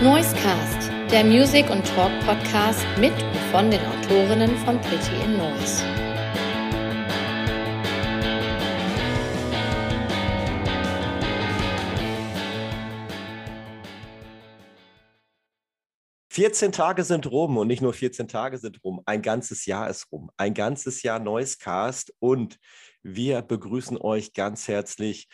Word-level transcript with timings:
Noisecast, 0.00 0.92
der 1.10 1.24
Music- 1.24 1.68
und 1.70 1.84
Talk-Podcast 1.84 2.86
mit 3.00 3.12
und 3.12 3.36
von 3.50 3.68
den 3.68 3.80
Autorinnen 3.84 4.56
von 4.58 4.80
Pretty 4.80 5.24
in 5.24 5.36
Noise. 5.36 5.82
Vierzehn 16.30 16.70
Tage 16.70 17.02
sind 17.02 17.28
rum 17.28 17.56
und 17.56 17.66
nicht 17.66 17.82
nur 17.82 17.92
14 17.92 18.28
Tage 18.28 18.58
sind 18.58 18.84
rum, 18.84 19.02
ein 19.04 19.20
ganzes 19.20 19.66
Jahr 19.66 19.90
ist 19.90 20.12
rum. 20.12 20.30
Ein 20.36 20.54
ganzes 20.54 21.02
Jahr 21.02 21.18
Noisecast 21.18 22.14
und 22.20 22.56
wir 23.02 23.42
begrüßen 23.42 23.98
euch 24.00 24.32
ganz 24.32 24.68
herzlich 24.68 25.26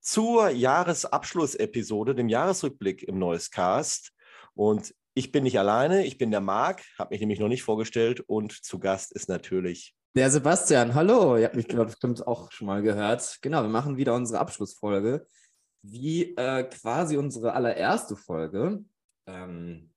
zur 0.00 0.50
Jahresabschlussepisode, 0.50 2.14
dem 2.14 2.28
Jahresrückblick 2.28 3.02
im 3.02 3.18
Noisecast. 3.18 4.12
Und 4.54 4.94
ich 5.14 5.32
bin 5.32 5.44
nicht 5.44 5.58
alleine, 5.58 6.06
ich 6.06 6.18
bin 6.18 6.30
der 6.30 6.40
Marc, 6.40 6.82
habe 6.98 7.14
mich 7.14 7.20
nämlich 7.20 7.40
noch 7.40 7.48
nicht 7.48 7.62
vorgestellt 7.62 8.20
und 8.20 8.52
zu 8.52 8.78
Gast 8.78 9.12
ist 9.12 9.28
natürlich 9.28 9.96
der 10.18 10.30
Sebastian. 10.30 10.94
Hallo, 10.94 11.36
ihr 11.36 11.44
habt 11.44 11.54
mich 11.54 11.68
bestimmt 11.68 12.26
auch 12.26 12.50
schon 12.50 12.66
mal 12.66 12.82
gehört. 12.82 13.38
Genau, 13.40 13.62
wir 13.62 13.68
machen 13.68 13.96
wieder 13.96 14.14
unsere 14.14 14.40
Abschlussfolge, 14.40 15.26
wie 15.82 16.34
äh, 16.36 16.64
quasi 16.64 17.16
unsere 17.16 17.52
allererste 17.52 18.16
Folge. 18.16 18.84
Ähm, 19.26 19.92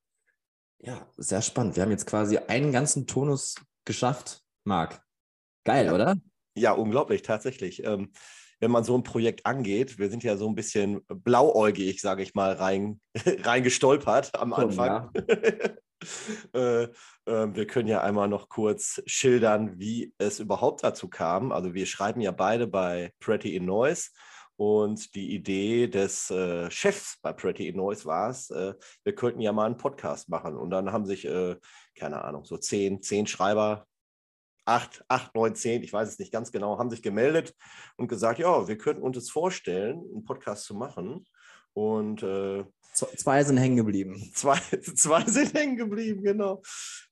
ja, 0.78 1.06
sehr 1.16 1.42
spannend. 1.42 1.76
Wir 1.76 1.82
haben 1.82 1.90
jetzt 1.90 2.06
quasi 2.06 2.38
einen 2.38 2.72
ganzen 2.72 3.06
Tonus 3.06 3.56
geschafft, 3.84 4.42
Marc. 4.64 5.02
Geil, 5.64 5.86
ja. 5.86 5.94
oder? 5.94 6.16
Ja, 6.54 6.72
unglaublich, 6.72 7.22
tatsächlich. 7.22 7.84
Ähm, 7.84 8.12
wenn 8.62 8.70
man 8.70 8.84
so 8.84 8.96
ein 8.96 9.02
Projekt 9.02 9.44
angeht, 9.44 9.98
wir 9.98 10.08
sind 10.08 10.22
ja 10.22 10.36
so 10.36 10.48
ein 10.48 10.54
bisschen 10.54 11.00
blauäugig, 11.08 12.00
sage 12.00 12.22
ich 12.22 12.36
mal, 12.36 12.52
rein, 12.52 13.00
reingestolpert 13.42 14.38
am 14.38 14.52
Anfang. 14.52 15.10
Ja. 15.16 15.22
äh, 16.54 16.82
äh, 16.84 16.88
wir 17.26 17.66
können 17.66 17.88
ja 17.88 18.02
einmal 18.02 18.28
noch 18.28 18.48
kurz 18.48 19.02
schildern, 19.04 19.80
wie 19.80 20.14
es 20.18 20.38
überhaupt 20.38 20.84
dazu 20.84 21.08
kam. 21.08 21.50
Also 21.50 21.74
wir 21.74 21.86
schreiben 21.86 22.20
ja 22.20 22.30
beide 22.30 22.68
bei 22.68 23.10
Pretty 23.18 23.56
in 23.56 23.64
Noise. 23.64 24.10
Und 24.54 25.16
die 25.16 25.34
Idee 25.34 25.88
des 25.88 26.30
äh, 26.30 26.70
Chefs 26.70 27.18
bei 27.20 27.32
Pretty 27.32 27.66
in 27.66 27.76
Noise 27.76 28.04
war 28.04 28.30
es, 28.30 28.48
äh, 28.50 28.74
wir 29.02 29.14
könnten 29.16 29.40
ja 29.40 29.52
mal 29.52 29.66
einen 29.66 29.76
Podcast 29.76 30.28
machen. 30.28 30.56
Und 30.56 30.70
dann 30.70 30.92
haben 30.92 31.04
sich, 31.04 31.24
äh, 31.24 31.56
keine 31.98 32.22
Ahnung, 32.22 32.44
so 32.44 32.56
zehn, 32.58 33.02
zehn 33.02 33.26
Schreiber 33.26 33.88
acht, 34.64 35.04
acht, 35.08 35.34
neun, 35.34 35.54
zehn, 35.54 35.82
ich 35.82 35.92
weiß 35.92 36.08
es 36.08 36.18
nicht 36.18 36.32
ganz 36.32 36.52
genau, 36.52 36.78
haben 36.78 36.90
sich 36.90 37.02
gemeldet 37.02 37.54
und 37.96 38.08
gesagt, 38.08 38.38
ja, 38.38 38.68
wir 38.68 38.78
könnten 38.78 39.02
uns 39.02 39.30
vorstellen, 39.30 40.02
einen 40.12 40.24
Podcast 40.24 40.64
zu 40.64 40.74
machen. 40.74 41.26
Und 41.74 42.22
äh, 42.22 42.64
zwei 42.92 43.42
sind 43.44 43.56
hängen 43.56 43.76
geblieben. 43.76 44.30
Zwei, 44.34 44.58
zwei 44.94 45.24
sind 45.24 45.54
hängen 45.54 45.76
geblieben, 45.76 46.22
genau. 46.22 46.62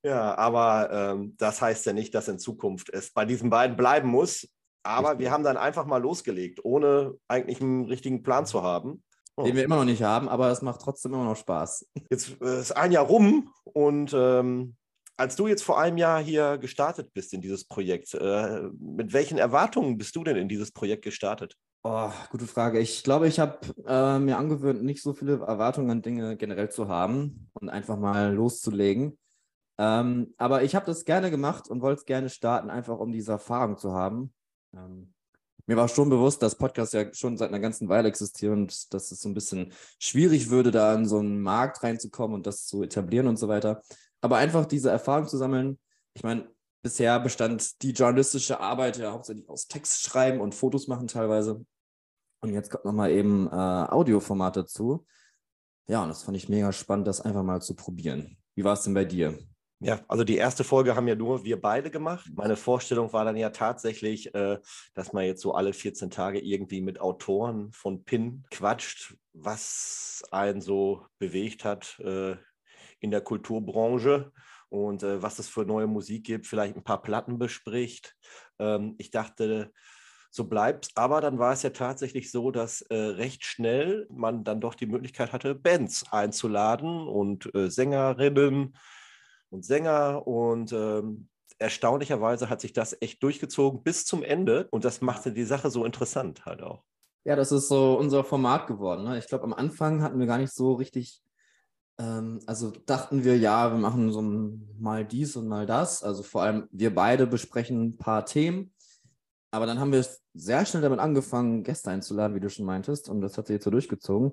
Ja, 0.03 0.37
aber 0.37 0.91
ähm, 0.93 1.35
das 1.39 1.63
heißt 1.63 1.87
ja 1.87 1.93
nicht, 1.93 2.15
dass 2.15 2.29
in 2.29 2.39
Zukunft 2.39 2.91
es 2.91 3.13
bei 3.13 3.25
diesen 3.25 3.51
beiden 3.51 3.77
bleiben 3.77 4.09
muss. 4.09 4.49
Aber 4.83 5.19
wir 5.19 5.31
haben 5.31 5.45
dann 5.45 5.57
einfach 5.57 5.87
mal 5.87 6.01
losgelegt, 6.01 6.65
ohne 6.65 7.15
eigentlich 7.29 7.61
einen 7.61 7.85
richtigen 7.85 8.23
Plan 8.23 8.47
zu 8.47 8.63
haben. 8.63 9.03
Oh. 9.37 9.45
Den 9.45 9.57
wir 9.57 9.65
immer 9.65 9.77
noch 9.77 9.85
nicht 9.85 10.03
haben, 10.03 10.29
aber 10.29 10.51
es 10.51 10.63
macht 10.63 10.81
trotzdem 10.81 11.15
immer 11.15 11.25
noch 11.25 11.37
Spaß. 11.37 11.87
Jetzt 12.11 12.41
äh, 12.41 12.61
ist 12.61 12.73
ein 12.73 12.93
Jahr 12.93 13.07
rum 13.07 13.53
und 13.65 14.13
ähm, 14.15 14.77
als 15.21 15.37
du 15.37 15.47
jetzt 15.47 15.63
vor 15.63 15.79
einem 15.79 15.99
Jahr 15.99 16.23
hier 16.23 16.57
gestartet 16.57 17.13
bist 17.13 17.35
in 17.35 17.43
dieses 17.43 17.67
Projekt, 17.67 18.15
äh, 18.15 18.63
mit 18.81 19.13
welchen 19.13 19.37
Erwartungen 19.37 19.99
bist 19.99 20.17
du 20.17 20.25
denn 20.25 20.37
in 20.37 20.49
dieses 20.49 20.73
Projekt 20.73 21.05
gestartet? 21.05 21.57
Oh, 21.83 22.11
gute 22.31 22.47
Frage. 22.47 22.79
Ich 22.79 23.05
glaube, 23.05 23.29
ich 23.29 23.39
habe 23.39 23.59
äh, 23.87 24.19
mir 24.19 24.39
angewöhnt, 24.39 24.83
nicht 24.83 25.03
so 25.03 25.13
viele 25.13 25.41
Erwartungen 25.41 25.91
an 25.91 26.01
Dinge 26.01 26.39
generell 26.39 26.71
zu 26.71 26.89
haben 26.89 27.51
und 27.53 27.69
einfach 27.69 27.99
mal 27.99 28.35
loszulegen. 28.35 29.19
Ähm, 29.79 30.33
aber 30.39 30.63
ich 30.63 30.75
habe 30.75 30.87
das 30.87 31.05
gerne 31.05 31.31
gemacht 31.31 31.69
und 31.69 31.83
wollte 31.83 32.01
es 32.01 32.07
gerne 32.07 32.31
starten, 32.31 32.71
einfach 32.71 32.99
um 32.99 33.13
diese 33.13 33.33
Erfahrung 33.33 33.77
zu 33.77 33.93
haben. 33.93 34.33
Ähm, 34.75 35.13
mir 35.67 35.77
war 35.77 35.89
schon 35.89 36.09
bewusst, 36.09 36.43
dass 36.43 36.57
Podcasts 36.57 36.95
ja 36.95 37.13
schon 37.13 37.37
seit 37.37 37.51
einer 37.51 37.61
ganzen 37.61 37.89
Weile 37.91 38.09
existieren 38.09 38.63
und 38.63 38.95
dass 38.95 39.13
es 39.13 39.21
so 39.21 39.29
ein 39.29 39.35
bisschen 39.35 39.73
schwierig 39.99 40.49
würde, 40.49 40.71
da 40.71 40.95
in 40.95 41.07
so 41.07 41.19
einen 41.19 41.43
Markt 41.43 41.83
reinzukommen 41.83 42.35
und 42.35 42.47
das 42.47 42.67
zu 42.67 42.83
etablieren 42.83 43.27
und 43.27 43.39
so 43.39 43.49
weiter. 43.49 43.83
Aber 44.21 44.37
einfach 44.37 44.67
diese 44.67 44.91
Erfahrung 44.91 45.27
zu 45.27 45.37
sammeln. 45.37 45.79
Ich 46.15 46.23
meine, 46.23 46.49
bisher 46.83 47.19
bestand 47.21 47.83
die 47.83 47.93
journalistische 47.93 48.61
Arbeit 48.61 48.99
ja 48.99 49.13
hauptsächlich 49.13 49.49
aus 49.49 49.69
Text 49.69 50.03
schreiben 50.03 50.41
und 50.41 50.55
Fotos 50.55 50.89
machen 50.89 51.09
teilweise. 51.09 51.65
Und 52.43 52.53
jetzt 52.53 52.71
kommt 52.71 52.85
nochmal 52.85 53.11
eben 53.11 53.47
äh, 53.49 53.51
Audioformat 53.51 54.57
dazu. 54.57 55.07
Ja, 55.89 56.03
und 56.03 56.09
das 56.09 56.23
fand 56.23 56.37
ich 56.37 56.49
mega 56.49 56.73
spannend, 56.73 57.07
das 57.07 57.21
einfach 57.21 57.43
mal 57.43 57.61
zu 57.61 57.75
probieren. 57.75 58.39
Wie 58.55 58.65
war 58.65 58.75
es 58.75 58.83
denn 58.83 58.95
bei 58.95 59.05
dir? 59.05 59.39
Ja, 59.83 60.01
also 60.09 60.25
die 60.25 60.37
erste 60.37 60.63
Folge 60.63 60.95
haben 60.95 61.09
ja 61.09 61.15
nur 61.15 61.45
wir 61.45 61.59
beide 61.59 61.91
gemacht. 61.91 62.31
Meine 62.35 62.57
Vorstellung 62.57 63.15
war 63.15 63.25
dann 63.25 63.37
ja 63.37 63.49
tatsächlich, 63.49 64.35
äh, 64.35 64.59
dass 64.93 65.15
man 65.15 65.25
jetzt 65.25 65.41
so 65.41 65.55
alle 65.55 65.73
14 65.73 66.11
Tage 66.11 66.39
irgendwie 66.39 66.83
mit 66.83 67.01
Autoren 67.01 67.73
von 67.73 68.05
PIN 68.05 68.45
quatscht, 68.51 69.17
was 69.33 70.23
einen 70.31 70.61
so 70.61 71.07
bewegt 71.19 71.65
hat, 71.65 71.99
äh, 72.01 72.37
in 73.01 73.11
der 73.11 73.21
Kulturbranche 73.21 74.33
und 74.69 75.03
äh, 75.03 75.23
was 75.23 75.39
es 75.39 75.49
für 75.49 75.65
neue 75.65 75.87
Musik 75.87 76.25
gibt, 76.25 76.47
vielleicht 76.47 76.77
ein 76.77 76.85
paar 76.85 77.03
Platten 77.03 77.39
bespricht. 77.39 78.17
Ähm, 78.59 78.95
ich 78.99 79.11
dachte, 79.11 79.73
so 80.31 80.45
bleibt 80.45 80.91
Aber 80.95 81.21
dann 81.21 81.39
war 81.39 81.53
es 81.53 81.63
ja 81.63 81.71
tatsächlich 81.71 82.31
so, 82.31 82.53
dass 82.53 82.83
äh, 82.83 82.95
recht 82.95 83.45
schnell 83.45 84.07
man 84.11 84.45
dann 84.45 84.61
doch 84.61 84.77
die 84.77 84.87
Möglichkeit 84.87 85.33
hatte, 85.33 85.57
Bands 85.57 86.05
einzuladen 86.13 87.09
und 87.09 87.53
äh, 87.55 87.69
Sängerinnen 87.69 88.77
und 89.51 89.65
Sänger. 89.65 90.27
Und 90.29 90.73
ähm, 90.73 91.29
erstaunlicherweise 91.59 92.49
hat 92.49 92.61
sich 92.61 92.73
das 92.73 92.97
echt 93.01 93.23
durchgezogen 93.25 93.83
bis 93.83 94.07
zum 94.07 94.23
Ende. 94.23 94.69
Und 94.71 94.85
das 94.85 95.01
machte 95.01 95.33
die 95.33 95.45
Sache 95.45 95.69
so 95.69 95.85
interessant 95.85 96.47
halt 96.47 96.63
auch. 96.63 96.85
Ja, 97.25 97.35
das 97.35 97.51
ist 97.51 97.69
so 97.69 97.99
unser 97.99 98.23
Format 98.23 98.69
geworden. 98.69 99.05
Ne? 99.05 99.19
Ich 99.19 99.27
glaube, 99.27 99.45
am 99.45 99.53
Anfang 99.53 100.01
hatten 100.01 100.21
wir 100.21 100.27
gar 100.27 100.39
nicht 100.39 100.55
so 100.55 100.75
richtig 100.75 101.23
also 102.47 102.73
dachten 102.87 103.25
wir, 103.25 103.37
ja, 103.37 103.71
wir 103.73 103.79
machen 103.79 104.13
so 104.13 104.23
mal 104.79 105.05
dies 105.05 105.37
und 105.37 105.49
mal 105.49 105.67
das. 105.67 106.03
Also 106.03 106.23
vor 106.23 106.43
allem 106.43 106.69
wir 106.71 106.95
beide 106.95 107.27
besprechen 107.27 107.83
ein 107.83 107.97
paar 107.99 108.25
Themen. 108.25 108.73
Aber 109.53 109.67
dann 109.67 109.81
haben 109.81 109.93
wir 109.93 110.07
sehr 110.33 110.65
schnell 110.65 110.83
damit 110.83 111.01
angefangen, 111.01 111.65
Gäste 111.65 111.91
einzuladen, 111.91 112.37
wie 112.37 112.41
du 112.41 112.49
schon 112.49 112.65
meintest. 112.65 113.09
Und 113.09 113.21
das 113.21 113.37
hat 113.37 113.49
sich 113.49 113.55
jetzt 113.55 113.65
so 113.65 113.71
durchgezogen. 113.71 114.33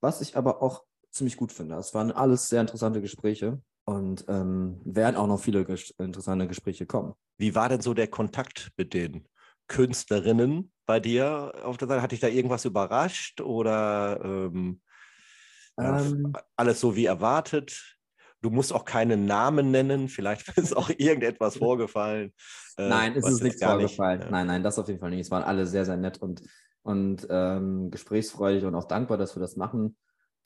Was 0.00 0.20
ich 0.20 0.36
aber 0.36 0.62
auch 0.62 0.84
ziemlich 1.10 1.36
gut 1.36 1.52
finde. 1.52 1.76
Es 1.76 1.94
waren 1.94 2.12
alles 2.12 2.48
sehr 2.48 2.60
interessante 2.60 3.00
Gespräche 3.00 3.60
und 3.84 4.24
ähm, 4.28 4.80
werden 4.84 5.16
auch 5.16 5.26
noch 5.26 5.40
viele 5.40 5.64
ges 5.64 5.90
interessante 5.98 6.46
Gespräche 6.46 6.86
kommen. 6.86 7.14
Wie 7.38 7.54
war 7.54 7.68
denn 7.68 7.80
so 7.80 7.94
der 7.94 8.08
Kontakt 8.08 8.70
mit 8.76 8.94
den 8.94 9.26
Künstlerinnen 9.66 10.70
bei 10.86 11.00
dir 11.00 11.54
auf 11.64 11.78
der 11.78 11.88
Seite? 11.88 12.02
Hat 12.02 12.12
dich 12.12 12.20
da 12.20 12.28
irgendwas 12.28 12.64
überrascht 12.64 13.40
oder 13.40 14.20
ähm, 14.22 14.80
ähm, 15.78 16.32
alles 16.56 16.80
so 16.80 16.96
wie 16.96 17.06
erwartet. 17.06 17.98
Du 18.40 18.50
musst 18.50 18.72
auch 18.72 18.84
keinen 18.84 19.26
Namen 19.26 19.70
nennen. 19.70 20.08
Vielleicht 20.08 20.48
ist 20.56 20.76
auch 20.76 20.90
irgendetwas 20.90 21.56
vorgefallen. 21.56 22.32
Äh, 22.76 22.88
nein, 22.88 23.16
es 23.16 23.26
ist 23.26 23.42
nichts 23.42 23.62
vorgefallen. 23.62 24.18
Nicht, 24.18 24.26
ja. 24.26 24.30
Nein, 24.30 24.46
nein, 24.46 24.62
das 24.62 24.78
auf 24.78 24.88
jeden 24.88 25.00
Fall 25.00 25.10
nicht. 25.10 25.20
Es 25.20 25.30
waren 25.30 25.42
alle 25.42 25.66
sehr, 25.66 25.84
sehr 25.84 25.96
nett 25.96 26.18
und, 26.18 26.42
und 26.82 27.26
ähm, 27.30 27.90
gesprächsfreudig 27.90 28.64
und 28.64 28.74
auch 28.74 28.84
dankbar, 28.84 29.18
dass 29.18 29.36
wir 29.36 29.40
das 29.40 29.56
machen. 29.56 29.96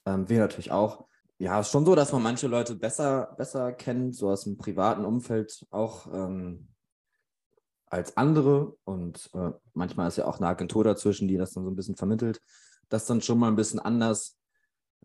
Ähm, 0.07 0.29
wir 0.29 0.39
natürlich 0.39 0.73
auch. 0.73 1.07
Ja, 1.39 1.61
es 1.61 1.67
ist 1.67 1.73
schon 1.73 1.85
so, 1.85 1.95
dass 1.95 2.13
man 2.13 2.23
manche 2.23 2.47
Leute 2.47 2.77
besser, 2.77 3.35
besser 3.37 3.73
kennt, 3.73 4.15
so 4.15 4.31
aus 4.31 4.45
dem 4.45 4.57
privaten 4.57 5.05
Umfeld 5.05 5.67
auch 5.71 6.07
ähm, 6.13 6.69
als 7.87 8.17
andere. 8.17 8.77
Und 8.85 9.29
äh, 9.35 9.51
manchmal 9.75 10.09
ist 10.09 10.17
ja 10.17 10.25
auch 10.27 10.39
eine 10.39 10.47
Agentur 10.47 10.85
dazwischen, 10.85 11.29
die 11.29 11.37
das 11.37 11.53
dann 11.53 11.65
so 11.65 11.71
ein 11.71 11.77
bisschen 11.77 11.97
vermittelt. 11.97 12.41
Das 12.89 13.07
dann 13.07 13.21
schon 13.21 13.39
mal 13.39 13.49
ein 13.49 13.57
bisschen 13.57 13.81
anders. 13.81 14.39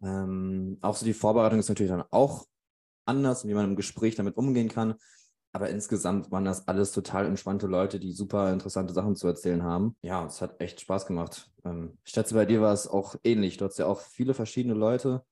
Ähm, 0.03 0.77
auch 0.81 0.95
so 0.95 1.05
die 1.05 1.13
Vorbereitung 1.13 1.59
ist 1.59 1.69
natürlich 1.69 1.91
dann 1.91 2.03
auch 2.11 2.45
anders, 3.05 3.47
wie 3.47 3.53
man 3.53 3.65
im 3.65 3.75
Gespräch 3.75 4.15
damit 4.15 4.37
umgehen 4.37 4.69
kann. 4.69 4.95
Aber 5.53 5.69
insgesamt 5.69 6.31
waren 6.31 6.45
das 6.45 6.67
alles 6.67 6.91
total 6.91 7.25
entspannte 7.25 7.67
Leute, 7.67 7.99
die 7.99 8.11
super 8.11 8.51
interessante 8.53 8.93
Sachen 8.93 9.15
zu 9.15 9.27
erzählen 9.27 9.63
haben. 9.63 9.95
Ja, 10.01 10.25
es 10.25 10.41
hat 10.41 10.61
echt 10.61 10.81
Spaß 10.81 11.07
gemacht. 11.07 11.49
Ähm, 11.65 11.97
ich 12.03 12.11
schätze, 12.11 12.35
bei 12.35 12.45
dir 12.45 12.61
war 12.61 12.73
es 12.73 12.87
auch 12.87 13.15
ähnlich. 13.23 13.57
Du 13.57 13.65
hast 13.65 13.79
ja 13.79 13.87
auch 13.87 14.01
viele 14.01 14.33
verschiedene 14.33 14.75
Leute, 14.75 15.23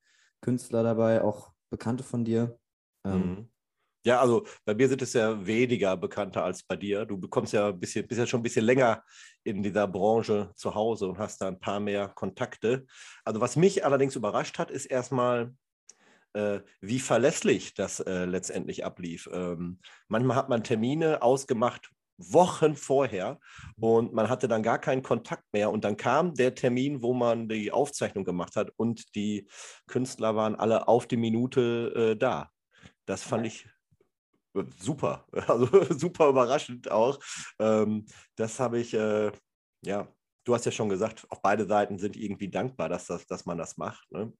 Künstler 0.42 0.84
dabei, 0.84 1.22
auch 1.22 1.52
Bekannte 1.70 2.04
von 2.04 2.24
dir. 2.24 2.58
Ähm, 3.04 3.22
mhm. 3.22 3.50
Ja, 4.06 4.20
also 4.22 4.46
bei 4.66 4.76
mir 4.76 4.88
sind 4.88 5.02
es 5.02 5.14
ja 5.14 5.46
weniger 5.48 5.98
bekannter 5.98 6.44
als 6.44 6.62
bei 6.64 6.76
dir. 6.76 7.06
Du 7.06 7.18
bekommst 7.18 7.54
ja 7.54 7.70
ein 7.70 7.80
bisschen, 7.80 8.08
bist 8.08 8.20
ja 8.20 8.28
schon 8.28 8.42
ein 8.42 8.44
bisschen 8.44 8.64
länger 8.64 9.04
in 9.44 9.64
dieser 9.64 9.88
Branche 9.88 10.52
zu 10.56 10.76
Hause 10.76 11.08
und 11.08 11.18
hast 11.18 11.42
da 11.42 11.48
ein 11.48 11.60
paar 11.60 11.80
mehr 11.80 12.10
Kontakte. 12.10 12.86
Also 13.24 13.42
was 13.42 13.56
mich 13.56 13.84
allerdings 13.84 14.16
überrascht 14.16 14.60
hat, 14.60 14.70
ist 14.70 14.86
erstmal, 14.86 15.56
äh, 16.34 16.60
wie 16.82 17.00
verlässlich 17.00 17.74
das 17.74 18.00
äh, 18.00 18.26
letztendlich 18.26 18.86
ablief. 18.86 19.28
Ähm, 19.34 19.80
manchmal 20.08 20.38
hat 20.38 20.50
man 20.50 20.64
Termine 20.64 21.24
ausgemacht, 21.24 21.90
Wochen 22.18 22.76
vorher 22.76 23.40
und 23.78 24.14
man 24.14 24.30
hatte 24.30 24.48
dann 24.48 24.64
gar 24.64 24.80
keinen 24.80 25.02
Kontakt 25.04 25.44
mehr. 25.52 25.72
Und 25.72 25.84
dann 25.84 25.98
kam 25.98 26.34
der 26.36 26.56
Termin, 26.56 27.02
wo 27.02 27.14
man 27.14 27.50
die 27.50 27.72
Aufzeichnung 27.72 28.24
gemacht 28.24 28.56
hat 28.56 28.72
und 28.78 29.16
die 29.16 29.50
Künstler 29.88 30.36
waren 30.36 30.56
alle 30.56 30.88
auf 30.88 31.08
die 31.08 31.18
Minute 31.18 32.12
äh, 32.14 32.16
da. 32.16 32.52
Das 33.06 33.24
fand 33.24 33.46
ich 33.48 33.68
super, 34.80 35.26
also 35.48 35.68
super 35.94 36.30
überraschend 36.30 36.90
auch. 36.92 37.20
Ähm, 37.60 38.06
das 38.36 38.60
habe 38.60 38.80
ich, 38.80 38.94
äh, 38.94 39.32
ja, 39.84 40.08
du 40.46 40.54
hast 40.54 40.66
ja 40.66 40.72
schon 40.72 40.90
gesagt, 40.90 41.26
auch 41.30 41.42
beide 41.42 41.66
Seiten 41.66 41.98
sind 41.98 42.16
irgendwie 42.16 42.50
dankbar, 42.50 42.90
dass, 42.90 43.06
das, 43.08 43.26
dass 43.28 43.46
man 43.46 43.58
das 43.58 43.78
macht. 43.78 44.12
Ne? 44.12 44.34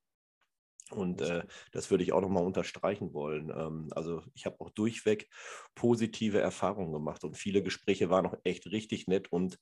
Und 0.92 1.22
äh, 1.22 1.44
das 1.72 1.90
würde 1.90 2.04
ich 2.04 2.14
auch 2.14 2.22
nochmal 2.22 2.46
unterstreichen 2.46 3.14
wollen. 3.14 3.50
Ähm, 3.50 3.90
also 3.92 4.22
ich 4.36 4.46
habe 4.46 4.60
auch 4.60 4.70
durchweg 4.70 5.28
positive 5.74 6.40
Erfahrungen 6.40 6.94
gemacht 6.94 7.24
und 7.24 7.38
viele 7.38 7.64
Gespräche 7.64 8.10
waren 8.10 8.28
auch 8.28 8.38
echt 8.44 8.68
richtig 8.68 9.08
nett 9.08 9.32
und 9.32 9.58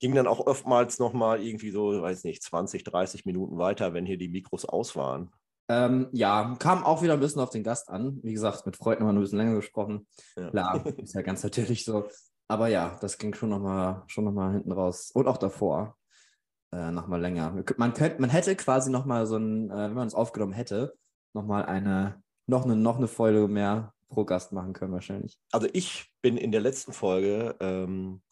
ging 0.00 0.14
dann 0.14 0.26
auch 0.26 0.40
oftmals 0.40 0.98
nochmal 0.98 1.40
irgendwie 1.40 1.70
so, 1.70 2.02
weiß 2.02 2.24
nicht, 2.24 2.42
20, 2.42 2.82
30 2.82 3.24
Minuten 3.26 3.58
weiter, 3.58 3.94
wenn 3.94 4.06
hier 4.06 4.18
die 4.18 4.28
Mikros 4.28 4.64
aus 4.64 4.96
waren. 4.96 5.30
Ähm, 5.68 6.08
ja, 6.12 6.56
kam 6.58 6.84
auch 6.84 7.02
wieder 7.02 7.14
ein 7.14 7.20
bisschen 7.20 7.40
auf 7.40 7.50
den 7.50 7.62
Gast 7.62 7.88
an. 7.88 8.20
Wie 8.22 8.34
gesagt, 8.34 8.66
mit 8.66 8.78
haben 8.78 9.00
wir 9.00 9.08
ein 9.08 9.20
bisschen 9.20 9.38
länger 9.38 9.54
gesprochen. 9.54 10.06
Ja. 10.36 10.50
Klar, 10.50 10.86
ist 10.98 11.14
ja 11.14 11.22
ganz 11.22 11.42
natürlich 11.42 11.84
so. 11.84 12.08
Aber 12.48 12.68
ja, 12.68 12.98
das 13.00 13.16
ging 13.16 13.34
schon 13.34 13.48
nochmal 13.48 14.02
schon 14.06 14.24
noch 14.24 14.32
mal 14.32 14.52
hinten 14.52 14.72
raus. 14.72 15.10
Und 15.12 15.26
auch 15.26 15.38
davor 15.38 15.96
äh, 16.72 16.90
nochmal 16.90 17.20
länger. 17.20 17.50
Man, 17.76 17.94
könnte, 17.94 18.20
man 18.20 18.30
hätte 18.30 18.54
quasi 18.56 18.90
nochmal 18.90 19.26
so 19.26 19.36
ein, 19.36 19.70
äh, 19.70 19.74
wenn 19.88 19.94
man 19.94 20.06
es 20.06 20.14
aufgenommen 20.14 20.52
hätte, 20.52 20.94
nochmal 21.32 21.64
eine, 21.64 22.22
noch 22.46 22.64
eine, 22.64 22.76
noch 22.76 22.98
eine 22.98 23.08
Folge 23.08 23.48
mehr 23.48 23.94
pro 24.08 24.24
Gast 24.24 24.52
machen 24.52 24.72
können 24.72 24.92
wahrscheinlich. 24.92 25.38
Also 25.50 25.68
ich 25.72 26.12
bin 26.20 26.36
in 26.36 26.52
der 26.52 26.60
letzten 26.60 26.92
Folge 26.92 27.56
ähm, 27.60 28.22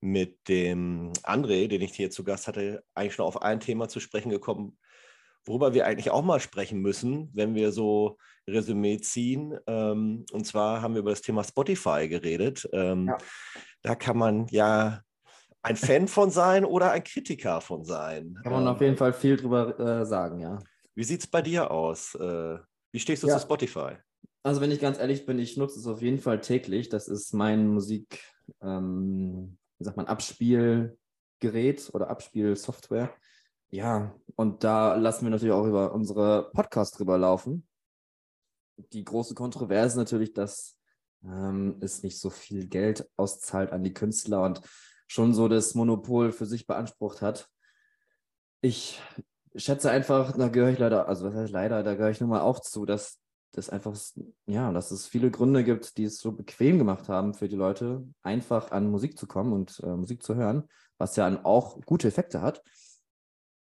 mit 0.00 0.48
dem 0.48 1.12
André, 1.22 1.68
den 1.68 1.80
ich 1.80 1.94
hier 1.94 2.10
zu 2.10 2.24
Gast 2.24 2.48
hatte, 2.48 2.84
eigentlich 2.94 3.14
schon 3.14 3.26
auf 3.26 3.40
ein 3.40 3.60
Thema 3.60 3.88
zu 3.88 4.00
sprechen 4.00 4.30
gekommen, 4.30 4.78
worüber 5.44 5.74
wir 5.74 5.86
eigentlich 5.86 6.10
auch 6.10 6.22
mal 6.22 6.40
sprechen 6.40 6.80
müssen, 6.80 7.30
wenn 7.34 7.54
wir 7.54 7.72
so 7.72 8.18
Resümee 8.48 8.98
ziehen. 8.98 9.58
Ähm, 9.66 10.24
und 10.32 10.46
zwar 10.46 10.82
haben 10.82 10.94
wir 10.94 11.00
über 11.00 11.10
das 11.10 11.22
Thema 11.22 11.44
Spotify 11.44 12.08
geredet. 12.08 12.68
Ähm, 12.72 13.08
ja. 13.08 13.18
Da 13.82 13.94
kann 13.94 14.16
man 14.16 14.46
ja 14.48 15.00
ein 15.62 15.76
Fan 15.76 16.08
von 16.08 16.30
sein 16.30 16.64
oder 16.64 16.90
ein 16.90 17.04
Kritiker 17.04 17.60
von 17.60 17.84
sein. 17.84 18.38
Kann 18.42 18.52
man 18.52 18.66
auf 18.66 18.80
jeden 18.80 18.96
Fall 18.96 19.12
viel 19.12 19.36
drüber 19.36 19.78
äh, 19.78 20.06
sagen, 20.06 20.40
ja. 20.40 20.58
Wie 20.94 21.04
sieht 21.04 21.20
es 21.20 21.26
bei 21.26 21.40
dir 21.40 21.70
aus? 21.70 22.14
Äh, 22.16 22.58
wie 22.92 22.98
stehst 22.98 23.22
du 23.22 23.28
ja. 23.28 23.34
zu 23.34 23.40
Spotify? 23.40 23.96
Also, 24.42 24.60
wenn 24.60 24.72
ich 24.72 24.80
ganz 24.80 24.98
ehrlich 24.98 25.24
bin, 25.24 25.38
ich 25.38 25.56
nutze 25.56 25.78
es 25.78 25.86
auf 25.86 26.02
jeden 26.02 26.18
Fall 26.18 26.40
täglich. 26.40 26.88
Das 26.88 27.06
ist 27.06 27.32
mein 27.32 27.68
Musik, 27.68 28.24
ähm, 28.60 29.56
wie 29.78 29.84
sagt 29.84 29.96
man, 29.96 30.06
Abspielgerät 30.06 31.90
oder 31.92 32.10
Abspielsoftware. 32.10 33.14
Ja, 33.74 34.14
und 34.36 34.64
da 34.64 34.96
lassen 34.96 35.24
wir 35.24 35.30
natürlich 35.30 35.54
auch 35.54 35.66
über 35.66 35.94
unsere 35.94 36.50
Podcasts 36.52 36.94
drüber 36.94 37.16
laufen. 37.16 37.66
Die 38.76 39.02
große 39.02 39.34
Kontroverse 39.34 39.96
natürlich, 39.96 40.34
dass 40.34 40.78
ähm, 41.24 41.78
es 41.80 42.02
nicht 42.02 42.18
so 42.20 42.28
viel 42.28 42.68
Geld 42.68 43.08
auszahlt 43.16 43.72
an 43.72 43.82
die 43.82 43.94
Künstler 43.94 44.42
und 44.42 44.60
schon 45.06 45.32
so 45.32 45.48
das 45.48 45.74
Monopol 45.74 46.32
für 46.32 46.44
sich 46.44 46.66
beansprucht 46.66 47.22
hat. 47.22 47.48
Ich 48.60 49.00
schätze 49.56 49.90
einfach, 49.90 50.36
da 50.36 50.48
gehöre 50.48 50.70
ich 50.70 50.78
leider, 50.78 51.08
also 51.08 51.24
was 51.24 51.34
heißt 51.34 51.52
leider, 51.52 51.82
da 51.82 51.94
gehöre 51.94 52.10
ich 52.10 52.20
nun 52.20 52.28
mal 52.28 52.42
auch 52.42 52.60
zu, 52.60 52.84
dass 52.84 53.20
das 53.52 53.70
einfach, 53.70 53.96
ja, 54.44 54.70
dass 54.72 54.90
es 54.90 55.06
viele 55.06 55.30
Gründe 55.30 55.64
gibt, 55.64 55.96
die 55.96 56.04
es 56.04 56.18
so 56.18 56.32
bequem 56.32 56.76
gemacht 56.76 57.08
haben 57.08 57.32
für 57.32 57.48
die 57.48 57.56
Leute, 57.56 58.06
einfach 58.22 58.70
an 58.70 58.90
Musik 58.90 59.18
zu 59.18 59.26
kommen 59.26 59.54
und 59.54 59.80
äh, 59.82 59.96
Musik 59.96 60.22
zu 60.22 60.34
hören, 60.34 60.68
was 60.98 61.16
ja 61.16 61.42
auch 61.44 61.80
gute 61.86 62.08
Effekte 62.08 62.42
hat. 62.42 62.62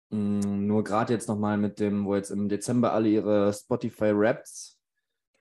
Mm, 0.09 0.65
nur 0.67 0.83
gerade 0.83 1.13
jetzt 1.13 1.27
nochmal 1.27 1.57
mit 1.57 1.79
dem, 1.79 2.05
wo 2.05 2.15
jetzt 2.15 2.31
im 2.31 2.49
Dezember 2.49 2.93
alle 2.93 3.09
ihre 3.09 3.53
Spotify 3.53 4.11
Raps 4.13 4.79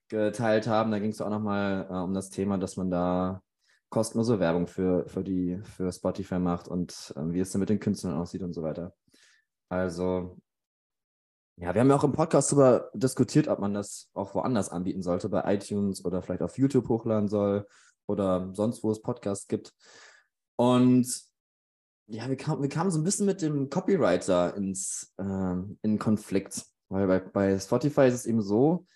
geteilt 0.08 0.66
haben, 0.66 0.90
da 0.90 0.98
ging 0.98 1.10
es 1.10 1.20
auch 1.20 1.30
nochmal 1.30 1.86
äh, 1.90 1.94
um 1.94 2.14
das 2.14 2.30
Thema, 2.30 2.58
dass 2.58 2.76
man 2.76 2.90
da 2.90 3.42
kostenlose 3.90 4.38
Werbung 4.40 4.66
für, 4.66 5.08
für, 5.08 5.24
die, 5.24 5.60
für 5.64 5.92
Spotify 5.92 6.38
macht 6.38 6.68
und 6.68 7.12
ähm, 7.16 7.32
wie 7.32 7.40
es 7.40 7.52
dann 7.52 7.60
mit 7.60 7.70
den 7.70 7.80
Künstlern 7.80 8.14
aussieht 8.16 8.42
und 8.42 8.52
so 8.52 8.62
weiter. 8.62 8.94
Also, 9.70 10.38
ja, 11.56 11.74
wir 11.74 11.80
haben 11.80 11.88
ja 11.88 11.96
auch 11.96 12.04
im 12.04 12.12
Podcast 12.12 12.52
darüber 12.52 12.90
diskutiert, 12.94 13.48
ob 13.48 13.58
man 13.58 13.74
das 13.74 14.10
auch 14.14 14.34
woanders 14.34 14.68
anbieten 14.68 15.02
sollte, 15.02 15.28
bei 15.28 15.54
iTunes 15.54 16.04
oder 16.04 16.22
vielleicht 16.22 16.42
auf 16.42 16.58
YouTube 16.58 16.88
hochladen 16.88 17.28
soll 17.28 17.66
oder 18.06 18.50
sonst, 18.54 18.82
wo 18.84 18.90
es 18.90 19.02
Podcasts 19.02 19.48
gibt. 19.48 19.74
Und 20.56 21.27
ja, 22.08 22.28
wir, 22.28 22.36
kam, 22.36 22.62
wir 22.62 22.68
kamen 22.68 22.90
so 22.90 22.98
ein 22.98 23.04
bisschen 23.04 23.26
mit 23.26 23.42
dem 23.42 23.68
Copywriter 23.68 24.56
ins, 24.56 25.14
äh, 25.18 25.56
in 25.82 25.98
Konflikt, 25.98 26.64
weil 26.88 27.06
bei, 27.06 27.20
bei 27.20 27.58
Spotify 27.58 28.08
ist 28.08 28.14
es 28.14 28.26
eben 28.26 28.42
so, 28.42 28.86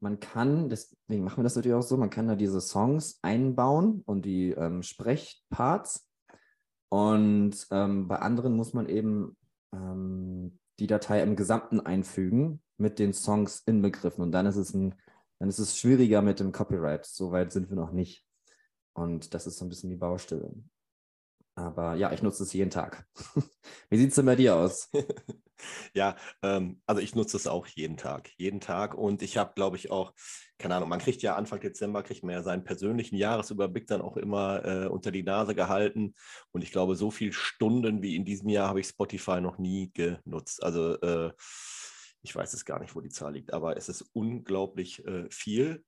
man 0.00 0.18
kann, 0.18 0.68
deswegen 0.68 1.22
machen 1.22 1.38
wir 1.38 1.44
das 1.44 1.54
natürlich 1.54 1.76
auch 1.76 1.82
so, 1.82 1.96
man 1.96 2.10
kann 2.10 2.26
da 2.26 2.34
diese 2.34 2.60
Songs 2.60 3.18
einbauen 3.22 4.02
und 4.06 4.24
die 4.24 4.50
ähm, 4.50 4.82
Sprechparts. 4.82 6.08
Und 6.88 7.66
ähm, 7.70 8.08
bei 8.08 8.16
anderen 8.16 8.56
muss 8.56 8.72
man 8.72 8.88
eben 8.88 9.36
ähm, 9.72 10.58
die 10.80 10.88
Datei 10.88 11.22
im 11.22 11.36
Gesamten 11.36 11.78
einfügen 11.80 12.60
mit 12.78 12.98
den 12.98 13.12
Songs 13.12 13.62
inbegriffen. 13.64 14.22
Und 14.24 14.32
dann 14.32 14.46
ist 14.46 14.56
es 14.56 14.74
ein, 14.74 14.94
dann 15.38 15.48
ist 15.48 15.60
es 15.60 15.78
schwieriger 15.78 16.20
mit 16.20 16.40
dem 16.40 16.50
Copyright. 16.50 17.06
Soweit 17.06 17.52
sind 17.52 17.70
wir 17.70 17.76
noch 17.76 17.92
nicht. 17.92 18.26
Und 18.94 19.34
das 19.34 19.46
ist 19.46 19.58
so 19.58 19.64
ein 19.64 19.68
bisschen 19.68 19.90
die 19.90 19.96
Baustelle. 19.96 20.52
Aber 21.54 21.94
ja, 21.96 22.12
ich 22.12 22.22
nutze 22.22 22.44
es 22.44 22.52
jeden 22.52 22.70
Tag. 22.70 23.06
Wie 23.90 23.98
sieht 23.98 24.10
es 24.10 24.14
denn 24.16 24.26
bei 24.26 24.36
dir 24.36 24.56
aus? 24.56 24.90
ja, 25.94 26.16
ähm, 26.42 26.80
also 26.86 27.02
ich 27.02 27.14
nutze 27.14 27.36
es 27.36 27.46
auch 27.46 27.66
jeden 27.66 27.96
Tag. 27.96 28.30
Jeden 28.38 28.60
Tag. 28.60 28.94
Und 28.94 29.22
ich 29.22 29.36
habe, 29.36 29.52
glaube 29.54 29.76
ich, 29.76 29.90
auch, 29.90 30.14
keine 30.58 30.76
Ahnung, 30.76 30.88
man 30.88 30.98
kriegt 30.98 31.22
ja 31.22 31.36
Anfang 31.36 31.60
Dezember, 31.60 32.02
kriegt 32.02 32.22
man 32.24 32.34
ja 32.34 32.42
seinen 32.42 32.64
persönlichen 32.64 33.16
Jahresüberblick 33.16 33.86
dann 33.86 34.00
auch 34.00 34.16
immer 34.16 34.64
äh, 34.64 34.86
unter 34.86 35.10
die 35.10 35.22
Nase 35.22 35.54
gehalten. 35.54 36.14
Und 36.52 36.62
ich 36.62 36.72
glaube, 36.72 36.96
so 36.96 37.10
viele 37.10 37.32
Stunden 37.34 38.02
wie 38.02 38.16
in 38.16 38.24
diesem 38.24 38.48
Jahr 38.48 38.68
habe 38.68 38.80
ich 38.80 38.86
Spotify 38.86 39.40
noch 39.40 39.58
nie 39.58 39.92
genutzt. 39.92 40.62
Also 40.62 40.98
äh, 41.00 41.32
ich 42.22 42.34
weiß 42.34 42.54
es 42.54 42.64
gar 42.64 42.78
nicht, 42.78 42.94
wo 42.94 43.00
die 43.00 43.08
Zahl 43.08 43.32
liegt, 43.32 43.52
aber 43.52 43.76
es 43.76 43.88
ist 43.88 44.04
unglaublich 44.12 45.04
äh, 45.04 45.28
viel. 45.28 45.84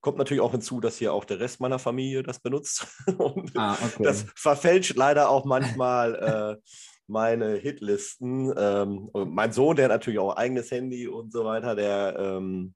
Kommt 0.00 0.18
natürlich 0.18 0.40
auch 0.40 0.50
hinzu, 0.50 0.80
dass 0.80 0.98
hier 0.98 1.12
auch 1.12 1.24
der 1.24 1.38
Rest 1.38 1.60
meiner 1.60 1.78
Familie 1.78 2.22
das 2.22 2.40
benutzt. 2.40 2.86
Und 3.18 3.56
ah, 3.56 3.78
okay. 3.82 4.02
das 4.02 4.26
verfälscht 4.34 4.96
leider 4.96 5.30
auch 5.30 5.44
manchmal 5.44 6.14
äh, 6.60 6.62
meine 7.06 7.54
Hitlisten. 7.54 8.52
Ähm, 8.56 9.10
mein 9.12 9.52
Sohn, 9.52 9.76
der 9.76 9.86
hat 9.86 9.92
natürlich 9.92 10.18
auch 10.18 10.36
eigenes 10.36 10.70
Handy 10.70 11.06
und 11.06 11.32
so 11.32 11.44
weiter, 11.44 11.76
der, 11.76 12.16
ähm, 12.18 12.74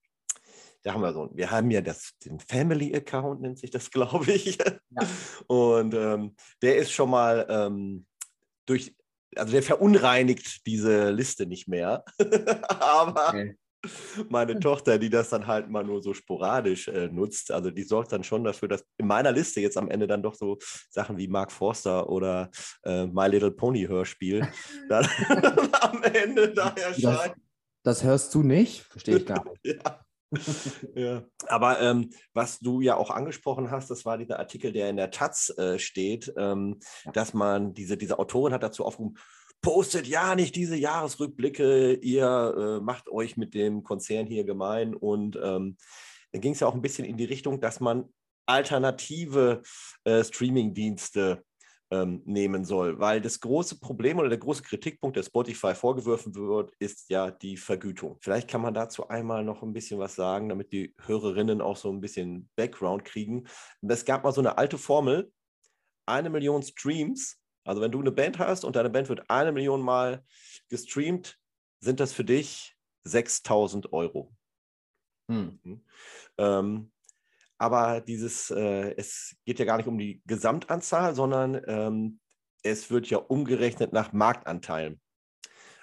da 0.83 0.95
haben 0.95 1.03
wir 1.03 1.13
so, 1.13 1.31
wir 1.35 1.51
haben 1.51 1.71
ja 1.71 1.81
das, 1.81 2.13
den 2.25 2.39
Family 2.39 2.95
Account, 2.95 3.41
nennt 3.41 3.59
sich 3.59 3.71
das, 3.71 3.91
glaube 3.91 4.31
ich. 4.31 4.57
Ja. 4.57 5.07
Und 5.49 5.95
ähm, 5.95 6.37
der 6.63 6.77
ist 6.77 6.93
schon 6.93 7.11
mal 7.11 7.47
ähm, 7.51 8.07
durch 8.67 8.95
also 9.37 9.53
der 9.53 9.63
verunreinigt 9.63 10.67
diese 10.67 11.11
Liste 11.11 11.47
nicht 11.47 11.69
mehr. 11.69 12.05
Aber 12.69 13.29
okay. 13.29 13.57
meine 14.29 14.59
Tochter, 14.59 14.99
die 14.99 15.11
das 15.11 15.31
dann 15.31 15.47
halt 15.47 15.71
mal 15.71 15.85
nur 15.85 16.03
so 16.03 16.15
sporadisch 16.15 16.89
äh, 16.89 17.09
nutzt, 17.09 17.51
also 17.51 17.71
die 17.71 17.83
sorgt 17.83 18.13
dann 18.13 18.25
schon 18.25 18.45
dafür, 18.45 18.69
dass 18.69 18.85
in 18.99 19.07
meiner 19.07 19.33
Liste 19.33 19.61
jetzt 19.61 19.77
am 19.77 19.91
Ende 19.91 20.07
dann 20.07 20.23
doch 20.23 20.35
so 20.35 20.59
Sachen 20.91 21.17
wie 21.19 21.29
Mark 21.29 21.53
Forster 21.53 22.09
oder 22.09 22.51
äh, 22.85 23.07
My 23.07 23.29
Little 23.29 23.53
Pony 23.53 23.87
Hörspiel 23.87 24.47
dann 24.89 25.07
am 25.81 26.03
Ende 26.03 26.53
da 26.53 26.71
erscheinen. 26.71 27.35
Das, 27.83 28.01
das 28.01 28.05
hörst 28.05 28.35
du 28.35 28.43
nicht? 28.43 28.83
Verstehe 28.83 29.19
ich 29.19 29.27
gar 29.27 29.45
nicht. 29.45 29.61
ja 29.85 30.01
ja. 30.95 31.23
Aber 31.47 31.81
ähm, 31.81 32.11
was 32.33 32.61
du 32.61 32.81
ja 32.81 32.97
auch 32.97 33.11
angesprochen 33.11 33.71
hast, 33.71 33.91
das 33.91 34.05
war 34.05 34.19
dieser 34.19 34.39
Artikel, 34.39 34.73
der 34.73 34.89
in 34.91 34.97
der 34.97 35.11
Taz 35.11 35.53
äh, 35.57 35.79
steht, 35.79 36.33
ähm, 36.37 36.79
ja. 37.05 37.13
dass 37.13 37.35
man 37.35 37.75
diese, 37.75 37.97
diese 37.97 38.19
Autorin 38.19 38.53
hat 38.53 38.63
dazu 38.63 38.85
aufgerufen, 38.85 39.19
postet 39.63 40.07
ja 40.07 40.35
nicht 40.35 40.57
diese 40.57 40.77
Jahresrückblicke, 40.77 41.95
ihr 41.95 42.55
äh, 42.57 42.81
macht 42.83 43.09
euch 43.11 43.37
mit 43.37 43.55
dem 43.55 43.83
Konzern 43.83 44.27
hier 44.27 44.45
gemein. 44.45 44.95
Und 44.95 45.37
ähm, 45.37 45.77
dann 46.33 46.41
ging 46.41 46.53
es 46.53 46.61
ja 46.61 46.67
auch 46.67 46.75
ein 46.75 46.83
bisschen 46.83 47.05
in 47.05 47.17
die 47.17 47.25
Richtung, 47.25 47.61
dass 47.61 47.81
man 47.81 48.09
alternative 48.47 49.63
äh, 50.05 50.25
Streaming-Dienste 50.25 51.45
ähm, 51.91 52.23
nehmen 52.25 52.65
soll. 52.65 52.99
Weil 53.01 53.21
das 53.21 53.41
große 53.41 53.81
Problem 53.81 54.19
oder 54.19 54.29
der 54.29 54.39
große 54.39 54.63
Kritikpunkt, 54.63 55.17
der 55.17 55.23
Spotify 55.23 55.75
vorgeworfen 55.75 56.35
wird, 56.35 56.73
ist 56.79 57.11
ja 57.11 57.31
die 57.31 57.57
Vergütung. 57.57 58.17
Vielleicht 58.21 58.49
kann 58.49 58.63
man 58.63 58.75
dazu 58.75 59.09
einmal 59.09 59.45
noch 59.45 59.63
ein 59.63 59.73
bisschen 59.73 59.99
was 59.99 60.15
sagen, 60.15 60.49
damit 60.49 60.73
die 60.73 60.95
Hörerinnen 61.07 61.61
auch 61.61 61.77
so 61.77 61.91
ein 61.91 62.01
bisschen 62.01 62.49
Background 62.57 63.05
kriegen. 63.05 63.45
Es 63.83 64.05
gab 64.05 64.25
mal 64.25 64.33
so 64.33 64.41
eine 64.41 64.57
alte 64.59 64.79
Formel, 64.79 65.33
eine 66.07 66.31
Million 66.31 66.63
Streams. 66.63 67.39
Also 67.65 67.81
wenn 67.81 67.93
du 67.93 68.01
eine 68.01 68.13
Band 68.13 68.39
hast 68.39 68.65
und 68.65 68.77
deine 68.77 68.91
Band 68.91 69.09
wird 69.09 69.29
eine 69.29 69.53
Million 69.53 69.83
Mal 69.83 70.25
gestreamt, 70.69 71.39
sind 71.81 72.01
das 72.01 72.13
für 72.13 72.25
dich 72.25 72.77
6000 73.05 73.93
Euro. 73.93 74.33
Hm. 75.29 75.83
Ähm, 76.39 76.93
aber 77.61 78.01
dieses, 78.01 78.51
äh, 78.51 78.95
es 78.97 79.37
geht 79.45 79.59
ja 79.59 79.67
gar 79.67 79.77
nicht 79.77 79.87
um 79.87 79.99
die 79.99 80.23
Gesamtanzahl, 80.25 81.15
sondern 81.15 81.61
ähm, 81.67 82.19
es 82.63 82.91
wird 82.91 83.11
ja 83.11 83.19
umgerechnet 83.19 83.93
nach 83.93 84.15
Marktanteilen. 84.15 84.99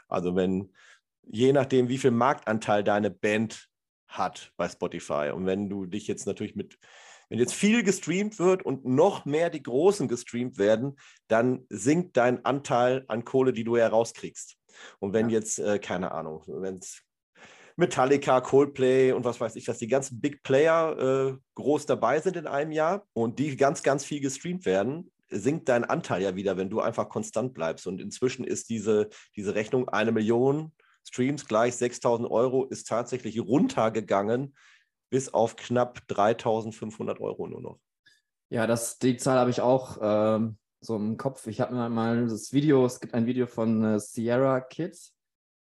Also 0.08 0.36
wenn, 0.36 0.74
je 1.22 1.54
nachdem, 1.54 1.88
wie 1.88 2.00
viel 2.00 2.10
Marktanteil 2.10 2.84
deine 2.84 3.12
Band 3.12 3.70
hat 4.08 4.54
bei 4.58 4.68
Spotify 4.68 5.32
und 5.36 5.46
wenn 5.46 5.70
du 5.70 5.86
dich 5.86 6.08
jetzt 6.08 6.26
natürlich 6.26 6.56
mit 6.56 6.80
wenn 7.30 7.40
jetzt 7.40 7.54
viel 7.54 7.84
gestreamt 7.84 8.40
wird 8.40 8.64
und 8.64 8.86
noch 8.86 9.26
mehr 9.26 9.50
die 9.50 9.62
Großen 9.62 10.08
gestreamt 10.08 10.58
werden, 10.58 10.98
dann 11.28 11.66
sinkt 11.68 12.16
dein 12.16 12.46
Anteil 12.46 13.04
an 13.10 13.26
Kohle, 13.26 13.52
die 13.52 13.66
du 13.66 13.76
herauskriegst. 13.76 14.56
Und 15.00 15.12
wenn 15.12 15.30
ja. 15.30 15.40
jetzt, 15.40 15.60
äh, 15.60 15.78
keine 15.78 16.14
Ahnung, 16.14 16.44
wenn 16.48 16.78
es 16.78 17.02
Metallica, 17.78 18.42
Coldplay 18.42 19.12
und 19.12 19.24
was 19.24 19.40
weiß 19.40 19.56
ich, 19.56 19.66
dass 19.66 19.78
die 19.78 19.88
ganzen 19.88 20.20
Big 20.20 20.44
Player 20.44 20.98
äh, 20.98 21.38
groß 21.56 21.86
dabei 21.86 22.20
sind 22.20 22.36
in 22.36 22.48
einem 22.48 22.72
Jahr 22.72 23.06
und 23.14 23.40
die 23.40 23.56
ganz, 23.56 23.84
ganz 23.84 24.04
viel 24.04 24.20
gestreamt 24.20 24.66
werden, 24.66 25.12
sinkt 25.30 25.70
dein 25.70 25.84
Anteil 25.84 26.24
ja 26.24 26.36
wieder, 26.36 26.58
wenn 26.58 26.70
du 26.70 26.82
einfach 26.82 27.08
konstant 27.08 27.54
bleibst. 27.54 27.86
Und 27.86 28.02
inzwischen 28.02 28.46
ist 28.46 28.70
diese, 28.70 29.10
diese 29.36 29.56
Rechnung 29.56 29.90
eine 29.90 30.12
Million 30.12 30.74
Streams 31.08 31.48
gleich 31.48 31.76
6000 31.76 32.30
Euro 32.30 32.66
ist 32.66 32.88
tatsächlich 32.88 33.40
runtergegangen 33.40 34.56
bis 35.10 35.34
auf 35.34 35.56
knapp 35.56 36.06
3500 36.08 37.22
Euro 37.22 37.48
nur 37.48 37.62
noch. 37.62 37.80
Ja, 38.50 38.68
das, 38.68 38.98
die 38.98 39.18
Zahl 39.18 39.38
habe 39.38 39.50
ich 39.50 39.62
auch 39.62 39.98
ähm, 40.02 40.58
so 40.82 40.96
im 40.96 41.18
Kopf. 41.18 41.48
Ich 41.48 41.62
habe 41.62 41.76
mir 41.76 41.90
mal 41.90 42.28
das 42.28 42.54
Video, 42.54 42.86
es 42.86 43.00
gibt 43.00 43.14
ein 43.14 43.26
Video 43.26 43.48
von 43.48 43.84
äh, 43.84 44.00
Sierra 44.00 44.62
Kids, 44.62 45.17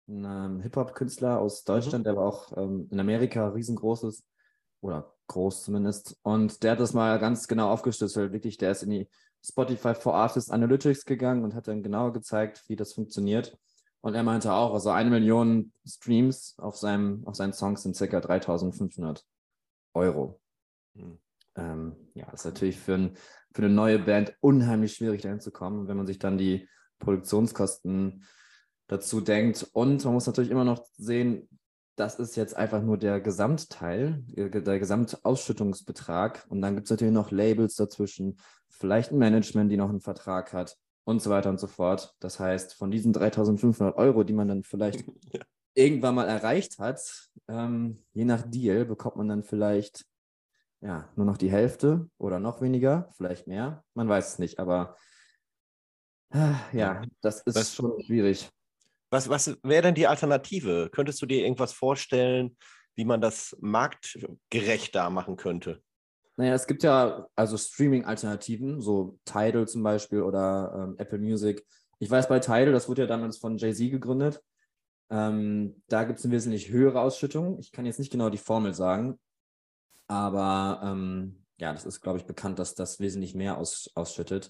ein 0.08 0.24
ähm, 0.24 0.60
Hip-Hop-Künstler 0.60 1.38
aus 1.38 1.62
mhm. 1.62 1.72
Deutschland, 1.72 2.02
mhm. 2.02 2.04
der 2.04 2.16
war 2.16 2.24
auch 2.24 2.56
ähm, 2.56 2.88
in 2.90 3.00
Amerika 3.00 3.48
riesengroß 3.48 4.04
ist, 4.04 4.24
oder 4.80 5.14
groß 5.28 5.64
zumindest. 5.64 6.18
Und 6.22 6.62
der 6.62 6.72
hat 6.72 6.80
das 6.80 6.92
mal 6.92 7.18
ganz 7.18 7.48
genau 7.48 7.70
aufgeschlüsselt. 7.70 8.32
Wirklich, 8.32 8.58
der 8.58 8.70
ist 8.72 8.82
in 8.82 8.90
die 8.90 9.08
Spotify 9.42 9.94
for 9.94 10.14
Artists 10.14 10.50
Analytics 10.50 11.04
gegangen 11.04 11.42
und 11.42 11.54
hat 11.54 11.68
dann 11.68 11.82
genau 11.82 12.12
gezeigt, 12.12 12.62
wie 12.68 12.76
das 12.76 12.92
funktioniert. 12.92 13.56
Und 14.02 14.14
er 14.14 14.22
meinte 14.22 14.52
auch, 14.52 14.74
also 14.74 14.90
eine 14.90 15.08
Million 15.08 15.72
Streams 15.86 16.54
auf, 16.58 16.76
seinem, 16.76 17.26
auf 17.26 17.36
seinen 17.36 17.54
Songs 17.54 17.82
sind 17.82 17.96
ca. 17.96 18.20
3500 18.20 19.24
Euro. 19.94 20.40
Mhm. 20.92 21.18
Ähm, 21.56 21.96
ja, 22.14 22.26
das 22.30 22.40
ist 22.40 22.46
natürlich 22.46 22.78
für, 22.78 22.94
ein, 22.94 23.16
für 23.54 23.62
eine 23.62 23.72
neue 23.72 23.98
Band 23.98 24.36
unheimlich 24.40 24.94
schwierig, 24.94 25.22
dahin 25.22 25.40
zu 25.40 25.52
kommen, 25.52 25.88
wenn 25.88 25.96
man 25.96 26.06
sich 26.06 26.18
dann 26.18 26.36
die 26.36 26.68
Produktionskosten 26.98 28.24
dazu 28.86 29.20
denkt. 29.20 29.68
Und 29.72 30.04
man 30.04 30.14
muss 30.14 30.26
natürlich 30.26 30.50
immer 30.50 30.64
noch 30.64 30.84
sehen, 30.96 31.48
das 31.96 32.18
ist 32.18 32.36
jetzt 32.36 32.56
einfach 32.56 32.82
nur 32.82 32.98
der 32.98 33.20
Gesamtteil, 33.20 34.22
der 34.26 34.78
Gesamtausschüttungsbetrag. 34.78 36.44
Und 36.48 36.60
dann 36.60 36.74
gibt 36.74 36.86
es 36.86 36.90
natürlich 36.90 37.14
noch 37.14 37.30
Labels 37.30 37.76
dazwischen, 37.76 38.38
vielleicht 38.68 39.12
ein 39.12 39.18
Management, 39.18 39.70
die 39.70 39.76
noch 39.76 39.90
einen 39.90 40.00
Vertrag 40.00 40.52
hat 40.52 40.76
und 41.04 41.22
so 41.22 41.30
weiter 41.30 41.50
und 41.50 41.60
so 41.60 41.66
fort. 41.66 42.14
Das 42.18 42.40
heißt, 42.40 42.74
von 42.74 42.90
diesen 42.90 43.12
3500 43.12 43.96
Euro, 43.96 44.24
die 44.24 44.32
man 44.32 44.48
dann 44.48 44.64
vielleicht 44.64 45.04
ja. 45.32 45.40
irgendwann 45.74 46.16
mal 46.16 46.28
erreicht 46.28 46.78
hat, 46.78 47.30
ähm, 47.48 48.04
je 48.12 48.24
nach 48.24 48.42
Deal 48.42 48.84
bekommt 48.84 49.16
man 49.16 49.28
dann 49.28 49.42
vielleicht 49.44 50.04
ja, 50.80 51.08
nur 51.16 51.24
noch 51.24 51.38
die 51.38 51.50
Hälfte 51.50 52.10
oder 52.18 52.40
noch 52.40 52.60
weniger, 52.60 53.08
vielleicht 53.16 53.46
mehr. 53.46 53.84
Man 53.94 54.08
weiß 54.08 54.34
es 54.34 54.38
nicht, 54.38 54.58
aber 54.58 54.96
äh, 56.30 56.52
ja, 56.72 57.02
das 57.22 57.40
ist 57.42 57.56
was, 57.56 57.74
schon 57.74 57.98
schwierig. 58.02 58.50
Was, 59.14 59.28
was 59.28 59.56
wäre 59.62 59.82
denn 59.82 59.94
die 59.94 60.08
Alternative? 60.08 60.90
Könntest 60.90 61.22
du 61.22 61.26
dir 61.26 61.44
irgendwas 61.44 61.72
vorstellen, 61.72 62.56
wie 62.96 63.04
man 63.04 63.20
das 63.20 63.56
marktgerechter 63.60 65.08
machen 65.08 65.36
könnte? 65.36 65.80
Naja, 66.36 66.52
es 66.54 66.66
gibt 66.66 66.82
ja 66.82 67.28
also 67.36 67.56
Streaming-Alternativen, 67.56 68.80
so 68.80 69.20
Tidal 69.24 69.68
zum 69.68 69.84
Beispiel 69.84 70.20
oder 70.20 70.74
ähm, 70.74 70.96
Apple 70.98 71.20
Music. 71.20 71.64
Ich 72.00 72.10
weiß 72.10 72.26
bei 72.26 72.40
Tidal, 72.40 72.72
das 72.72 72.88
wurde 72.88 73.02
ja 73.02 73.06
damals 73.06 73.38
von 73.38 73.56
Jay-Z 73.56 73.88
gegründet. 73.88 74.42
Ähm, 75.10 75.80
da 75.86 76.02
gibt 76.02 76.18
es 76.18 76.24
eine 76.24 76.34
wesentlich 76.34 76.70
höhere 76.70 77.00
Ausschüttung. 77.00 77.60
Ich 77.60 77.70
kann 77.70 77.86
jetzt 77.86 78.00
nicht 78.00 78.10
genau 78.10 78.30
die 78.30 78.38
Formel 78.38 78.74
sagen, 78.74 79.20
aber 80.08 80.80
ähm, 80.82 81.44
ja, 81.60 81.72
das 81.72 81.84
ist, 81.84 82.00
glaube 82.00 82.18
ich, 82.18 82.24
bekannt, 82.24 82.58
dass 82.58 82.74
das 82.74 82.98
wesentlich 82.98 83.36
mehr 83.36 83.58
aus, 83.58 83.92
ausschüttet. 83.94 84.48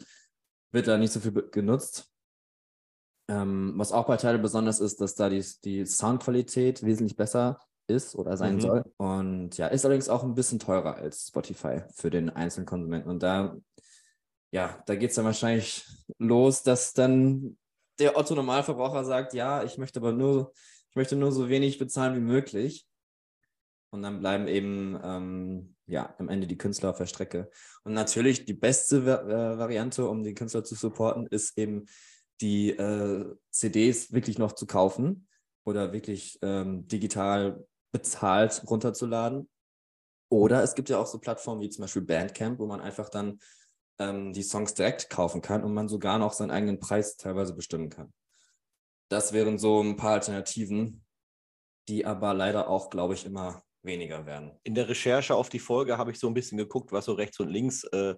Wird 0.72 0.88
da 0.88 0.96
nicht 0.96 1.12
so 1.12 1.20
viel 1.20 1.32
genutzt. 1.50 2.13
Ähm, 3.28 3.72
was 3.76 3.92
auch 3.92 4.06
bei 4.06 4.16
Tidal 4.16 4.38
besonders 4.38 4.80
ist, 4.80 5.00
dass 5.00 5.14
da 5.14 5.28
die, 5.28 5.44
die 5.64 5.86
Soundqualität 5.86 6.82
wesentlich 6.82 7.16
besser 7.16 7.58
ist 7.86 8.14
oder 8.16 8.36
sein 8.36 8.56
mhm. 8.56 8.60
soll. 8.60 8.84
Und 8.96 9.56
ja, 9.56 9.68
ist 9.68 9.84
allerdings 9.84 10.08
auch 10.08 10.22
ein 10.22 10.34
bisschen 10.34 10.58
teurer 10.58 10.96
als 10.96 11.28
Spotify 11.28 11.82
für 11.94 12.10
den 12.10 12.30
einzelnen 12.30 12.66
Konsumenten. 12.66 13.08
Und 13.08 13.22
da, 13.22 13.56
ja, 14.50 14.82
da 14.86 14.94
geht 14.94 15.10
es 15.10 15.16
dann 15.16 15.24
wahrscheinlich 15.24 15.86
los, 16.18 16.62
dass 16.62 16.92
dann 16.92 17.56
der 17.98 18.16
Otto 18.16 18.34
Normalverbraucher 18.34 19.04
sagt, 19.04 19.34
ja, 19.34 19.62
ich 19.62 19.78
möchte 19.78 20.00
aber 20.00 20.12
nur, 20.12 20.52
ich 20.90 20.96
möchte 20.96 21.16
nur 21.16 21.32
so 21.32 21.48
wenig 21.48 21.78
bezahlen 21.78 22.16
wie 22.16 22.20
möglich. 22.20 22.86
Und 23.90 24.02
dann 24.02 24.18
bleiben 24.18 24.48
eben 24.48 24.98
ähm, 25.04 25.76
ja 25.86 26.14
am 26.18 26.28
Ende 26.28 26.48
die 26.48 26.58
Künstler 26.58 26.90
auf 26.90 26.98
der 26.98 27.06
Strecke. 27.06 27.48
Und 27.84 27.92
natürlich 27.92 28.44
die 28.44 28.54
beste 28.54 28.96
äh, 28.96 29.58
Variante, 29.58 30.08
um 30.08 30.24
den 30.24 30.34
Künstler 30.34 30.64
zu 30.64 30.74
supporten, 30.74 31.28
ist 31.28 31.56
eben 31.56 31.86
die 32.40 32.70
äh, 32.70 33.34
CDs 33.50 34.12
wirklich 34.12 34.38
noch 34.38 34.52
zu 34.52 34.66
kaufen 34.66 35.28
oder 35.64 35.92
wirklich 35.92 36.38
ähm, 36.42 36.86
digital 36.88 37.64
bezahlt 37.92 38.62
runterzuladen. 38.68 39.48
Oder 40.30 40.62
es 40.62 40.74
gibt 40.74 40.88
ja 40.88 40.98
auch 40.98 41.06
so 41.06 41.18
Plattformen 41.18 41.60
wie 41.60 41.70
zum 41.70 41.82
Beispiel 41.82 42.02
Bandcamp, 42.02 42.58
wo 42.58 42.66
man 42.66 42.80
einfach 42.80 43.08
dann 43.08 43.38
ähm, 43.98 44.32
die 44.32 44.42
Songs 44.42 44.74
direkt 44.74 45.10
kaufen 45.10 45.40
kann 45.40 45.62
und 45.62 45.72
man 45.72 45.88
sogar 45.88 46.18
noch 46.18 46.32
seinen 46.32 46.50
eigenen 46.50 46.80
Preis 46.80 47.16
teilweise 47.16 47.54
bestimmen 47.54 47.90
kann. 47.90 48.12
Das 49.10 49.32
wären 49.32 49.58
so 49.58 49.80
ein 49.80 49.96
paar 49.96 50.14
Alternativen, 50.14 51.04
die 51.88 52.04
aber 52.04 52.34
leider 52.34 52.68
auch, 52.68 52.90
glaube 52.90 53.14
ich, 53.14 53.26
immer 53.26 53.62
weniger 53.82 54.26
werden. 54.26 54.58
In 54.62 54.74
der 54.74 54.88
Recherche 54.88 55.34
auf 55.34 55.50
die 55.50 55.58
Folge 55.58 55.98
habe 55.98 56.10
ich 56.10 56.18
so 56.18 56.26
ein 56.26 56.34
bisschen 56.34 56.58
geguckt, 56.58 56.90
was 56.90 57.04
so 57.04 57.12
rechts 57.12 57.38
und 57.38 57.48
links 57.48 57.84
äh, 57.84 58.14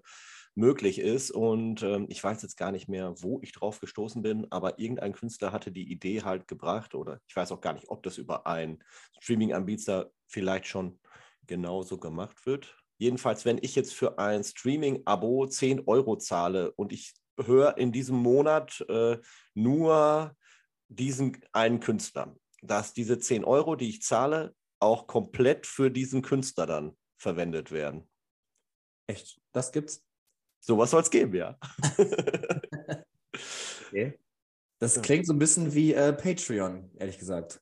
möglich 0.56 0.98
ist. 0.98 1.30
Und 1.30 1.82
ähm, 1.82 2.06
ich 2.08 2.22
weiß 2.22 2.42
jetzt 2.42 2.56
gar 2.56 2.72
nicht 2.72 2.88
mehr, 2.88 3.14
wo 3.18 3.38
ich 3.42 3.52
drauf 3.52 3.78
gestoßen 3.80 4.22
bin, 4.22 4.50
aber 4.50 4.78
irgendein 4.78 5.12
Künstler 5.12 5.52
hatte 5.52 5.70
die 5.70 5.90
Idee 5.90 6.22
halt 6.22 6.48
gebracht 6.48 6.94
oder 6.94 7.20
ich 7.28 7.36
weiß 7.36 7.52
auch 7.52 7.60
gar 7.60 7.74
nicht, 7.74 7.88
ob 7.88 8.02
das 8.02 8.18
über 8.18 8.46
einen 8.46 8.82
Streaming-Anbieter 9.20 10.10
vielleicht 10.26 10.66
schon 10.66 10.98
genauso 11.46 11.98
gemacht 11.98 12.46
wird. 12.46 12.76
Jedenfalls, 12.98 13.44
wenn 13.44 13.58
ich 13.60 13.74
jetzt 13.74 13.94
für 13.94 14.18
ein 14.18 14.42
Streaming-Abo 14.42 15.46
10 15.46 15.86
Euro 15.86 16.16
zahle 16.16 16.72
und 16.72 16.92
ich 16.92 17.14
höre 17.38 17.76
in 17.76 17.92
diesem 17.92 18.16
Monat 18.16 18.84
äh, 18.88 19.18
nur 19.54 20.34
diesen 20.88 21.38
einen 21.52 21.80
Künstler, 21.80 22.34
dass 22.62 22.94
diese 22.94 23.18
10 23.18 23.44
Euro, 23.44 23.76
die 23.76 23.90
ich 23.90 24.00
zahle, 24.02 24.54
auch 24.80 25.06
komplett 25.06 25.66
für 25.66 25.90
diesen 25.90 26.22
Künstler 26.22 26.66
dann 26.66 26.96
verwendet 27.18 27.70
werden. 27.72 28.08
Echt? 29.06 29.40
Das 29.52 29.72
gibt's? 29.72 30.05
Sowas 30.66 30.90
soll 30.90 31.02
es 31.02 31.10
geben, 31.10 31.32
ja. 31.32 31.56
okay. 33.86 34.18
Das 34.80 35.00
klingt 35.00 35.24
so 35.24 35.32
ein 35.32 35.38
bisschen 35.38 35.72
wie 35.74 35.94
äh, 35.94 36.12
Patreon, 36.12 36.90
ehrlich 36.98 37.18
gesagt. 37.18 37.60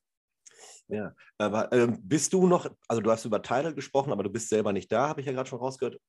Ja, 0.87 1.13
aber 1.37 1.71
ähm, 1.71 1.99
bist 2.01 2.33
du 2.33 2.47
noch, 2.47 2.67
also 2.87 3.03
du 3.03 3.11
hast 3.11 3.25
über 3.25 3.43
Tidal 3.43 3.75
gesprochen, 3.75 4.11
aber 4.11 4.23
du 4.23 4.31
bist 4.31 4.49
selber 4.49 4.73
nicht 4.73 4.91
da, 4.91 5.07
habe 5.07 5.21
ich 5.21 5.27
ja 5.27 5.33
gerade 5.33 5.47
schon 5.47 5.59
rausgehört. 5.59 6.01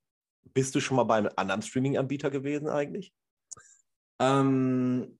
Bist 0.54 0.74
du 0.74 0.80
schon 0.80 0.96
mal 0.96 1.04
bei 1.04 1.16
einem 1.16 1.30
anderen 1.36 1.60
Streaming-Anbieter 1.60 2.30
gewesen 2.30 2.68
eigentlich? 2.68 3.12
Ähm, 4.18 5.18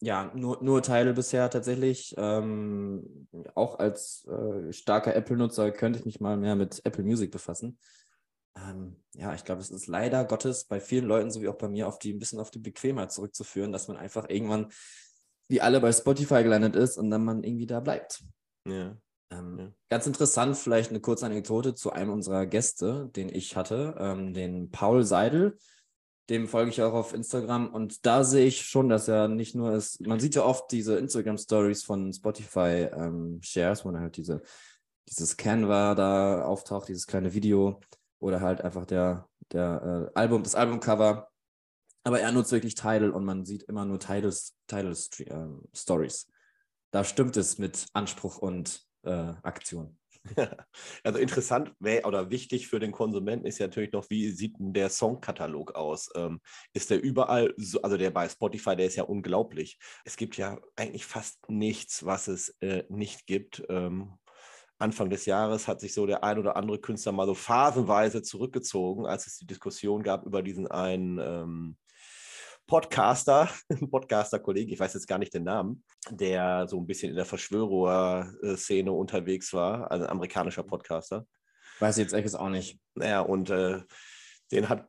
ja, 0.00 0.30
nur, 0.32 0.62
nur 0.62 0.80
Tidal 0.80 1.14
bisher 1.14 1.50
tatsächlich. 1.50 2.14
Ähm, 2.16 3.26
auch 3.56 3.80
als 3.80 4.24
äh, 4.26 4.72
starker 4.72 5.16
Apple-Nutzer 5.16 5.72
könnte 5.72 5.98
ich 5.98 6.04
mich 6.04 6.20
mal 6.20 6.36
mehr 6.36 6.54
mit 6.54 6.82
Apple 6.84 7.02
Music 7.02 7.32
befassen. 7.32 7.78
Ähm, 8.56 8.96
ja, 9.14 9.34
ich 9.34 9.44
glaube, 9.44 9.60
es 9.60 9.70
ist 9.70 9.86
leider 9.86 10.24
Gottes 10.24 10.64
bei 10.64 10.80
vielen 10.80 11.04
Leuten, 11.04 11.30
so 11.30 11.40
wie 11.40 11.48
auch 11.48 11.58
bei 11.58 11.68
mir, 11.68 11.88
auf 11.88 11.98
die 11.98 12.12
ein 12.12 12.18
bisschen 12.18 12.40
auf 12.40 12.50
die 12.50 12.58
Bequemheit 12.58 13.12
zurückzuführen, 13.12 13.72
dass 13.72 13.88
man 13.88 13.96
einfach 13.96 14.28
irgendwann 14.28 14.70
wie 15.48 15.60
alle 15.60 15.80
bei 15.80 15.92
Spotify 15.92 16.42
gelandet 16.42 16.74
ist 16.74 16.96
und 16.96 17.10
dann 17.10 17.24
man 17.24 17.44
irgendwie 17.44 17.66
da 17.66 17.80
bleibt. 17.80 18.22
Ja. 18.66 18.96
Ähm, 19.30 19.58
ja. 19.58 19.72
Ganz 19.90 20.06
interessant, 20.06 20.56
vielleicht 20.56 20.90
eine 20.90 21.00
kurze 21.00 21.26
Anekdote 21.26 21.74
zu 21.74 21.92
einem 21.92 22.10
unserer 22.10 22.46
Gäste, 22.46 23.10
den 23.14 23.28
ich 23.28 23.56
hatte, 23.56 23.94
ähm, 23.98 24.34
den 24.34 24.70
Paul 24.70 25.04
Seidel. 25.04 25.58
Dem 26.28 26.48
folge 26.48 26.70
ich 26.70 26.82
auch 26.82 26.92
auf 26.92 27.14
Instagram 27.14 27.72
und 27.72 28.04
da 28.04 28.24
sehe 28.24 28.46
ich 28.46 28.62
schon, 28.62 28.88
dass 28.88 29.06
er 29.06 29.28
nicht 29.28 29.54
nur 29.54 29.74
ist, 29.74 30.04
man 30.04 30.18
sieht 30.18 30.34
ja 30.34 30.44
oft 30.44 30.72
diese 30.72 30.98
Instagram-Stories 30.98 31.84
von 31.84 32.12
Spotify 32.12 32.88
ähm, 32.92 33.38
Shares, 33.42 33.84
wo 33.84 33.92
dann 33.92 34.02
halt 34.02 34.16
diese, 34.16 34.42
dieses 35.08 35.36
Canva 35.36 35.94
da 35.94 36.44
auftaucht, 36.44 36.88
dieses 36.88 37.06
kleine 37.06 37.32
Video 37.32 37.80
oder 38.26 38.40
halt 38.40 38.60
einfach 38.60 38.84
der, 38.86 39.28
der 39.52 40.10
äh, 40.14 40.18
Album, 40.18 40.42
das 40.42 40.56
Albumcover. 40.56 41.28
Aber 42.02 42.20
er 42.20 42.32
nutzt 42.32 42.52
wirklich 42.52 42.74
Title 42.74 43.12
und 43.12 43.24
man 43.24 43.44
sieht 43.44 43.62
immer 43.64 43.84
nur 43.84 43.98
Titles, 43.98 44.56
Titles 44.66 45.20
äh, 45.20 45.46
Stories. 45.74 46.30
Da 46.90 47.04
stimmt 47.04 47.36
es 47.36 47.58
mit 47.58 47.86
Anspruch 47.92 48.38
und 48.38 48.82
äh, 49.04 49.32
Aktion. 49.42 49.98
Also 51.04 51.20
interessant 51.20 51.72
oder 51.80 52.30
wichtig 52.30 52.66
für 52.66 52.80
den 52.80 52.90
Konsumenten 52.90 53.46
ist 53.46 53.58
ja 53.58 53.68
natürlich 53.68 53.92
noch, 53.92 54.10
wie 54.10 54.30
sieht 54.30 54.58
denn 54.58 54.72
der 54.72 54.90
Songkatalog 54.90 55.76
aus? 55.76 56.10
Ähm, 56.16 56.40
ist 56.72 56.90
der 56.90 57.00
überall, 57.00 57.54
so, 57.56 57.80
also 57.82 57.96
der 57.96 58.10
bei 58.10 58.28
Spotify, 58.28 58.74
der 58.74 58.86
ist 58.86 58.96
ja 58.96 59.04
unglaublich. 59.04 59.78
Es 60.04 60.16
gibt 60.16 60.36
ja 60.36 60.58
eigentlich 60.74 61.06
fast 61.06 61.48
nichts, 61.48 62.04
was 62.04 62.26
es 62.26 62.56
äh, 62.60 62.82
nicht 62.88 63.26
gibt. 63.28 63.62
Ähm, 63.68 64.18
Anfang 64.78 65.08
des 65.10 65.26
Jahres 65.26 65.68
hat 65.68 65.80
sich 65.80 65.94
so 65.94 66.06
der 66.06 66.22
ein 66.22 66.38
oder 66.38 66.56
andere 66.56 66.78
Künstler 66.78 67.12
mal 67.12 67.26
so 67.26 67.34
phasenweise 67.34 68.22
zurückgezogen, 68.22 69.06
als 69.06 69.26
es 69.26 69.38
die 69.38 69.46
Diskussion 69.46 70.02
gab 70.02 70.26
über 70.26 70.42
diesen 70.42 70.66
einen 70.66 71.18
ähm, 71.18 71.76
Podcaster, 72.66 73.48
Podcaster-Kollege, 73.90 74.72
ich 74.72 74.80
weiß 74.80 74.94
jetzt 74.94 75.06
gar 75.06 75.18
nicht 75.18 75.32
den 75.32 75.44
Namen, 75.44 75.84
der 76.10 76.66
so 76.68 76.78
ein 76.78 76.86
bisschen 76.86 77.10
in 77.10 77.16
der 77.16 77.24
Verschwörer-Szene 77.24 78.92
unterwegs 78.92 79.52
war, 79.52 79.90
also 79.90 80.04
ein 80.04 80.10
amerikanischer 80.10 80.64
Podcaster. 80.64 81.26
Weiß 81.78 81.96
ich 81.96 82.02
jetzt 82.02 82.12
echt 82.12 82.34
auch 82.34 82.48
nicht. 82.48 82.78
Naja, 82.94 83.20
und 83.20 83.50
äh, 83.50 83.82
den 84.50 84.68
hat 84.68 84.88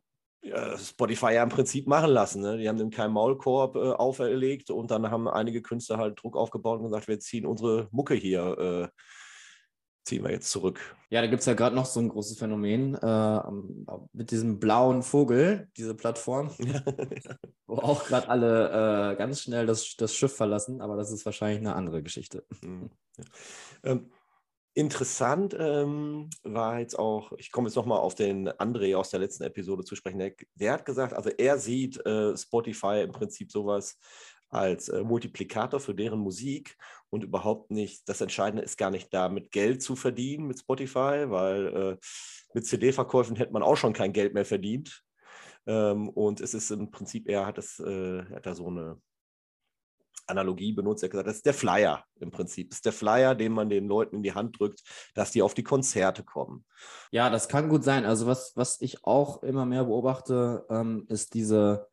Spotify 0.78 1.34
ja 1.34 1.44
im 1.44 1.50
Prinzip 1.50 1.88
machen 1.88 2.12
lassen. 2.12 2.42
Ne? 2.42 2.58
Die 2.58 2.70
haben 2.70 2.80
ihm 2.80 2.90
keinen 2.90 3.14
Maulkorb 3.14 3.76
äh, 3.76 3.92
auferlegt 3.92 4.70
und 4.70 4.92
dann 4.92 5.10
haben 5.10 5.28
einige 5.28 5.62
Künstler 5.62 5.98
halt 5.98 6.22
Druck 6.22 6.38
aufgebaut 6.38 6.80
und 6.80 6.86
gesagt, 6.86 7.08
wir 7.08 7.20
ziehen 7.20 7.46
unsere 7.46 7.88
Mucke 7.92 8.14
hier 8.14 8.58
äh, 8.58 9.02
ziehen 10.08 10.24
wir 10.24 10.32
jetzt 10.32 10.50
zurück. 10.50 10.80
Ja, 11.10 11.22
da 11.22 11.28
gibt 11.28 11.42
es 11.42 11.46
ja 11.46 11.54
gerade 11.54 11.76
noch 11.76 11.86
so 11.86 12.00
ein 12.00 12.10
großes 12.10 12.40
Phänomen 12.40 12.96
äh, 12.96 13.42
mit 14.14 14.32
diesem 14.32 14.60
blauen 14.60 15.04
Vogel, 15.04 15.70
diese 15.78 15.96
Plattform, 15.96 16.50
wo 17.68 17.76
auch 17.76 18.06
gerade 18.06 18.30
alle 18.30 19.12
äh, 19.12 19.16
ganz 19.18 19.42
schnell 19.42 19.66
das, 19.66 19.96
das 19.98 20.16
Schiff 20.16 20.36
verlassen, 20.36 20.82
aber 20.82 20.96
das 20.96 21.12
ist 21.12 21.26
wahrscheinlich 21.26 21.60
eine 21.60 21.76
andere 21.76 22.02
Geschichte. 22.02 22.46
Mhm. 22.62 22.90
Ähm, 23.84 24.10
interessant 24.74 25.56
ähm, 25.60 26.30
war 26.44 26.80
jetzt 26.80 26.98
auch, 26.98 27.32
ich 27.38 27.52
komme 27.52 27.68
jetzt 27.68 27.76
nochmal 27.76 28.00
auf 28.00 28.16
den 28.16 28.48
André 28.48 28.96
aus 28.96 29.10
der 29.10 29.20
letzten 29.20 29.44
Episode 29.44 29.84
zu 29.84 29.96
sprechen, 29.96 30.20
der, 30.20 30.34
der 30.56 30.74
hat 30.74 30.86
gesagt, 30.86 31.14
also 31.14 31.30
er 31.30 31.58
sieht 31.58 32.06
äh, 32.06 32.38
Spotify 32.38 33.02
im 33.04 33.12
Prinzip 33.12 33.52
sowas 33.52 33.98
als 34.50 34.90
äh, 34.90 35.04
Multiplikator 35.04 35.80
für 35.80 35.96
deren 35.96 36.20
Musik 36.20 36.78
und 37.10 37.24
überhaupt 37.24 37.72
nicht, 37.72 38.08
das 38.08 38.22
Entscheidende 38.22 38.64
ist 38.64 38.78
gar 38.78 38.92
nicht 38.92 39.14
damit 39.14 39.52
Geld 39.52 39.82
zu 39.82 39.96
verdienen 39.96 40.48
mit 40.48 40.60
Spotify, 40.60 41.30
weil 41.30 41.68
äh, 41.68 41.98
mit 42.54 42.66
CD-Verkäufen 42.66 43.36
hätte 43.36 43.54
man 43.54 43.64
auch 43.64 43.78
schon 43.78 43.94
kein 43.94 44.14
Geld 44.14 44.34
mehr 44.34 44.46
verdient. 44.46 45.04
Ähm, 45.66 46.10
und 46.10 46.42
es 46.42 46.54
ist 46.54 46.72
im 46.72 46.92
Prinzip, 46.92 47.28
er 47.28 47.46
hat, 47.46 47.58
das, 47.58 47.80
äh, 47.80 48.24
hat 48.34 48.46
da 48.46 48.56
so 48.56 48.68
eine 48.68 49.02
Analogie 50.28 50.74
benutzt, 50.74 51.04
er 51.04 51.08
hat 51.08 51.12
gesagt, 51.12 51.28
das 51.28 51.36
ist 51.38 51.46
der 51.46 51.54
Flyer 51.54 52.04
im 52.20 52.32
Prinzip. 52.32 52.70
Das 52.70 52.78
ist 52.78 52.86
der 52.86 52.94
Flyer, 52.94 53.36
den 53.36 53.54
man 53.54 53.70
den 53.70 53.88
Leuten 53.88 54.18
in 54.18 54.24
die 54.24 54.34
Hand 54.34 54.60
drückt, 54.60 54.82
dass 55.14 55.32
die 55.32 55.42
auf 55.42 55.54
die 55.54 55.64
Konzerte 55.64 56.24
kommen. 56.24 56.66
Ja, 57.12 57.30
das 57.30 57.48
kann 57.48 57.70
gut 57.70 57.84
sein. 57.84 58.06
Also 58.06 58.28
was, 58.28 58.54
was 58.56 58.82
ich 58.82 59.06
auch 59.06 59.44
immer 59.44 59.66
mehr 59.66 59.86
beobachte, 59.86 60.66
ähm, 60.70 61.06
ist 61.10 61.34
diese 61.34 61.88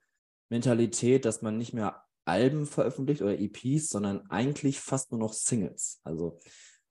Mentalität, 0.48 1.24
dass 1.24 1.42
man 1.42 1.58
nicht 1.58 1.74
mehr 1.74 2.03
Alben 2.24 2.66
veröffentlicht 2.66 3.22
oder 3.22 3.38
EPs, 3.38 3.88
sondern 3.88 4.28
eigentlich 4.30 4.80
fast 4.80 5.12
nur 5.12 5.20
noch 5.20 5.32
Singles. 5.32 6.00
Also 6.04 6.38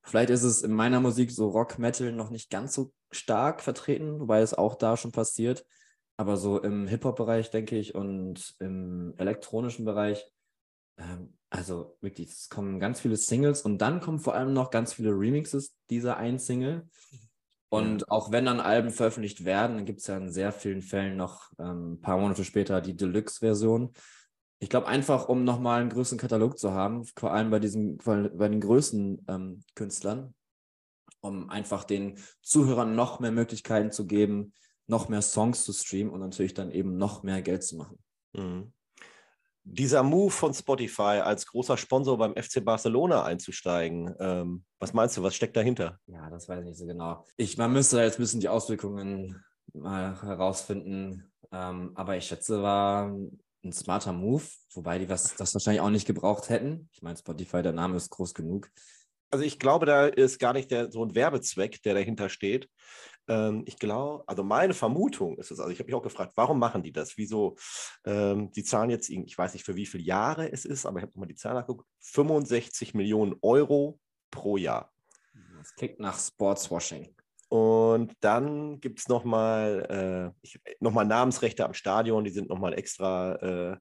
vielleicht 0.03 0.29
ist 0.29 0.43
es 0.43 0.61
in 0.61 0.73
meiner 0.73 0.99
Musik 0.99 1.31
so 1.31 1.49
Rock, 1.49 1.79
Metal 1.79 2.11
noch 2.11 2.29
nicht 2.29 2.49
ganz 2.49 2.73
so 2.73 2.93
stark 3.11 3.61
vertreten, 3.61 4.19
wobei 4.19 4.41
es 4.41 4.53
auch 4.53 4.75
da 4.75 4.97
schon 4.97 5.11
passiert. 5.11 5.65
Aber 6.17 6.37
so 6.37 6.61
im 6.61 6.87
Hip-Hop-Bereich, 6.87 7.49
denke 7.49 7.77
ich, 7.77 7.95
und 7.95 8.55
im 8.59 9.13
elektronischen 9.17 9.85
Bereich, 9.85 10.25
ähm, 10.97 11.33
also 11.49 11.97
wirklich, 12.01 12.29
es 12.29 12.49
kommen 12.49 12.79
ganz 12.79 13.01
viele 13.01 13.15
Singles 13.15 13.61
und 13.61 13.79
dann 13.79 13.99
kommen 13.99 14.19
vor 14.19 14.35
allem 14.35 14.53
noch 14.53 14.69
ganz 14.69 14.93
viele 14.93 15.11
Remixes 15.11 15.75
dieser 15.89 16.17
einen 16.17 16.39
Single. 16.39 16.87
Und 17.69 18.11
auch 18.11 18.31
wenn 18.31 18.45
dann 18.45 18.59
Alben 18.59 18.91
veröffentlicht 18.91 19.45
werden, 19.45 19.77
dann 19.77 19.85
gibt 19.85 19.99
es 20.01 20.07
ja 20.07 20.17
in 20.17 20.31
sehr 20.31 20.51
vielen 20.51 20.83
Fällen 20.83 21.17
noch 21.17 21.51
ähm, 21.57 21.93
ein 21.93 22.01
paar 22.01 22.19
Monate 22.19 22.45
später 22.45 22.81
die 22.81 22.95
Deluxe-Version. 22.95 23.93
Ich 24.63 24.69
glaube 24.69 24.87
einfach, 24.87 25.27
um 25.27 25.43
nochmal 25.43 25.81
einen 25.81 25.89
größeren 25.89 26.17
Katalog 26.17 26.57
zu 26.57 26.71
haben, 26.71 27.03
vor 27.17 27.33
allem 27.33 27.49
bei 27.49 27.59
diesen, 27.59 27.97
bei 27.97 28.47
den 28.47 28.61
größten 28.61 29.25
ähm, 29.27 29.61
Künstlern, 29.75 30.33
um 31.19 31.49
einfach 31.49 31.83
den 31.83 32.17
Zuhörern 32.41 32.95
noch 32.95 33.19
mehr 33.19 33.33
Möglichkeiten 33.33 33.91
zu 33.91 34.07
geben, 34.07 34.53
noch 34.87 35.09
mehr 35.09 35.21
Songs 35.21 35.65
zu 35.65 35.73
streamen 35.73 36.13
und 36.13 36.21
natürlich 36.21 36.53
dann 36.53 36.71
eben 36.71 36.95
noch 36.95 37.23
mehr 37.23 37.41
Geld 37.41 37.65
zu 37.65 37.75
machen. 37.75 37.99
Mhm. 38.31 38.71
Dieser 39.65 40.01
Move 40.01 40.31
von 40.31 40.53
Spotify 40.53 41.19
als 41.21 41.45
großer 41.45 41.75
Sponsor 41.75 42.17
beim 42.17 42.33
FC 42.33 42.63
Barcelona 42.63 43.25
einzusteigen, 43.25 44.15
ähm, 44.17 44.63
was 44.79 44.93
meinst 44.93 45.17
du, 45.17 45.23
was 45.23 45.35
steckt 45.35 45.57
dahinter? 45.57 45.99
Ja, 46.05 46.29
das 46.29 46.47
weiß 46.47 46.59
ich 46.59 46.65
nicht 46.67 46.77
so 46.77 46.85
genau. 46.85 47.25
Ich, 47.35 47.57
man 47.57 47.73
müsste 47.73 47.97
da 47.97 48.03
jetzt 48.03 48.17
ein 48.17 48.23
bisschen 48.23 48.39
die 48.39 48.47
Auswirkungen 48.47 49.43
mal 49.73 50.21
herausfinden. 50.21 51.33
Ähm, 51.51 51.91
aber 51.95 52.17
ich 52.17 52.25
schätze, 52.25 52.63
war 52.63 53.13
ein 53.63 53.71
smarter 53.71 54.13
Move, 54.13 54.43
wobei 54.73 54.99
die 54.99 55.09
was, 55.09 55.35
das 55.35 55.53
wahrscheinlich 55.53 55.81
auch 55.81 55.89
nicht 55.89 56.07
gebraucht 56.07 56.49
hätten. 56.49 56.89
Ich 56.93 57.01
meine, 57.01 57.17
Spotify, 57.17 57.61
der 57.61 57.73
Name 57.73 57.97
ist 57.97 58.09
groß 58.09 58.33
genug. 58.33 58.69
Also 59.31 59.45
ich 59.45 59.57
glaube, 59.57 59.85
da 59.85 60.05
ist 60.05 60.39
gar 60.39 60.53
nicht 60.53 60.69
der, 60.69 60.91
so 60.91 61.03
ein 61.03 61.15
Werbezweck, 61.15 61.81
der 61.81 61.95
dahinter 61.95 62.29
steht. 62.29 62.69
Ähm, 63.27 63.63
ich 63.65 63.79
glaube, 63.79 64.23
also 64.27 64.43
meine 64.43 64.73
Vermutung 64.73 65.37
ist 65.37 65.49
es, 65.49 65.59
also 65.59 65.71
ich 65.71 65.79
habe 65.79 65.87
mich 65.87 65.95
auch 65.95 66.03
gefragt, 66.03 66.33
warum 66.35 66.59
machen 66.59 66.83
die 66.83 66.91
das? 66.91 67.17
Wieso? 67.17 67.55
Ähm, 68.05 68.51
die 68.51 68.63
zahlen 68.63 68.89
jetzt, 68.89 69.09
ich 69.09 69.37
weiß 69.37 69.53
nicht, 69.53 69.65
für 69.65 69.75
wie 69.75 69.85
viele 69.85 70.03
Jahre 70.03 70.51
es 70.51 70.65
ist, 70.65 70.85
aber 70.85 70.99
ich 70.99 71.03
habe 71.03 71.19
mal 71.19 71.25
die 71.25 71.35
Zahl 71.35 71.55
nachgeguckt, 71.55 71.87
65 72.01 72.93
Millionen 72.93 73.35
Euro 73.41 73.99
pro 74.29 74.57
Jahr. 74.57 74.91
Das 75.57 75.73
klingt 75.75 75.99
nach 75.99 76.19
Sportswashing. 76.19 77.15
Und 77.53 78.13
dann 78.19 78.79
gibt 78.79 78.97
es 78.97 79.07
nochmal 79.07 80.33
äh, 80.43 80.73
noch 80.79 80.91
Namensrechte 80.91 81.63
am 81.63 81.75
Stadion, 81.75 82.23
die 82.23 82.31
sind 82.31 82.49
nochmal 82.49 82.73
extra 82.73 83.35
äh, 83.35 83.77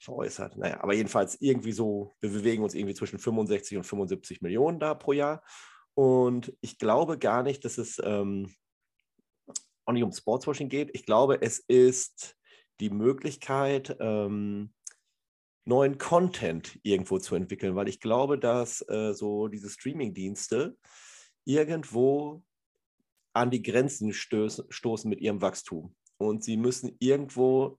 veräußert. 0.00 0.56
Naja, 0.56 0.82
aber 0.82 0.94
jedenfalls 0.94 1.36
irgendwie 1.38 1.72
so, 1.72 2.16
wir 2.20 2.30
bewegen 2.30 2.62
uns 2.62 2.72
irgendwie 2.72 2.94
zwischen 2.94 3.18
65 3.18 3.76
und 3.76 3.84
75 3.84 4.40
Millionen 4.40 4.80
da 4.80 4.94
pro 4.94 5.12
Jahr. 5.12 5.44
Und 5.92 6.56
ich 6.62 6.78
glaube 6.78 7.18
gar 7.18 7.42
nicht, 7.42 7.66
dass 7.66 7.76
es 7.76 8.00
ähm, 8.02 8.50
auch 9.84 9.92
nicht 9.92 10.04
um 10.04 10.12
Sportswashing 10.12 10.70
geht. 10.70 10.88
Ich 10.94 11.04
glaube, 11.04 11.42
es 11.42 11.58
ist 11.58 12.38
die 12.80 12.88
Möglichkeit, 12.88 13.94
ähm, 14.00 14.72
neuen 15.66 15.98
Content 15.98 16.80
irgendwo 16.82 17.18
zu 17.18 17.34
entwickeln, 17.34 17.76
weil 17.76 17.88
ich 17.88 18.00
glaube, 18.00 18.38
dass 18.38 18.80
äh, 18.88 19.12
so 19.12 19.48
diese 19.48 19.68
Streaming-Dienste 19.68 20.78
irgendwo 21.44 22.42
an 23.32 23.50
die 23.50 23.62
Grenzen 23.62 24.12
stoßen 24.12 25.08
mit 25.08 25.20
ihrem 25.20 25.40
Wachstum. 25.40 25.94
Und 26.18 26.44
sie 26.44 26.56
müssen 26.56 26.96
irgendwo 26.98 27.78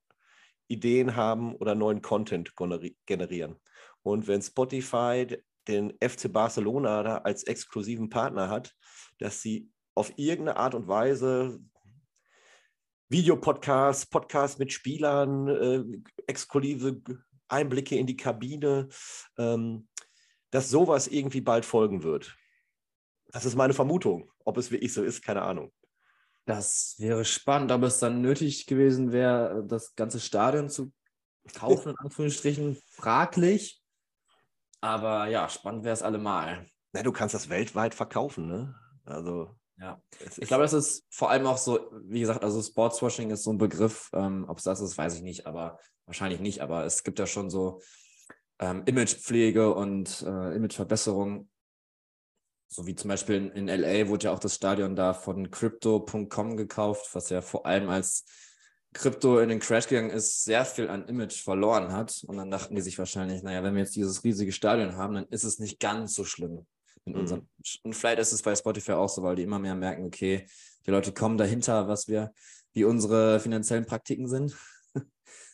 Ideen 0.68 1.16
haben 1.16 1.56
oder 1.56 1.76
neuen 1.76 2.02
Content 2.02 2.54
generieren. 3.06 3.56
Und 4.02 4.28
wenn 4.28 4.42
Spotify 4.42 5.38
den 5.68 5.94
FC 6.02 6.32
Barcelona 6.32 7.04
da 7.04 7.18
als 7.20 7.44
exklusiven 7.44 8.10
Partner 8.10 8.50
hat, 8.50 8.76
dass 9.20 9.42
sie 9.42 9.70
auf 9.96 10.12
irgendeine 10.18 10.58
Art 10.58 10.76
und 10.76 10.88
Weise 10.88 11.60
Videopodcasts, 13.10 14.08
Podcasts 14.08 14.58
mit 14.58 14.74
Spielern, 14.74 15.48
äh, 15.48 15.84
exklusive 16.26 17.02
Einblicke 17.48 17.96
in 17.96 18.08
die 18.08 18.18
Kabine, 18.18 18.89
ähm, 19.38 19.88
dass 20.50 20.70
sowas 20.70 21.08
irgendwie 21.08 21.42
bald 21.42 21.66
folgen 21.66 22.04
wird. 22.04 22.36
Das 23.28 23.46
ist 23.46 23.56
meine 23.56 23.74
Vermutung. 23.74 24.33
Ob 24.46 24.58
es 24.58 24.72
wirklich 24.72 24.94
so 24.94 25.04
ist, 25.04 25.24
keine 25.24 25.42
Ahnung. 25.42 25.72
Das 26.46 26.96
wäre 27.00 27.24
spannend, 27.24 27.72
ob 27.72 27.84
es 27.84 28.00
dann 28.00 28.22
nötig 28.22 28.66
gewesen 28.66 29.12
wäre, 29.12 29.64
das 29.66 29.96
ganze 29.96 30.20
Stadion 30.20 30.70
zu 30.70 30.92
kaufen, 31.54 31.92
in 31.92 31.98
Anführungsstrichen, 31.98 32.78
fraglich. 32.90 33.82
Aber 34.82 35.28
ja, 35.28 35.48
spannend 35.48 35.86
wäre 35.86 35.94
es 35.94 36.02
allemal. 36.02 36.66
Na, 36.92 37.04
du 37.04 37.12
kannst 37.12 37.34
das 37.34 37.50
weltweit 37.50 37.96
verkaufen, 37.96 38.48
ne? 38.48 38.76
Also. 39.06 39.56
Ja, 39.78 40.02
ich 40.38 40.48
glaube, 40.48 40.64
das 40.64 40.74
ist 40.74 41.06
vor 41.10 41.32
allem 41.32 41.48
auch 41.48 41.58
so, 41.58 41.92
wie 42.04 42.20
gesagt, 42.20 42.44
also 42.44 42.62
Sportswashing 42.62 43.32
ist 43.32 43.44
so 43.44 43.52
ein 43.52 43.58
Begriff. 43.58 44.10
Ähm, 44.14 44.46
Ob 44.48 44.60
es 44.60 44.64
das 44.64 44.82
ist, 44.82 44.98
weiß 44.98 45.16
ich 45.16 45.24
nicht, 45.24 45.48
aber 45.48 45.80
wahrscheinlich 46.06 46.40
nicht. 46.40 46.62
Aber 46.62 46.86
es 46.86 47.04
gibt 47.04 47.18
ja 47.18 47.26
schon 47.26 47.50
so 47.50 47.82
ähm, 48.60 48.84
Imagepflege 48.86 49.74
und 49.74 50.22
äh, 50.22 50.56
Imageverbesserung 50.56 51.50
so 52.74 52.88
wie 52.88 52.96
zum 52.96 53.10
Beispiel 53.10 53.36
in, 53.36 53.52
in 53.52 53.68
LA 53.68 54.08
wurde 54.08 54.26
ja 54.26 54.34
auch 54.34 54.40
das 54.40 54.56
Stadion 54.56 54.96
da 54.96 55.14
von 55.14 55.52
Crypto.com 55.52 56.58
gekauft, 56.58 57.08
was 57.14 57.30
ja 57.30 57.42
vor 57.42 57.68
allem 57.68 57.88
als 57.90 58.26
Krypto 58.94 59.40
in 59.40 59.50
den 59.50 59.60
Crash 59.60 59.88
gegangen 59.88 60.10
ist, 60.10 60.44
sehr 60.44 60.66
viel 60.66 60.90
an 60.90 61.08
Image 61.08 61.44
verloren 61.44 61.92
hat. 61.92 62.24
Und 62.26 62.38
dann 62.38 62.50
dachten 62.50 62.74
die 62.74 62.82
sich 62.82 62.98
wahrscheinlich, 62.98 63.44
naja, 63.44 63.64
wenn 63.64 63.76
wir 63.76 63.82
jetzt 63.82 63.96
dieses 63.96 64.24
riesige 64.24 64.52
Stadion 64.52 64.98
haben, 64.98 65.14
dann 65.14 65.28
ist 65.30 65.44
es 65.44 65.60
nicht 65.60 65.80
ganz 65.80 66.16
so 66.16 66.26
schlimm 66.26 66.66
in 67.06 67.14
mhm. 67.14 67.20
unserem. 67.20 67.48
Und 67.84 67.94
vielleicht 67.96 68.20
ist 68.20 68.34
es 68.34 68.42
bei 68.42 68.56
Spotify 68.56 68.94
auch 68.94 69.10
so, 69.10 69.22
weil 69.22 69.36
die 69.36 69.44
immer 69.44 69.60
mehr 69.60 69.76
merken, 69.76 70.06
okay, 70.06 70.48
die 70.88 70.92
Leute 70.92 71.12
kommen 71.12 71.38
dahinter, 71.38 71.88
was 71.88 72.08
wir, 72.08 72.34
wie 72.74 72.86
unsere 72.86 73.40
finanziellen 73.40 73.86
Praktiken 73.86 74.28
sind. 74.28 74.58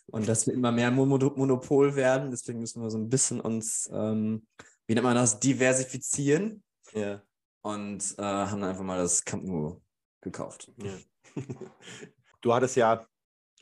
Und 0.07 0.29
dass 0.29 0.47
wir 0.47 0.53
immer 0.53 0.71
mehr 0.71 0.89
Monopol 0.89 1.95
werden. 1.95 2.31
Deswegen 2.31 2.59
müssen 2.61 2.81
wir 2.81 2.89
so 2.89 2.97
ein 2.97 3.09
bisschen 3.09 3.41
uns, 3.41 3.89
ähm, 3.91 4.47
wie 4.87 4.93
nennt 4.93 5.03
man 5.03 5.15
das, 5.15 5.39
diversifizieren. 5.39 6.63
Ja. 6.93 7.21
und 7.61 8.15
äh, 8.17 8.21
haben 8.21 8.61
dann 8.61 8.71
einfach 8.71 8.83
mal 8.83 8.97
das 8.97 9.23
Camp 9.23 9.43
Nou 9.43 9.81
gekauft. 10.21 10.71
Ja. 10.77 10.93
Du 12.41 12.53
hattest 12.53 12.77
ja 12.77 13.05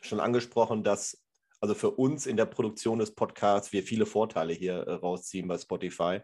schon 0.04 0.20
angesprochen, 0.20 0.84
dass 0.84 1.20
also 1.60 1.74
für 1.74 1.92
uns 1.92 2.28
in 2.28 2.38
der 2.38 2.46
Produktion 2.46 3.00
des 3.00 3.16
Podcasts 3.16 3.72
wir 3.74 3.84
viele 3.84 4.06
Vorteile 4.06 4.54
hier 4.54 4.76
äh, 4.76 4.94
rausziehen 4.94 5.48
bei 5.48 5.58
Spotify. 5.58 6.22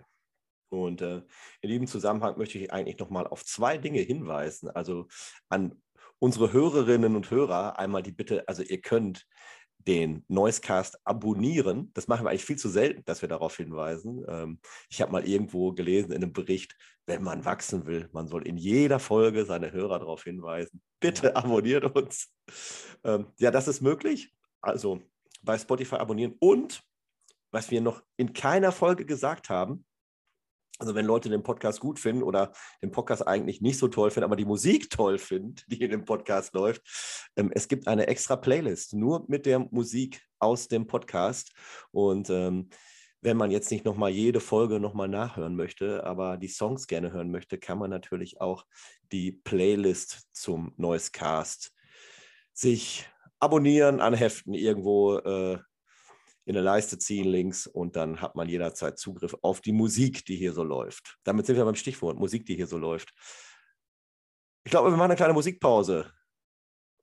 Und 0.70 1.02
äh, 1.02 1.24
in 1.62 1.70
diesem 1.70 1.88
Zusammenhang 1.88 2.38
möchte 2.38 2.58
ich 2.58 2.72
eigentlich 2.72 3.00
nochmal 3.00 3.28
auf 3.28 3.46
zwei 3.46 3.78
Dinge 3.78 4.02
hinweisen. 4.02 4.70
Also 4.70 5.08
an 5.50 5.82
unsere 6.20 6.54
Hörerinnen 6.54 7.16
und 7.16 7.30
Hörer 7.30 7.80
einmal 7.80 8.04
die 8.04 8.12
Bitte, 8.12 8.48
also 8.48 8.63
ihr 8.63 8.82
könnt 8.82 9.28
den 9.88 10.24
Noisecast 10.28 11.00
abonnieren. 11.06 11.91
Das 11.93 12.08
machen 12.08 12.26
wir 12.26 12.30
eigentlich 12.30 12.46
viel 12.46 12.58
zu 12.58 12.69
selten, 12.69 13.04
dass 13.06 13.22
wir 13.22 13.30
darauf 13.30 13.58
hinweisen. 13.58 14.24
Ähm, 14.28 14.60
ich 14.89 15.02
habe 15.02 15.12
mal 15.12 15.28
irgendwo 15.28 15.74
gelesen 15.74 16.12
in 16.12 16.24
einem 16.24 16.34
Bericht, 16.34 16.76
wenn 17.06 17.24
man 17.24 17.43
wachsen 17.46 17.86
will, 17.86 18.10
man 18.13 18.28
soll 18.28 18.48
in 18.48 18.58
jeder 18.58 19.00
Folge 19.00 19.46
seine 19.46 19.72
Hörer 19.72 20.00
darauf 20.00 20.24
hinweisen. 20.24 20.82
Bitte 21.00 21.36
abonniert 21.36 21.84
uns. 21.96 22.34
Ähm, 23.04 23.28
ja, 23.38 23.52
das 23.52 23.67
ist 23.67 23.82
möglich. 23.82 24.34
Also 24.62 25.02
bei 25.41 25.58
Spotify 25.58 25.96
abonnieren. 25.96 26.36
Und 26.39 26.82
was 27.52 27.69
wir 27.69 27.82
noch 27.82 28.02
in 28.17 28.34
keiner 28.34 28.72
Folge 28.72 29.06
gesagt 29.06 29.50
haben, 29.50 29.86
also 30.79 30.95
wenn 30.95 31.05
Leute 31.05 31.29
den 31.29 31.43
Podcast 31.43 31.79
gut 31.79 31.99
finden 31.99 32.23
oder 32.23 32.51
den 32.81 32.91
Podcast 32.91 33.27
eigentlich 33.27 33.62
nicht 33.62 33.77
so 33.77 33.88
toll 33.88 34.12
finden, 34.12 34.25
aber 34.25 34.36
die 34.36 34.45
Musik 34.45 34.89
toll 34.89 35.17
finden, 35.17 35.55
die 35.67 35.81
in 35.81 35.91
dem 35.91 36.05
Podcast 36.05 36.53
läuft, 36.53 36.81
ähm, 37.36 37.51
es 37.53 37.67
gibt 37.67 37.88
eine 37.88 38.07
extra 38.07 38.36
Playlist 38.36 38.93
nur 38.93 39.25
mit 39.27 39.45
der 39.45 39.59
Musik 39.59 40.21
aus 40.39 40.67
dem 40.67 40.88
Podcast. 40.88 41.53
Und 41.91 42.29
ähm, 42.29 42.69
wenn 43.21 43.38
man 43.38 43.51
jetzt 43.51 43.71
nicht 43.71 43.86
nochmal 43.86 44.12
jede 44.12 44.41
Folge 44.41 44.79
nochmal 44.79 45.07
nachhören 45.07 45.55
möchte, 45.55 46.03
aber 46.03 46.38
die 46.38 46.49
Songs 46.49 46.88
gerne 46.88 47.13
hören 47.13 47.31
möchte, 47.31 47.57
kann 47.57 47.77
man 47.77 47.89
natürlich 47.89 48.41
auch 48.41 48.65
die 49.12 49.31
Playlist 49.31 50.27
zum 50.33 50.73
Noise 50.75 51.12
Cast 51.12 51.73
sich 52.51 53.07
abonnieren, 53.39 54.01
anheften, 54.01 54.53
irgendwo 54.53 55.17
äh, 55.17 55.59
in 56.45 56.56
eine 56.56 56.65
Leiste 56.65 56.97
ziehen 56.97 57.27
links 57.27 57.67
und 57.67 57.95
dann 57.95 58.21
hat 58.21 58.36
man 58.36 58.49
jederzeit 58.49 58.99
Zugriff 58.99 59.36
auf 59.41 59.62
die 59.62 59.71
Musik, 59.71 60.25
die 60.25 60.36
hier 60.36 60.53
so 60.53 60.63
läuft. 60.63 61.17
Damit 61.23 61.45
sind 61.45 61.56
wir 61.56 61.65
beim 61.65 61.75
Stichwort 61.75 62.17
Musik, 62.17 62.45
die 62.45 62.56
hier 62.56 62.67
so 62.67 62.77
läuft. 62.77 63.13
Ich 64.65 64.71
glaube, 64.71 64.89
wir 64.89 64.97
machen 64.97 65.12
eine 65.12 65.15
kleine 65.15 65.34
Musikpause. 65.34 66.12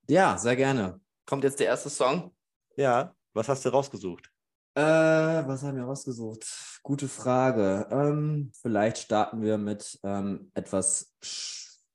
Ja, 0.09 0.37
sehr 0.38 0.57
gerne. 0.57 1.00
Kommt 1.26 1.44
jetzt 1.44 1.61
der 1.61 1.68
erste 1.68 1.90
Song? 1.90 2.35
Ja, 2.76 3.14
was 3.33 3.48
hast 3.48 3.64
du 3.64 3.68
rausgesucht? 3.68 4.31
Äh, 4.74 4.83
was 4.83 5.62
haben 5.62 5.76
wir 5.76 5.85
rausgesucht? 5.85 6.46
Gute 6.83 7.09
Frage. 7.09 7.87
Ähm, 7.90 8.53
vielleicht 8.61 8.98
starten 8.98 9.42
wir 9.42 9.59
mit 9.59 9.98
ähm, 10.03 10.50
etwas, 10.55 11.14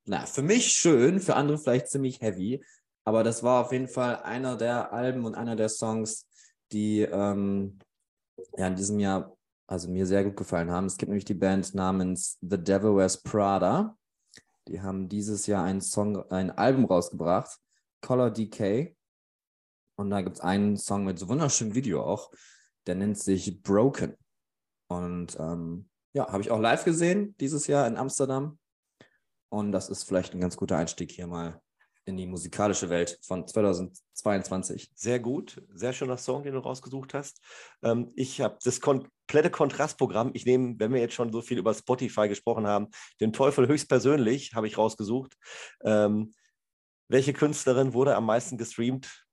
na, 0.05 0.25
für 0.25 0.41
mich 0.41 0.73
schön, 0.73 1.19
für 1.19 1.35
andere 1.35 1.57
vielleicht 1.57 1.89
ziemlich 1.89 2.21
heavy. 2.21 2.63
Aber 3.03 3.23
das 3.23 3.43
war 3.43 3.65
auf 3.65 3.71
jeden 3.71 3.87
Fall 3.87 4.17
einer 4.23 4.57
der 4.57 4.91
Alben 4.91 5.25
und 5.25 5.35
einer 5.35 5.55
der 5.55 5.69
Songs, 5.69 6.27
die 6.75 7.01
ähm, 7.01 7.79
ja 8.57 8.67
in 8.67 8.75
diesem 8.75 8.99
Jahr 8.99 9.35
also 9.65 9.89
mir 9.89 10.05
sehr 10.05 10.23
gut 10.23 10.35
gefallen 10.35 10.69
haben. 10.69 10.85
Es 10.85 10.97
gibt 10.97 11.09
nämlich 11.09 11.25
die 11.25 11.33
Band 11.33 11.73
namens 11.73 12.37
The 12.41 12.61
Devil 12.61 12.95
Wears 12.95 13.23
Prada. 13.23 13.97
Die 14.67 14.81
haben 14.81 15.09
dieses 15.09 15.47
Jahr 15.47 15.63
einen 15.63 15.81
Song, 15.81 16.29
ein 16.31 16.51
Album 16.51 16.85
rausgebracht, 16.85 17.59
Color 18.01 18.31
Decay. 18.31 18.95
Und 19.97 20.09
da 20.09 20.21
gibt 20.21 20.35
es 20.35 20.41
einen 20.41 20.75
Song 20.75 21.05
mit 21.05 21.17
so 21.17 21.29
wunderschönem 21.29 21.73
Video 21.73 22.03
auch, 22.03 22.31
der 22.85 22.95
nennt 22.95 23.17
sich 23.17 23.63
Broken. 23.63 24.15
Und 24.87 25.39
ähm, 25.39 25.89
ja, 26.13 26.31
habe 26.31 26.41
ich 26.41 26.51
auch 26.51 26.59
live 26.59 26.83
gesehen 26.83 27.35
dieses 27.39 27.67
Jahr 27.67 27.87
in 27.87 27.97
Amsterdam. 27.97 28.59
Und 29.49 29.71
das 29.71 29.89
ist 29.89 30.03
vielleicht 30.03 30.33
ein 30.33 30.41
ganz 30.41 30.57
guter 30.57 30.77
Einstieg 30.77 31.11
hier 31.11 31.27
mal 31.27 31.61
in 32.05 32.17
die 32.17 32.27
musikalische 32.27 32.89
Welt 32.89 33.19
von 33.21 33.47
2022. 33.47 34.91
Sehr 34.95 35.19
gut, 35.19 35.61
sehr 35.73 35.91
schöner 35.91 36.17
Song, 36.17 36.43
den 36.43 36.53
du 36.53 36.59
rausgesucht 36.59 37.13
hast. 37.13 37.41
Ähm, 37.83 38.11
ich 38.15 38.41
habe 38.41 38.57
das 38.63 38.79
komplette 38.79 39.49
Kontrastprogramm. 39.49 40.31
Ich 40.33 40.45
nehme, 40.45 40.75
wenn 40.77 40.93
wir 40.93 41.01
jetzt 41.01 41.15
schon 41.15 41.31
so 41.31 41.41
viel 41.41 41.57
über 41.57 41.73
Spotify 41.73 42.27
gesprochen 42.27 42.67
haben, 42.67 42.89
den 43.19 43.33
Teufel 43.33 43.67
höchstpersönlich 43.67 44.53
habe 44.53 44.67
ich 44.67 44.77
rausgesucht. 44.77 45.35
Ähm, 45.83 46.33
welche 47.07 47.33
Künstlerin 47.33 47.93
wurde 47.93 48.15
am 48.15 48.25
meisten 48.25 48.57
gestreamt? 48.57 49.25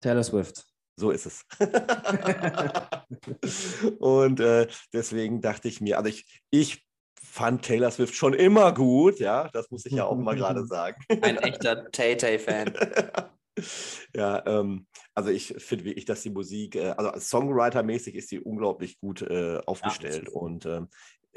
Taylor 0.00 0.24
Swift. 0.24 0.64
So 0.96 1.10
ist 1.10 1.26
es. 1.26 1.44
und 4.00 4.40
äh, 4.40 4.66
deswegen 4.92 5.40
dachte 5.40 5.68
ich 5.68 5.80
mir, 5.80 5.96
also 5.96 6.10
ich, 6.10 6.42
ich 6.50 6.86
fand 7.22 7.62
Taylor 7.62 7.90
Swift 7.90 8.14
schon 8.14 8.34
immer 8.34 8.72
gut, 8.72 9.18
ja, 9.18 9.48
das 9.52 9.70
muss 9.70 9.86
ich 9.86 9.92
ja 9.92 10.04
auch 10.04 10.16
mal 10.16 10.36
gerade 10.36 10.66
sagen. 10.66 10.96
Ein 11.22 11.36
echter 11.38 11.90
Tay-Tay-Fan. 11.90 12.72
ja, 14.14 14.46
ähm, 14.46 14.86
also 15.14 15.30
ich 15.30 15.54
finde 15.58 15.84
wirklich, 15.84 16.04
dass 16.04 16.22
die 16.22 16.30
Musik, 16.30 16.76
äh, 16.76 16.90
also 16.90 17.10
Songwriter-mäßig 17.10 18.14
ist 18.14 18.30
die 18.30 18.40
unglaublich 18.40 18.98
gut 19.00 19.22
äh, 19.22 19.60
aufgestellt 19.66 20.28
ja, 20.28 20.40
und 20.40 20.66
ähm, 20.66 20.88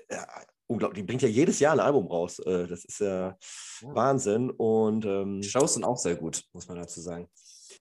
ja, 0.09 0.25
unglaublich, 0.67 1.01
die 1.01 1.07
bringt 1.07 1.21
ja 1.21 1.27
jedes 1.27 1.59
Jahr 1.59 1.73
ein 1.73 1.79
Album 1.79 2.07
raus. 2.07 2.39
Äh, 2.39 2.67
das 2.67 2.85
ist 2.85 2.99
ja, 2.99 3.29
ja. 3.29 3.37
Wahnsinn 3.81 4.49
und 4.51 5.05
ähm, 5.05 5.41
die 5.41 5.49
Shows 5.49 5.73
sind 5.73 5.83
auch 5.83 5.97
sehr 5.97 6.15
gut, 6.15 6.43
muss 6.53 6.67
man 6.67 6.77
dazu 6.77 7.01
sagen. 7.01 7.27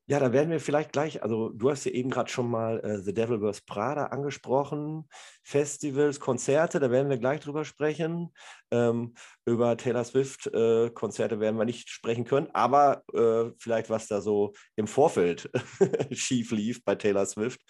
Ja, 0.07 0.19
da 0.19 0.33
werden 0.33 0.51
wir 0.51 0.59
vielleicht 0.59 0.93
gleich, 0.93 1.23
also 1.23 1.51
du 1.51 1.71
hast 1.71 1.85
ja 1.85 1.93
eben 1.93 2.11
gerade 2.11 2.29
schon 2.29 2.51
mal 2.51 2.81
äh, 2.81 2.99
The 2.99 3.15
Devil 3.15 3.41
Wears 3.41 3.61
Prada 3.61 4.07
angesprochen, 4.07 5.09
Festivals, 5.45 6.19
Konzerte, 6.19 6.81
da 6.81 6.91
werden 6.91 7.09
wir 7.09 7.19
gleich 7.19 7.41
drüber 7.41 7.65
sprechen. 7.65 8.33
Ähm, 8.73 9.15
über 9.47 9.77
Taylor 9.77 10.05
Swift 10.05 10.49
äh, 10.49 10.91
Konzerte 10.91 11.39
werden 11.39 11.57
wir 11.57 11.65
nicht 11.65 11.89
sprechen 11.89 12.25
können, 12.25 12.49
aber 12.53 13.05
äh, 13.15 13.53
vielleicht 13.59 13.91
was 13.91 14.09
da 14.09 14.21
so 14.21 14.55
im 14.75 14.89
Vorfeld 14.89 15.49
schief 16.11 16.51
lief 16.51 16.85
bei 16.85 16.97
Taylor 16.97 17.27
Swift. 17.27 17.61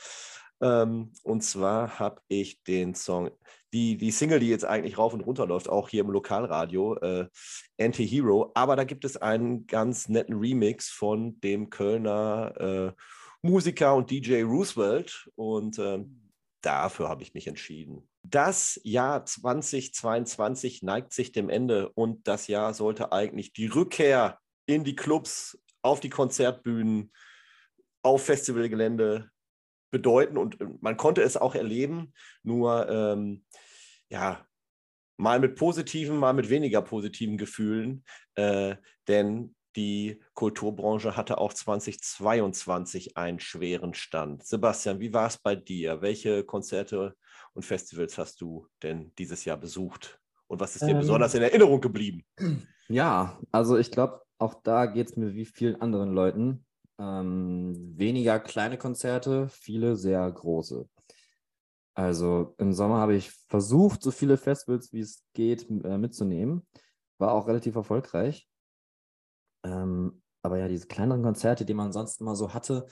Ähm, 0.62 1.11
und 1.25 1.42
zwar 1.42 1.98
habe 1.98 2.22
ich 2.29 2.62
den 2.62 2.94
Song, 2.94 3.31
die, 3.72 3.96
die 3.96 4.12
Single, 4.12 4.38
die 4.38 4.48
jetzt 4.48 4.64
eigentlich 4.64 4.96
rauf 4.96 5.12
und 5.12 5.22
runter 5.22 5.46
läuft, 5.46 5.68
auch 5.68 5.88
hier 5.88 6.03
im 6.03 6.11
Lokalradio, 6.11 6.96
äh, 6.98 7.27
Anti-Hero. 7.81 8.53
Aber 8.55 8.77
da 8.77 8.85
gibt 8.85 9.05
es 9.05 9.16
einen 9.16 9.66
ganz 9.66 10.09
netten 10.09 10.38
Remix 10.38 10.88
von 10.88 11.40
dem 11.40 11.68
Kölner 11.68 12.94
äh, 12.94 13.03
Musiker 13.42 13.94
und 13.96 14.11
DJ 14.11 14.42
Roosevelt. 14.42 15.29
Und 15.35 15.79
äh, 15.79 16.05
dafür 16.61 17.09
habe 17.09 17.22
ich 17.22 17.35
mich 17.35 17.48
entschieden. 17.48 18.09
Das 18.22 18.81
Jahr 18.85 19.27
2022 19.27 20.83
neigt 20.83 21.12
sich 21.12 21.33
dem 21.33 21.48
Ende 21.48 21.88
und 21.90 22.29
das 22.29 22.46
Jahr 22.46 22.72
sollte 22.72 23.11
eigentlich 23.11 23.53
die 23.53 23.66
Rückkehr 23.66 24.38
in 24.66 24.85
die 24.85 24.94
Clubs, 24.94 25.59
auf 25.83 25.98
die 25.98 26.11
Konzertbühnen, 26.11 27.11
auf 28.05 28.27
Festivalgelände 28.27 29.32
bedeuten 29.93 30.37
und 30.37 30.61
äh, 30.61 30.67
man 30.81 30.97
konnte 30.97 31.23
es 31.23 31.37
auch 31.37 31.55
erleben, 31.55 32.13
nur 32.43 32.89
ähm, 32.89 33.45
ja, 34.09 34.45
mal 35.17 35.39
mit 35.39 35.55
positiven, 35.55 36.17
mal 36.17 36.33
mit 36.33 36.51
weniger 36.51 36.83
positiven 36.83 37.39
Gefühlen, 37.39 38.05
äh, 38.35 38.75
denn 39.07 39.55
die 39.77 40.21
Kulturbranche 40.35 41.17
hatte 41.17 41.39
auch 41.39 41.53
2022 41.53 43.17
einen 43.17 43.41
schweren 43.41 43.95
Stand. 43.95 44.45
Sebastian, 44.45 45.01
wie 45.01 45.15
war 45.15 45.29
es 45.29 45.39
bei 45.39 45.57
dir? 45.57 46.03
Welche 46.03 46.45
Konzerte 46.45 47.15
und 47.55 47.65
Festivals 47.65 48.19
hast 48.19 48.41
du 48.41 48.67
denn 48.83 49.13
dieses 49.17 49.45
Jahr 49.45 49.57
besucht? 49.57 50.21
Und 50.47 50.61
was 50.61 50.77
ist 50.77 50.83
dir 50.83 50.91
ähm, 50.91 50.99
besonders 50.99 51.35
in 51.35 51.43
Erinnerung 51.43 51.81
geblieben? 51.81 52.25
Ja, 52.89 53.39
also 53.51 53.79
ich 53.79 53.91
glaube, 53.91 54.21
auch 54.37 54.55
da 54.63 54.85
geht 54.87 55.09
es 55.09 55.17
mir 55.17 55.35
wie 55.35 55.47
vielen 55.47 55.81
anderen 55.81 56.13
Leuten. 56.13 56.67
Ähm, 57.03 57.99
weniger 57.99 58.38
kleine 58.38 58.79
Konzerte, 58.79 59.49
viele 59.49 59.97
sehr 59.97 60.31
große. 60.31 60.88
Also 61.95 62.55
im 62.59 62.73
Sommer 62.73 62.99
habe 62.99 63.17
ich 63.17 63.33
versucht, 63.49 64.03
so 64.03 64.12
viele 64.12 64.37
Festivals 64.37 64.93
wie 64.93 65.01
es 65.01 65.25
geht 65.33 65.69
äh, 65.69 65.99
mitzunehmen. 65.99 66.65
War 67.19 67.33
auch 67.33 67.49
relativ 67.49 67.75
erfolgreich. 67.75 68.49
Ähm, 69.65 70.23
aber 70.43 70.59
ja, 70.59 70.69
diese 70.69 70.87
kleineren 70.87 71.25
Konzerte, 71.25 71.65
die 71.65 71.75
man 71.75 71.93
sonst 71.93 72.21
immer 72.21 72.37
so 72.37 72.55
hatte, 72.55 72.87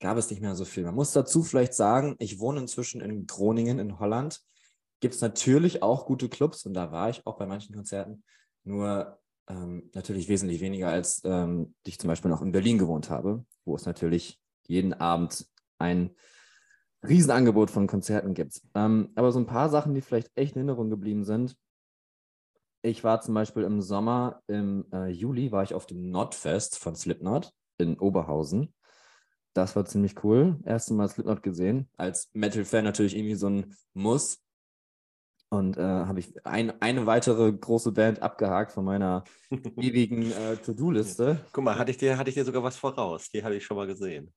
gab 0.00 0.16
es 0.16 0.30
nicht 0.30 0.40
mehr 0.40 0.54
so 0.54 0.64
viel. 0.64 0.84
Man 0.84 0.94
muss 0.94 1.12
dazu 1.12 1.42
vielleicht 1.42 1.74
sagen, 1.74 2.16
ich 2.18 2.40
wohne 2.40 2.60
inzwischen 2.60 3.02
in 3.02 3.26
Groningen 3.26 3.78
in 3.78 3.98
Holland. 3.98 4.40
Gibt 5.00 5.14
es 5.14 5.20
natürlich 5.20 5.82
auch 5.82 6.06
gute 6.06 6.30
Clubs 6.30 6.64
und 6.64 6.72
da 6.72 6.92
war 6.92 7.10
ich 7.10 7.26
auch 7.26 7.36
bei 7.36 7.46
manchen 7.46 7.74
Konzerten. 7.74 8.24
Nur 8.64 9.18
ähm, 9.50 9.90
natürlich 9.94 10.28
wesentlich 10.28 10.60
weniger, 10.60 10.88
als 10.88 11.22
ähm, 11.24 11.74
ich 11.84 11.98
zum 11.98 12.08
Beispiel 12.08 12.30
noch 12.30 12.42
in 12.42 12.52
Berlin 12.52 12.78
gewohnt 12.78 13.10
habe, 13.10 13.44
wo 13.64 13.74
es 13.74 13.84
natürlich 13.84 14.40
jeden 14.66 14.94
Abend 14.94 15.46
ein 15.78 16.10
Riesenangebot 17.06 17.70
von 17.70 17.86
Konzerten 17.86 18.34
gibt. 18.34 18.62
Ähm, 18.74 19.10
aber 19.14 19.32
so 19.32 19.38
ein 19.38 19.46
paar 19.46 19.68
Sachen, 19.68 19.94
die 19.94 20.02
vielleicht 20.02 20.30
echt 20.36 20.54
in 20.54 20.60
Erinnerung 20.60 20.90
geblieben 20.90 21.24
sind. 21.24 21.56
Ich 22.82 23.04
war 23.04 23.20
zum 23.20 23.34
Beispiel 23.34 23.64
im 23.64 23.82
Sommer, 23.82 24.42
im 24.46 24.86
äh, 24.92 25.08
Juli, 25.08 25.52
war 25.52 25.62
ich 25.62 25.74
auf 25.74 25.86
dem 25.86 26.10
Nordfest 26.10 26.78
von 26.78 26.94
Slipknot 26.94 27.52
in 27.78 27.98
Oberhausen. 27.98 28.72
Das 29.52 29.74
war 29.74 29.84
ziemlich 29.84 30.22
cool. 30.22 30.58
Erstes 30.64 30.96
Mal 30.96 31.08
Slipknot 31.08 31.42
gesehen. 31.42 31.90
Als 31.96 32.30
Metal-Fan 32.34 32.84
natürlich 32.84 33.16
irgendwie 33.16 33.34
so 33.34 33.48
ein 33.48 33.74
Muss. 33.94 34.38
Und 35.52 35.76
äh, 35.76 35.82
habe 35.82 36.20
ich 36.20 36.46
ein, 36.46 36.80
eine 36.80 37.06
weitere 37.06 37.52
große 37.52 37.90
Band 37.90 38.22
abgehakt 38.22 38.70
von 38.70 38.84
meiner 38.84 39.24
ewigen 39.76 40.30
äh, 40.30 40.56
To-Do-Liste. 40.56 41.44
Guck 41.52 41.64
mal, 41.64 41.76
hatte 41.76 41.90
ich, 41.90 41.96
dir, 41.96 42.16
hatte 42.16 42.30
ich 42.30 42.36
dir 42.36 42.44
sogar 42.44 42.62
was 42.62 42.76
voraus. 42.76 43.30
Die 43.30 43.42
hatte 43.42 43.56
ich 43.56 43.64
schon 43.64 43.76
mal 43.76 43.88
gesehen. 43.88 44.32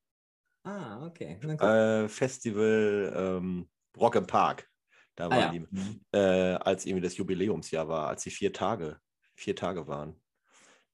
Ah, 0.64 1.06
okay. 1.06 1.38
Äh, 1.40 2.08
Festival 2.08 3.12
ähm, 3.16 3.68
Rock 3.96 4.16
im 4.16 4.26
Park. 4.26 4.68
Da 5.14 5.26
ah, 5.26 5.30
waren 5.30 5.40
ja. 5.40 5.50
die, 5.52 5.60
mhm. 5.60 6.00
äh, 6.12 6.54
als 6.54 6.84
irgendwie 6.84 7.04
das 7.04 7.16
Jubiläumsjahr 7.16 7.86
war, 7.86 8.08
als 8.08 8.22
sie 8.22 8.30
vier 8.30 8.52
Tage, 8.52 8.98
vier 9.36 9.54
Tage 9.54 9.86
waren. 9.86 10.20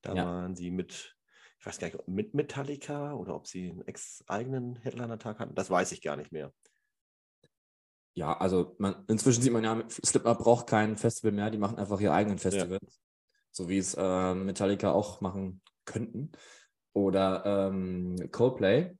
Da 0.02 0.14
ja. 0.14 0.26
waren 0.26 0.54
sie 0.54 0.70
mit, 0.70 1.16
ich 1.58 1.66
weiß 1.66 1.78
gar 1.78 1.88
nicht, 1.88 2.08
mit 2.08 2.34
Metallica 2.34 3.14
oder 3.14 3.34
ob 3.34 3.46
sie 3.46 3.70
einen 3.70 3.86
ex 3.86 4.22
eigenen 4.26 4.76
Headliner-Tag 4.76 5.38
hatten. 5.38 5.54
Das 5.54 5.70
weiß 5.70 5.92
ich 5.92 6.02
gar 6.02 6.16
nicht 6.16 6.32
mehr. 6.32 6.52
Ja, 8.14 8.36
also 8.36 8.74
man, 8.78 9.04
inzwischen 9.08 9.42
sieht 9.42 9.52
man 9.52 9.64
ja, 9.64 9.82
Slipknot 9.88 10.38
braucht 10.38 10.66
kein 10.66 10.96
Festival 10.96 11.32
mehr, 11.32 11.50
die 11.50 11.58
machen 11.58 11.78
einfach 11.78 12.00
ihr 12.00 12.12
eigenen 12.12 12.38
Festival. 12.38 12.78
Ja. 12.82 12.88
So 13.52 13.68
wie 13.68 13.78
es 13.78 13.94
äh, 13.94 14.34
Metallica 14.34 14.92
auch 14.92 15.20
machen 15.20 15.60
könnten. 15.84 16.32
Oder 16.92 17.44
ähm, 17.46 18.16
Coldplay. 18.32 18.96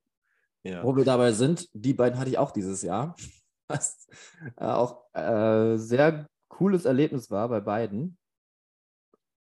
Ja. 0.62 0.84
Wo 0.84 0.94
wir 0.96 1.04
dabei 1.04 1.32
sind, 1.32 1.68
die 1.72 1.94
beiden 1.94 2.18
hatte 2.18 2.30
ich 2.30 2.38
auch 2.38 2.50
dieses 2.50 2.82
Jahr. 2.82 3.16
Was 3.68 4.08
äh, 4.56 4.64
auch 4.64 5.04
äh, 5.14 5.76
sehr 5.76 6.28
cooles 6.48 6.84
Erlebnis 6.84 7.30
war 7.30 7.48
bei 7.48 7.60
beiden. 7.60 8.18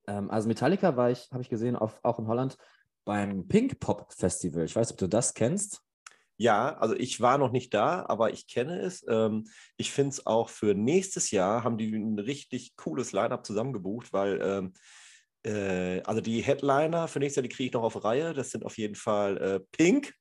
Ähm, 0.06 0.30
also 0.30 0.48
Metallica 0.48 0.96
war 0.96 1.10
ich, 1.10 1.30
habe 1.30 1.42
ich 1.42 1.48
gesehen, 1.48 1.76
auf, 1.76 2.00
auch 2.02 2.18
in 2.18 2.26
Holland 2.26 2.56
beim 3.04 3.46
Pink 3.46 3.80
Pop 3.80 4.12
Festival. 4.12 4.64
Ich 4.64 4.74
weiß, 4.74 4.92
ob 4.92 4.98
du 4.98 5.08
das 5.08 5.34
kennst. 5.34 5.83
Ja, 6.36 6.76
also 6.76 6.94
ich 6.94 7.20
war 7.20 7.38
noch 7.38 7.52
nicht 7.52 7.72
da, 7.74 8.04
aber 8.08 8.32
ich 8.32 8.48
kenne 8.48 8.80
es. 8.80 9.04
Ähm, 9.08 9.44
ich 9.76 9.92
finde 9.92 10.10
es 10.10 10.26
auch 10.26 10.48
für 10.48 10.74
nächstes 10.74 11.30
Jahr 11.30 11.62
haben 11.62 11.78
die 11.78 11.94
ein 11.94 12.18
richtig 12.18 12.76
cooles 12.76 13.12
Line-up 13.12 13.46
zusammengebucht, 13.46 14.12
weil 14.12 14.40
ähm, 14.42 14.72
äh, 15.44 16.02
also 16.02 16.20
die 16.20 16.42
Headliner 16.42 17.06
für 17.06 17.20
nächstes 17.20 17.36
Jahr, 17.36 17.48
die 17.48 17.54
kriege 17.54 17.68
ich 17.68 17.72
noch 17.72 17.84
auf 17.84 18.02
Reihe. 18.02 18.34
Das 18.34 18.50
sind 18.50 18.64
auf 18.64 18.78
jeden 18.78 18.96
Fall 18.96 19.36
äh, 19.38 19.60
Pink, 19.70 20.14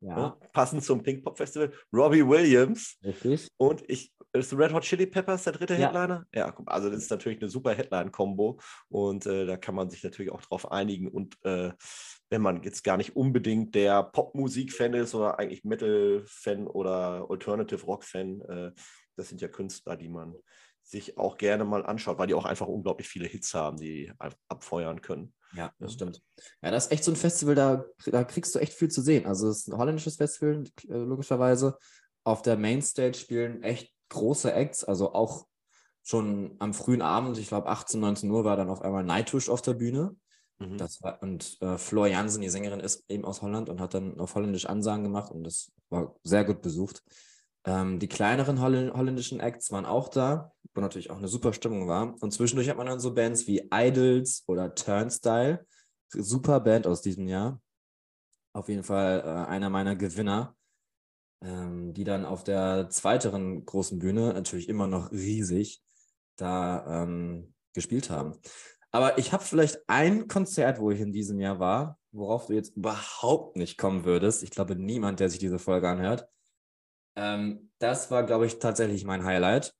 ja. 0.00 0.16
Ne, 0.16 0.36
passend 0.52 0.84
zum 0.84 1.02
Pink 1.02 1.24
Pop 1.24 1.36
Festival, 1.36 1.72
Robbie 1.92 2.26
Williams. 2.26 2.96
Richtig. 3.02 3.48
Und 3.56 3.82
ich, 3.88 4.12
ist 4.32 4.52
Red 4.52 4.72
Hot 4.72 4.84
Chili 4.84 5.06
Peppers 5.06 5.44
der 5.44 5.54
dritte 5.54 5.74
ja. 5.74 5.88
Headliner? 5.88 6.24
Ja, 6.34 6.54
also 6.66 6.90
das 6.90 7.02
ist 7.02 7.10
natürlich 7.10 7.40
eine 7.40 7.50
super 7.50 7.72
Headline-Kombo 7.72 8.60
und 8.88 9.26
äh, 9.26 9.46
da 9.46 9.56
kann 9.56 9.74
man 9.74 9.90
sich 9.90 10.02
natürlich 10.04 10.30
auch 10.30 10.42
drauf 10.42 10.70
einigen 10.70 11.08
und 11.08 11.36
äh, 11.44 11.72
wenn 12.30 12.42
man 12.42 12.62
jetzt 12.62 12.84
gar 12.84 12.96
nicht 12.96 13.16
unbedingt 13.16 13.74
der 13.74 14.02
Popmusik-Fan 14.02 14.94
ist 14.94 15.14
oder 15.14 15.38
eigentlich 15.38 15.64
Metal-Fan 15.64 16.66
oder 16.66 17.26
Alternative-Rock-Fan, 17.28 18.40
äh, 18.42 18.72
das 19.16 19.28
sind 19.28 19.40
ja 19.40 19.48
Künstler, 19.48 19.96
die 19.96 20.08
man 20.08 20.34
sich 20.82 21.18
auch 21.18 21.36
gerne 21.36 21.64
mal 21.64 21.84
anschaut, 21.84 22.18
weil 22.18 22.26
die 22.26 22.34
auch 22.34 22.46
einfach 22.46 22.66
unglaublich 22.66 23.08
viele 23.08 23.28
Hits 23.28 23.52
haben, 23.54 23.76
die 23.76 24.10
abfeuern 24.48 25.02
können. 25.02 25.34
Ja, 25.54 25.72
das 25.78 25.94
stimmt. 25.94 26.22
Ja, 26.62 26.70
das 26.70 26.86
ist 26.86 26.92
echt 26.92 27.04
so 27.04 27.12
ein 27.12 27.16
Festival, 27.16 27.54
da, 27.54 27.84
da 28.06 28.24
kriegst 28.24 28.54
du 28.54 28.58
echt 28.58 28.72
viel 28.72 28.88
zu 28.88 29.02
sehen. 29.02 29.26
Also 29.26 29.48
es 29.48 29.60
ist 29.60 29.68
ein 29.68 29.78
holländisches 29.78 30.16
Festival, 30.16 30.64
äh, 30.88 30.94
logischerweise. 30.94 31.78
Auf 32.24 32.42
der 32.42 32.56
Mainstage 32.56 33.14
spielen 33.14 33.62
echt 33.62 33.92
große 34.10 34.52
Acts, 34.52 34.84
also 34.84 35.12
auch 35.12 35.46
schon 36.02 36.56
am 36.58 36.72
frühen 36.72 37.02
Abend, 37.02 37.36
ich 37.38 37.48
glaube 37.48 37.68
18, 37.68 38.00
19 38.00 38.30
Uhr 38.30 38.44
war 38.44 38.56
dann 38.56 38.70
auf 38.70 38.82
einmal 38.82 39.04
Nightwish 39.04 39.50
auf 39.50 39.60
der 39.60 39.74
Bühne. 39.74 40.16
Mhm. 40.58 40.78
Das 40.78 41.02
war, 41.02 41.22
und 41.22 41.56
äh, 41.60 41.78
Flor 41.78 42.06
Jansen, 42.06 42.42
die 42.42 42.48
Sängerin, 42.48 42.80
ist 42.80 43.04
eben 43.08 43.24
aus 43.24 43.42
Holland 43.42 43.68
und 43.68 43.80
hat 43.80 43.94
dann 43.94 44.18
auf 44.18 44.34
Holländisch 44.34 44.66
Ansagen 44.66 45.04
gemacht 45.04 45.30
und 45.30 45.44
das 45.44 45.72
war 45.88 46.16
sehr 46.24 46.44
gut 46.44 46.62
besucht. 46.62 47.02
Ähm, 47.64 47.98
die 47.98 48.08
kleineren 48.08 48.60
Holl 48.60 48.92
holländischen 48.94 49.40
Acts 49.40 49.70
waren 49.70 49.86
auch 49.86 50.08
da, 50.08 50.52
wo 50.74 50.80
natürlich 50.80 51.10
auch 51.10 51.18
eine 51.18 51.28
super 51.28 51.52
Stimmung 51.52 51.88
war. 51.88 52.14
Und 52.20 52.32
zwischendurch 52.32 52.68
hat 52.68 52.76
man 52.76 52.86
dann 52.86 53.00
so 53.00 53.14
Bands 53.14 53.46
wie 53.46 53.68
Idols 53.72 54.44
oder 54.46 54.74
Turnstyle. 54.74 55.66
Super 56.10 56.60
Band 56.60 56.86
aus 56.86 57.02
diesem 57.02 57.28
Jahr. 57.28 57.60
Auf 58.54 58.68
jeden 58.68 58.84
Fall 58.84 59.20
äh, 59.20 59.50
einer 59.50 59.70
meiner 59.70 59.96
Gewinner, 59.96 60.56
ähm, 61.42 61.92
die 61.92 62.04
dann 62.04 62.24
auf 62.24 62.42
der 62.42 62.88
zweiteren 62.90 63.64
großen 63.64 63.98
Bühne, 63.98 64.32
natürlich 64.32 64.68
immer 64.68 64.86
noch 64.86 65.12
riesig, 65.12 65.82
da 66.36 67.02
ähm, 67.02 67.54
gespielt 67.74 68.10
haben. 68.10 68.32
Aber 68.90 69.18
ich 69.18 69.32
habe 69.32 69.44
vielleicht 69.44 69.80
ein 69.86 70.28
Konzert, 70.28 70.80
wo 70.80 70.90
ich 70.90 71.00
in 71.00 71.12
diesem 71.12 71.40
Jahr 71.40 71.58
war, 71.58 71.98
worauf 72.10 72.46
du 72.46 72.54
jetzt 72.54 72.76
überhaupt 72.76 73.56
nicht 73.56 73.76
kommen 73.76 74.04
würdest. 74.04 74.42
Ich 74.42 74.50
glaube, 74.50 74.76
niemand, 74.76 75.20
der 75.20 75.28
sich 75.28 75.38
diese 75.38 75.58
Folge 75.58 75.88
anhört. 75.88 76.26
Ähm, 77.16 77.70
das 77.78 78.10
war, 78.10 78.24
glaube 78.24 78.46
ich, 78.46 78.58
tatsächlich 78.58 79.04
mein 79.04 79.24
Highlight. 79.24 79.74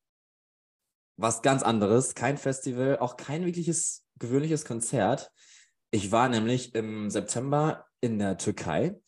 Was 1.16 1.42
ganz 1.42 1.62
anderes, 1.62 2.14
kein 2.14 2.36
Festival, 2.36 2.98
auch 2.98 3.16
kein 3.16 3.44
wirkliches 3.44 4.04
gewöhnliches 4.18 4.64
Konzert. 4.64 5.32
Ich 5.90 6.12
war 6.12 6.28
nämlich 6.28 6.74
im 6.74 7.10
September 7.10 7.86
in 8.00 8.18
der 8.18 8.36
Türkei 8.36 9.00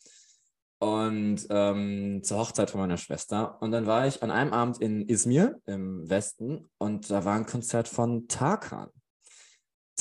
und 0.79 1.45
ähm, 1.49 2.21
zur 2.23 2.39
Hochzeit 2.39 2.71
von 2.71 2.81
meiner 2.81 2.97
Schwester. 2.97 3.61
Und 3.61 3.71
dann 3.71 3.85
war 3.85 4.07
ich 4.07 4.23
an 4.23 4.31
einem 4.31 4.51
Abend 4.51 4.81
in 4.81 5.07
Izmir 5.07 5.61
im 5.67 6.09
Westen 6.09 6.69
und 6.79 7.09
da 7.11 7.23
war 7.23 7.35
ein 7.35 7.45
Konzert 7.45 7.87
von 7.87 8.27
Tarkan. 8.27 8.89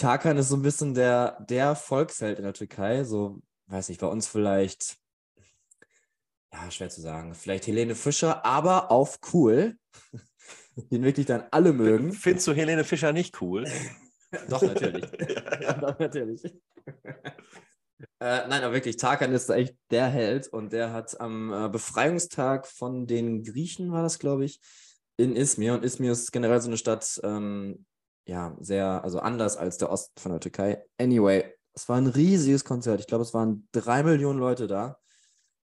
Tarkan 0.00 0.38
ist 0.38 0.48
so 0.48 0.56
ein 0.56 0.62
bisschen 0.62 0.94
der, 0.94 1.38
der 1.40 1.76
Volksheld 1.76 2.38
in 2.38 2.44
der 2.44 2.54
Türkei. 2.54 3.04
So, 3.04 3.42
weiß 3.66 3.90
nicht, 3.90 4.00
bei 4.00 4.06
uns 4.06 4.26
vielleicht, 4.26 4.96
ja, 6.52 6.70
schwer 6.70 6.88
zu 6.88 7.02
sagen, 7.02 7.34
vielleicht 7.34 7.66
Helene 7.66 7.94
Fischer, 7.94 8.46
aber 8.46 8.90
auf 8.90 9.18
cool. 9.34 9.76
Den 10.90 11.02
wirklich 11.02 11.26
dann 11.26 11.44
alle 11.50 11.74
mögen. 11.74 12.12
Findest 12.12 12.46
du 12.46 12.54
Helene 12.54 12.84
Fischer 12.84 13.12
nicht 13.12 13.42
cool? 13.42 13.64
doch, 14.48 14.62
natürlich. 14.62 15.04
ja, 15.20 15.60
ja. 15.60 15.72
doch, 15.74 15.98
natürlich. 15.98 16.42
Äh, 16.44 16.52
nein, 18.48 18.62
aber 18.62 18.72
wirklich, 18.72 18.96
Tarkan 18.96 19.34
ist 19.34 19.50
echt 19.50 19.76
der 19.90 20.08
Held 20.08 20.48
und 20.48 20.72
der 20.72 20.94
hat 20.94 21.20
am 21.20 21.52
äh, 21.52 21.68
Befreiungstag 21.68 22.66
von 22.66 23.06
den 23.06 23.42
Griechen, 23.42 23.92
war 23.92 24.02
das, 24.02 24.18
glaube 24.18 24.46
ich, 24.46 24.60
in 25.18 25.36
Izmir. 25.36 25.74
Und 25.74 25.84
Izmir 25.84 26.12
ist 26.12 26.32
generell 26.32 26.62
so 26.62 26.68
eine 26.68 26.78
Stadt, 26.78 27.20
ähm, 27.22 27.84
ja, 28.30 28.56
sehr, 28.60 29.02
also 29.02 29.18
anders 29.18 29.56
als 29.56 29.76
der 29.76 29.90
Osten 29.90 30.20
von 30.20 30.30
der 30.30 30.40
Türkei. 30.40 30.84
Anyway, 30.98 31.52
es 31.72 31.88
war 31.88 31.96
ein 31.96 32.06
riesiges 32.06 32.64
Konzert. 32.64 33.00
Ich 33.00 33.08
glaube, 33.08 33.22
es 33.22 33.34
waren 33.34 33.68
drei 33.72 34.04
Millionen 34.04 34.38
Leute 34.38 34.68
da. 34.68 35.00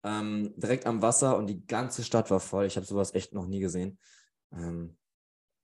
Ähm, 0.04 0.54
direkt 0.58 0.86
am 0.86 1.02
Wasser 1.02 1.38
und 1.38 1.48
die 1.48 1.66
ganze 1.66 2.04
Stadt 2.04 2.30
war 2.30 2.42
voll. 2.42 2.66
Ich 2.66 2.76
habe 2.76 2.86
sowas 2.86 3.14
echt 3.16 3.34
noch 3.34 3.48
nie 3.48 3.62
gesehen. 3.62 4.00
Ähm, 4.52 4.98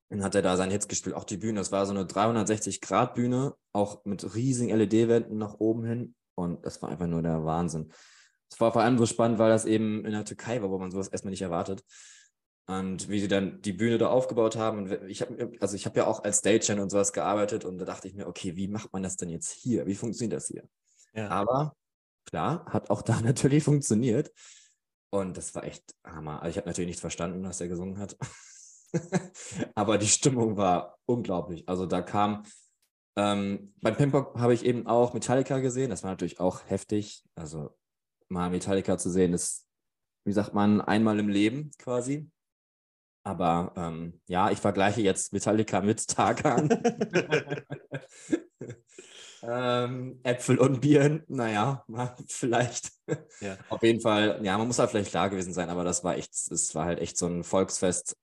dann 0.07 0.23
hat 0.23 0.35
er 0.35 0.41
da 0.41 0.55
seine 0.55 0.71
Hits 0.71 0.87
gespielt. 0.87 1.13
Auch 1.17 1.25
die 1.25 1.35
Bühne, 1.35 1.59
das 1.59 1.73
war 1.73 1.85
so 1.85 1.91
eine 1.91 2.05
360-Grad-Bühne, 2.05 3.53
auch 3.73 4.05
mit 4.05 4.33
riesigen 4.33 4.73
LED-Wänden 4.73 5.37
nach 5.37 5.55
oben 5.59 5.83
hin. 5.83 6.15
Und 6.35 6.65
das 6.65 6.81
war 6.81 6.87
einfach 6.87 7.07
nur 7.07 7.21
der 7.21 7.43
Wahnsinn. 7.43 7.91
Es 8.49 8.61
war 8.61 8.71
vor 8.71 8.83
allem 8.83 8.97
so 8.97 9.05
spannend, 9.05 9.39
weil 9.39 9.49
das 9.49 9.65
eben 9.65 10.05
in 10.05 10.13
der 10.13 10.23
Türkei 10.23 10.61
war, 10.61 10.69
wo 10.69 10.77
man 10.79 10.91
sowas 10.91 11.09
erstmal 11.09 11.31
nicht 11.31 11.41
erwartet 11.41 11.83
und 12.67 13.09
wie 13.09 13.19
sie 13.19 13.29
dann 13.29 13.61
die 13.61 13.71
Bühne 13.71 13.97
da 13.97 14.09
aufgebaut 14.09 14.57
haben. 14.57 14.79
Und 14.79 15.09
ich 15.09 15.21
habe 15.21 15.51
also 15.59 15.75
ich 15.75 15.85
habe 15.85 15.99
ja 15.99 16.07
auch 16.07 16.23
als 16.23 16.39
Stagehand 16.39 16.79
und 16.81 16.89
sowas 16.89 17.13
gearbeitet 17.13 17.65
und 17.65 17.77
da 17.77 17.85
dachte 17.85 18.07
ich 18.07 18.13
mir, 18.13 18.27
okay, 18.27 18.55
wie 18.55 18.67
macht 18.67 18.91
man 18.93 19.03
das 19.03 19.15
denn 19.15 19.29
jetzt 19.29 19.51
hier? 19.51 19.87
Wie 19.87 19.95
funktioniert 19.95 20.33
das 20.33 20.47
hier? 20.47 20.67
Ja. 21.13 21.29
Aber 21.29 21.75
klar, 22.25 22.65
hat 22.67 22.89
auch 22.89 23.01
da 23.01 23.21
natürlich 23.21 23.63
funktioniert. 23.63 24.31
Und 25.09 25.37
das 25.37 25.55
war 25.55 25.63
echt 25.63 25.95
Hammer. 26.03 26.41
Also 26.41 26.51
ich 26.51 26.57
habe 26.57 26.67
natürlich 26.67 26.87
nichts 26.87 27.01
verstanden, 27.01 27.43
was 27.43 27.61
er 27.61 27.69
gesungen 27.69 27.97
hat. 27.97 28.17
Aber 29.75 29.97
die 29.97 30.07
Stimmung 30.07 30.57
war 30.57 30.97
unglaublich. 31.05 31.67
Also 31.69 31.85
da 31.85 32.01
kam, 32.01 32.43
ähm, 33.15 33.73
beim 33.81 33.95
Pimpok 33.95 34.37
habe 34.37 34.53
ich 34.53 34.65
eben 34.65 34.85
auch 34.85 35.13
Metallica 35.13 35.59
gesehen. 35.59 35.89
Das 35.89 36.03
war 36.03 36.11
natürlich 36.11 36.41
auch 36.41 36.61
heftig. 36.67 37.23
Also 37.35 37.77
mal 38.27 38.49
Metallica 38.49 38.97
zu 38.97 39.09
sehen, 39.09 39.33
ist, 39.33 39.65
wie 40.25 40.33
sagt 40.33 40.53
man, 40.53 40.81
einmal 40.81 41.19
im 41.19 41.29
Leben 41.29 41.71
quasi. 41.79 42.29
Aber 43.27 43.73
ähm, 43.75 44.21
ja, 44.27 44.51
ich 44.51 44.59
vergleiche 44.59 45.01
jetzt 45.01 45.33
Metallica 45.33 45.81
mit 45.81 46.07
Tarkan. 46.07 46.69
ähm, 49.43 50.21
Äpfel 50.23 50.57
und 50.57 50.79
Bier, 50.79 51.25
naja, 51.27 51.83
vielleicht. 52.29 52.93
Ja. 53.41 53.57
Auf 53.67 53.83
jeden 53.83 53.99
Fall, 53.99 54.39
ja, 54.43 54.57
man 54.57 54.67
muss 54.67 54.79
halt 54.79 54.91
vielleicht 54.91 55.09
klar 55.09 55.29
gewesen 55.29 55.51
sein, 55.51 55.69
aber 55.69 55.83
das 55.83 56.05
war 56.05 56.15
echt, 56.15 56.31
es 56.33 56.73
war 56.73 56.85
halt 56.85 56.99
echt 56.99 57.17
so 57.17 57.27
ein 57.27 57.43
Volksfest 57.43 58.15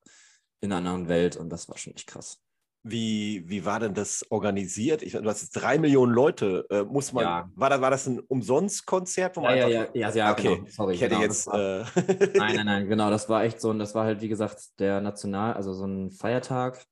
in 0.62 0.72
einer 0.72 0.78
anderen 0.78 1.08
Welt 1.08 1.36
und 1.36 1.50
das 1.50 1.68
war 1.68 1.76
schon 1.76 1.94
echt 1.94 2.06
krass. 2.06 2.40
Wie, 2.86 3.42
wie 3.48 3.64
war 3.64 3.80
denn 3.80 3.94
das 3.94 4.26
organisiert? 4.30 5.02
Ich, 5.02 5.12
du 5.12 5.24
hast 5.24 5.40
jetzt 5.40 5.52
drei 5.52 5.78
Millionen 5.78 6.12
Leute. 6.12 6.66
Äh, 6.68 6.82
muss 6.82 7.14
man, 7.14 7.24
ja. 7.24 7.50
war, 7.54 7.70
das, 7.70 7.80
war 7.80 7.90
das 7.90 8.06
ein 8.06 8.20
Umsonst-Konzert? 8.20 9.38
Ja, 9.38 9.54
ja, 9.54 9.68
ja, 9.68 9.86
ja, 9.94 10.10
ja, 10.10 10.32
okay. 10.32 10.56
Genau. 10.56 10.68
Sorry, 10.68 10.94
ich 10.94 11.00
hätte 11.00 11.14
genau, 11.14 11.22
jetzt. 11.22 11.46
War, 11.46 11.80
äh... 11.80 11.84
nein, 12.36 12.56
nein, 12.56 12.66
nein, 12.66 12.88
genau. 12.88 13.08
Das 13.08 13.26
war 13.30 13.42
echt 13.42 13.58
so, 13.58 13.70
und 13.70 13.78
das 13.78 13.94
war 13.94 14.04
halt, 14.04 14.20
wie 14.20 14.28
gesagt, 14.28 14.78
der 14.78 15.00
National, 15.00 15.54
also 15.54 15.72
so 15.72 15.86
ein 15.86 16.10
Feiertag. 16.10 16.84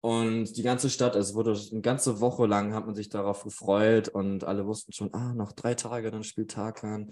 Und 0.00 0.56
die 0.56 0.62
ganze 0.62 0.88
Stadt, 0.88 1.16
es 1.16 1.34
wurde 1.34 1.58
eine 1.72 1.80
ganze 1.80 2.20
Woche 2.20 2.46
lang, 2.46 2.72
hat 2.72 2.86
man 2.86 2.94
sich 2.94 3.08
darauf 3.08 3.42
gefreut 3.42 4.08
und 4.08 4.44
alle 4.44 4.64
wussten 4.64 4.92
schon, 4.92 5.12
ah, 5.12 5.34
noch 5.34 5.50
drei 5.50 5.74
Tage, 5.74 6.12
dann 6.12 6.22
spielt 6.22 6.52
Tarkan. 6.52 7.10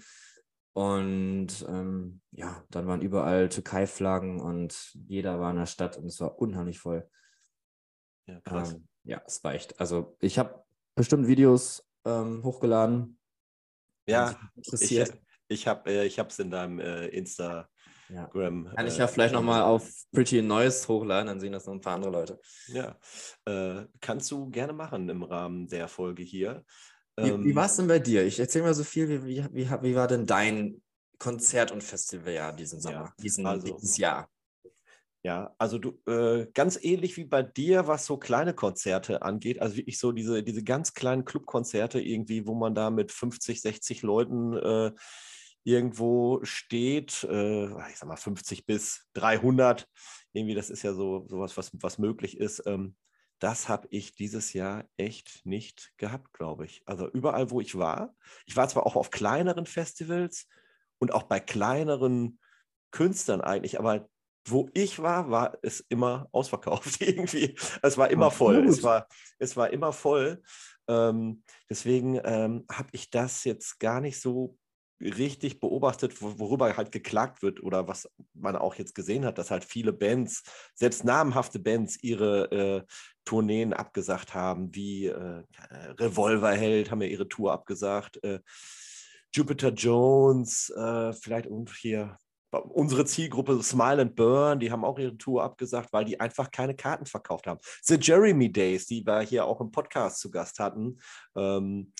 Und 0.71 1.65
ähm, 1.67 2.21
ja, 2.31 2.63
dann 2.71 2.87
waren 2.87 3.01
überall 3.01 3.49
Türkei-Flaggen 3.49 4.39
und 4.39 4.93
jeder 5.07 5.39
war 5.41 5.51
in 5.51 5.57
der 5.57 5.65
Stadt 5.65 5.97
und 5.97 6.05
es 6.05 6.21
war 6.21 6.39
unheimlich 6.39 6.79
voll. 6.79 7.05
Ja, 8.29 8.41
krass. 8.41 8.73
Ähm, 8.73 8.87
ja, 9.03 9.21
es 9.25 9.43
war 9.43 9.53
echt. 9.53 9.79
Also 9.79 10.15
ich 10.19 10.37
habe 10.37 10.63
bestimmt 10.95 11.27
Videos 11.27 11.83
ähm, 12.05 12.43
hochgeladen. 12.43 13.19
Ja, 14.07 14.39
interessiert. 14.55 15.13
ich, 15.47 15.61
ich 15.61 15.67
habe 15.67 15.89
äh, 15.89 16.07
es 16.07 16.39
in 16.39 16.51
deinem 16.51 16.79
äh, 16.79 17.07
Instagram. 17.07 17.67
Ja. 18.09 18.27
Kann 18.27 18.87
ich 18.87 18.97
ja 18.97 19.05
äh, 19.05 19.07
vielleicht 19.07 19.33
nochmal 19.33 19.63
auf 19.63 19.89
Pretty 20.11 20.41
Noise 20.41 20.87
hochladen, 20.87 21.27
dann 21.27 21.39
sehen 21.39 21.51
das 21.51 21.65
noch 21.65 21.73
ein 21.73 21.81
paar 21.81 21.95
andere 21.95 22.11
Leute. 22.11 22.39
Ja, 22.67 22.97
äh, 23.45 23.85
kannst 23.99 24.31
du 24.31 24.49
gerne 24.49 24.73
machen 24.73 25.09
im 25.09 25.23
Rahmen 25.23 25.67
der 25.67 25.87
Folge 25.87 26.23
hier. 26.23 26.63
Wie, 27.17 27.29
ähm, 27.29 27.43
wie 27.43 27.55
war 27.55 27.65
es 27.65 27.75
denn 27.75 27.87
bei 27.87 27.99
dir? 27.99 28.25
Ich 28.25 28.39
erzähle 28.39 28.65
mal 28.65 28.73
so 28.73 28.83
viel, 28.83 29.09
wie, 29.09 29.25
wie, 29.25 29.45
wie, 29.53 29.69
wie 29.69 29.95
war 29.95 30.07
denn 30.07 30.25
dein 30.25 30.81
Konzert- 31.17 31.71
und 31.71 31.83
Festivaljahr 31.83 32.53
diesen 32.53 32.79
Sommer, 32.79 33.05
ja, 33.05 33.13
diesen, 33.21 33.45
also, 33.45 33.75
dieses 33.75 33.97
Jahr? 33.97 34.29
Ja, 35.21 35.53
also 35.57 35.77
du 35.79 35.99
äh, 36.09 36.47
ganz 36.53 36.79
ähnlich 36.81 37.17
wie 37.17 37.25
bei 37.25 37.43
dir, 37.43 37.87
was 37.87 38.05
so 38.05 38.17
kleine 38.17 38.53
Konzerte 38.53 39.21
angeht, 39.21 39.61
also 39.61 39.75
wirklich 39.75 39.99
so 39.99 40.13
diese, 40.13 40.43
diese 40.43 40.63
ganz 40.63 40.93
kleinen 40.93 41.25
Clubkonzerte 41.25 41.99
irgendwie, 41.99 42.47
wo 42.47 42.55
man 42.55 42.73
da 42.73 42.89
mit 42.89 43.11
50, 43.11 43.59
60 43.61 44.01
Leuten 44.01 44.55
äh, 44.55 44.91
irgendwo 45.65 46.39
steht, 46.43 47.25
äh, 47.29 47.65
ich 47.89 47.97
sag 47.97 48.07
mal 48.07 48.15
50 48.15 48.65
bis 48.65 49.07
300, 49.13 49.89
irgendwie, 50.31 50.55
das 50.55 50.69
ist 50.69 50.83
ja 50.83 50.93
so 50.93 51.25
sowas, 51.27 51.57
was, 51.57 51.71
was 51.73 51.97
möglich 51.97 52.37
ist. 52.37 52.63
Ähm, 52.65 52.95
das 53.39 53.67
habe 53.67 53.87
ich 53.91 54.15
dieses 54.15 54.53
Jahr 54.53 54.85
echt 54.97 55.45
nicht 55.45 55.91
gehabt, 55.97 56.31
glaube 56.33 56.65
ich. 56.65 56.81
Also 56.85 57.09
überall, 57.09 57.51
wo 57.51 57.59
ich 57.59 57.77
war, 57.77 58.15
ich 58.45 58.55
war 58.55 58.69
zwar 58.69 58.85
auch 58.85 58.95
auf 58.95 59.11
kleineren 59.11 59.65
Festivals 59.65 60.47
und 60.97 61.13
auch 61.13 61.23
bei 61.23 61.39
kleineren 61.41 62.39
Künstlern 62.91 63.41
eigentlich, 63.41 63.79
aber 63.79 64.09
wo 64.49 64.69
ich 64.73 64.99
war, 64.99 65.29
war 65.29 65.57
es 65.61 65.79
immer 65.89 66.27
ausverkauft 66.31 67.01
irgendwie. 67.01 67.55
Es 67.81 67.97
war 67.97 68.09
immer 68.09 68.31
voll. 68.31 68.65
Es 68.65 68.83
war, 68.83 69.07
es 69.37 69.55
war 69.57 69.71
immer 69.71 69.93
voll. 69.93 70.41
Ähm, 70.87 71.43
deswegen 71.69 72.19
ähm, 72.23 72.65
habe 72.71 72.89
ich 72.91 73.09
das 73.09 73.43
jetzt 73.43 73.79
gar 73.79 74.01
nicht 74.01 74.19
so 74.19 74.57
richtig 75.01 75.59
beobachtet, 75.59 76.21
worüber 76.21 76.75
halt 76.75 76.91
geklagt 76.91 77.41
wird 77.41 77.63
oder 77.63 77.87
was 77.87 78.09
man 78.33 78.55
auch 78.55 78.75
jetzt 78.75 78.95
gesehen 78.95 79.23
hat, 79.25 79.37
dass 79.37 79.51
halt 79.51 79.63
viele 79.63 79.93
Bands, 79.93 80.43
selbst 80.75 81.05
namhafte 81.05 81.59
Bands, 81.59 81.97
ihre 82.01 82.51
äh, 82.51 82.83
Tourneen 83.23 83.73
abgesagt 83.73 84.33
haben, 84.33 84.75
wie 84.75 85.05
äh, 85.05 85.43
Revolverheld 85.99 86.91
haben 86.91 87.01
ja 87.01 87.07
ihre 87.07 87.29
Tour 87.29 87.53
abgesagt, 87.53 88.21
äh, 88.23 88.39
Jupiter 89.33 89.69
Jones, 89.69 90.69
äh, 90.71 91.13
vielleicht 91.13 91.47
und 91.47 91.69
hier 91.69 92.17
unsere 92.51 93.05
Zielgruppe 93.05 93.61
Smile 93.61 94.01
and 94.01 94.15
Burn, 94.15 94.59
die 94.59 94.71
haben 94.71 94.83
auch 94.83 94.97
ihre 94.97 95.17
Tour 95.17 95.43
abgesagt, 95.43 95.93
weil 95.93 96.05
die 96.05 96.19
einfach 96.19 96.51
keine 96.51 96.75
Karten 96.75 97.05
verkauft 97.05 97.47
haben. 97.47 97.59
The 97.83 97.97
Jeremy 97.99 98.51
Days, 98.51 98.85
die 98.87 99.05
wir 99.05 99.21
hier 99.21 99.45
auch 99.45 99.61
im 99.61 99.71
Podcast 99.71 100.19
zu 100.19 100.31
Gast 100.31 100.59
hatten, 100.59 100.97
ähm, 101.35 101.93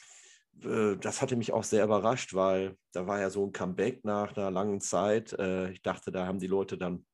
äh, 0.64 0.98
das 0.98 1.22
hatte 1.22 1.36
mich 1.36 1.54
auch 1.54 1.64
sehr 1.64 1.84
überrascht, 1.84 2.34
weil 2.34 2.78
da 2.94 3.08
war 3.08 3.20
ja 3.20 3.30
so 3.30 3.46
ein 3.46 3.54
Comeback 3.54 4.04
nach 4.04 4.36
einer 4.36 4.52
langen 4.52 4.82
Zeit. 4.82 5.34
Äh, 5.34 5.72
ich 5.72 5.82
dachte, 5.82 6.12
da 6.12 6.26
haben 6.26 6.40
die 6.40 6.48
Leute 6.48 6.78
dann 6.78 7.06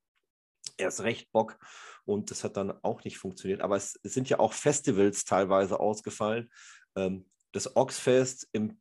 erst 0.78 1.02
recht 1.04 1.32
Bock 1.32 1.58
und 2.06 2.32
das 2.32 2.44
hat 2.44 2.58
dann 2.58 2.74
auch 2.84 3.04
nicht 3.04 3.18
funktioniert. 3.18 3.62
Aber 3.62 3.76
es, 3.76 3.94
sind 4.04 4.30
ja 4.30 4.40
auch 4.40 4.54
Festivals 4.54 5.26
teilweise 5.26 5.80
ausgefallen. 5.80 6.50
Ähm, 6.96 7.30
das 7.52 7.76
Oxfest 7.76 8.48
im 8.52 8.80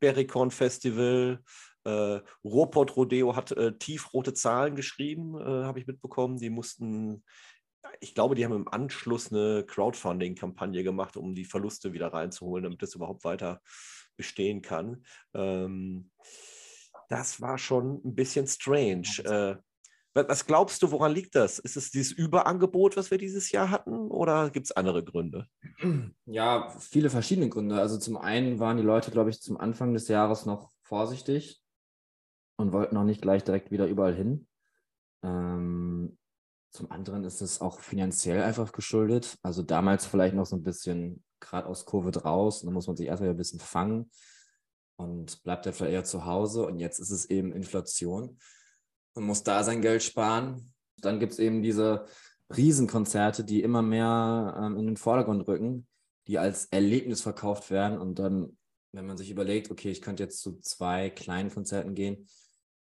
Bericon 0.00 0.50
Festival, 0.50 1.42
äh, 1.84 2.20
Ruhrpott 2.44 2.96
Rodeo 2.96 3.36
hat 3.36 3.52
äh, 3.52 3.76
tiefrote 3.76 4.34
Zahlen 4.34 4.76
geschrieben, 4.76 5.38
äh, 5.38 5.64
habe 5.64 5.78
ich 5.78 5.86
mitbekommen. 5.86 6.38
Die 6.38 6.50
mussten, 6.50 7.24
ich 8.00 8.14
glaube, 8.14 8.34
die 8.34 8.44
haben 8.44 8.54
im 8.54 8.68
Anschluss 8.68 9.32
eine 9.32 9.64
Crowdfunding-Kampagne 9.66 10.82
gemacht, 10.82 11.16
um 11.16 11.34
die 11.34 11.44
Verluste 11.44 11.92
wieder 11.92 12.12
reinzuholen, 12.12 12.64
damit 12.64 12.82
das 12.82 12.94
überhaupt 12.94 13.24
weiter 13.24 13.60
bestehen 14.16 14.62
kann. 14.62 15.04
Ähm, 15.34 16.10
das 17.08 17.40
war 17.40 17.58
schon 17.58 18.00
ein 18.04 18.14
bisschen 18.14 18.46
strange. 18.46 19.08
Äh, 19.24 19.56
was 20.14 20.46
glaubst 20.46 20.82
du, 20.82 20.90
woran 20.90 21.12
liegt 21.12 21.34
das? 21.34 21.58
Ist 21.58 21.76
es 21.76 21.90
dieses 21.90 22.12
Überangebot, 22.12 22.98
was 22.98 23.10
wir 23.10 23.16
dieses 23.16 23.50
Jahr 23.50 23.70
hatten, 23.70 24.10
oder 24.10 24.50
gibt 24.50 24.66
es 24.66 24.72
andere 24.72 25.02
Gründe? 25.02 25.46
Ja, 26.26 26.68
viele 26.78 27.08
verschiedene 27.08 27.48
Gründe. 27.48 27.80
Also 27.80 27.98
zum 27.98 28.18
einen 28.18 28.58
waren 28.58 28.76
die 28.76 28.82
Leute, 28.82 29.10
glaube 29.10 29.30
ich, 29.30 29.40
zum 29.40 29.56
Anfang 29.56 29.94
des 29.94 30.08
Jahres 30.08 30.44
noch 30.44 30.70
vorsichtig 30.82 31.61
und 32.56 32.72
wollten 32.72 32.96
auch 32.96 33.04
nicht 33.04 33.22
gleich 33.22 33.44
direkt 33.44 33.70
wieder 33.70 33.86
überall 33.86 34.14
hin. 34.14 34.46
Ähm, 35.22 36.16
zum 36.72 36.90
anderen 36.90 37.24
ist 37.24 37.42
es 37.42 37.60
auch 37.60 37.80
finanziell 37.80 38.42
einfach 38.42 38.72
geschuldet. 38.72 39.36
Also 39.42 39.62
damals 39.62 40.06
vielleicht 40.06 40.34
noch 40.34 40.46
so 40.46 40.56
ein 40.56 40.62
bisschen 40.62 41.22
gerade 41.38 41.66
aus 41.66 41.84
Covid 41.84 42.24
raus. 42.24 42.62
Dann 42.62 42.72
muss 42.72 42.86
man 42.86 42.96
sich 42.96 43.06
erstmal 43.06 43.30
ein 43.30 43.36
bisschen 43.36 43.60
fangen 43.60 44.10
und 44.96 45.42
bleibt 45.42 45.66
ja 45.66 45.72
vielleicht 45.72 45.92
eher 45.92 46.04
zu 46.04 46.24
Hause. 46.24 46.64
Und 46.66 46.78
jetzt 46.78 46.98
ist 46.98 47.10
es 47.10 47.26
eben 47.28 47.52
Inflation. 47.52 48.38
Man 49.14 49.24
muss 49.24 49.42
da 49.42 49.62
sein 49.64 49.82
Geld 49.82 50.02
sparen. 50.02 50.72
Dann 51.02 51.20
gibt 51.20 51.32
es 51.32 51.38
eben 51.38 51.62
diese 51.62 52.06
Riesenkonzerte, 52.56 53.44
die 53.44 53.62
immer 53.62 53.82
mehr 53.82 54.58
ähm, 54.58 54.78
in 54.78 54.86
den 54.86 54.96
Vordergrund 54.96 55.46
rücken, 55.46 55.86
die 56.26 56.38
als 56.38 56.66
Erlebnis 56.66 57.20
verkauft 57.20 57.70
werden. 57.70 57.98
Und 57.98 58.18
dann, 58.18 58.56
wenn 58.92 59.06
man 59.06 59.18
sich 59.18 59.30
überlegt, 59.30 59.70
okay, 59.70 59.90
ich 59.90 60.00
könnte 60.00 60.22
jetzt 60.22 60.40
zu 60.40 60.58
zwei 60.60 61.10
kleinen 61.10 61.50
Konzerten 61.50 61.94
gehen, 61.94 62.26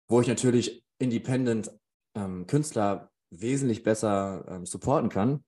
wo 0.09 0.19
ich 0.19 0.27
natürlich 0.27 0.83
Independent 0.97 1.71
ähm, 2.15 2.47
Künstler 2.47 3.11
wesentlich 3.29 3.83
besser 3.83 4.43
ähm, 4.49 4.65
supporten 4.65 5.09
kann 5.09 5.43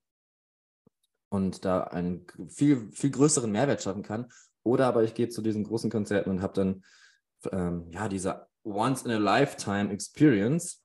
und 1.29 1.65
da 1.65 1.85
einen 1.85 2.27
viel, 2.47 2.91
viel 2.91 3.09
größeren 3.09 3.51
Mehrwert 3.51 3.81
schaffen 3.81 4.03
kann. 4.03 4.31
Oder 4.63 4.85
aber 4.87 5.03
ich 5.03 5.15
gehe 5.15 5.29
zu 5.29 5.41
diesen 5.41 5.63
großen 5.63 5.89
Konzerten 5.89 6.29
und 6.29 6.41
habe 6.41 6.53
dann 6.53 6.83
ähm, 7.51 7.89
ja 7.91 8.07
diese 8.07 8.47
Once-in-a-Lifetime-Experience. 8.63 10.83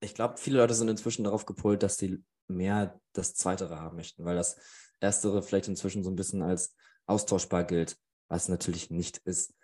Ich 0.00 0.14
glaube, 0.14 0.38
viele 0.38 0.58
Leute 0.58 0.74
sind 0.74 0.88
inzwischen 0.88 1.24
darauf 1.24 1.46
gepolt, 1.46 1.84
dass 1.84 1.96
sie 1.96 2.22
mehr 2.48 3.00
das 3.12 3.34
Zweitere 3.34 3.78
haben 3.78 3.96
möchten, 3.96 4.24
weil 4.24 4.36
das 4.36 4.58
Erstere 5.00 5.42
vielleicht 5.42 5.68
inzwischen 5.68 6.02
so 6.02 6.10
ein 6.10 6.16
bisschen 6.16 6.42
als 6.42 6.74
austauschbar 7.06 7.62
gilt, 7.62 7.96
was 8.28 8.48
natürlich 8.48 8.90
nicht 8.90 9.18
ist. 9.18 9.54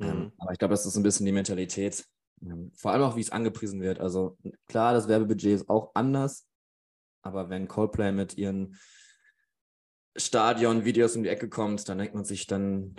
Ähm, 0.00 0.06
mhm. 0.06 0.12
Ähm, 0.12 0.32
aber 0.38 0.52
ich 0.52 0.58
glaube, 0.58 0.72
das 0.72 0.84
ist 0.84 0.92
so 0.92 1.00
ein 1.00 1.04
bisschen 1.04 1.24
die 1.24 1.32
Mentalität, 1.32 2.06
vor 2.74 2.92
allem 2.92 3.02
auch, 3.02 3.16
wie 3.16 3.20
es 3.20 3.30
angepriesen 3.30 3.80
wird. 3.80 4.00
Also 4.00 4.36
klar, 4.68 4.92
das 4.92 5.08
Werbebudget 5.08 5.52
ist 5.52 5.68
auch 5.68 5.92
anders, 5.94 6.48
aber 7.22 7.48
wenn 7.50 7.68
Coldplay 7.68 8.12
mit 8.12 8.36
ihren 8.36 8.78
Stadion-Videos 10.16 11.16
um 11.16 11.22
die 11.22 11.30
Ecke 11.30 11.48
kommt, 11.48 11.88
dann 11.88 11.98
denkt 11.98 12.14
man 12.14 12.24
sich 12.24 12.46
dann 12.46 12.94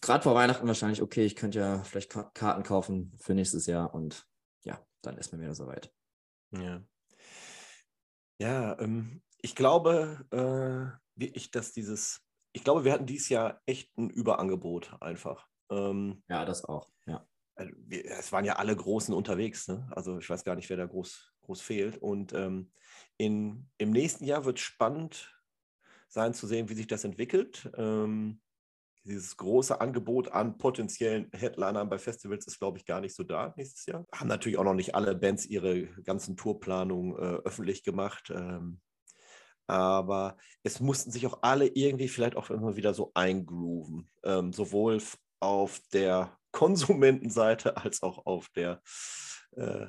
gerade 0.00 0.22
vor 0.22 0.34
Weihnachten 0.34 0.66
wahrscheinlich, 0.66 1.00
okay, 1.00 1.24
ich 1.24 1.36
könnte 1.36 1.60
ja 1.60 1.82
vielleicht 1.82 2.10
Karten 2.10 2.62
kaufen 2.62 3.16
für 3.18 3.34
nächstes 3.34 3.66
Jahr 3.66 3.94
und 3.94 4.26
ja, 4.64 4.84
dann 5.00 5.16
ist 5.16 5.32
man 5.32 5.40
wieder 5.40 5.54
soweit. 5.54 5.92
Ja. 6.50 6.82
Ja, 8.38 8.78
ähm, 8.80 9.22
ich 9.40 9.54
glaube 9.54 10.26
äh, 10.30 11.18
wirklich, 11.18 11.50
dass 11.50 11.72
dieses, 11.72 12.20
ich 12.52 12.64
glaube, 12.64 12.84
wir 12.84 12.92
hatten 12.92 13.06
dieses 13.06 13.28
Jahr 13.28 13.62
echt 13.66 13.96
ein 13.96 14.10
Überangebot 14.10 14.96
einfach. 15.00 15.48
Ähm, 15.70 16.22
ja, 16.28 16.44
das 16.44 16.64
auch, 16.64 16.90
ja. 17.06 17.26
Also 17.54 17.72
es 17.90 18.32
waren 18.32 18.44
ja 18.44 18.56
alle 18.56 18.74
Großen 18.74 19.14
unterwegs, 19.14 19.68
ne? 19.68 19.88
also 19.94 20.18
ich 20.18 20.28
weiß 20.28 20.44
gar 20.44 20.56
nicht, 20.56 20.70
wer 20.70 20.76
da 20.76 20.86
groß, 20.86 21.32
groß 21.42 21.60
fehlt. 21.60 21.98
Und 21.98 22.32
ähm, 22.32 22.72
in, 23.18 23.68
im 23.78 23.90
nächsten 23.90 24.24
Jahr 24.24 24.44
wird 24.44 24.58
es 24.58 24.64
spannend 24.64 25.34
sein 26.08 26.34
zu 26.34 26.46
sehen, 26.46 26.68
wie 26.68 26.74
sich 26.74 26.86
das 26.86 27.04
entwickelt. 27.04 27.70
Ähm, 27.76 28.40
dieses 29.04 29.36
große 29.36 29.80
Angebot 29.80 30.30
an 30.30 30.58
potenziellen 30.58 31.28
Headlinern 31.32 31.88
bei 31.88 31.98
Festivals 31.98 32.46
ist, 32.46 32.58
glaube 32.58 32.78
ich, 32.78 32.84
gar 32.84 33.00
nicht 33.00 33.14
so 33.14 33.24
da 33.24 33.52
nächstes 33.56 33.86
Jahr. 33.86 34.06
Haben 34.14 34.28
natürlich 34.28 34.58
auch 34.58 34.64
noch 34.64 34.74
nicht 34.74 34.94
alle 34.94 35.14
Bands 35.14 35.46
ihre 35.46 35.86
ganzen 36.02 36.36
Tourplanungen 36.36 37.16
äh, 37.16 37.38
öffentlich 37.44 37.82
gemacht. 37.82 38.32
Ähm, 38.34 38.80
aber 39.66 40.36
es 40.62 40.80
mussten 40.80 41.10
sich 41.10 41.26
auch 41.26 41.38
alle 41.42 41.66
irgendwie 41.66 42.08
vielleicht 42.08 42.36
auch 42.36 42.50
immer 42.50 42.76
wieder 42.76 42.94
so 42.94 43.10
eingrooven. 43.14 44.10
Ähm, 44.22 44.52
sowohl 44.52 45.02
auf 45.40 45.80
der 45.92 46.38
Konsumentenseite 46.52 47.76
als 47.82 48.02
auch 48.02 48.26
auf 48.26 48.48
der 48.50 48.80
äh, 49.56 49.86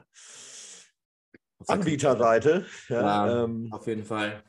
Anbieterseite. 1.67 2.65
Ja, 2.89 3.01
ja 3.01 3.43
ähm, 3.43 3.69
auf 3.71 3.87
jeden 3.87 4.03
Fall. 4.03 4.43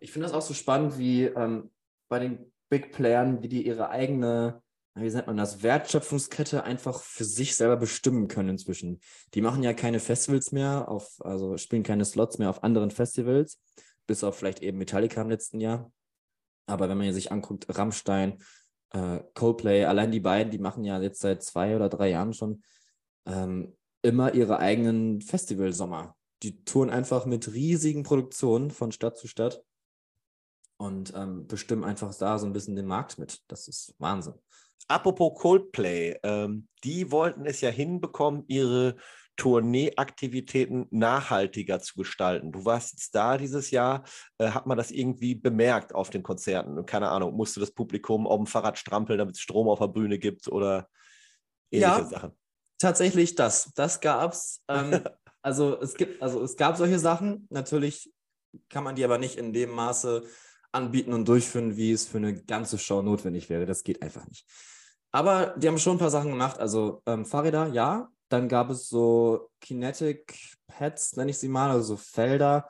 Ich 0.00 0.12
finde 0.12 0.26
das 0.28 0.36
auch 0.36 0.42
so 0.42 0.54
spannend, 0.54 0.98
wie 0.98 1.24
ähm, 1.24 1.70
bei 2.08 2.18
den 2.18 2.52
Big 2.68 2.92
Playern, 2.92 3.42
wie 3.42 3.48
die 3.48 3.66
ihre 3.66 3.88
eigene, 3.88 4.62
wie 4.94 5.08
nennt 5.08 5.26
man 5.26 5.36
das, 5.36 5.62
Wertschöpfungskette 5.62 6.64
einfach 6.64 7.00
für 7.00 7.24
sich 7.24 7.56
selber 7.56 7.76
bestimmen 7.76 8.28
können 8.28 8.50
inzwischen. 8.50 9.00
Die 9.34 9.40
machen 9.40 9.62
ja 9.62 9.72
keine 9.72 10.00
Festivals 10.00 10.52
mehr, 10.52 10.88
auf, 10.88 11.16
also 11.20 11.56
spielen 11.56 11.82
keine 11.82 12.04
Slots 12.04 12.38
mehr 12.38 12.50
auf 12.50 12.62
anderen 12.62 12.90
Festivals, 12.90 13.60
bis 14.06 14.24
auf 14.24 14.36
vielleicht 14.36 14.60
eben 14.60 14.78
Metallica 14.78 15.22
im 15.22 15.30
letzten 15.30 15.60
Jahr. 15.60 15.90
Aber 16.66 16.88
wenn 16.88 16.98
man 16.98 17.12
sich 17.12 17.30
anguckt, 17.30 17.66
Rammstein, 17.68 18.42
äh, 18.90 19.20
Coldplay, 19.34 19.84
allein 19.84 20.10
die 20.10 20.20
beiden, 20.20 20.50
die 20.50 20.58
machen 20.58 20.84
ja 20.84 21.00
jetzt 21.00 21.20
seit 21.20 21.42
zwei 21.42 21.76
oder 21.76 21.88
drei 21.88 22.10
Jahren 22.10 22.32
schon 22.32 22.62
ähm, 23.26 23.76
immer 24.02 24.34
ihre 24.34 24.58
eigenen 24.58 25.20
Festivalsommer. 25.20 26.16
Die 26.42 26.64
touren 26.64 26.90
einfach 26.90 27.26
mit 27.26 27.52
riesigen 27.52 28.02
Produktionen 28.02 28.70
von 28.70 28.92
Stadt 28.92 29.16
zu 29.16 29.28
Stadt 29.28 29.62
und 30.76 31.12
ähm, 31.16 31.46
bestimmen 31.46 31.84
einfach 31.84 32.14
da 32.14 32.38
so 32.38 32.46
ein 32.46 32.52
bisschen 32.52 32.76
den 32.76 32.86
Markt 32.86 33.18
mit. 33.18 33.40
Das 33.48 33.68
ist 33.68 33.94
Wahnsinn. 33.98 34.34
Apropos 34.88 35.40
Coldplay, 35.40 36.18
ähm, 36.22 36.68
die 36.82 37.10
wollten 37.10 37.46
es 37.46 37.62
ja 37.62 37.70
hinbekommen, 37.70 38.44
ihre 38.48 38.96
Tourneeaktivitäten 39.36 40.86
nachhaltiger 40.90 41.80
zu 41.80 41.94
gestalten. 41.96 42.52
Du 42.52 42.64
warst 42.64 42.92
jetzt 42.92 43.14
da 43.14 43.36
dieses 43.36 43.70
Jahr, 43.70 44.04
äh, 44.38 44.50
hat 44.50 44.66
man 44.66 44.76
das 44.76 44.90
irgendwie 44.90 45.34
bemerkt 45.34 45.94
auf 45.94 46.10
den 46.10 46.22
Konzerten? 46.22 46.86
Keine 46.86 47.08
Ahnung, 47.08 47.34
musste 47.34 47.60
das 47.60 47.72
Publikum 47.72 48.26
auf 48.26 48.38
dem 48.38 48.46
Fahrrad 48.46 48.78
strampeln, 48.78 49.18
damit 49.18 49.36
es 49.36 49.40
Strom 49.40 49.68
auf 49.68 49.78
der 49.78 49.88
Bühne 49.88 50.18
gibt 50.18 50.48
oder 50.48 50.88
ähnliche 51.70 52.00
ja, 52.00 52.04
Sachen? 52.04 52.32
Tatsächlich 52.78 53.34
das. 53.34 53.72
Das 53.74 54.00
gab's. 54.00 54.62
Ähm, 54.68 55.00
also 55.42 55.80
es 55.80 55.94
gibt, 55.94 56.22
also 56.22 56.42
es 56.42 56.56
gab 56.56 56.76
solche 56.76 56.98
Sachen. 56.98 57.46
Natürlich 57.50 58.12
kann 58.68 58.84
man 58.84 58.94
die 58.94 59.04
aber 59.04 59.18
nicht 59.18 59.36
in 59.36 59.52
dem 59.52 59.70
Maße 59.70 60.24
anbieten 60.72 61.12
und 61.12 61.26
durchführen, 61.26 61.76
wie 61.76 61.92
es 61.92 62.06
für 62.06 62.18
eine 62.18 62.34
ganze 62.34 62.78
Show 62.78 63.02
notwendig 63.02 63.48
wäre. 63.48 63.66
Das 63.66 63.84
geht 63.84 64.02
einfach 64.02 64.26
nicht. 64.26 64.44
Aber 65.12 65.54
die 65.56 65.68
haben 65.68 65.78
schon 65.78 65.96
ein 65.96 66.00
paar 66.00 66.10
Sachen 66.10 66.30
gemacht. 66.30 66.58
Also 66.58 67.02
ähm, 67.06 67.24
Fahrräder, 67.24 67.68
ja. 67.68 68.08
Dann 68.34 68.48
gab 68.48 68.68
es 68.68 68.88
so 68.88 69.48
Kinetic 69.60 70.56
Pads, 70.66 71.16
nenne 71.16 71.30
ich 71.30 71.38
sie 71.38 71.46
mal, 71.46 71.70
also 71.70 71.94
so 71.94 71.96
Felder 71.96 72.68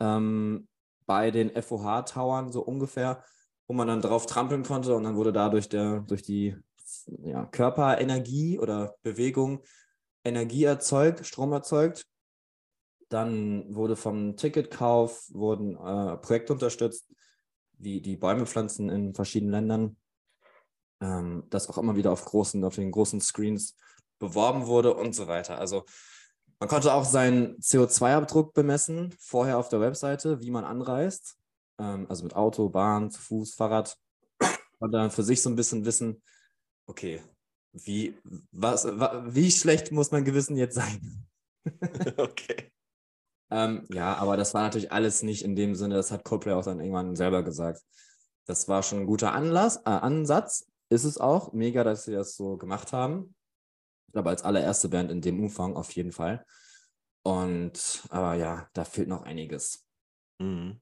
ähm, 0.00 0.68
bei 1.06 1.30
den 1.30 1.50
FOH-Towern 1.50 2.52
so 2.52 2.60
ungefähr, 2.60 3.24
wo 3.66 3.72
man 3.72 3.88
dann 3.88 4.02
drauf 4.02 4.26
trampeln 4.26 4.64
konnte 4.64 4.94
und 4.94 5.04
dann 5.04 5.16
wurde 5.16 5.32
dadurch 5.32 5.70
der, 5.70 6.00
durch 6.00 6.20
die 6.20 6.54
ja, 7.22 7.46
Körperenergie 7.46 8.58
oder 8.58 8.96
Bewegung 9.02 9.64
Energie 10.26 10.64
erzeugt, 10.64 11.24
Strom 11.24 11.52
erzeugt. 11.52 12.04
Dann 13.08 13.74
wurde 13.74 13.96
vom 13.96 14.36
Ticketkauf 14.36 15.30
wurden 15.32 15.74
äh, 15.76 16.18
Projekte 16.18 16.52
unterstützt, 16.52 17.10
wie 17.78 18.02
die 18.02 18.18
Bäume 18.18 18.44
pflanzen 18.44 18.90
in 18.90 19.14
verschiedenen 19.14 19.52
Ländern. 19.52 19.96
Ähm, 21.00 21.44
das 21.48 21.70
auch 21.70 21.78
immer 21.78 21.96
wieder 21.96 22.12
auf 22.12 22.26
großen, 22.26 22.62
auf 22.62 22.74
den 22.74 22.90
großen 22.90 23.22
Screens 23.22 23.74
beworben 24.18 24.66
wurde 24.66 24.94
und 24.94 25.14
so 25.14 25.26
weiter. 25.26 25.58
Also 25.58 25.84
man 26.60 26.68
konnte 26.68 26.92
auch 26.92 27.04
seinen 27.04 27.56
CO2-Abdruck 27.58 28.52
bemessen, 28.52 29.14
vorher 29.20 29.58
auf 29.58 29.68
der 29.68 29.80
Webseite, 29.80 30.40
wie 30.40 30.50
man 30.50 30.64
anreist. 30.64 31.36
Ähm, 31.78 32.06
also 32.08 32.24
mit 32.24 32.34
Auto, 32.34 32.68
Bahn, 32.68 33.10
zu 33.10 33.20
Fuß, 33.20 33.54
Fahrrad. 33.54 33.96
Und 34.80 34.92
dann 34.92 35.10
für 35.10 35.22
sich 35.22 35.42
so 35.42 35.50
ein 35.50 35.56
bisschen 35.56 35.84
wissen, 35.84 36.22
okay, 36.86 37.22
wie, 37.72 38.16
was, 38.50 38.86
wie 38.86 39.50
schlecht 39.50 39.92
muss 39.92 40.10
mein 40.10 40.24
Gewissen 40.24 40.56
jetzt 40.56 40.74
sein? 40.74 41.26
okay. 42.16 42.72
ähm, 43.50 43.86
ja, 43.92 44.14
aber 44.14 44.36
das 44.36 44.54
war 44.54 44.62
natürlich 44.62 44.92
alles 44.92 45.22
nicht 45.22 45.44
in 45.44 45.54
dem 45.54 45.74
Sinne, 45.74 45.96
das 45.96 46.10
hat 46.10 46.24
Coldplay 46.24 46.52
auch 46.52 46.64
dann 46.64 46.80
irgendwann 46.80 47.16
selber 47.16 47.42
gesagt. 47.42 47.82
Das 48.46 48.68
war 48.68 48.82
schon 48.82 49.00
ein 49.00 49.06
guter 49.06 49.32
Anlass, 49.32 49.76
äh, 49.78 49.90
Ansatz, 49.90 50.66
ist 50.88 51.04
es 51.04 51.18
auch. 51.18 51.52
Mega, 51.52 51.84
dass 51.84 52.04
sie 52.04 52.12
das 52.12 52.34
so 52.34 52.56
gemacht 52.56 52.92
haben. 52.92 53.34
Ich 54.08 54.12
glaube, 54.12 54.30
als 54.30 54.42
allererste 54.42 54.88
Band 54.88 55.10
in 55.10 55.20
dem 55.20 55.40
Umfang 55.40 55.76
auf 55.76 55.92
jeden 55.92 56.12
Fall. 56.12 56.44
Und, 57.22 58.02
aber 58.08 58.34
ja, 58.34 58.68
da 58.72 58.84
fehlt 58.84 59.08
noch 59.08 59.22
einiges. 59.22 59.86
Mhm. 60.38 60.80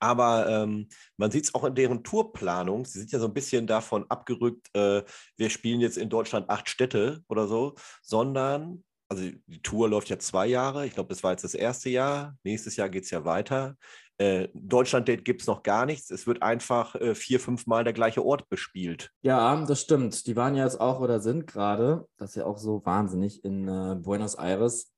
Aber 0.00 0.48
ähm, 0.48 0.88
man 1.16 1.30
sieht 1.30 1.44
es 1.44 1.54
auch 1.54 1.64
in 1.64 1.74
deren 1.74 2.04
Tourplanung. 2.04 2.84
Sie 2.84 3.00
sind 3.00 3.12
ja 3.12 3.18
so 3.18 3.26
ein 3.26 3.34
bisschen 3.34 3.66
davon 3.66 4.06
abgerückt, 4.08 4.68
äh, 4.74 5.02
wir 5.36 5.50
spielen 5.50 5.80
jetzt 5.80 5.98
in 5.98 6.08
Deutschland 6.08 6.48
acht 6.48 6.68
Städte 6.68 7.22
oder 7.28 7.48
so, 7.48 7.74
sondern, 8.02 8.84
also 9.10 9.24
die 9.46 9.62
Tour 9.62 9.88
läuft 9.88 10.08
ja 10.08 10.18
zwei 10.18 10.46
Jahre. 10.46 10.86
Ich 10.86 10.94
glaube, 10.94 11.08
das 11.08 11.22
war 11.22 11.32
jetzt 11.32 11.44
das 11.44 11.54
erste 11.54 11.90
Jahr. 11.90 12.36
Nächstes 12.44 12.76
Jahr 12.76 12.88
geht 12.88 13.04
es 13.04 13.10
ja 13.10 13.24
weiter. 13.24 13.76
Äh, 14.18 14.48
Deutschland-Date 14.52 15.24
gibt 15.24 15.42
es 15.42 15.46
noch 15.46 15.62
gar 15.62 15.86
nichts. 15.86 16.10
Es 16.10 16.26
wird 16.26 16.42
einfach 16.42 16.96
äh, 16.96 17.14
vier, 17.14 17.38
fünf 17.38 17.66
Mal 17.66 17.84
der 17.84 17.92
gleiche 17.92 18.24
Ort 18.24 18.48
bespielt. 18.48 19.10
Ja, 19.22 19.64
das 19.64 19.80
stimmt. 19.80 20.26
Die 20.26 20.34
waren 20.34 20.56
ja 20.56 20.64
jetzt 20.64 20.80
auch 20.80 21.00
oder 21.00 21.20
sind 21.20 21.46
gerade, 21.46 22.06
das 22.16 22.30
ist 22.30 22.36
ja 22.36 22.44
auch 22.44 22.58
so 22.58 22.84
wahnsinnig, 22.84 23.44
in 23.44 23.68
äh, 23.68 23.94
Buenos 23.94 24.34
Aires. 24.34 24.92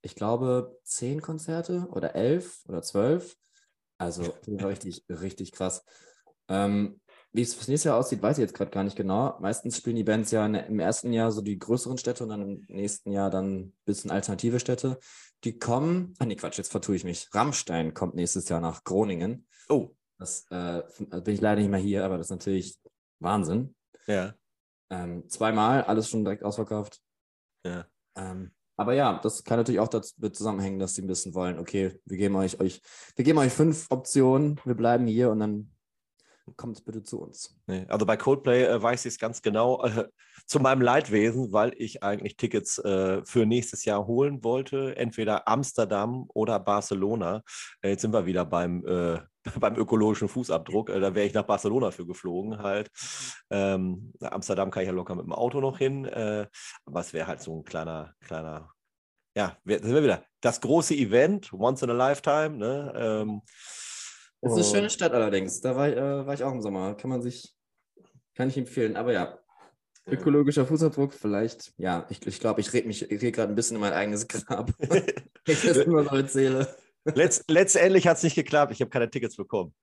Ich 0.00 0.14
glaube, 0.14 0.78
zehn 0.82 1.20
Konzerte 1.20 1.86
oder 1.90 2.14
elf 2.14 2.62
oder 2.66 2.80
zwölf. 2.80 3.36
Also 3.98 4.22
richtig, 4.48 5.04
richtig 5.08 5.52
krass. 5.52 5.84
Ähm, 6.48 7.00
wie 7.34 7.42
es 7.42 7.52
fürs 7.52 7.66
nächste 7.66 7.88
Jahr 7.88 7.98
aussieht, 7.98 8.22
weiß 8.22 8.38
ich 8.38 8.42
jetzt 8.42 8.54
gerade 8.54 8.70
gar 8.70 8.84
nicht 8.84 8.96
genau. 8.96 9.36
Meistens 9.40 9.76
spielen 9.76 9.96
die 9.96 10.04
Bands 10.04 10.30
ja 10.30 10.46
im 10.46 10.78
ersten 10.78 11.12
Jahr 11.12 11.32
so 11.32 11.42
die 11.42 11.58
größeren 11.58 11.98
Städte 11.98 12.22
und 12.22 12.30
dann 12.30 12.42
im 12.42 12.64
nächsten 12.68 13.10
Jahr 13.10 13.28
dann 13.28 13.56
ein 13.56 13.72
bisschen 13.84 14.12
alternative 14.12 14.60
Städte. 14.60 15.00
Die 15.42 15.58
kommen, 15.58 16.14
ah 16.20 16.26
nee, 16.26 16.36
Quatsch, 16.36 16.58
jetzt 16.58 16.70
vertue 16.70 16.94
ich 16.94 17.02
mich. 17.02 17.28
Rammstein 17.34 17.92
kommt 17.92 18.14
nächstes 18.14 18.48
Jahr 18.48 18.60
nach 18.60 18.84
Groningen. 18.84 19.48
Oh. 19.68 19.90
Das 20.16 20.46
äh, 20.50 20.82
bin 20.98 21.34
ich 21.34 21.40
leider 21.40 21.60
nicht 21.60 21.70
mehr 21.70 21.80
hier, 21.80 22.04
aber 22.04 22.18
das 22.18 22.28
ist 22.28 22.30
natürlich 22.30 22.78
Wahnsinn. 23.18 23.74
Ja. 24.06 24.34
Ähm, 24.90 25.28
zweimal, 25.28 25.82
alles 25.82 26.08
schon 26.08 26.24
direkt 26.24 26.44
ausverkauft. 26.44 27.00
Ja. 27.66 27.84
Ähm, 28.14 28.52
aber 28.76 28.94
ja, 28.94 29.18
das 29.20 29.42
kann 29.42 29.58
natürlich 29.58 29.80
auch 29.80 29.88
damit 29.88 30.36
zusammenhängen, 30.36 30.78
dass 30.78 30.94
sie 30.94 31.02
ein 31.02 31.08
bisschen 31.08 31.34
wollen, 31.34 31.58
okay, 31.58 32.00
wir 32.04 32.16
geben 32.16 32.36
euch, 32.36 32.60
euch, 32.60 32.80
wir 33.16 33.24
geben 33.24 33.38
euch 33.38 33.52
fünf 33.52 33.86
Optionen, 33.90 34.60
wir 34.64 34.74
bleiben 34.74 35.06
hier 35.06 35.30
und 35.30 35.40
dann 35.40 35.73
kommt 36.56 36.84
bitte 36.84 37.02
zu 37.02 37.20
uns. 37.20 37.56
Nee, 37.66 37.86
also 37.88 38.06
bei 38.06 38.16
Coldplay 38.16 38.64
äh, 38.64 38.82
weiß 38.82 39.04
ich 39.06 39.14
es 39.14 39.18
ganz 39.18 39.42
genau, 39.42 39.82
äh, 39.84 40.08
zu 40.46 40.60
meinem 40.60 40.82
Leidwesen, 40.82 41.52
weil 41.52 41.72
ich 41.76 42.02
eigentlich 42.02 42.36
Tickets 42.36 42.78
äh, 42.78 43.24
für 43.24 43.46
nächstes 43.46 43.84
Jahr 43.84 44.06
holen 44.06 44.44
wollte, 44.44 44.96
entweder 44.96 45.48
Amsterdam 45.48 46.26
oder 46.34 46.58
Barcelona. 46.60 47.42
Äh, 47.82 47.90
jetzt 47.90 48.02
sind 48.02 48.12
wir 48.12 48.26
wieder 48.26 48.44
beim, 48.44 48.86
äh, 48.86 49.20
beim 49.58 49.76
ökologischen 49.76 50.28
Fußabdruck. 50.28 50.90
Äh, 50.90 51.00
da 51.00 51.14
wäre 51.14 51.26
ich 51.26 51.34
nach 51.34 51.44
Barcelona 51.44 51.90
für 51.90 52.06
geflogen 52.06 52.58
halt. 52.58 52.90
Ähm, 53.50 54.12
Amsterdam 54.20 54.70
kann 54.70 54.82
ich 54.82 54.88
ja 54.88 54.94
locker 54.94 55.14
mit 55.14 55.24
dem 55.24 55.32
Auto 55.32 55.60
noch 55.60 55.78
hin, 55.78 56.06
aber 56.06 57.00
es 57.00 57.12
wäre 57.12 57.26
halt 57.26 57.40
so 57.40 57.58
ein 57.58 57.64
kleiner, 57.64 58.14
kleiner 58.20 58.70
ja, 59.36 59.56
sind 59.64 59.94
wir 59.94 60.02
wieder. 60.02 60.24
Das 60.40 60.60
große 60.60 60.94
Event, 60.94 61.52
once 61.52 61.82
in 61.82 61.90
a 61.90 61.92
lifetime. 61.92 62.50
Ne? 62.50 62.92
Ähm, 62.96 63.42
das 64.44 64.58
ist 64.58 64.66
eine 64.68 64.76
schöne 64.76 64.90
Stadt 64.90 65.12
allerdings. 65.12 65.60
Da 65.60 65.74
war, 65.76 65.88
äh, 65.88 66.26
war 66.26 66.34
ich 66.34 66.44
auch 66.44 66.52
im 66.52 66.62
Sommer. 66.62 66.94
Kann 66.94 67.10
man 67.10 67.22
sich, 67.22 67.54
kann 68.34 68.48
ich 68.48 68.56
empfehlen. 68.56 68.96
Aber 68.96 69.12
ja, 69.12 69.38
ökologischer 70.06 70.66
Fußabdruck 70.66 71.14
vielleicht. 71.14 71.72
Ja, 71.78 72.06
ich 72.10 72.20
glaube, 72.20 72.30
ich, 72.30 72.40
glaub, 72.40 72.58
ich 72.58 72.72
rede 72.72 72.86
mich 72.86 73.02
red 73.02 73.34
gerade 73.34 73.52
ein 73.52 73.54
bisschen 73.54 73.76
in 73.76 73.80
mein 73.80 73.92
eigenes 73.92 74.28
Grab. 74.28 74.72
ich 75.46 75.62
das 75.62 75.78
immer 75.78 76.04
so 76.04 76.16
erzähle. 76.16 76.76
Letzt, 77.04 77.44
letztendlich 77.50 78.06
hat 78.06 78.16
es 78.16 78.22
nicht 78.22 78.34
geklappt. 78.34 78.72
Ich 78.72 78.80
habe 78.80 78.90
keine 78.90 79.10
Tickets 79.10 79.36
bekommen. 79.36 79.74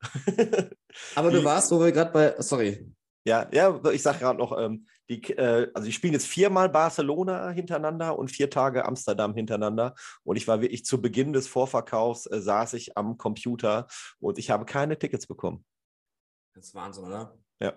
Aber 1.15 1.31
du 1.31 1.43
warst, 1.43 1.71
wo 1.71 1.79
wir 1.79 1.91
gerade 1.91 2.11
bei. 2.11 2.35
Sorry. 2.39 2.91
Ja, 3.25 3.47
ja, 3.51 3.79
ich 3.91 4.01
sage 4.01 4.19
gerade 4.19 4.39
noch, 4.39 4.57
ähm, 4.57 4.87
die, 5.09 5.21
äh, 5.33 5.69
also 5.73 5.85
die 5.85 5.91
spielen 5.91 6.13
jetzt 6.13 6.27
viermal 6.27 6.69
Barcelona 6.69 7.49
hintereinander 7.49 8.17
und 8.17 8.29
vier 8.29 8.49
Tage 8.49 8.85
Amsterdam 8.85 9.33
hintereinander. 9.33 9.95
Und 10.23 10.35
ich 10.35 10.47
war 10.47 10.61
wirklich 10.61 10.85
zu 10.85 11.01
Beginn 11.01 11.33
des 11.33 11.47
Vorverkaufs, 11.47 12.27
äh, 12.27 12.39
saß 12.39 12.73
ich 12.73 12.97
am 12.97 13.17
Computer 13.17 13.87
und 14.19 14.37
ich 14.37 14.49
habe 14.49 14.65
keine 14.65 14.97
Tickets 14.97 15.27
bekommen. 15.27 15.65
Das 16.53 16.67
ist 16.67 16.75
Wahnsinn, 16.75 17.05
oder? 17.05 17.37
Ja. 17.59 17.73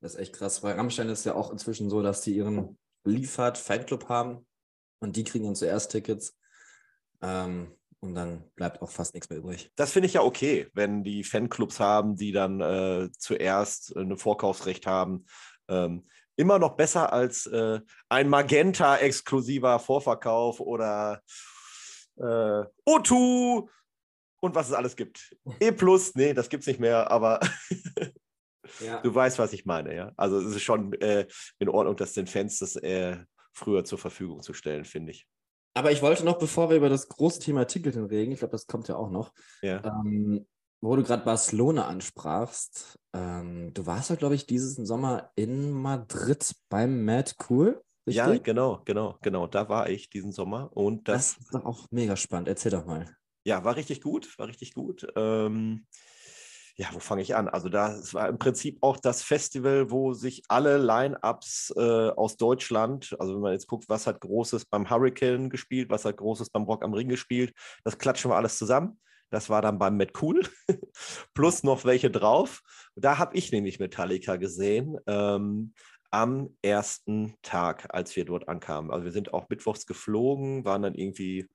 Das 0.00 0.14
ist 0.14 0.20
echt 0.20 0.34
krass. 0.34 0.60
Bei 0.60 0.72
Rammstein 0.72 1.08
ist 1.08 1.24
ja 1.24 1.34
auch 1.34 1.50
inzwischen 1.50 1.88
so, 1.88 2.02
dass 2.02 2.20
die 2.20 2.36
ihren 2.36 2.78
Liefert-Fanclub 3.04 4.08
haben 4.08 4.46
und 5.00 5.16
die 5.16 5.24
kriegen 5.24 5.44
dann 5.44 5.54
zuerst 5.54 5.90
Tickets. 5.90 6.36
Ähm, 7.22 7.72
und 8.00 8.14
dann 8.14 8.44
bleibt 8.54 8.82
auch 8.82 8.90
fast 8.90 9.14
nichts 9.14 9.30
mehr 9.30 9.38
übrig. 9.38 9.72
Das 9.76 9.90
finde 9.90 10.08
ich 10.08 10.12
ja 10.12 10.22
okay, 10.22 10.68
wenn 10.74 11.04
die 11.04 11.24
Fanclubs 11.24 11.80
haben, 11.80 12.16
die 12.16 12.32
dann 12.32 12.60
äh, 12.60 13.08
zuerst 13.18 13.96
ein 13.96 14.18
Vorkaufsrecht 14.18 14.86
haben 14.86 15.24
ähm, 15.68 16.06
immer 16.36 16.58
noch 16.58 16.76
besser 16.76 17.12
als 17.12 17.46
äh, 17.46 17.80
ein 18.08 18.28
Magenta-exklusiver 18.28 19.78
Vorverkauf 19.78 20.60
oder 20.60 21.22
äh, 22.16 22.64
O2 22.86 23.68
und 24.40 24.54
was 24.54 24.68
es 24.68 24.74
alles 24.74 24.96
gibt. 24.96 25.34
E 25.60 25.72
plus, 25.72 26.14
nee, 26.14 26.34
das 26.34 26.48
gibt 26.48 26.62
es 26.62 26.66
nicht 26.66 26.80
mehr, 26.80 27.10
aber 27.10 27.40
ja. 28.80 29.00
du 29.02 29.14
weißt, 29.14 29.38
was 29.38 29.52
ich 29.52 29.64
meine, 29.64 29.94
ja. 29.94 30.12
Also 30.16 30.38
es 30.38 30.56
ist 30.56 30.62
schon 30.62 30.92
äh, 30.94 31.26
in 31.58 31.68
Ordnung, 31.68 31.96
dass 31.96 32.12
den 32.12 32.26
Fans 32.26 32.58
das 32.58 32.78
früher 33.52 33.84
zur 33.84 33.98
Verfügung 33.98 34.42
zu 34.42 34.52
stellen, 34.52 34.84
finde 34.84 35.12
ich. 35.12 35.26
Aber 35.74 35.90
ich 35.90 36.02
wollte 36.02 36.24
noch, 36.24 36.38
bevor 36.38 36.70
wir 36.70 36.76
über 36.76 36.88
das 36.88 37.08
große 37.08 37.40
Thema 37.40 37.66
Ticketing 37.66 38.04
reden, 38.04 38.32
ich 38.32 38.38
glaube, 38.38 38.52
das 38.52 38.66
kommt 38.66 38.86
ja 38.88 38.96
auch 38.96 39.10
noch, 39.10 39.32
ja. 39.60 39.82
Ähm, 39.84 40.46
wo 40.84 40.96
du 40.96 41.02
gerade 41.02 41.24
Barcelona 41.24 41.86
ansprachst, 41.86 42.98
ähm, 43.14 43.72
du 43.72 43.86
warst 43.86 44.10
ja, 44.10 44.16
glaube 44.16 44.34
ich, 44.34 44.46
diesen 44.46 44.84
Sommer 44.84 45.30
in 45.34 45.70
Madrid 45.70 46.54
beim 46.68 47.04
Mad 47.04 47.32
Cool. 47.48 47.82
Richtig? 48.06 48.16
Ja, 48.16 48.36
genau, 48.36 48.82
genau, 48.84 49.18
genau. 49.22 49.46
Da 49.46 49.70
war 49.70 49.88
ich 49.88 50.10
diesen 50.10 50.30
Sommer. 50.30 50.70
Und 50.76 51.08
das, 51.08 51.36
das 51.36 51.44
ist 51.44 51.54
doch 51.54 51.64
auch 51.64 51.86
mega 51.90 52.16
spannend. 52.16 52.48
Erzähl 52.48 52.70
doch 52.70 52.84
mal. 52.84 53.06
Ja, 53.44 53.64
war 53.64 53.76
richtig 53.76 54.02
gut, 54.02 54.38
war 54.38 54.46
richtig 54.46 54.74
gut. 54.74 55.06
Ähm, 55.16 55.86
ja, 56.76 56.88
wo 56.92 56.98
fange 56.98 57.22
ich 57.22 57.34
an? 57.34 57.48
Also 57.48 57.70
das 57.70 58.12
war 58.12 58.28
im 58.28 58.38
Prinzip 58.38 58.76
auch 58.82 58.98
das 58.98 59.22
Festival, 59.22 59.90
wo 59.90 60.12
sich 60.12 60.42
alle 60.48 60.76
Line-Ups 60.76 61.72
äh, 61.76 62.10
aus 62.10 62.36
Deutschland, 62.36 63.16
also 63.18 63.34
wenn 63.34 63.40
man 63.40 63.52
jetzt 63.52 63.68
guckt, 63.68 63.88
was 63.88 64.06
hat 64.06 64.20
Großes 64.20 64.66
beim 64.66 64.90
Hurricane 64.90 65.48
gespielt, 65.48 65.88
was 65.88 66.04
hat 66.04 66.18
Großes 66.18 66.50
beim 66.50 66.64
Rock 66.64 66.84
am 66.84 66.92
Ring 66.92 67.08
gespielt, 67.08 67.54
das 67.84 67.96
klatschen 67.96 68.30
wir 68.30 68.36
alles 68.36 68.58
zusammen. 68.58 68.98
Das 69.30 69.50
war 69.50 69.62
dann 69.62 69.78
beim 69.78 69.96
Met 69.96 70.12
Cool. 70.20 70.42
Plus 71.34 71.62
noch 71.62 71.84
welche 71.84 72.10
drauf. 72.10 72.62
Da 72.94 73.18
habe 73.18 73.36
ich 73.36 73.50
nämlich 73.52 73.80
Metallica 73.80 74.36
gesehen. 74.36 74.96
Ähm, 75.06 75.74
am 76.14 76.56
ersten 76.62 77.34
Tag, 77.42 77.86
als 77.92 78.14
wir 78.14 78.24
dort 78.24 78.48
ankamen. 78.48 78.92
Also 78.92 79.04
wir 79.04 79.10
sind 79.10 79.34
auch 79.34 79.48
mittwochs 79.48 79.84
geflogen, 79.84 80.64
waren 80.64 80.82
dann 80.82 80.94
irgendwie, 80.94 81.48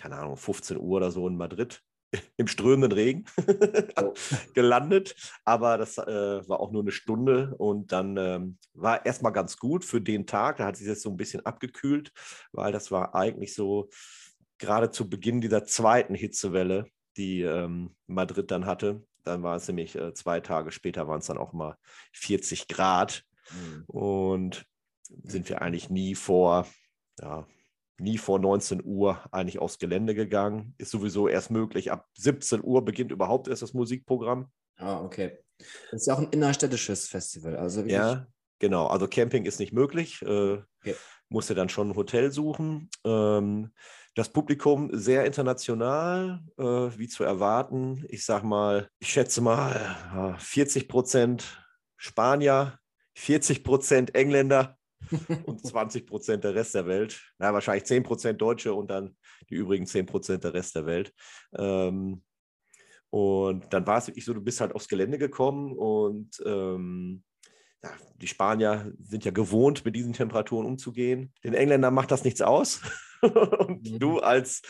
keine 0.00 0.16
Ahnung, 0.16 0.38
15 0.38 0.78
Uhr 0.78 0.96
oder 0.96 1.10
so 1.10 1.28
in 1.28 1.36
Madrid 1.36 1.82
im 2.38 2.46
strömenden 2.46 2.92
Regen 2.92 3.24
oh. 4.00 4.14
gelandet. 4.54 5.14
Aber 5.44 5.76
das 5.76 5.98
äh, 5.98 6.48
war 6.48 6.60
auch 6.60 6.72
nur 6.72 6.82
eine 6.82 6.90
Stunde 6.90 7.54
und 7.58 7.92
dann 7.92 8.16
ähm, 8.16 8.58
war 8.72 9.04
erstmal 9.04 9.32
ganz 9.32 9.58
gut 9.58 9.84
für 9.84 10.00
den 10.00 10.26
Tag. 10.26 10.56
Da 10.56 10.64
hat 10.64 10.76
sich 10.76 10.86
das 10.86 11.02
so 11.02 11.10
ein 11.10 11.18
bisschen 11.18 11.44
abgekühlt, 11.44 12.12
weil 12.52 12.72
das 12.72 12.90
war 12.90 13.14
eigentlich 13.14 13.54
so 13.54 13.90
gerade 14.62 14.90
zu 14.90 15.10
Beginn 15.10 15.40
dieser 15.40 15.64
zweiten 15.64 16.14
Hitzewelle, 16.14 16.86
die 17.16 17.42
ähm, 17.42 17.94
Madrid 18.06 18.50
dann 18.50 18.64
hatte. 18.64 19.04
Dann 19.24 19.42
war 19.42 19.56
es 19.56 19.68
nämlich 19.68 19.94
äh, 19.96 20.14
zwei 20.14 20.40
Tage 20.40 20.70
später, 20.70 21.06
waren 21.08 21.20
es 21.20 21.26
dann 21.26 21.38
auch 21.38 21.52
mal 21.52 21.76
40 22.12 22.68
Grad. 22.68 23.24
Mhm. 23.50 23.84
Und 23.86 24.64
sind 25.24 25.48
wir 25.48 25.60
eigentlich 25.60 25.90
nie 25.90 26.14
vor, 26.14 26.66
ja, 27.20 27.46
nie 27.98 28.18
vor 28.18 28.38
19 28.38 28.82
Uhr 28.84 29.20
eigentlich 29.30 29.58
aufs 29.58 29.78
Gelände 29.78 30.14
gegangen. 30.14 30.74
Ist 30.78 30.90
sowieso 30.90 31.28
erst 31.28 31.50
möglich. 31.50 31.92
Ab 31.92 32.08
17 32.14 32.62
Uhr 32.62 32.84
beginnt 32.84 33.12
überhaupt 33.12 33.48
erst 33.48 33.62
das 33.62 33.74
Musikprogramm. 33.74 34.50
Ah, 34.76 35.00
okay. 35.00 35.38
Das 35.90 36.02
ist 36.02 36.06
ja 36.06 36.14
auch 36.14 36.18
ein 36.20 36.30
innerstädtisches 36.30 37.08
Festival. 37.08 37.56
Also 37.56 37.82
ja, 37.82 38.26
genau. 38.58 38.86
Also 38.86 39.06
Camping 39.06 39.44
ist 39.44 39.60
nicht 39.60 39.72
möglich. 39.72 40.22
Äh, 40.22 40.62
okay. 40.80 40.96
Musste 41.28 41.54
dann 41.54 41.68
schon 41.68 41.90
ein 41.90 41.96
Hotel 41.96 42.32
suchen. 42.32 42.90
Ähm, 43.04 43.72
das 44.14 44.28
Publikum 44.28 44.90
sehr 44.92 45.24
international, 45.24 46.40
äh, 46.58 46.64
wie 46.64 47.08
zu 47.08 47.24
erwarten. 47.24 48.04
Ich 48.08 48.24
sag 48.24 48.42
mal, 48.42 48.88
ich 48.98 49.08
schätze 49.08 49.40
mal 49.40 50.36
40 50.38 50.88
Prozent 50.88 51.64
Spanier, 51.96 52.78
40 53.14 53.64
Prozent 53.64 54.14
Engländer, 54.14 54.76
und 55.46 55.64
20 55.64 56.06
Prozent 56.06 56.44
der 56.44 56.54
Rest 56.54 56.74
der 56.74 56.86
Welt. 56.86 57.20
Na, 57.38 57.52
wahrscheinlich 57.52 57.84
10 57.84 58.02
Prozent 58.02 58.40
Deutsche 58.40 58.74
und 58.74 58.90
dann 58.90 59.16
die 59.50 59.54
übrigen 59.54 59.86
10 59.86 60.06
Prozent 60.06 60.44
der 60.44 60.54
Rest 60.54 60.74
der 60.74 60.86
Welt. 60.86 61.12
Ähm, 61.56 62.22
und 63.10 63.72
dann 63.72 63.86
war 63.86 63.98
es 63.98 64.06
wirklich 64.06 64.24
so, 64.24 64.32
du 64.32 64.40
bist 64.40 64.60
halt 64.60 64.74
aufs 64.74 64.88
Gelände 64.88 65.18
gekommen 65.18 65.76
und 65.76 66.42
ähm, 66.46 67.22
ja, 67.82 67.90
die 68.16 68.28
Spanier 68.28 68.92
sind 69.00 69.24
ja 69.24 69.32
gewohnt, 69.32 69.84
mit 69.84 69.96
diesen 69.96 70.12
Temperaturen 70.12 70.66
umzugehen. 70.66 71.32
Den 71.44 71.54
Engländern 71.54 71.94
macht 71.94 72.10
das 72.10 72.24
nichts 72.24 72.40
aus. 72.40 72.80
und 73.58 73.90
mhm. 73.90 73.98
du 73.98 74.18
als 74.18 74.62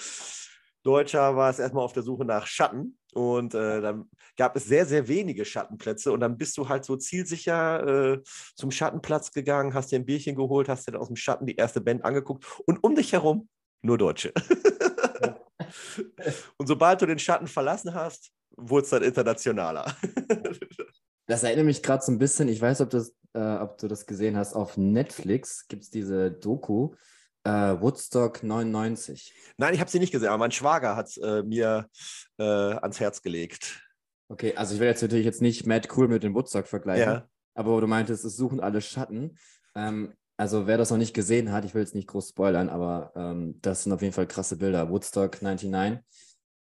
Deutscher 0.83 1.37
warst 1.37 1.61
erstmal 1.61 1.85
auf 1.85 1.93
der 1.93 2.03
Suche 2.03 2.25
nach 2.25 2.47
Schatten. 2.47 2.99
Und 3.15 3.55
äh, 3.55 3.81
dann 3.81 4.11
gab 4.37 4.57
es 4.57 4.65
sehr, 4.65 4.87
sehr 4.87 5.07
wenige 5.07 5.45
Schattenplätze. 5.45 6.13
Und 6.13 6.21
dann 6.21 6.39
bist 6.39 6.57
du 6.57 6.69
halt 6.69 6.85
so 6.85 6.97
zielsicher 6.97 8.15
äh, 8.15 8.23
zum 8.57 8.71
Schattenplatz 8.71 9.33
gegangen, 9.33 9.75
hast 9.75 9.93
dir 9.93 9.99
ein 9.99 10.07
Bierchen 10.07 10.35
geholt, 10.35 10.69
hast 10.69 10.89
dir 10.89 10.99
aus 10.99 11.09
dem 11.09 11.17
Schatten 11.17 11.47
die 11.47 11.57
erste 11.57 11.81
Band 11.81 12.05
angeguckt. 12.05 12.45
Und 12.67 12.83
um 12.83 12.95
dich 12.95 13.13
herum 13.13 13.49
nur 13.83 13.99
Deutsche. 13.99 14.33
und 16.57 16.67
sobald 16.67 17.03
du 17.03 17.07
den 17.07 17.19
Schatten 17.19 17.47
verlassen 17.47 17.95
hast, 17.95 18.33
wurde 18.57 18.85
es 18.85 18.91
dann 18.91 19.03
internationaler. 19.03 19.95
das 21.27 21.43
erinnert 21.43 21.67
mich 21.67 21.83
gerade 21.83 22.05
so 22.05 22.13
ein 22.13 22.19
bisschen, 22.19 22.49
ich 22.49 22.61
weiß, 22.61 22.81
ob, 22.81 22.91
das, 22.91 23.15
äh, 23.35 23.57
ob 23.57 23.79
du 23.79 23.89
das 23.89 24.07
gesehen 24.07 24.37
hast, 24.37 24.55
auf 24.55 24.77
Netflix 24.77 25.69
gibt 25.69 25.85
es 25.85 25.91
diese 25.91 26.31
Doku 26.31 26.95
Uh, 27.47 27.81
Woodstock 27.81 28.45
99. 28.45 29.35
Nein, 29.57 29.75
ich 29.75 29.81
habe 29.81 29.91
sie 29.91 29.99
nicht 29.99 30.13
gesehen, 30.13 30.29
aber 30.29 30.39
mein 30.39 30.53
Schwager 30.53 30.95
hat 30.95 31.09
es 31.09 31.17
äh, 31.17 31.43
mir 31.43 31.89
äh, 32.39 32.45
ans 32.45 33.01
Herz 33.01 33.21
gelegt. 33.21 33.83
Okay, 34.29 34.55
also 34.55 34.75
ich 34.75 34.81
will 34.81 34.87
jetzt 34.87 35.03
natürlich 35.03 35.25
jetzt 35.25 35.43
nicht 35.43 35.67
Mad 35.67 35.89
Cool 35.97 36.07
mit 36.07 36.23
dem 36.23 36.35
Woodstock 36.35 36.69
vergleichen, 36.69 37.13
ja. 37.13 37.29
aber 37.55 37.81
du 37.81 37.89
meintest, 37.89 38.25
es 38.25 38.37
suchen 38.37 38.61
alle 38.61 38.81
Schatten. 38.81 39.37
Ähm, 39.75 40.15
also 40.37 40.67
wer 40.67 40.79
das 40.79 40.91
noch 40.91 40.99
nicht 40.99 41.15
gesehen 41.15 41.53
hat, 41.53 41.65
ich 41.65 41.75
will 41.75 41.83
jetzt 41.83 41.95
nicht 41.95 42.09
groß 42.09 42.31
spoilern, 42.31 42.69
aber 42.69 43.13
ähm, 43.15 43.59
das 43.61 43.83
sind 43.83 43.93
auf 43.93 44.03
jeden 44.03 44.15
Fall 44.15 44.27
krasse 44.27 44.57
Bilder. 44.57 44.89
Woodstock 44.89 45.43
99. 45.43 46.01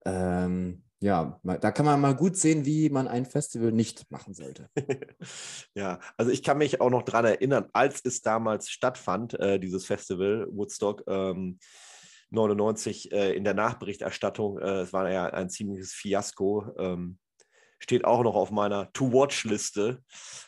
Ähm, 0.04 0.82
ja, 1.03 1.40
da 1.42 1.72
kann 1.72 1.84
man 1.84 2.00
mal 2.00 2.14
gut 2.14 2.36
sehen, 2.36 2.64
wie 2.64 2.88
man 2.88 3.09
ein 3.09 3.26
Festival 3.26 3.72
nicht 3.72 4.09
machen 4.12 4.34
sollte. 4.34 4.68
ja, 5.74 5.98
also 6.16 6.30
ich 6.30 6.44
kann 6.44 6.59
mich 6.59 6.80
auch 6.80 6.90
noch 6.90 7.03
daran 7.03 7.24
erinnern, 7.24 7.68
als 7.72 8.05
es 8.05 8.22
damals 8.22 8.70
stattfand, 8.70 9.34
äh, 9.34 9.59
dieses 9.59 9.84
Festival 9.84 10.46
Woodstock 10.53 11.03
ähm, 11.09 11.59
99 12.30 13.11
äh, 13.11 13.32
in 13.34 13.42
der 13.42 13.55
Nachberichterstattung, 13.55 14.59
äh, 14.59 14.82
es 14.82 14.92
war 14.92 15.11
ja 15.11 15.26
ein 15.26 15.50
ziemliches 15.50 15.92
Fiasko. 15.92 16.66
Ähm, 16.78 17.18
steht 17.83 18.05
auch 18.05 18.22
noch 18.22 18.37
auf 18.37 18.51
meiner 18.51 18.93
To-Watch-Liste, 18.93 20.03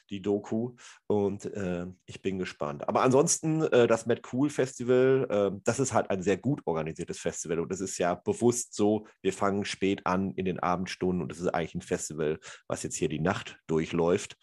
die 0.09 0.22
Doku. 0.22 0.76
Und 1.09 1.47
äh, 1.47 1.87
ich 2.07 2.22
bin 2.22 2.39
gespannt. 2.39 2.89
Aber 2.89 3.03
ansonsten, 3.03 3.62
äh, 3.62 3.89
das 3.89 4.07
Mad 4.07 4.22
Cool 4.32 4.49
Festival, 4.49 5.26
äh, 5.28 5.61
das 5.64 5.80
ist 5.80 5.93
halt 5.93 6.11
ein 6.11 6.22
sehr 6.22 6.37
gut 6.37 6.62
organisiertes 6.64 7.18
Festival. 7.18 7.59
Und 7.59 7.72
es 7.72 7.80
ist 7.80 7.99
ja 7.99 8.14
bewusst 8.14 8.74
so, 8.74 9.07
wir 9.20 9.32
fangen 9.32 9.64
spät 9.64 10.07
an 10.07 10.32
in 10.35 10.45
den 10.45 10.61
Abendstunden 10.61 11.22
und 11.22 11.32
es 11.32 11.41
ist 11.41 11.49
eigentlich 11.49 11.74
ein 11.74 11.82
Festival, 11.82 12.39
was 12.68 12.85
jetzt 12.85 12.97
hier 12.97 13.09
die 13.09 13.20
Nacht 13.20 13.59
durchläuft. 13.66 14.37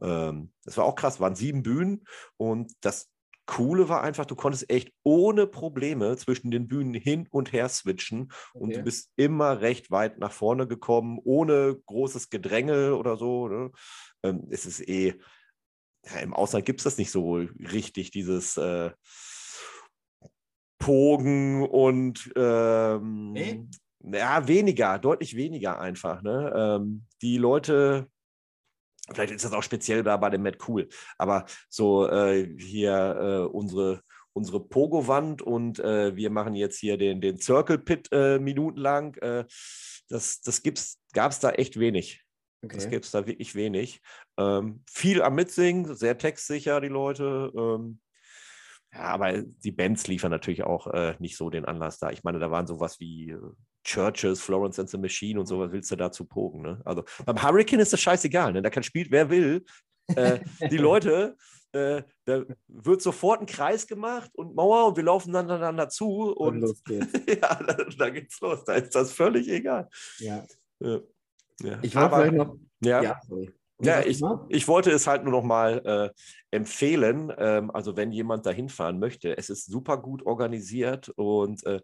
Ähm, 0.00 0.52
das 0.64 0.76
war 0.78 0.86
auch 0.86 0.94
krass, 0.94 1.20
waren 1.20 1.34
sieben 1.34 1.62
Bühnen 1.62 2.04
und 2.38 2.72
das 2.80 3.10
Coole 3.48 3.88
war 3.88 4.02
einfach, 4.02 4.26
du 4.26 4.36
konntest 4.36 4.68
echt 4.68 4.92
ohne 5.04 5.46
Probleme 5.46 6.16
zwischen 6.18 6.50
den 6.50 6.68
Bühnen 6.68 6.92
hin 6.92 7.26
und 7.30 7.50
her 7.50 7.70
switchen 7.70 8.30
okay. 8.52 8.62
und 8.62 8.76
du 8.76 8.82
bist 8.82 9.10
immer 9.16 9.62
recht 9.62 9.90
weit 9.90 10.18
nach 10.18 10.32
vorne 10.32 10.68
gekommen, 10.68 11.18
ohne 11.24 11.80
großes 11.86 12.28
Gedränge 12.28 12.94
oder 12.94 13.16
so. 13.16 13.48
Ne? 13.48 13.70
Ähm, 14.22 14.46
es 14.50 14.66
ist 14.66 14.86
eh, 14.86 15.18
ja, 16.04 16.20
im 16.20 16.34
Ausland 16.34 16.66
gibt 16.66 16.80
es 16.80 16.84
das 16.84 16.98
nicht 16.98 17.10
so 17.10 17.36
richtig, 17.72 18.10
dieses 18.10 18.58
äh, 18.58 18.90
Pogen 20.78 21.66
und 21.66 22.30
ähm, 22.36 23.32
hey? 23.34 23.66
ja, 24.00 24.46
weniger, 24.46 24.98
deutlich 24.98 25.36
weniger 25.36 25.80
einfach. 25.80 26.20
Ne? 26.20 26.52
Ähm, 26.54 27.06
die 27.22 27.38
Leute 27.38 28.08
Vielleicht 29.12 29.32
ist 29.32 29.44
das 29.44 29.52
auch 29.52 29.62
speziell 29.62 30.02
da 30.02 30.16
bei 30.16 30.30
dem 30.30 30.42
Matt 30.42 30.58
Cool. 30.66 30.88
Aber 31.16 31.46
so 31.68 32.08
äh, 32.08 32.48
hier 32.58 33.16
äh, 33.20 33.46
unsere, 33.46 34.02
unsere 34.32 34.60
Pogo-Wand 34.60 35.42
und 35.42 35.78
äh, 35.80 36.14
wir 36.14 36.30
machen 36.30 36.54
jetzt 36.54 36.78
hier 36.78 36.96
den, 36.96 37.20
den 37.20 37.38
Circle 37.38 37.78
Pit 37.78 38.08
äh, 38.12 38.38
minutenlang. 38.38 39.14
Äh, 39.16 39.44
das 40.08 40.40
das 40.40 40.62
gab 41.12 41.32
es 41.32 41.40
da 41.40 41.50
echt 41.50 41.78
wenig. 41.78 42.22
Okay. 42.62 42.74
Das 42.74 42.90
gibt 42.90 43.04
es 43.04 43.10
da 43.12 43.26
wirklich 43.26 43.54
wenig. 43.54 44.00
Ähm, 44.36 44.82
viel 44.90 45.22
am 45.22 45.36
Mitsingen, 45.36 45.94
sehr 45.94 46.18
textsicher, 46.18 46.80
die 46.80 46.88
Leute. 46.88 47.52
Ähm, 47.56 48.00
ja, 48.92 49.00
aber 49.00 49.42
die 49.42 49.70
Bands 49.70 50.06
liefern 50.08 50.30
natürlich 50.30 50.64
auch 50.64 50.88
äh, 50.88 51.14
nicht 51.18 51.36
so 51.36 51.50
den 51.50 51.66
Anlass 51.66 51.98
da. 51.98 52.10
Ich 52.10 52.24
meine, 52.24 52.38
da 52.38 52.50
waren 52.50 52.66
sowas 52.66 52.98
wie 53.00 53.36
Churches, 53.88 54.42
Florence 54.42 54.78
and 54.78 54.90
the 54.90 54.98
Machine 54.98 55.40
und 55.40 55.46
sowas 55.46 55.72
willst 55.72 55.90
du 55.90 55.96
dazu 55.96 56.26
pogen. 56.26 56.60
Ne? 56.60 56.80
Also 56.84 57.04
beim 57.24 57.42
Hurricane 57.42 57.80
ist 57.80 57.92
das 57.92 58.00
scheißegal. 58.00 58.52
Ne? 58.52 58.60
Da 58.60 58.68
kann 58.68 58.82
spielt, 58.82 59.10
wer 59.10 59.30
will. 59.30 59.64
Äh, 60.14 60.40
die 60.70 60.76
Leute, 60.76 61.36
äh, 61.72 62.02
da 62.26 62.44
wird 62.66 63.00
sofort 63.00 63.40
ein 63.40 63.46
Kreis 63.46 63.86
gemacht 63.86 64.30
und 64.34 64.54
Mauer 64.54 64.88
und 64.88 64.96
wir 64.96 65.04
laufen 65.04 65.32
dann 65.32 65.50
aneinander 65.50 65.88
zu 65.88 66.34
und, 66.34 66.56
und 66.56 66.60
los 66.60 66.84
geht's. 66.84 67.12
ja, 67.28 67.54
da, 67.54 67.84
da, 67.98 68.10
geht's 68.10 68.38
los. 68.40 68.62
Da 68.64 68.74
ist 68.74 68.94
das 68.94 69.12
völlig 69.12 69.48
egal. 69.48 69.88
Ja. 70.18 70.44
ja. 70.80 71.00
Ich 71.80 71.94
wollte 71.96 72.16
vielleicht 72.16 72.34
noch. 72.34 72.56
Ja. 72.80 73.02
ja 73.02 73.20
ja, 73.80 74.00
ich, 74.00 74.20
ich 74.48 74.66
wollte 74.66 74.90
es 74.90 75.06
halt 75.06 75.22
nur 75.22 75.32
noch 75.32 75.44
mal 75.44 75.78
äh, 75.84 76.56
empfehlen. 76.56 77.32
Ähm, 77.38 77.70
also, 77.70 77.96
wenn 77.96 78.10
jemand 78.10 78.44
dahin 78.44 78.68
fahren 78.68 78.98
möchte, 78.98 79.38
es 79.38 79.50
ist 79.50 79.66
super 79.66 79.98
gut 79.98 80.26
organisiert 80.26 81.10
und 81.10 81.64
äh, 81.64 81.80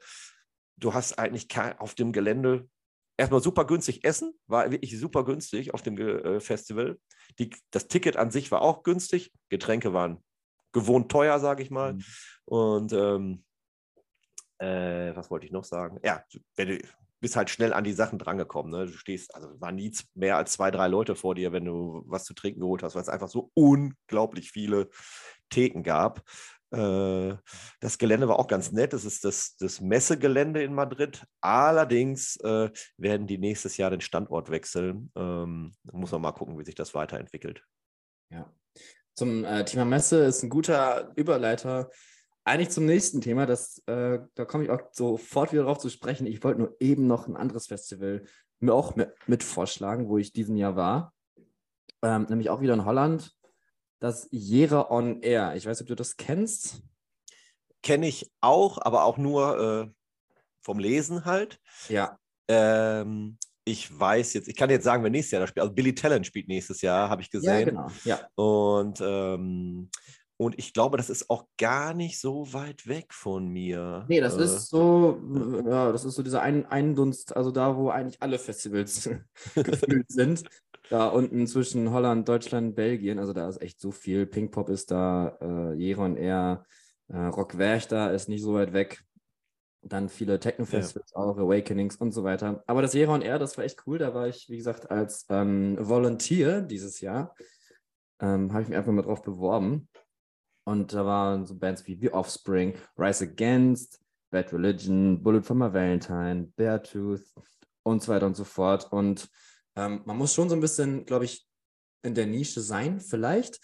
du 0.77 0.95
hast 0.95 1.19
eigentlich 1.19 1.49
auf 1.79 1.95
dem 1.95 2.13
Gelände 2.13 2.69
erstmal 3.17 3.43
super 3.43 3.65
günstig 3.65 4.05
essen, 4.05 4.35
war 4.47 4.71
wirklich 4.71 4.99
super 4.99 5.25
günstig 5.25 5.75
auf 5.75 5.83
dem 5.83 5.97
äh, 5.99 6.41
Festival. 6.41 6.99
Die, 7.39 7.51
das 7.71 7.89
Ticket 7.89 8.17
an 8.17 8.31
sich 8.31 8.51
war 8.51 8.63
auch 8.63 8.83
günstig, 8.83 9.33
Getränke 9.49 9.93
waren 9.93 10.23
gewohnt 10.73 11.11
teuer, 11.11 11.39
sage 11.39 11.63
ich 11.63 11.71
mal. 11.71 11.95
Mhm. 11.95 12.05
Und 12.47 12.93
ähm, 12.93 13.45
äh, 14.59 15.15
was 15.15 15.31
wollte 15.31 15.47
ich 15.47 15.53
noch 15.53 15.65
sagen? 15.65 15.99
Ja, 16.03 16.25
wenn 16.57 16.69
du 16.69 16.79
bist 17.25 17.37
halt 17.37 17.49
schnell 17.49 17.73
an 17.73 17.85
die 17.85 17.95
Sachen 17.95 18.19
drangekommen. 18.19 18.71
Ne? 18.71 18.85
Du 18.85 18.93
stehst, 18.93 19.35
also 19.35 19.59
waren 19.59 19.77
nie 19.77 19.91
mehr 20.13 20.37
als 20.37 20.53
zwei, 20.53 20.71
drei 20.71 20.89
Leute 20.89 21.15
vor 21.17 21.35
dir, 21.35 21.53
wenn 21.53 21.65
du 21.65 22.03
was 22.07 22.25
zu 22.25 22.35
trinken 22.35 22.61
geholt 22.61 22.83
hast, 22.83 22.95
weil 22.95 23.01
es 23.01 23.09
einfach 23.09 23.31
so 23.31 23.51
unglaublich 23.55 24.51
viele 24.51 24.91
Theken 25.49 25.83
gab. 25.83 26.23
Äh, 26.75 27.37
das 27.81 27.99
Gelände 27.99 28.29
war 28.29 28.39
auch 28.39 28.47
ganz 28.47 28.73
nett. 28.73 28.93
Das 28.93 29.05
ist 29.05 29.25
das, 29.25 29.57
das 29.57 29.81
Messegelände 29.81 30.63
in 30.63 30.75
Madrid. 30.75 31.25
Allerdings 31.41 32.37
äh, 32.37 32.71
werden 32.97 33.27
die 33.27 33.39
nächstes 33.39 33.77
Jahr 33.77 33.91
den 33.91 34.01
Standort 34.01 34.51
wechseln. 34.51 35.11
Ähm, 35.17 35.73
muss 35.93 36.13
man 36.13 36.23
mal 36.23 36.33
gucken, 36.33 36.59
wie 36.59 36.65
sich 36.65 36.75
das 36.75 36.95
weiterentwickelt. 36.95 37.63
Ja. 38.31 38.53
Zum 39.15 39.45
äh, 39.45 39.65
Thema 39.65 39.85
Messe 39.85 40.25
ist 40.25 40.43
ein 40.43 40.51
guter 40.51 41.13
Überleiter. 41.17 41.91
eigentlich 42.45 42.71
zum 42.71 42.85
nächsten 42.85 43.21
Thema, 43.21 43.47
das, 43.47 43.83
äh, 43.87 44.19
da 44.35 44.45
komme 44.45 44.65
ich 44.65 44.71
auch 44.71 44.81
sofort 44.93 45.53
wieder 45.53 45.63
drauf 45.63 45.79
zu 45.79 45.89
sprechen. 45.89 46.27
Ich 46.27 46.43
wollte 46.43 46.61
nur 46.61 46.77
eben 46.81 47.07
noch 47.07 47.29
ein 47.29 47.37
anderes 47.37 47.67
Festival 47.67 48.25
mir 48.61 48.75
auch 48.75 48.97
mit, 48.97 49.13
mit 49.27 49.43
vorschlagen, 49.43 50.09
wo 50.09 50.19
ich 50.19 50.33
diesen 50.33 50.57
Jahr 50.57 50.77
war. 50.77 51.13
Ähm, 52.03 52.27
nämlich 52.29 52.51
auch 52.51 52.61
wieder 52.61 52.75
in 52.75 52.85
Holland. 52.85 53.33
Das 54.05 54.29
Jera 54.31 54.91
on 54.91 55.23
Air. 55.23 55.57
Ich 55.57 55.65
weiß 55.65 55.79
nicht, 55.79 55.85
ob 55.85 55.89
du 55.89 55.95
das 55.95 56.19
kennst. 56.19 56.83
Kenne 57.83 58.07
ich 58.07 58.31
auch, 58.43 58.77
aber 58.77 59.05
auch 59.05 59.17
nur 59.17 59.59
äh, 59.59 59.91
vom 60.61 60.79
Lesen 60.79 61.25
halt. 61.25 61.59
Ja. 61.89 62.19
Ähm, 62.47 63.39
ich 63.65 63.99
weiß 63.99 64.35
jetzt, 64.35 64.49
ich 64.49 64.57
kann 64.57 64.69
jetzt 64.69 64.85
sagen, 64.85 65.03
wer 65.05 65.11
nächstes 65.11 65.31
Jahr 65.31 65.41
da 65.41 65.47
spielt. 65.47 65.63
Also 65.63 65.75
Billy 65.75 65.95
Talent 65.95 66.27
spielt 66.27 66.49
nächstes 66.49 66.83
Jahr, 66.83 67.09
habe 67.09 67.23
ich 67.23 67.31
gesehen. 67.31 67.61
Ja, 67.61 67.65
genau. 67.65 67.91
Ja. 68.05 68.29
Und, 68.35 69.01
ähm, 69.01 69.89
und 70.37 70.59
ich 70.59 70.75
glaube, 70.75 70.99
das 70.99 71.09
ist 71.09 71.31
auch 71.31 71.47
gar 71.57 71.95
nicht 71.95 72.21
so 72.21 72.53
weit 72.53 72.87
weg 72.87 73.15
von 73.15 73.49
mir. 73.49 74.05
Nee, 74.07 74.21
das 74.21 74.37
äh, 74.37 74.45
ist 74.45 74.69
so, 74.69 75.19
ja, 75.65 75.91
das 75.93 76.05
ist 76.05 76.17
so 76.17 76.23
dieser 76.23 76.43
ein 76.43 76.67
Eindunst, 76.67 77.35
also 77.35 77.51
da, 77.51 77.75
wo 77.79 77.89
eigentlich 77.89 78.21
alle 78.21 78.39
Festivals 78.39 79.09
gefühlt 79.55 80.11
sind. 80.11 80.45
Da 80.91 81.09
unten 81.09 81.47
zwischen 81.47 81.91
Holland, 81.91 82.29
Deutschland, 82.29 82.75
Belgien, 82.75 83.19
also 83.19 83.33
da 83.33 83.49
ist 83.49 83.63
echt 83.63 83.81
so 83.81 83.91
viel. 83.91 84.27
Pinkpop 84.27 84.69
ist 84.69 84.91
da, 84.91 85.39
äh, 85.41 85.75
Jeron 85.75 86.17
Air, 86.17 86.67
äh, 87.09 87.17
Rock 87.17 87.57
da 87.57 88.11
ist 88.11 88.29
nicht 88.29 88.43
so 88.43 88.55
weit 88.55 88.73
weg 88.73 89.05
dann 89.89 90.09
viele 90.09 90.41
Techno-Festivals 90.41 91.13
ja. 91.15 91.21
auch, 91.21 91.37
Awakenings 91.37 91.97
und 91.97 92.13
so 92.13 92.25
weiter. 92.25 92.63
Aber 92.67 92.83
das 92.83 92.95
Jera 92.95 93.13
on 93.13 93.23
Air, 93.23 93.39
das 93.39 93.57
war 93.57 93.65
echt 93.65 93.87
cool. 93.87 93.99
Da 93.99 94.15
war 94.15 94.29
ich, 94.29 94.49
wie 94.49 94.57
gesagt, 94.57 94.91
als 94.91 95.27
ähm, 95.29 95.77
Volunteer 95.79 96.63
dieses 96.63 97.01
Jahr. 97.01 97.35
Ähm, 98.21 98.53
Habe 98.53 98.63
ich 98.63 98.69
mich 98.69 98.79
einfach 98.79 98.93
mal 98.93 99.03
drauf 99.03 99.23
beworben. 99.23 99.89
Und 100.67 100.95
da 100.95 101.05
waren 101.05 101.45
so 101.45 101.57
Bands 101.57 101.87
wie 101.87 101.99
The 102.01 102.13
Offspring, 102.13 102.75
Rise 102.97 103.25
Against, 103.25 104.01
Bad 104.31 104.53
Religion, 104.53 105.23
Bullet 105.23 105.43
for 105.43 105.57
My 105.57 105.73
Valentine, 105.73 106.51
Beartooth 106.57 107.25
und 107.83 108.03
so 108.03 108.13
weiter 108.13 108.27
und 108.27 108.37
so 108.37 108.45
fort. 108.45 108.91
Und 108.91 109.29
ähm, 109.77 110.03
man 110.05 110.17
muss 110.17 110.35
schon 110.35 110.49
so 110.49 110.55
ein 110.55 110.61
bisschen, 110.61 111.05
glaube 111.05 111.25
ich, 111.25 111.47
in 112.03 112.15
der 112.15 112.27
Nische 112.27 112.61
sein, 112.61 113.01
vielleicht. 113.01 113.61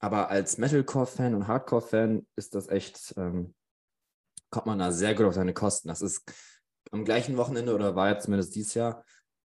Aber 0.00 0.28
als 0.28 0.58
Metalcore-Fan 0.58 1.34
und 1.34 1.48
Hardcore-Fan 1.48 2.26
ist 2.36 2.54
das 2.54 2.68
echt 2.68 3.14
ähm, 3.16 3.54
kommt 4.54 4.66
man 4.66 4.78
da 4.78 4.92
sehr 4.92 5.16
gut 5.16 5.26
auf 5.26 5.34
seine 5.34 5.52
Kosten. 5.52 5.88
Das 5.88 6.00
ist 6.00 6.22
am 6.92 7.04
gleichen 7.04 7.36
Wochenende 7.36 7.74
oder 7.74 7.96
war 7.96 8.10
jetzt 8.10 8.24
zumindest 8.24 8.54
dieses 8.54 8.74
Jahr 8.74 9.04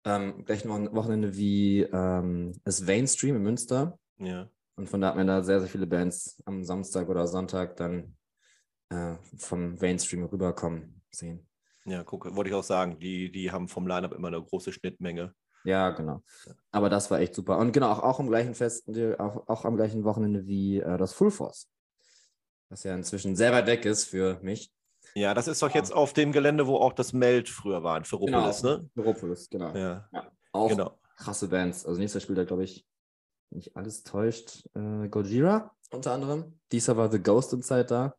ähm, 0.06 0.46
gleichen 0.46 0.70
Wochenende 0.70 1.36
wie 1.36 1.82
ähm, 1.82 2.52
das 2.64 2.80
Mainstream 2.80 3.36
in 3.36 3.42
Münster. 3.42 3.98
Ja. 4.16 4.48
Und 4.76 4.88
von 4.88 5.02
da 5.02 5.08
hat 5.08 5.16
man 5.16 5.26
da 5.26 5.42
sehr, 5.42 5.60
sehr 5.60 5.68
viele 5.68 5.86
Bands 5.86 6.42
am 6.46 6.64
Samstag 6.64 7.10
oder 7.10 7.26
Sonntag 7.26 7.76
dann 7.76 8.16
äh, 8.88 9.16
vom 9.36 9.74
Mainstream 9.74 10.24
rüberkommen 10.24 11.02
sehen. 11.10 11.46
Ja, 11.84 12.02
guck, 12.02 12.34
wollte 12.34 12.48
ich 12.48 12.56
auch 12.56 12.64
sagen, 12.64 12.98
die, 12.98 13.30
die 13.30 13.52
haben 13.52 13.68
vom 13.68 13.86
Line-Up 13.86 14.14
immer 14.14 14.28
eine 14.28 14.42
große 14.42 14.72
Schnittmenge. 14.72 15.34
Ja, 15.64 15.90
genau. 15.90 16.22
Aber 16.70 16.90
das 16.90 17.10
war 17.10 17.20
echt 17.20 17.34
super. 17.34 17.58
Und 17.58 17.72
genau, 17.72 17.90
auch, 17.90 18.02
auch 18.02 18.20
am 18.20 18.28
gleichen 18.28 18.54
Fest, 18.54 18.88
auch, 19.18 19.48
auch 19.48 19.64
am 19.64 19.76
gleichen 19.76 20.04
Wochenende 20.04 20.46
wie 20.46 20.78
äh, 20.78 20.98
das 20.98 21.14
Full 21.14 21.30
Force. 21.30 21.68
Was 22.68 22.84
ja 22.84 22.94
inzwischen 22.94 23.34
sehr 23.36 23.52
weit 23.52 23.66
weg 23.66 23.84
ist 23.84 24.04
für 24.04 24.38
mich. 24.42 24.72
Ja, 25.14 25.32
das 25.32 25.48
ist 25.48 25.62
doch 25.62 25.70
jetzt 25.70 25.92
auf 25.92 26.12
dem 26.12 26.32
Gelände, 26.32 26.66
wo 26.66 26.76
auch 26.76 26.92
das 26.92 27.12
Meld 27.12 27.48
früher 27.48 27.82
war, 27.82 27.96
in 27.96 28.04
Ferropolis, 28.04 28.62
genau, 28.62 28.78
ne? 28.78 28.90
Ferropolis, 28.94 29.48
genau. 29.48 29.74
Ja. 29.74 30.08
ja. 30.12 30.32
Auch 30.52 30.68
genau. 30.68 30.98
krasse 31.16 31.48
Bands. 31.48 31.86
Also 31.86 32.00
nächster 32.00 32.20
da, 32.34 32.44
glaube 32.44 32.64
ich, 32.64 32.86
nicht 33.50 33.76
alles 33.76 34.02
täuscht, 34.02 34.68
äh, 34.74 35.08
Gojira 35.08 35.74
unter 35.90 36.12
anderem. 36.12 36.58
Dieser 36.72 36.96
war 36.96 37.10
The 37.10 37.22
Ghost 37.22 37.52
Inside 37.52 37.84
da. 37.84 38.14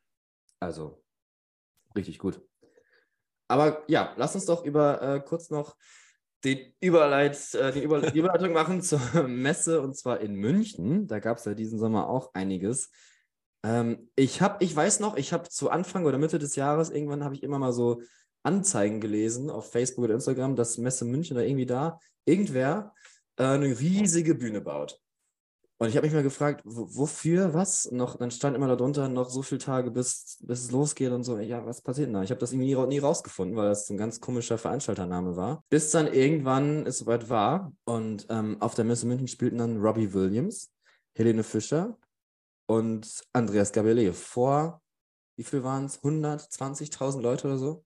Also 0.60 1.04
richtig 1.96 2.20
gut. 2.20 2.42
Aber 3.48 3.84
ja, 3.88 4.14
lass 4.16 4.36
uns 4.36 4.46
doch 4.46 4.64
über 4.64 5.02
äh, 5.02 5.20
kurz 5.20 5.50
noch 5.50 5.76
den 6.46 6.74
Überleit, 6.80 7.54
äh, 7.56 7.72
die, 7.72 7.82
Über 7.82 8.14
Überleitung 8.14 8.54
machen 8.54 8.82
zur 8.82 9.00
Messe 9.28 9.82
und 9.82 9.98
zwar 9.98 10.22
in 10.22 10.36
München. 10.36 11.08
Da 11.08 11.20
gab 11.20 11.38
es 11.38 11.46
ja 11.46 11.54
diesen 11.54 11.80
Sommer 11.80 12.08
auch 12.08 12.34
einiges. 12.34 12.92
Ähm, 13.64 14.10
ich 14.16 14.42
habe, 14.42 14.64
ich 14.64 14.76
weiß 14.76 15.00
noch, 15.00 15.18
ich 15.18 15.34
habe 15.34 15.50
zu 15.50 15.70
Anfang 15.70 16.06
oder 16.06 16.18
Mitte 16.18 16.40
des 16.40 16.56
Jahres 16.56 16.92
irgendwann 16.92 17.24
habe 17.24 17.36
ich 17.36 17.44
immer 17.44 17.60
mal 17.60 17.74
so 17.74 18.02
Anzeigen 18.44 19.02
gelesen 19.02 19.50
auf 19.50 19.72
Facebook 19.72 20.06
oder 20.06 20.14
Instagram, 20.14 20.56
dass 20.56 20.78
Messe 20.78 21.04
München 21.04 21.36
oder 21.36 21.46
irgendwie 21.46 21.66
da 21.66 22.00
irgendwer 22.26 22.94
äh, 23.38 23.44
eine 23.44 23.80
riesige 23.80 24.36
Bühne 24.36 24.62
baut. 24.62 25.00
Und 25.78 25.90
ich 25.90 25.98
habe 25.98 26.08
mich 26.08 26.14
mal 26.14 26.24
gefragt, 26.24 26.62
wofür, 26.64 27.54
was? 27.54 27.92
Noch, 27.92 28.16
dann 28.16 28.32
stand 28.32 28.56
immer 28.56 28.68
darunter 28.68 29.10
noch 29.10 29.30
so 29.30 29.42
viele 29.42 29.60
Tage, 29.60 29.92
bis, 29.92 30.38
bis 30.42 30.64
es 30.64 30.72
losgeht 30.72 31.12
und 31.12 31.24
so. 31.24 31.38
Ja, 31.38 31.66
was 31.66 31.82
passiert 31.82 32.08
denn 32.08 32.14
da? 32.14 32.24
Ich 32.24 32.30
habe 32.30 32.40
das 32.40 32.54
irgendwie 32.54 32.74
nie, 32.88 33.00
rausgefunden, 33.00 33.58
weil 33.58 33.68
das 33.68 33.90
ein 33.90 33.98
ganz 33.98 34.22
komischer 34.22 34.58
Veranstaltername 34.58 35.36
war. 35.36 35.64
Bis 35.70 35.92
dann 35.92 36.08
irgendwann 36.08 36.86
es 36.86 37.00
soweit 37.00 37.30
war 37.30 37.74
und 37.84 38.26
ähm, 38.30 38.62
auf 38.62 38.74
der 38.76 38.86
Messe 38.86 39.06
München 39.06 39.28
spielten 39.28 39.58
dann 39.58 39.82
Robbie 39.82 40.14
Williams, 40.14 40.72
Helene 41.14 41.44
Fischer, 41.44 41.98
und 42.68 43.24
Andreas 43.34 43.74
Gabelé 43.74 44.12
vor, 44.14 44.82
wie 45.38 45.44
viel 45.44 45.64
waren 45.64 45.86
es? 45.86 46.02
120.000 46.02 47.22
Leute 47.22 47.48
oder 47.48 47.58
so? 47.58 47.86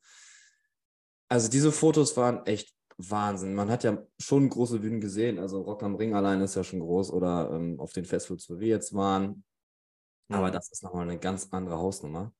Also 1.27 1.49
diese 1.49 1.71
Fotos 1.71 2.15
waren 2.17 2.45
echt 2.45 2.73
Wahnsinn. 2.99 3.55
Man 3.55 3.69
hat 3.69 3.85
ja 3.85 4.05
schon 4.19 4.49
große 4.49 4.79
Bühnen 4.79 4.99
gesehen. 4.99 5.39
Also 5.39 5.61
Rock 5.61 5.83
am 5.83 5.95
Ring 5.95 6.13
allein 6.13 6.41
ist 6.41 6.55
ja 6.55 6.63
schon 6.63 6.81
groß 6.81 7.11
oder 7.11 7.49
ähm, 7.53 7.79
auf 7.79 7.93
den 7.93 8.05
Festivals, 8.05 8.49
wo 8.49 8.59
wir 8.59 8.67
jetzt 8.67 8.93
waren. 8.93 9.43
Aber 10.27 10.49
mhm. 10.49 10.51
das 10.51 10.69
ist 10.69 10.83
nochmal 10.83 11.03
eine 11.09 11.17
ganz 11.17 11.47
andere 11.51 11.77
Hausnummer. 11.77 12.33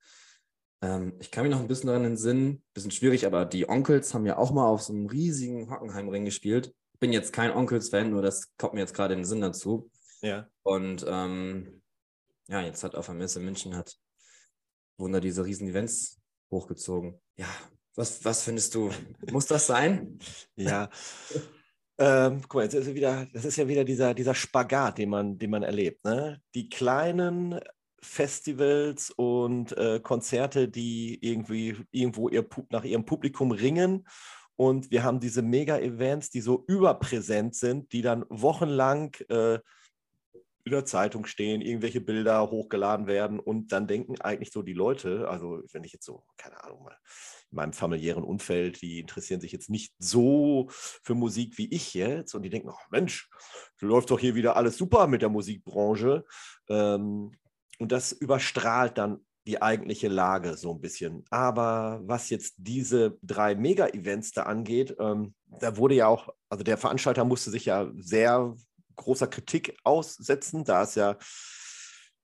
Ähm, 0.82 1.16
ich 1.20 1.32
kann 1.32 1.44
mich 1.44 1.52
noch 1.52 1.62
ein 1.62 1.68
bisschen 1.68 1.88
daran 1.88 2.06
entsinnen, 2.06 2.62
bisschen 2.74 2.92
schwierig, 2.92 3.26
aber 3.26 3.46
die 3.46 3.68
Onkels 3.70 4.14
haben 4.14 4.26
ja 4.26 4.38
auch 4.38 4.52
mal 4.52 4.68
auf 4.68 4.82
so 4.82 4.94
einem 4.94 5.08
riesigen 5.08 5.72
Hockenheimring 5.72 6.26
gespielt. 6.26 6.76
Bin 7.00 7.14
jetzt 7.14 7.32
kein 7.32 7.52
Onkels-Fan, 7.52 8.10
nur 8.10 8.22
das 8.22 8.56
kommt 8.58 8.74
mir 8.74 8.82
jetzt 8.82 8.94
gerade 8.94 9.14
in 9.14 9.22
den 9.22 9.26
Sinn 9.26 9.42
dazu. 9.42 9.90
Ja. 10.22 10.50
Und 10.64 11.06
ähm, 11.08 11.82
ja, 12.50 12.62
jetzt 12.62 12.84
hat 12.84 12.96
auf 12.96 13.06
der 13.06 13.16
Messe 13.16 13.40
München 13.40 13.78
hat 13.78 13.98
Wunder 14.98 15.22
diese 15.22 15.46
riesen 15.46 15.70
Events 15.70 16.20
hochgezogen. 16.52 17.22
Ja, 17.38 17.48
was, 18.00 18.24
was 18.24 18.44
findest 18.44 18.74
du? 18.74 18.90
Muss 19.32 19.46
das 19.46 19.68
sein? 19.68 20.18
ja. 20.56 20.90
Ähm, 22.02 22.40
guck 22.44 22.54
mal, 22.54 22.64
jetzt 22.64 22.76
ist 22.76 22.96
wieder, 22.96 23.28
das 23.34 23.44
ist 23.44 23.58
ja 23.58 23.68
wieder 23.68 23.84
dieser, 23.84 24.14
dieser 24.14 24.34
Spagat, 24.34 25.00
den 25.00 25.10
man, 25.10 25.38
den 25.38 25.50
man 25.50 25.64
erlebt. 25.64 26.06
Ne? 26.06 26.42
Die 26.56 26.70
kleinen 26.70 27.60
Festivals 28.02 29.12
und 29.12 29.78
äh, 29.78 30.00
Konzerte, 30.00 30.70
die 30.70 31.20
irgendwie 31.22 31.76
irgendwo 31.92 32.30
ihr, 32.30 32.48
nach 32.70 32.86
ihrem 32.86 33.04
Publikum 33.04 33.52
ringen. 33.52 34.08
Und 34.56 34.92
wir 34.92 35.04
haben 35.04 35.20
diese 35.20 35.42
Mega-Events, 35.42 36.30
die 36.30 36.40
so 36.40 36.64
überpräsent 36.70 37.56
sind, 37.56 37.92
die 37.92 38.02
dann 38.02 38.24
wochenlang 38.30 39.14
äh, 39.28 39.56
in 40.64 40.72
der 40.72 40.86
Zeitung 40.86 41.26
stehen, 41.26 41.60
irgendwelche 41.60 42.00
Bilder 42.00 42.50
hochgeladen 42.50 43.08
werden 43.08 43.42
und 43.42 43.74
dann 43.74 43.88
denken 43.88 44.22
eigentlich 44.22 44.54
so 44.54 44.62
die 44.62 44.72
Leute, 44.72 45.28
also 45.28 45.62
wenn 45.74 45.84
ich 45.84 45.92
jetzt 45.92 46.06
so, 46.06 46.24
keine 46.38 46.64
Ahnung, 46.64 46.84
mal 46.84 46.96
in 47.52 47.56
meinem 47.56 47.74
familiären 47.74 48.24
Umfeld, 48.24 48.82
die 48.82 49.00
interessieren 49.00 49.42
sich 49.42 49.52
jetzt 49.52 49.70
nicht 49.70 49.94
so 50.00 50.68
für 50.70 51.16
Musik 51.16 51.58
wie 51.58 51.70
ich 51.74 51.94
jetzt 51.94 52.36
und 52.36 52.44
die 52.44 52.50
denken, 52.50 52.70
oh 52.70 52.88
Mensch, 52.92 53.30
läuft 53.80 54.12
doch 54.12 54.20
hier 54.20 54.36
wieder 54.36 54.56
alles 54.56 54.78
super 54.78 55.08
mit 55.08 55.22
der 55.22 55.30
Musikbranche. 55.30 56.26
Ähm, 56.70 57.32
und 57.80 57.92
das 57.92 58.12
überstrahlt 58.12 58.98
dann 58.98 59.26
die 59.48 59.62
eigentliche 59.62 60.10
Lage 60.10 60.58
so 60.58 60.74
ein 60.74 60.82
bisschen. 60.82 61.26
Aber 61.32 62.02
was 62.04 62.30
jetzt 62.30 62.56
diese 62.58 63.18
drei 63.24 63.56
Mega-Events 63.56 64.32
da 64.32 64.44
angeht, 64.44 64.96
ähm, 65.00 65.34
da 65.48 65.78
wurde 65.78 65.96
ja 65.96 66.08
auch, 66.08 66.30
also 66.50 66.64
der 66.64 66.78
Veranstalter 66.78 67.26
musste 67.26 67.50
sich 67.50 67.66
ja 67.66 67.90
sehr 67.98 68.56
großer 68.96 69.28
Kritik 69.28 69.78
aussetzen, 69.84 70.66
da 70.66 70.84
es 70.84 70.96
ja 70.96 71.18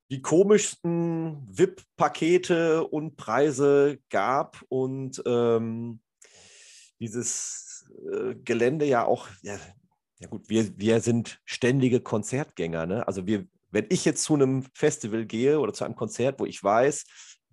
die 0.10 0.22
komischsten 0.22 1.48
VIP-Pakete 1.48 2.86
und 2.86 3.16
Preise 3.16 4.00
gab 4.10 4.64
und 4.70 5.22
ähm, 5.26 6.00
dieses 7.00 7.92
äh, 8.12 8.36
Gelände 8.36 8.86
ja 8.86 9.06
auch, 9.06 9.28
ja, 9.42 9.58
ja 10.20 10.28
gut, 10.28 10.48
wir, 10.50 10.78
wir 10.78 11.02
sind 11.02 11.42
ständige 11.46 12.00
Konzertgänger. 12.02 12.86
Ne? 12.86 13.08
Also 13.08 13.26
wir, 13.26 13.48
wenn 13.72 13.88
ich 13.90 14.06
jetzt 14.06 14.24
zu 14.24 14.36
einem 14.36 14.64
Festival 14.74 15.26
gehe 15.26 15.60
oder 15.60 15.74
zu 15.74 15.84
einem 15.84 15.96
Konzert, 15.96 16.40
wo 16.40 16.46
ich 16.46 16.64
weiß, 16.64 17.06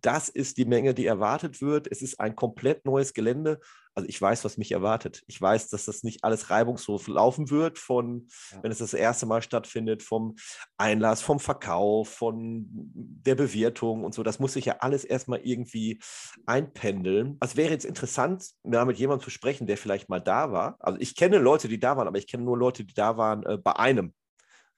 das 0.02 0.28
ist 0.28 0.58
die 0.58 0.64
Menge, 0.64 0.94
die 0.94 1.06
erwartet 1.06 1.62
wird. 1.62 1.86
Es 1.90 2.02
ist 2.02 2.20
ein 2.20 2.36
komplett 2.36 2.84
neues 2.84 3.14
Gelände. 3.14 3.60
Also 3.94 4.08
ich 4.08 4.20
weiß, 4.20 4.44
was 4.44 4.56
mich 4.56 4.72
erwartet. 4.72 5.22
Ich 5.26 5.40
weiß, 5.40 5.68
dass 5.68 5.84
das 5.84 6.02
nicht 6.02 6.24
alles 6.24 6.50
reibungslos 6.50 7.06
laufen 7.08 7.50
wird, 7.50 7.78
von, 7.78 8.26
ja. 8.50 8.62
wenn 8.62 8.72
es 8.72 8.78
das 8.78 8.94
erste 8.94 9.26
Mal 9.26 9.42
stattfindet, 9.42 10.02
vom 10.02 10.36
Einlass, 10.78 11.20
vom 11.20 11.38
Verkauf, 11.38 12.08
von 12.08 12.66
der 12.68 13.34
Bewirtung 13.34 14.04
und 14.04 14.14
so. 14.14 14.22
Das 14.22 14.38
muss 14.38 14.54
sich 14.54 14.64
ja 14.64 14.76
alles 14.80 15.04
erstmal 15.04 15.40
irgendwie 15.40 16.00
einpendeln. 16.46 17.36
Also 17.40 17.56
wäre 17.56 17.70
jetzt 17.70 17.84
interessant, 17.84 18.44
mal 18.62 18.86
mit 18.86 18.98
jemandem 18.98 19.24
zu 19.24 19.30
sprechen, 19.30 19.66
der 19.66 19.76
vielleicht 19.76 20.08
mal 20.08 20.20
da 20.20 20.52
war. 20.52 20.76
Also 20.80 20.98
ich 21.00 21.14
kenne 21.14 21.38
Leute, 21.38 21.68
die 21.68 21.78
da 21.78 21.96
waren, 21.96 22.08
aber 22.08 22.18
ich 22.18 22.26
kenne 22.26 22.44
nur 22.44 22.56
Leute, 22.56 22.84
die 22.84 22.94
da 22.94 23.16
waren 23.16 23.44
äh, 23.44 23.58
bei 23.58 23.76
einem. 23.76 24.14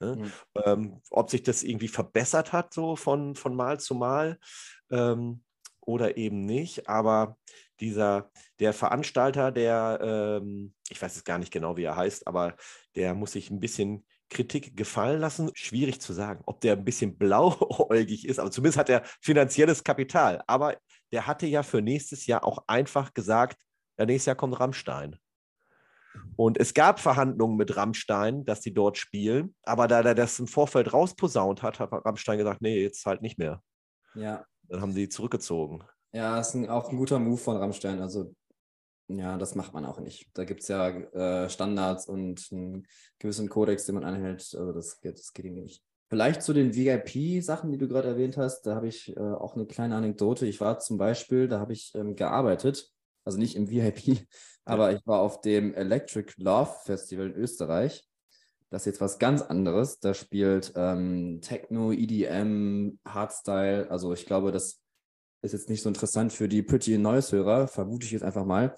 Ne? 0.00 0.16
Mhm. 0.16 0.32
Ähm, 0.64 1.00
ob 1.10 1.30
sich 1.30 1.42
das 1.42 1.62
irgendwie 1.62 1.88
verbessert 1.88 2.52
hat, 2.52 2.74
so 2.74 2.96
von, 2.96 3.34
von 3.34 3.54
Mal 3.54 3.80
zu 3.80 3.94
Mal. 3.94 4.38
Ähm, 4.90 5.42
oder 5.86 6.16
eben 6.16 6.44
nicht. 6.44 6.88
Aber 6.88 7.36
dieser, 7.80 8.30
der 8.58 8.72
Veranstalter, 8.72 9.52
der, 9.52 9.98
ähm, 10.40 10.74
ich 10.88 11.00
weiß 11.00 11.16
es 11.16 11.24
gar 11.24 11.38
nicht 11.38 11.52
genau, 11.52 11.76
wie 11.76 11.84
er 11.84 11.96
heißt, 11.96 12.26
aber 12.26 12.56
der 12.94 13.14
muss 13.14 13.32
sich 13.32 13.50
ein 13.50 13.60
bisschen 13.60 14.06
Kritik 14.30 14.76
gefallen 14.76 15.20
lassen. 15.20 15.50
Schwierig 15.54 16.00
zu 16.00 16.12
sagen, 16.12 16.42
ob 16.46 16.60
der 16.60 16.74
ein 16.74 16.84
bisschen 16.84 17.16
blauäugig 17.18 18.26
ist, 18.26 18.38
aber 18.38 18.50
zumindest 18.50 18.78
hat 18.78 18.88
er 18.88 19.02
finanzielles 19.20 19.84
Kapital. 19.84 20.42
Aber 20.46 20.76
der 21.12 21.26
hatte 21.26 21.46
ja 21.46 21.62
für 21.62 21.82
nächstes 21.82 22.26
Jahr 22.26 22.44
auch 22.44 22.64
einfach 22.66 23.14
gesagt, 23.14 23.60
ja, 23.98 24.06
nächstes 24.06 24.26
Jahr 24.26 24.36
kommt 24.36 24.58
Rammstein. 24.58 25.16
Und 26.36 26.58
es 26.58 26.74
gab 26.74 27.00
Verhandlungen 27.00 27.56
mit 27.56 27.76
Rammstein, 27.76 28.44
dass 28.44 28.60
die 28.60 28.74
dort 28.74 28.98
spielen, 28.98 29.54
aber 29.62 29.86
da 29.88 30.00
er 30.00 30.14
das 30.14 30.38
im 30.38 30.46
Vorfeld 30.46 30.92
rausposaunt 30.92 31.62
hat, 31.62 31.78
hat 31.78 31.92
Rammstein 31.92 32.38
gesagt, 32.38 32.60
nee, 32.60 32.82
jetzt 32.82 33.06
halt 33.06 33.22
nicht 33.22 33.38
mehr. 33.38 33.62
Ja. 34.14 34.44
Dann 34.68 34.80
haben 34.80 34.94
die 34.94 35.08
zurückgezogen. 35.08 35.84
Ja, 36.12 36.38
ist 36.38 36.54
ein, 36.54 36.68
auch 36.68 36.90
ein 36.90 36.96
guter 36.96 37.18
Move 37.18 37.36
von 37.36 37.56
Rammstein. 37.56 38.00
Also, 38.00 38.34
ja, 39.08 39.36
das 39.36 39.54
macht 39.54 39.74
man 39.74 39.84
auch 39.84 40.00
nicht. 40.00 40.28
Da 40.34 40.44
gibt 40.44 40.62
es 40.62 40.68
ja 40.68 40.88
äh, 40.88 41.50
Standards 41.50 42.06
und 42.06 42.48
einen 42.50 42.86
gewissen 43.18 43.48
Kodex, 43.48 43.84
den 43.84 43.96
man 43.96 44.04
anhält. 44.04 44.54
Also, 44.58 44.72
das 44.72 45.00
geht, 45.00 45.18
das 45.18 45.32
geht 45.32 45.44
irgendwie 45.44 45.62
nicht. 45.62 45.82
Vielleicht 46.08 46.42
zu 46.42 46.52
den 46.52 46.74
VIP-Sachen, 46.74 47.72
die 47.72 47.78
du 47.78 47.88
gerade 47.88 48.08
erwähnt 48.08 48.36
hast, 48.36 48.62
da 48.62 48.76
habe 48.76 48.86
ich 48.86 49.16
äh, 49.16 49.20
auch 49.20 49.56
eine 49.56 49.66
kleine 49.66 49.96
Anekdote. 49.96 50.46
Ich 50.46 50.60
war 50.60 50.78
zum 50.78 50.98
Beispiel, 50.98 51.48
da 51.48 51.58
habe 51.58 51.72
ich 51.72 51.92
ähm, 51.94 52.14
gearbeitet, 52.14 52.93
also 53.24 53.38
nicht 53.38 53.56
im 53.56 53.70
VIP, 53.70 54.26
aber 54.64 54.92
ich 54.92 55.06
war 55.06 55.20
auf 55.20 55.40
dem 55.40 55.74
Electric 55.74 56.34
Love 56.36 56.72
Festival 56.84 57.26
in 57.26 57.34
Österreich. 57.34 58.06
Das 58.70 58.82
ist 58.82 58.86
jetzt 58.86 59.00
was 59.00 59.18
ganz 59.18 59.40
anderes. 59.42 60.00
Da 60.00 60.14
spielt 60.14 60.72
ähm, 60.74 61.40
Techno, 61.40 61.92
EDM, 61.92 62.98
Hardstyle. 63.06 63.88
Also 63.90 64.12
ich 64.12 64.26
glaube, 64.26 64.50
das 64.50 64.80
ist 65.42 65.52
jetzt 65.52 65.68
nicht 65.68 65.82
so 65.82 65.88
interessant 65.88 66.32
für 66.32 66.48
die 66.48 66.62
Pretty 66.62 66.98
Noise-Hörer, 66.98 67.68
vermute 67.68 68.06
ich 68.06 68.12
jetzt 68.12 68.24
einfach 68.24 68.44
mal. 68.44 68.76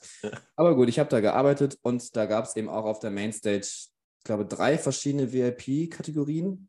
Aber 0.56 0.74
gut, 0.74 0.88
ich 0.88 0.98
habe 0.98 1.08
da 1.08 1.20
gearbeitet 1.20 1.78
und 1.82 2.14
da 2.16 2.26
gab 2.26 2.44
es 2.44 2.56
eben 2.56 2.68
auch 2.68 2.84
auf 2.84 2.98
der 2.98 3.10
Mainstage, 3.10 3.60
ich 3.60 4.24
glaube, 4.24 4.44
drei 4.44 4.76
verschiedene 4.76 5.32
VIP-Kategorien. 5.32 6.68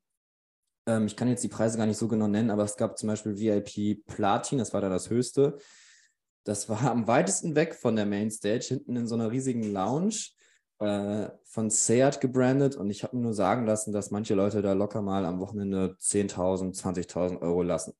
Ähm, 0.85 1.07
ich 1.07 1.15
kann 1.15 1.27
jetzt 1.27 1.43
die 1.43 1.49
Preise 1.49 1.77
gar 1.77 1.87
nicht 1.87 1.97
so 1.97 2.07
genau 2.07 2.27
nennen, 2.27 2.51
aber 2.51 2.63
es 2.63 2.77
gab 2.77 2.97
zum 2.97 3.07
Beispiel 3.07 3.37
VIP 3.37 4.05
Platin, 4.05 4.59
das 4.59 4.71
war 4.73 4.81
da 4.81 4.89
das 4.89 5.09
höchste. 5.09 5.57
Das 6.47 6.69
war 6.69 6.89
am 6.89 7.07
weitesten 7.07 7.55
weg 7.55 7.75
von 7.75 7.97
der 7.97 8.05
Mainstage, 8.05 8.65
hinten 8.69 8.95
in 8.95 9.05
so 9.05 9.15
einer 9.15 9.31
riesigen 9.31 9.63
Lounge 9.73 10.29
äh, 10.79 11.29
von 11.43 11.69
Seat 11.69 12.21
gebrandet. 12.21 12.77
Und 12.77 12.89
ich 12.89 13.03
habe 13.03 13.17
mir 13.17 13.23
nur 13.23 13.33
sagen 13.33 13.65
lassen, 13.65 13.91
dass 13.91 14.11
manche 14.11 14.33
Leute 14.33 14.61
da 14.61 14.71
locker 14.71 15.01
mal 15.01 15.25
am 15.25 15.41
Wochenende 15.41 15.97
10.000, 15.99 16.73
20.000 16.73 17.41
Euro 17.41 17.63
lassen. 17.63 17.93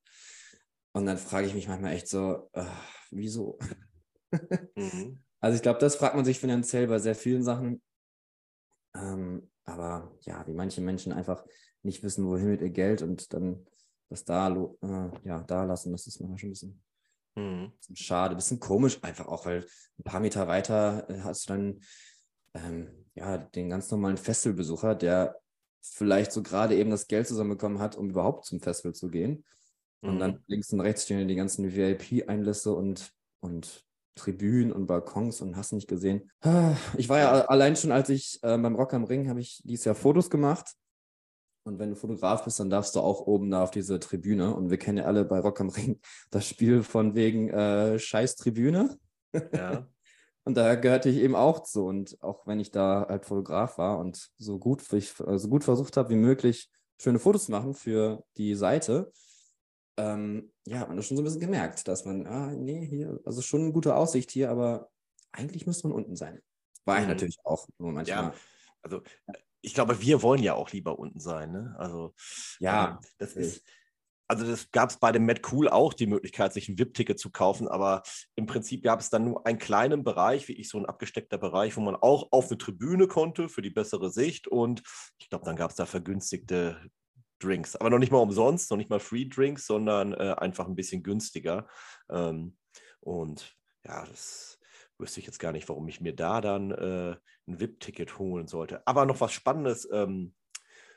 Und 0.94 1.06
dann 1.06 1.18
frage 1.18 1.48
ich 1.48 1.56
mich 1.56 1.68
manchmal 1.68 1.92
echt 1.92 2.08
so, 2.08 2.50
äh, 2.54 2.64
wieso? 3.12 3.60
mhm. 4.76 5.24
Also 5.40 5.56
ich 5.56 5.62
glaube, 5.62 5.78
das 5.78 5.98
fragt 5.98 6.16
man 6.16 6.26
sich 6.26 6.40
finanziell 6.40 6.88
bei 6.88 6.98
sehr 6.98 7.14
vielen 7.14 7.44
Sachen. 7.44 7.80
Ähm, 8.96 9.52
aber 9.66 10.12
ja, 10.22 10.48
wie 10.48 10.54
manche 10.54 10.82
Menschen 10.82 11.14
einfach 11.14 11.46
nicht 11.84 12.02
wissen, 12.02 12.26
wohin 12.26 12.50
mit 12.50 12.62
ihr 12.62 12.72
Geld 12.72 13.04
und 13.04 13.32
dann 13.34 13.68
das 14.10 14.26
da, 14.26 14.50
äh, 14.50 15.28
ja, 15.28 15.44
da 15.44 15.64
lassen, 15.64 15.92
das 15.92 16.08
ist 16.08 16.20
manchmal 16.20 16.40
schon 16.40 16.50
ein 16.50 16.54
bisschen, 16.54 16.84
mhm. 17.38 17.72
schade, 17.94 18.36
ein 18.36 18.38
bisschen 18.38 18.60
komisch 18.60 19.04
einfach 19.04 19.28
auch, 19.28 19.46
weil 19.46 19.66
ein 20.00 20.04
paar 20.04 20.20
Meter 20.20 20.48
weiter 20.48 21.10
äh, 21.10 21.22
hast 21.22 21.50
du 21.50 21.54
dann 21.54 21.80
ähm, 22.54 23.06
ja, 23.16 23.38
den 23.38 23.70
ganz 23.70 23.90
normalen 23.92 24.18
Festivalbesucher, 24.18 24.96
der 24.96 25.38
vielleicht 25.82 26.32
so 26.32 26.44
gerade 26.44 26.76
eben 26.76 26.90
das 26.90 27.08
Geld 27.08 27.28
zusammenbekommen 27.28 27.80
hat, 27.80 27.96
um 27.96 28.10
überhaupt 28.10 28.46
zum 28.46 28.60
Festival 28.60 28.94
zu 28.94 29.10
gehen. 29.10 29.46
Und 30.02 30.16
mhm. 30.16 30.20
dann 30.20 30.44
links 30.48 30.72
und 30.74 30.82
rechts 30.82 31.04
stehen 31.04 31.28
die 31.28 31.36
ganzen 31.36 31.76
VIP-Einlässe 31.76 32.74
und, 32.74 33.12
und 33.40 33.86
Tribünen 34.16 34.72
und 34.72 34.88
Balkons 34.88 35.42
und 35.42 35.56
hast 35.56 35.74
nicht 35.74 35.88
gesehen. 35.88 36.30
Ah, 36.42 36.76
ich 36.98 37.10
war 37.10 37.20
ja 37.20 37.46
allein 37.46 37.76
schon, 37.76 37.92
als 37.92 38.10
ich 38.10 38.40
äh, 38.42 38.58
beim 38.58 38.76
Rock 38.76 38.94
am 38.94 39.06
Ring 39.06 39.30
habe 39.30 39.40
ich 39.40 39.62
dieses 39.64 39.86
Jahr 39.86 39.96
Fotos 39.96 40.30
gemacht. 40.30 40.74
Und 41.68 41.80
wenn 41.80 41.90
du 41.90 41.96
Fotograf 41.96 42.46
bist, 42.46 42.60
dann 42.60 42.70
darfst 42.70 42.96
du 42.96 43.02
auch 43.02 43.28
oben 43.28 43.52
da 43.52 43.64
auf 43.64 43.72
diese 43.72 44.00
Tribüne. 44.00 44.56
Und 44.56 44.70
wir 44.70 44.78
kennen 44.78 45.00
ja 45.00 45.04
alle 45.06 45.26
bei 45.26 45.40
Rock 45.40 45.60
am 45.60 45.70
Ring 45.70 46.00
das 46.32 46.48
Spiel 46.48 46.84
von 46.84 47.16
wegen 47.16 47.50
äh, 47.50 48.00
Scheiß 48.00 48.38
Tribüne. 48.38 48.98
Ja. 49.54 49.88
und 50.46 50.56
da 50.56 50.76
gehörte 50.76 51.10
ich 51.10 51.18
eben 51.18 51.36
auch 51.36 51.64
zu. 51.64 51.86
Und 51.86 52.18
auch 52.22 52.48
wenn 52.48 52.60
ich 52.60 52.72
da 52.72 53.06
halt 53.10 53.26
Fotograf 53.26 53.78
war 53.78 54.00
und 54.00 54.30
so 54.38 54.60
gut, 54.60 54.82
ich, 54.94 55.12
so 55.12 55.50
gut 55.50 55.64
versucht 55.64 55.98
habe 55.98 56.10
wie 56.10 56.16
möglich, 56.16 56.72
schöne 57.00 57.20
Fotos 57.20 57.46
zu 57.46 57.52
machen 57.52 57.74
für 57.74 58.24
die 58.38 58.56
Seite, 58.56 59.12
ähm, 59.98 60.52
ja, 60.66 60.80
hat 60.80 60.88
man 60.88 60.98
das 60.98 61.08
schon 61.08 61.18
so 61.18 61.24
ein 61.24 61.26
bisschen 61.26 61.42
gemerkt, 61.42 61.88
dass 61.88 62.06
man, 62.06 62.28
ah, 62.28 62.52
nee, 62.56 62.86
hier, 62.86 63.20
also 63.26 63.42
schon 63.42 63.62
eine 63.62 63.72
gute 63.74 63.96
Aussicht 63.96 64.32
hier, 64.32 64.52
aber 64.52 64.90
eigentlich 65.32 65.66
müsste 65.66 65.88
man 65.88 65.98
unten 65.98 66.16
sein. 66.16 66.40
War 66.86 66.98
ich 66.98 67.04
mhm. 67.04 67.10
natürlich 67.10 67.40
auch 67.44 67.68
nur 67.78 67.92
manchmal. 67.92 68.26
Ja, 68.26 68.34
also 68.84 69.02
ich 69.62 69.74
glaube, 69.74 70.02
wir 70.02 70.22
wollen 70.22 70.42
ja 70.42 70.54
auch 70.54 70.72
lieber 70.72 71.00
unten 71.00 71.20
sein. 71.20 71.52
Ne? 71.52 71.76
Also 71.78 72.14
ja, 72.60 72.90
ähm, 72.90 72.98
das 73.18 73.34
ist. 73.34 73.64
Also 74.30 74.46
das 74.46 74.72
gab 74.72 74.90
es 74.90 74.98
bei 74.98 75.14
dem 75.14 75.26
Mad 75.26 75.42
Cool 75.54 75.70
auch 75.70 75.94
die 75.94 76.06
Möglichkeit, 76.06 76.52
sich 76.52 76.68
ein 76.68 76.78
VIP-Ticket 76.78 77.18
zu 77.18 77.32
kaufen, 77.32 77.70
aber 77.70 78.04
im 78.36 78.46
Prinzip 78.46 78.84
gab 78.84 79.00
es 79.00 79.10
dann 79.10 79.24
nur 79.24 79.48
einen 79.48 79.58
kleinen 79.58 80.04
Bereich, 80.04 80.50
wie 80.50 80.54
ich 80.60 80.68
so 80.68 80.78
ein 80.78 80.86
abgesteckter 80.86 81.38
Bereich, 81.38 81.78
wo 81.78 81.82
man 81.82 81.96
auch 81.96 82.28
auf 82.32 82.50
eine 82.50 82.58
Tribüne 82.58 83.08
konnte 83.08 83.48
für 83.48 83.62
die 83.62 83.70
bessere 83.70 84.12
Sicht 84.12 84.50
und 84.50 84.84
ich 85.18 85.30
glaube, 85.30 85.46
dann 85.46 85.56
gab 85.56 85.70
es 85.70 85.78
da 85.78 85.86
vergünstigte 85.86 86.90
Drinks. 87.40 87.78
Aber 87.78 87.90
noch 87.90 88.00
nicht 88.00 88.12
mal 88.12 88.18
umsonst, 88.18 88.70
noch 88.70 88.78
nicht 88.78 88.90
mal 88.90 89.00
Free 89.00 89.26
Drinks, 89.26 89.66
sondern 89.66 90.14
äh, 90.14 90.36
einfach 90.38 90.68
ein 90.68 90.76
bisschen 90.76 91.04
günstiger. 91.04 91.68
Ähm, 92.10 92.58
und 93.00 93.56
ja, 93.86 94.06
das 94.06 94.60
wüsste 94.98 95.20
ich 95.20 95.26
jetzt 95.26 95.40
gar 95.40 95.52
nicht, 95.52 95.70
warum 95.70 95.88
ich 95.88 96.02
mir 96.02 96.14
da 96.14 96.42
dann 96.42 96.72
äh, 96.72 97.16
ein 97.48 97.60
VIP-Ticket 97.60 98.20
holen 98.20 98.48
sollte. 98.48 98.86
Aber 98.86 99.06
noch 99.06 99.22
was 99.22 99.32
Spannendes 99.32 99.88
ähm, 99.92 100.34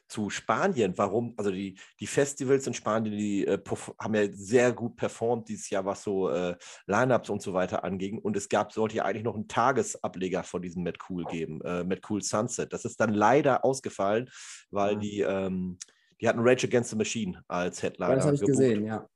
zu 0.08 0.28
Spanien. 0.28 0.98
Warum? 0.98 1.34
Also 1.36 1.50
die, 1.50 1.78
die 2.00 2.06
Festivals 2.06 2.66
in 2.66 2.74
Spanien, 2.74 3.16
die 3.16 3.46
äh, 3.46 3.58
haben 3.98 4.14
ja 4.14 4.26
sehr 4.32 4.72
gut 4.72 4.96
performt 4.96 5.48
dieses 5.48 5.70
Jahr, 5.70 5.84
was 5.84 6.02
so 6.02 6.28
äh, 6.30 6.56
Lineups 6.86 7.30
und 7.30 7.40
so 7.40 7.52
weiter 7.52 7.84
anging. 7.84 8.18
Und 8.18 8.36
es 8.36 8.48
gab, 8.48 8.72
sollte 8.72 8.96
ja 8.96 9.04
eigentlich 9.04 9.24
noch 9.24 9.36
einen 9.36 9.48
Tagesableger 9.48 10.42
von 10.42 10.62
diesem 10.62 10.82
Mad 10.82 10.98
Cool 11.08 11.24
geben, 11.24 11.60
äh, 11.62 11.84
Mad 11.84 12.00
Cool 12.08 12.22
Sunset. 12.22 12.72
Das 12.72 12.84
ist 12.84 13.00
dann 13.00 13.14
leider 13.14 13.64
ausgefallen, 13.64 14.28
weil 14.70 14.96
mhm. 14.96 15.00
die 15.00 15.20
ähm, 15.20 15.78
die 16.20 16.28
hatten 16.28 16.40
Rage 16.40 16.66
Against 16.66 16.90
the 16.90 16.96
Machine 16.96 17.42
als 17.48 17.82
Headliner. 17.82 18.16
Das 18.16 18.26
habe 18.26 18.34
ich 18.34 18.40
gebucht. 18.40 18.58
gesehen, 18.58 18.84
ja. 18.84 19.08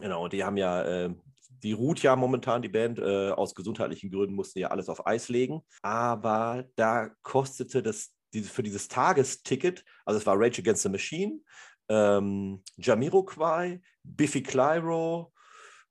Genau, 0.00 0.28
die 0.28 0.42
haben 0.42 0.56
ja, 0.56 0.82
äh, 0.82 1.14
die 1.62 1.72
ruht 1.72 2.02
ja 2.02 2.16
momentan, 2.16 2.62
die 2.62 2.68
Band, 2.68 2.98
äh, 2.98 3.30
aus 3.30 3.54
gesundheitlichen 3.54 4.10
Gründen 4.10 4.34
mussten 4.34 4.58
ja 4.58 4.68
alles 4.68 4.88
auf 4.88 5.06
Eis 5.06 5.28
legen. 5.28 5.62
Aber 5.82 6.64
da 6.76 7.10
kostete 7.22 7.82
das 7.82 8.12
diese, 8.32 8.50
für 8.50 8.62
dieses 8.62 8.88
Tagesticket, 8.88 9.84
also 10.04 10.18
es 10.18 10.26
war 10.26 10.38
Rage 10.38 10.60
Against 10.60 10.82
the 10.82 10.88
Machine, 10.88 11.40
ähm, 11.88 12.62
Jamiroquai, 12.76 13.80
Biffy 14.02 14.42
Clyro, 14.42 15.32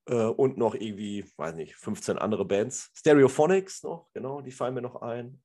äh, 0.08 0.26
und 0.26 0.58
noch 0.58 0.76
irgendwie, 0.76 1.26
weiß 1.36 1.56
nicht, 1.56 1.76
15 1.76 2.18
andere 2.18 2.46
Bands. 2.46 2.92
Stereophonics 2.96 3.84
noch, 3.84 4.10
genau, 4.14 4.42
die 4.42 4.52
fallen 4.52 4.74
mir 4.74 4.82
noch 4.82 5.02
ein. 5.02 5.42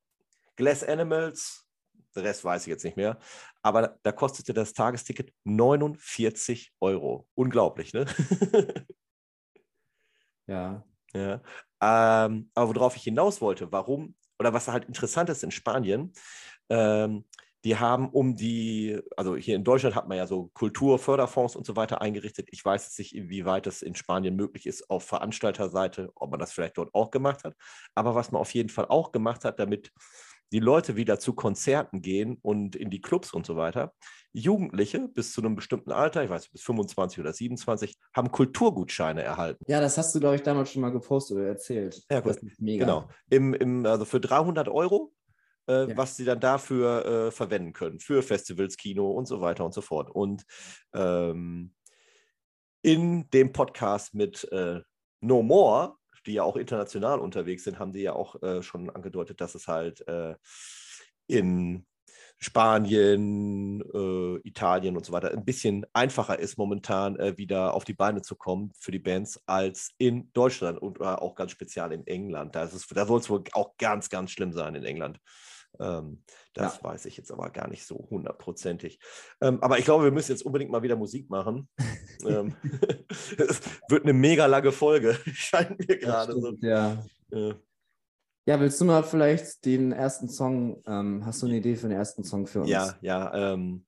Glass 0.56 0.84
Animals, 0.84 1.66
der 2.14 2.24
Rest 2.24 2.44
weiß 2.44 2.62
ich 2.62 2.68
jetzt 2.68 2.84
nicht 2.84 2.96
mehr. 2.96 3.18
Aber 3.62 3.98
da 4.02 4.12
kostete 4.12 4.52
das 4.52 4.72
Tagesticket 4.72 5.32
49 5.44 6.74
Euro. 6.80 7.26
Unglaublich, 7.34 7.92
ne? 7.92 8.06
ja. 10.52 10.84
ja. 11.14 11.40
Ähm, 12.26 12.50
aber 12.54 12.74
worauf 12.74 12.96
ich 12.96 13.02
hinaus 13.02 13.40
wollte, 13.40 13.72
warum, 13.72 14.14
oder 14.38 14.52
was 14.52 14.68
halt 14.68 14.84
interessant 14.84 15.30
ist 15.30 15.42
in 15.42 15.50
Spanien, 15.50 16.12
ähm, 16.68 17.24
die 17.64 17.76
haben 17.76 18.08
um 18.10 18.34
die, 18.34 19.00
also 19.16 19.36
hier 19.36 19.54
in 19.54 19.62
Deutschland 19.62 19.94
hat 19.94 20.08
man 20.08 20.16
ja 20.16 20.26
so 20.26 20.50
Kulturförderfonds 20.54 21.54
und 21.54 21.64
so 21.64 21.76
weiter 21.76 22.00
eingerichtet. 22.00 22.48
Ich 22.50 22.64
weiß 22.64 22.84
jetzt 22.84 22.98
nicht, 22.98 23.14
inwieweit 23.14 23.68
es 23.68 23.82
in 23.82 23.94
Spanien 23.94 24.34
möglich 24.34 24.66
ist 24.66 24.90
auf 24.90 25.04
Veranstalterseite, 25.04 26.10
ob 26.16 26.30
man 26.30 26.40
das 26.40 26.52
vielleicht 26.52 26.76
dort 26.76 26.92
auch 26.92 27.12
gemacht 27.12 27.44
hat. 27.44 27.54
Aber 27.94 28.16
was 28.16 28.32
man 28.32 28.40
auf 28.40 28.52
jeden 28.52 28.68
Fall 28.68 28.86
auch 28.86 29.12
gemacht 29.12 29.44
hat, 29.44 29.60
damit 29.60 29.92
die 30.52 30.60
Leute 30.60 30.96
wieder 30.96 31.18
zu 31.18 31.32
Konzerten 31.32 32.02
gehen 32.02 32.38
und 32.42 32.76
in 32.76 32.90
die 32.90 33.00
Clubs 33.00 33.32
und 33.32 33.46
so 33.46 33.56
weiter. 33.56 33.94
Jugendliche 34.32 35.08
bis 35.08 35.32
zu 35.32 35.40
einem 35.40 35.56
bestimmten 35.56 35.92
Alter, 35.92 36.22
ich 36.22 36.30
weiß 36.30 36.48
bis 36.48 36.62
25 36.62 37.20
oder 37.20 37.32
27, 37.32 37.96
haben 38.14 38.30
Kulturgutscheine 38.30 39.22
erhalten. 39.22 39.64
Ja, 39.66 39.80
das 39.80 39.98
hast 39.98 40.14
du, 40.14 40.20
glaube 40.20 40.36
ich, 40.36 40.42
damals 40.42 40.70
schon 40.70 40.82
mal 40.82 40.92
gepostet 40.92 41.38
oder 41.38 41.48
erzählt. 41.48 42.02
Ja, 42.10 42.20
gut. 42.20 42.38
mega. 42.58 42.84
Genau. 42.84 43.08
Im, 43.30 43.54
im, 43.54 43.86
also 43.86 44.04
für 44.04 44.20
300 44.20 44.68
Euro, 44.68 45.12
äh, 45.68 45.88
ja. 45.88 45.96
was 45.96 46.16
sie 46.16 46.24
dann 46.24 46.40
dafür 46.40 47.04
äh, 47.04 47.30
verwenden 47.30 47.72
können, 47.72 47.98
für 47.98 48.22
Festivals, 48.22 48.76
Kino 48.76 49.10
und 49.10 49.26
so 49.26 49.40
weiter 49.40 49.64
und 49.64 49.72
so 49.72 49.80
fort. 49.80 50.10
Und 50.10 50.44
ähm, 50.94 51.74
in 52.82 53.30
dem 53.30 53.52
Podcast 53.52 54.14
mit 54.14 54.44
äh, 54.52 54.80
No 55.20 55.42
More 55.42 55.96
die 56.26 56.34
ja 56.34 56.42
auch 56.42 56.56
international 56.56 57.18
unterwegs 57.20 57.64
sind, 57.64 57.78
haben 57.78 57.92
die 57.92 58.02
ja 58.02 58.14
auch 58.14 58.40
äh, 58.42 58.62
schon 58.62 58.90
angedeutet, 58.90 59.40
dass 59.40 59.54
es 59.54 59.68
halt 59.68 60.06
äh, 60.08 60.34
in 61.26 61.86
Spanien, 62.38 63.80
äh, 63.94 64.48
Italien 64.48 64.96
und 64.96 65.06
so 65.06 65.12
weiter 65.12 65.30
ein 65.30 65.44
bisschen 65.44 65.86
einfacher 65.92 66.40
ist, 66.40 66.58
momentan 66.58 67.16
äh, 67.16 67.38
wieder 67.38 67.72
auf 67.72 67.84
die 67.84 67.94
Beine 67.94 68.22
zu 68.22 68.34
kommen 68.34 68.72
für 68.80 68.90
die 68.90 68.98
Bands 68.98 69.40
als 69.46 69.92
in 69.98 70.32
Deutschland 70.32 70.82
und 70.82 71.00
äh, 71.00 71.04
auch 71.04 71.36
ganz 71.36 71.52
speziell 71.52 71.92
in 71.92 72.04
England. 72.06 72.56
Da, 72.56 72.66
da 72.66 73.06
soll 73.06 73.20
es 73.20 73.30
wohl 73.30 73.44
auch 73.52 73.76
ganz, 73.78 74.08
ganz 74.08 74.32
schlimm 74.32 74.52
sein 74.52 74.74
in 74.74 74.84
England. 74.84 75.20
Ähm, 75.80 76.22
das 76.54 76.76
ja. 76.76 76.84
weiß 76.84 77.06
ich 77.06 77.16
jetzt 77.16 77.32
aber 77.32 77.50
gar 77.50 77.68
nicht 77.68 77.84
so 77.84 78.06
hundertprozentig. 78.10 78.98
Ähm, 79.40 79.62
aber 79.62 79.78
ich 79.78 79.84
glaube, 79.84 80.04
wir 80.04 80.10
müssen 80.10 80.32
jetzt 80.32 80.44
unbedingt 80.44 80.70
mal 80.70 80.82
wieder 80.82 80.96
Musik 80.96 81.30
machen. 81.30 81.68
ähm, 82.26 82.54
es 83.38 83.60
wird 83.88 84.04
eine 84.04 84.12
mega 84.12 84.46
lange 84.46 84.72
Folge, 84.72 85.18
scheint 85.32 85.78
mir 85.78 85.98
gerade 85.98 86.32
so. 86.32 86.54
Ja. 86.60 87.04
Äh, 87.30 87.54
ja, 88.44 88.58
willst 88.58 88.80
du 88.80 88.84
mal 88.84 89.04
vielleicht 89.04 89.64
den 89.64 89.92
ersten 89.92 90.28
Song, 90.28 90.82
ähm, 90.86 91.24
hast 91.24 91.42
du 91.42 91.46
eine 91.46 91.56
Idee 91.56 91.76
für 91.76 91.88
den 91.88 91.96
ersten 91.96 92.24
Song 92.24 92.46
für 92.48 92.60
uns? 92.60 92.70
Ja, 92.70 92.96
ja, 93.00 93.52
ähm, 93.52 93.86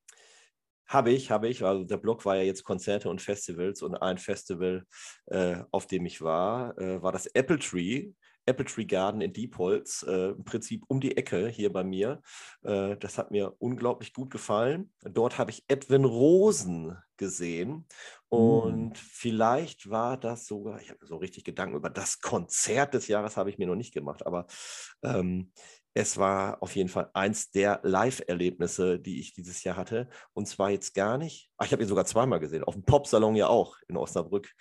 habe 0.86 1.10
ich, 1.10 1.30
habe 1.30 1.48
ich. 1.48 1.64
Also 1.64 1.82
der 1.82 1.96
Blog 1.96 2.24
war 2.24 2.36
ja 2.36 2.42
jetzt 2.42 2.62
Konzerte 2.62 3.10
und 3.10 3.20
Festivals 3.20 3.82
und 3.82 3.96
ein 3.96 4.18
Festival, 4.18 4.86
äh, 5.26 5.56
auf 5.72 5.86
dem 5.86 6.06
ich 6.06 6.20
war, 6.20 6.78
äh, 6.78 7.02
war 7.02 7.10
das 7.10 7.26
Apple 7.26 7.58
Tree 7.58 8.12
Apple 8.46 8.64
Tree 8.64 8.84
Garden 8.84 9.20
in 9.20 9.32
Diepholz, 9.32 10.04
äh, 10.08 10.30
im 10.30 10.44
Prinzip 10.44 10.84
um 10.88 11.00
die 11.00 11.16
Ecke 11.16 11.48
hier 11.48 11.72
bei 11.72 11.84
mir. 11.84 12.22
Äh, 12.62 12.96
das 12.96 13.18
hat 13.18 13.30
mir 13.30 13.54
unglaublich 13.58 14.12
gut 14.12 14.30
gefallen. 14.30 14.92
Dort 15.02 15.38
habe 15.38 15.50
ich 15.50 15.64
Edwin 15.68 16.04
Rosen 16.04 16.96
gesehen 17.16 17.86
und 18.28 18.90
mm. 18.90 18.96
vielleicht 18.96 19.88
war 19.88 20.16
das 20.16 20.46
sogar, 20.46 20.80
ich 20.80 20.90
habe 20.90 20.98
mir 21.00 21.06
so 21.06 21.16
richtig 21.16 21.44
Gedanken 21.44 21.76
über 21.76 21.90
das 21.90 22.20
Konzert 22.20 22.94
des 22.94 23.06
Jahres 23.08 23.36
habe 23.36 23.50
ich 23.50 23.58
mir 23.58 23.66
noch 23.66 23.76
nicht 23.76 23.94
gemacht, 23.94 24.26
aber 24.26 24.46
ähm, 25.02 25.52
es 25.96 26.18
war 26.18 26.60
auf 26.60 26.74
jeden 26.74 26.88
Fall 26.88 27.08
eins 27.14 27.52
der 27.52 27.78
Live-Erlebnisse, 27.84 28.98
die 28.98 29.20
ich 29.20 29.32
dieses 29.32 29.62
Jahr 29.62 29.76
hatte. 29.76 30.08
Und 30.32 30.48
zwar 30.48 30.70
jetzt 30.70 30.92
gar 30.92 31.18
nicht. 31.18 31.52
Ach, 31.56 31.66
ich 31.66 31.72
habe 31.72 31.84
ihn 31.84 31.88
sogar 31.88 32.04
zweimal 32.04 32.40
gesehen. 32.40 32.64
Auf 32.64 32.74
dem 32.74 32.82
Popsalon 32.82 33.36
ja 33.36 33.46
auch 33.46 33.76
in 33.86 33.96
Osnabrück. 33.96 34.52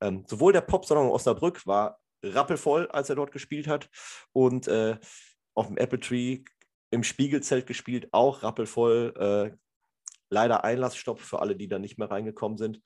Ähm, 0.00 0.24
sowohl 0.26 0.52
der 0.52 0.62
Popsalon 0.62 1.06
in 1.06 1.12
Osnabrück 1.12 1.64
war 1.64 2.00
rappelvoll, 2.22 2.86
als 2.88 3.10
er 3.10 3.16
dort 3.16 3.32
gespielt 3.32 3.66
hat. 3.66 3.90
Und 4.32 4.68
äh, 4.68 4.98
auf 5.54 5.66
dem 5.66 5.76
Apple 5.76 6.00
Tree 6.00 6.44
im 6.90 7.04
Spiegelzelt 7.04 7.66
gespielt, 7.66 8.08
auch 8.12 8.42
rappelvoll. 8.42 9.14
Äh, 9.16 9.56
leider 10.30 10.64
Einlassstopp 10.64 11.20
für 11.20 11.40
alle, 11.40 11.56
die 11.56 11.68
da 11.68 11.78
nicht 11.78 11.98
mehr 11.98 12.10
reingekommen 12.10 12.56
sind. 12.56 12.80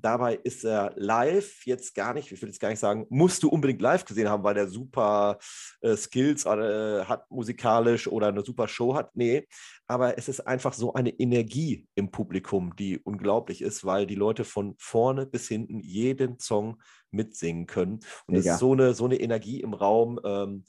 Dabei 0.00 0.36
ist 0.42 0.64
er 0.64 0.92
live 0.96 1.64
jetzt 1.64 1.94
gar 1.94 2.14
nicht, 2.14 2.30
ich 2.32 2.40
will 2.40 2.48
jetzt 2.48 2.60
gar 2.60 2.70
nicht 2.70 2.78
sagen, 2.78 3.06
musst 3.10 3.42
du 3.42 3.48
unbedingt 3.48 3.82
live 3.82 4.04
gesehen 4.04 4.28
haben, 4.28 4.44
weil 4.44 4.54
der 4.54 4.68
super 4.68 5.38
äh, 5.80 5.96
Skills 5.96 6.44
äh, 6.46 7.04
hat 7.04 7.30
musikalisch 7.30 8.08
oder 8.08 8.28
eine 8.28 8.42
super 8.42 8.68
Show 8.68 8.94
hat. 8.94 9.14
Nee, 9.14 9.46
aber 9.86 10.18
es 10.18 10.28
ist 10.28 10.46
einfach 10.46 10.72
so 10.72 10.94
eine 10.94 11.10
Energie 11.10 11.86
im 11.94 12.10
Publikum, 12.10 12.74
die 12.76 12.98
unglaublich 12.98 13.62
ist, 13.62 13.84
weil 13.84 14.06
die 14.06 14.14
Leute 14.14 14.44
von 14.44 14.74
vorne 14.78 15.26
bis 15.26 15.48
hinten 15.48 15.80
jeden 15.80 16.38
Song 16.38 16.80
mitsingen 17.10 17.66
können. 17.66 18.00
Und 18.26 18.36
es 18.36 18.46
ist 18.46 18.58
so 18.58 18.72
eine, 18.72 18.94
so 18.94 19.04
eine 19.04 19.20
Energie 19.20 19.60
im 19.60 19.74
Raum. 19.74 20.20
Ähm, 20.24 20.64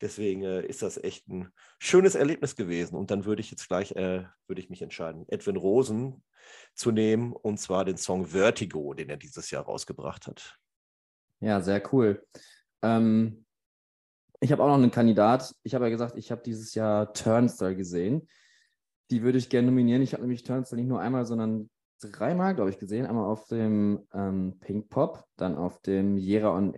Deswegen 0.00 0.42
äh, 0.42 0.64
ist 0.64 0.82
das 0.82 0.96
echt 1.02 1.28
ein 1.28 1.48
schönes 1.78 2.14
Erlebnis 2.14 2.54
gewesen. 2.54 2.96
Und 2.96 3.10
dann 3.10 3.24
würde 3.24 3.40
ich 3.40 3.50
jetzt 3.50 3.68
gleich, 3.68 3.92
äh, 3.92 4.24
würde 4.46 4.60
ich 4.60 4.70
mich 4.70 4.82
entscheiden, 4.82 5.24
Edwin 5.28 5.56
Rosen 5.56 6.22
zu 6.74 6.92
nehmen, 6.92 7.32
und 7.32 7.58
zwar 7.58 7.84
den 7.84 7.96
Song 7.96 8.26
Vertigo, 8.26 8.94
den 8.94 9.10
er 9.10 9.16
dieses 9.16 9.50
Jahr 9.50 9.64
rausgebracht 9.64 10.26
hat. 10.26 10.58
Ja, 11.40 11.60
sehr 11.60 11.82
cool. 11.92 12.24
Ähm, 12.82 13.44
ich 14.40 14.52
habe 14.52 14.62
auch 14.62 14.68
noch 14.68 14.74
einen 14.74 14.90
Kandidat. 14.92 15.52
Ich 15.64 15.74
habe 15.74 15.86
ja 15.86 15.90
gesagt, 15.90 16.16
ich 16.16 16.30
habe 16.30 16.42
dieses 16.44 16.74
Jahr 16.74 17.12
Turnstile 17.12 17.74
gesehen. 17.74 18.28
Die 19.10 19.22
würde 19.22 19.38
ich 19.38 19.48
gerne 19.48 19.66
nominieren. 19.66 20.02
Ich 20.02 20.12
habe 20.12 20.22
nämlich 20.22 20.44
Turnstile 20.44 20.80
nicht 20.80 20.88
nur 20.88 21.00
einmal, 21.00 21.26
sondern 21.26 21.70
dreimal, 22.00 22.54
glaube 22.54 22.70
ich, 22.70 22.78
gesehen. 22.78 23.06
Einmal 23.06 23.24
auf 23.24 23.46
dem 23.46 24.06
ähm, 24.12 24.58
Pink 24.60 24.90
Pop, 24.90 25.24
dann 25.36 25.56
auf 25.56 25.80
dem 25.82 26.16
Jera 26.16 26.54
on 26.54 26.76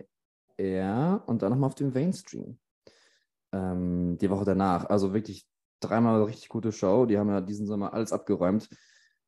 Air 0.57 1.23
und 1.27 1.43
dann 1.43 1.51
nochmal 1.51 1.67
auf 1.67 1.75
dem 1.75 1.93
Mainstream 1.93 2.57
ähm, 3.51 4.17
die 4.19 4.29
Woche 4.29 4.45
danach. 4.45 4.85
Also 4.85 5.13
wirklich 5.13 5.47
dreimal 5.79 6.23
richtig 6.23 6.49
gute 6.49 6.71
Show. 6.71 7.05
Die 7.05 7.17
haben 7.17 7.29
ja 7.29 7.41
diesen 7.41 7.67
Sommer 7.67 7.93
alles 7.93 8.13
abgeräumt. 8.13 8.69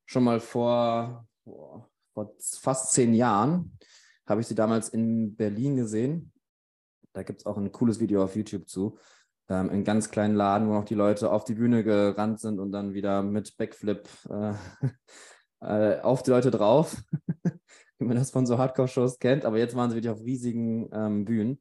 Schon 0.06 0.24
mal 0.24 0.40
vor, 0.40 1.28
boah, 1.44 1.90
vor 2.14 2.36
fast 2.40 2.94
zehn 2.94 3.14
Jahren 3.14 3.78
habe 4.26 4.42
ich 4.42 4.48
sie 4.48 4.56
damals 4.56 4.90
in 4.90 5.36
Berlin 5.36 5.76
gesehen. 5.76 6.32
Da 7.14 7.24
gibt 7.24 7.42
es 7.42 7.46
auch 7.46 7.58
ein 7.58 7.72
cooles 7.72 8.00
Video 8.00 8.24
auf 8.24 8.36
YouTube 8.36 8.68
zu. 8.68 8.98
Ähm, 9.50 9.70
in 9.70 9.84
ganz 9.84 10.10
kleinen 10.10 10.36
Laden, 10.36 10.70
wo 10.70 10.74
noch 10.74 10.86
die 10.86 10.96
Leute 10.96 11.32
auf 11.32 11.44
die 11.44 11.56
Bühne 11.56 11.84
gerannt 11.84 12.40
sind 12.40 12.60
und 12.60 12.72
dann 12.72 12.94
wieder 12.94 13.22
mit 13.22 13.58
Backflip 13.58 14.08
äh, 14.30 14.54
äh, 15.62 16.00
auf 16.02 16.24
die 16.24 16.32
Leute 16.32 16.50
drauf, 16.50 17.04
wie 18.00 18.06
man 18.06 18.16
das 18.16 18.32
von 18.32 18.46
so 18.46 18.58
Hardcore-Shows 18.58 19.20
kennt. 19.20 19.44
Aber 19.46 19.58
jetzt 19.58 19.76
waren 19.76 19.90
sie 19.90 19.98
wirklich 19.98 20.14
auf 20.14 20.24
riesigen 20.24 20.90
ähm, 20.94 21.26
Bühnen. 21.26 21.60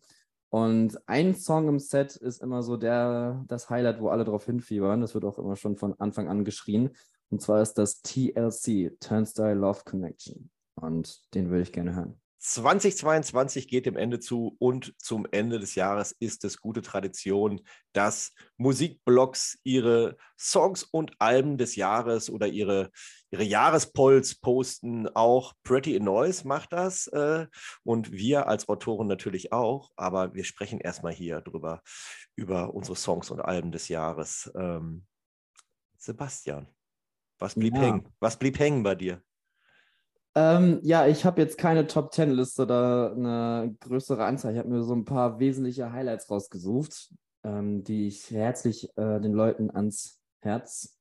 Und 0.52 1.00
ein 1.08 1.34
Song 1.34 1.66
im 1.66 1.78
Set 1.78 2.14
ist 2.14 2.42
immer 2.42 2.62
so 2.62 2.76
der, 2.76 3.42
das 3.48 3.70
Highlight, 3.70 4.02
wo 4.02 4.08
alle 4.08 4.24
drauf 4.24 4.44
hinfiebern. 4.44 5.00
Das 5.00 5.14
wird 5.14 5.24
auch 5.24 5.38
immer 5.38 5.56
schon 5.56 5.78
von 5.78 5.98
Anfang 5.98 6.28
an 6.28 6.44
geschrien. 6.44 6.90
Und 7.30 7.40
zwar 7.40 7.62
ist 7.62 7.78
das 7.78 8.02
TLC, 8.02 9.00
Turnstile 9.00 9.54
Love 9.54 9.80
Connection. 9.86 10.50
Und 10.74 11.22
den 11.32 11.48
würde 11.48 11.62
ich 11.62 11.72
gerne 11.72 11.94
hören. 11.94 12.21
2022 12.44 13.68
geht 13.68 13.86
dem 13.86 13.96
Ende 13.96 14.18
zu 14.18 14.56
und 14.58 14.94
zum 14.98 15.28
Ende 15.30 15.60
des 15.60 15.76
Jahres 15.76 16.10
ist 16.10 16.44
es 16.44 16.60
gute 16.60 16.82
Tradition, 16.82 17.60
dass 17.92 18.32
Musikblogs 18.56 19.60
ihre 19.62 20.16
Songs 20.36 20.82
und 20.82 21.12
Alben 21.20 21.56
des 21.56 21.76
Jahres 21.76 22.28
oder 22.28 22.48
ihre, 22.48 22.90
ihre 23.30 23.44
Jahrespolls 23.44 24.40
posten. 24.40 25.06
Auch 25.14 25.54
Pretty 25.62 25.94
in 25.94 26.02
Noise 26.02 26.48
macht 26.48 26.72
das 26.72 27.06
äh, 27.06 27.46
und 27.84 28.10
wir 28.10 28.48
als 28.48 28.68
Autoren 28.68 29.06
natürlich 29.06 29.52
auch, 29.52 29.92
aber 29.94 30.34
wir 30.34 30.42
sprechen 30.42 30.80
erstmal 30.80 31.12
hier 31.12 31.42
drüber, 31.42 31.80
über 32.34 32.74
unsere 32.74 32.96
Songs 32.96 33.30
und 33.30 33.40
Alben 33.40 33.70
des 33.70 33.86
Jahres. 33.86 34.50
Ähm, 34.56 35.06
Sebastian, 35.96 36.66
was 37.38 37.54
blieb 37.54 37.76
ja. 37.76 37.82
hängen? 37.82 38.08
Was 38.18 38.36
blieb 38.36 38.58
hängen 38.58 38.82
bei 38.82 38.96
dir? 38.96 39.22
Ähm, 40.34 40.80
ja, 40.82 41.06
ich 41.06 41.24
habe 41.26 41.42
jetzt 41.42 41.58
keine 41.58 41.86
Top 41.86 42.10
Ten 42.10 42.30
Liste 42.30 42.62
oder 42.62 43.12
eine 43.12 43.76
größere 43.80 44.24
Anzahl. 44.24 44.52
Ich 44.52 44.58
habe 44.58 44.70
mir 44.70 44.82
so 44.82 44.94
ein 44.94 45.04
paar 45.04 45.38
wesentliche 45.38 45.92
Highlights 45.92 46.30
rausgesucht, 46.30 47.12
ähm, 47.44 47.84
die 47.84 48.06
ich 48.06 48.30
herzlich 48.30 48.88
äh, 48.96 49.20
den 49.20 49.32
Leuten 49.32 49.70
ans 49.70 50.20
Herz 50.40 50.98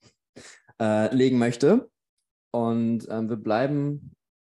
äh, 0.81 1.13
legen 1.15 1.37
möchte. 1.37 1.89
Und 2.53 3.07
ähm, 3.09 3.29
wir 3.29 3.37
bleiben 3.37 4.13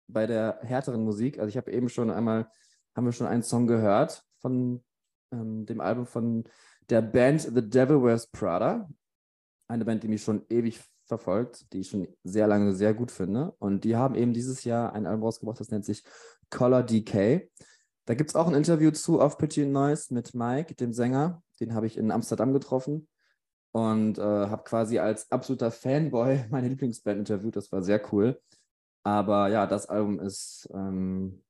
bei 0.08 0.28
der 0.28 0.60
härteren 0.62 1.04
Musik. 1.04 1.40
Also 1.40 1.48
ich 1.50 1.58
habe 1.58 1.72
eben 1.72 1.88
schon 1.88 2.12
einmal, 2.12 2.50
haben 2.96 3.06
wir 3.06 3.14
schon 3.14 3.28
einen 3.28 3.44
Song 3.44 3.68
gehört 3.68 4.24
von 4.42 4.84
ähm, 5.32 5.66
dem 5.66 5.80
Album 5.80 6.06
von 6.06 6.44
der 6.90 7.02
Band 7.02 7.42
The 7.42 7.68
Devil 7.68 8.04
Wears 8.04 8.28
Prada. 8.28 8.90
Eine 9.70 9.86
Band, 9.86 10.04
die 10.04 10.10
mich 10.10 10.22
schon 10.22 10.46
ewig 10.50 10.82
verfolgt, 11.06 11.72
die 11.74 11.82
ich 11.82 11.90
schon 11.90 12.08
sehr 12.24 12.48
lange 12.48 12.74
sehr 12.74 12.94
gut 12.94 13.12
finde. 13.12 13.54
Und 13.60 13.84
die 13.84 13.96
haben 13.96 14.16
eben 14.16 14.34
dieses 14.34 14.64
Jahr 14.64 14.94
ein 14.94 15.06
Album 15.06 15.24
rausgebracht, 15.24 15.60
das 15.60 15.70
nennt 15.70 15.86
sich 15.86 16.04
Color 16.50 16.84
Decay. 16.84 17.50
Da 18.06 18.14
gibt 18.14 18.30
es 18.30 18.36
auch 18.36 18.48
ein 18.48 18.54
Interview 18.54 18.92
zu 18.92 19.20
auf 19.20 19.38
Pretty 19.38 19.66
Noise 19.66 20.14
mit 20.14 20.34
Mike, 20.36 20.76
dem 20.76 20.94
Sänger. 20.94 21.42
Den 21.60 21.74
habe 21.74 21.88
ich 21.88 21.98
in 21.98 22.12
Amsterdam 22.12 22.54
getroffen 22.54 23.08
und 23.72 24.18
äh, 24.18 24.22
habe 24.22 24.64
quasi 24.64 25.00
als 25.00 25.32
absoluter 25.32 25.72
Fanboy 25.72 26.46
meine 26.50 26.70
Lieblingsband 26.70 27.20
interviewt. 27.20 27.56
Das 27.56 27.72
war 27.72 27.82
sehr 27.82 28.02
cool. 28.14 28.40
Aber 29.04 29.50
ja, 29.50 29.68
das 29.68 29.88
Album 29.88 30.20
ist. 30.20 30.70
Ähm, 30.74 31.44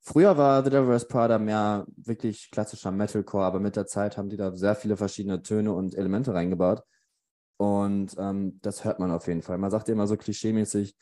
früher 0.00 0.36
war 0.36 0.62
The 0.62 0.70
Devil 0.70 0.88
Wears 0.88 1.08
Prada 1.08 1.38
mehr 1.38 1.86
wirklich 1.96 2.50
klassischer 2.50 2.92
Metalcore, 2.92 3.44
aber 3.44 3.60
mit 3.60 3.74
der 3.74 3.86
Zeit 3.86 4.16
haben 4.16 4.28
die 4.28 4.36
da 4.36 4.54
sehr 4.54 4.76
viele 4.76 4.96
verschiedene 4.96 5.42
Töne 5.42 5.72
und 5.72 5.94
Elemente 5.94 6.34
reingebaut. 6.34 6.82
Und 7.56 8.14
ähm, 8.18 8.58
das 8.62 8.84
hört 8.84 8.98
man 8.98 9.10
auf 9.10 9.26
jeden 9.26 9.42
Fall. 9.42 9.58
Man 9.58 9.70
sagt 9.70 9.88
immer 9.88 10.06
so 10.06 10.16
klischeemäßig, 10.16 10.96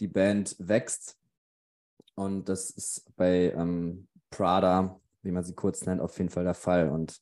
die 0.00 0.08
Band 0.08 0.56
wächst. 0.58 1.16
Und 2.14 2.48
das 2.48 2.70
ist 2.70 3.12
bei 3.16 3.52
ähm, 3.52 4.08
Prada, 4.30 5.00
wie 5.22 5.32
man 5.32 5.44
sie 5.44 5.54
kurz 5.54 5.84
nennt, 5.86 6.00
auf 6.00 6.16
jeden 6.18 6.30
Fall 6.30 6.44
der 6.44 6.54
Fall. 6.54 6.88
Und 6.90 7.20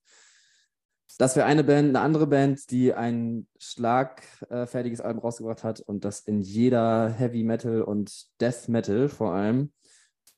das 1.19 1.37
wäre 1.37 1.47
eine 1.47 1.65
Band, 1.65 1.91
eine 1.91 2.01
andere 2.01 2.27
Band, 2.27 2.71
die 2.71 2.93
ein 2.93 3.47
schlagfertiges 3.59 5.01
Album 5.01 5.23
rausgebracht 5.23 5.63
hat 5.63 5.81
und 5.81 6.05
das 6.05 6.21
in 6.21 6.41
jeder 6.41 7.09
Heavy 7.09 7.45
Metal 7.45 7.83
und 7.83 8.27
Death 8.41 8.69
Metal 8.69 9.09
vor 9.09 9.33
allem 9.33 9.73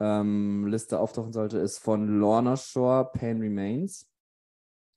ähm, 0.01 0.66
Liste 0.66 0.99
auftauchen 0.99 1.32
sollte, 1.32 1.59
ist 1.59 1.78
von 1.78 2.18
Lorna 2.18 2.57
Shore, 2.57 3.11
Pain 3.12 3.40
Remains. 3.40 4.07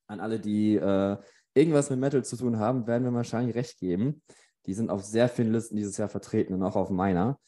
An 0.08 0.20
alle, 0.20 0.40
die 0.40 0.76
äh, 0.76 1.18
irgendwas 1.60 1.90
mit 1.90 2.00
Metal 2.00 2.24
zu 2.24 2.38
tun 2.38 2.58
haben, 2.58 2.88
werden 2.88 3.04
wir 3.04 3.14
wahrscheinlich 3.14 3.56
recht 3.56 3.78
geben. 3.80 4.22
Die 4.66 4.74
sind 4.74 4.90
auf 4.90 5.04
sehr 5.04 5.30
vielen 5.30 5.52
Listen 5.52 5.76
dieses 5.76 5.98
Jahr 5.98 6.10
vertreten 6.10 6.54
und 6.54 6.64
auch 6.64 6.76
auf 6.76 6.90
meiner. 6.90 7.40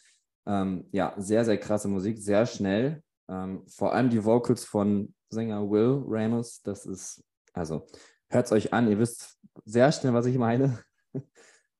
Ähm, 0.45 0.87
ja, 0.91 1.13
sehr, 1.17 1.45
sehr 1.45 1.57
krasse 1.57 1.87
Musik, 1.87 2.19
sehr 2.19 2.45
schnell. 2.45 3.03
Ähm, 3.29 3.63
vor 3.67 3.93
allem 3.93 4.09
die 4.09 4.23
Vocals 4.23 4.65
von 4.65 5.13
Sänger 5.29 5.69
Will 5.69 6.03
Ramos, 6.05 6.61
das 6.61 6.85
ist, 6.85 7.23
also 7.53 7.87
hört 8.29 8.45
es 8.45 8.51
euch 8.51 8.73
an, 8.73 8.89
ihr 8.89 8.99
wisst 8.99 9.37
sehr 9.65 9.91
schnell, 9.91 10.13
was 10.13 10.25
ich 10.25 10.37
meine. 10.37 10.79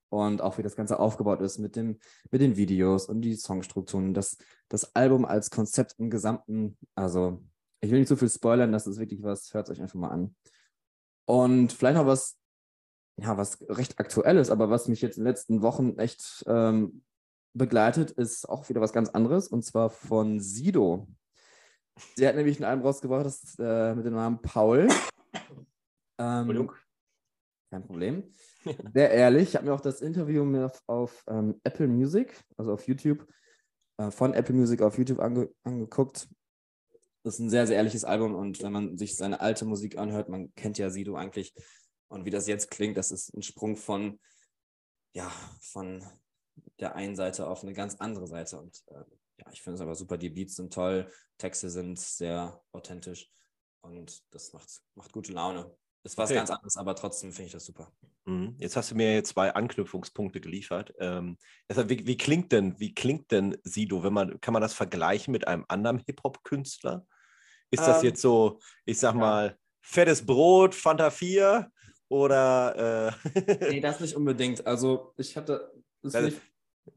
und 0.09 0.41
auch 0.41 0.57
wie 0.57 0.63
das 0.63 0.75
Ganze 0.75 0.99
aufgebaut 0.99 1.41
ist 1.41 1.57
mit, 1.57 1.75
dem, 1.75 1.99
mit 2.29 2.41
den 2.41 2.55
Videos 2.57 3.07
und 3.07 3.21
die 3.21 3.36
Songstrukturen, 3.36 4.13
das, 4.13 4.38
das 4.69 4.95
Album 4.95 5.25
als 5.25 5.49
Konzept 5.49 5.95
im 5.97 6.09
Gesamten. 6.09 6.77
Also, 6.95 7.43
ich 7.79 7.91
will 7.91 7.99
nicht 7.99 8.09
zu 8.09 8.15
so 8.15 8.19
viel 8.19 8.29
spoilern, 8.29 8.71
das 8.71 8.88
ist 8.88 8.99
wirklich 8.99 9.23
was, 9.23 9.53
hört 9.53 9.67
es 9.67 9.71
euch 9.71 9.82
einfach 9.82 9.99
mal 9.99 10.09
an. 10.09 10.36
Und 11.32 11.71
vielleicht 11.71 11.95
noch 11.95 12.07
was, 12.07 12.38
ja, 13.15 13.38
was 13.38 13.61
recht 13.69 14.01
aktuelles, 14.01 14.49
aber 14.49 14.69
was 14.69 14.89
mich 14.89 15.01
jetzt 15.01 15.17
in 15.17 15.23
den 15.23 15.29
letzten 15.29 15.61
Wochen 15.61 15.97
echt 15.97 16.43
ähm, 16.45 17.05
begleitet, 17.53 18.11
ist 18.11 18.49
auch 18.49 18.67
wieder 18.67 18.82
was 18.82 18.91
ganz 18.91 19.07
anderes 19.07 19.47
und 19.47 19.63
zwar 19.63 19.89
von 19.89 20.41
Sido. 20.41 21.07
Sie 22.17 22.27
hat 22.27 22.36
nämlich 22.36 22.59
ein 22.59 22.65
Album 22.65 22.86
rausgebracht, 22.86 23.25
das 23.25 23.55
äh, 23.59 23.95
mit 23.95 24.05
dem 24.05 24.15
Namen 24.15 24.41
Paul. 24.41 24.89
Ähm, 26.19 26.69
kein 27.71 27.84
Problem. 27.88 28.23
Sehr 28.93 29.11
ehrlich, 29.11 29.43
ich 29.43 29.55
habe 29.55 29.67
mir 29.67 29.73
auch 29.73 29.79
das 29.79 30.01
Interview 30.01 30.43
mir 30.43 30.65
auf, 30.65 30.84
auf 30.88 31.23
ähm, 31.29 31.61
Apple 31.63 31.88
Music, 31.88 32.43
also 32.57 32.73
auf 32.73 32.86
YouTube, 32.89 33.25
äh, 33.95 34.11
von 34.11 34.34
Apple 34.34 34.53
Music 34.53 34.82
auf 34.82 34.97
YouTube 34.97 35.21
ange 35.21 35.49
angeguckt. 35.63 36.27
Ist 37.24 37.39
ein 37.39 37.49
sehr, 37.49 37.67
sehr 37.67 37.78
ehrliches 37.78 38.03
Album 38.03 38.34
und 38.34 38.63
wenn 38.63 38.72
man 38.72 38.97
sich 38.97 39.15
seine 39.15 39.41
alte 39.41 39.65
Musik 39.65 39.97
anhört, 39.97 40.30
man 40.30 40.53
kennt 40.55 40.78
ja 40.80 40.89
Sido 40.89 41.15
eigentlich 41.15 41.53
und 42.07 42.26
wie 42.26 42.32
das 42.32 42.47
jetzt 42.47 42.72
klingt, 42.72 42.97
das 42.97 43.11
ist 43.11 43.34
ein 43.36 43.43
Sprung 43.43 43.78
von, 43.78 44.19
ja, 45.13 45.32
von 45.61 46.03
der 46.80 46.95
einen 46.95 47.15
Seite 47.15 47.47
auf 47.47 47.63
eine 47.63 47.74
ganz 47.74 47.95
andere 47.95 48.28
Seite 48.28 48.59
und 48.59 48.82
äh, 48.88 49.03
ja, 49.38 49.51
ich 49.51 49.61
finde 49.61 49.76
es 49.76 49.82
aber 49.82 49.95
super. 49.95 50.17
Die 50.17 50.30
Beats 50.30 50.55
sind 50.55 50.74
toll, 50.74 51.11
Texte 51.38 51.69
sind 51.69 51.99
sehr 51.99 52.63
authentisch 52.72 53.32
und 53.82 54.24
das 54.32 54.53
macht, 54.53 54.82
macht 54.95 55.11
gute 55.11 55.34
Laune. 55.34 55.76
Ist 56.04 56.18
was 56.18 56.32
okay. 56.32 56.39
ganz 56.39 56.49
anderes, 56.49 56.78
aber 56.78 56.95
trotzdem 56.95 57.32
finde 57.32 57.47
ich 57.47 57.52
das 57.52 57.66
super. 57.66 57.91
Mhm. 58.26 58.56
Jetzt 58.58 58.76
hast 58.76 58.91
du 58.91 58.95
mir 58.95 59.24
zwei 59.24 59.54
Anknüpfungspunkte 59.54 60.41
geliefert. 60.41 60.93
Ähm, 60.97 61.38
wie, 61.70 62.08
wie, 62.08 62.18
klingt 62.18 62.52
denn, 62.52 62.80
wie 62.80 62.93
klingt 62.95 63.32
denn 63.32 63.58
Sido, 63.64 64.04
wenn 64.04 64.14
man, 64.14 64.41
kann 64.41 64.54
man 64.54 64.62
das 64.62 64.74
vergleichen 64.74 65.32
mit 65.32 65.47
einem 65.47 65.66
anderen 65.68 65.99
Hip-Hop-Künstler? 65.99 67.06
Ist 67.70 67.86
das 67.86 67.99
ähm, 67.99 68.10
jetzt 68.10 68.22
so, 68.22 68.60
ich 68.86 68.99
sag 68.99 69.14
ja. 69.14 69.20
mal, 69.20 69.58
fettes 69.82 70.26
Brot, 70.26 70.74
Fanta 70.74 71.12
4 71.12 71.72
oder 72.10 73.16
äh 73.36 73.70
Nee, 73.70 73.80
das 73.80 73.99
nicht 73.99 74.16
unbedingt. 74.16 74.66
Also 74.66 75.14
ich 75.18 75.38
hatte. 75.38 75.72
Also, 76.04 76.36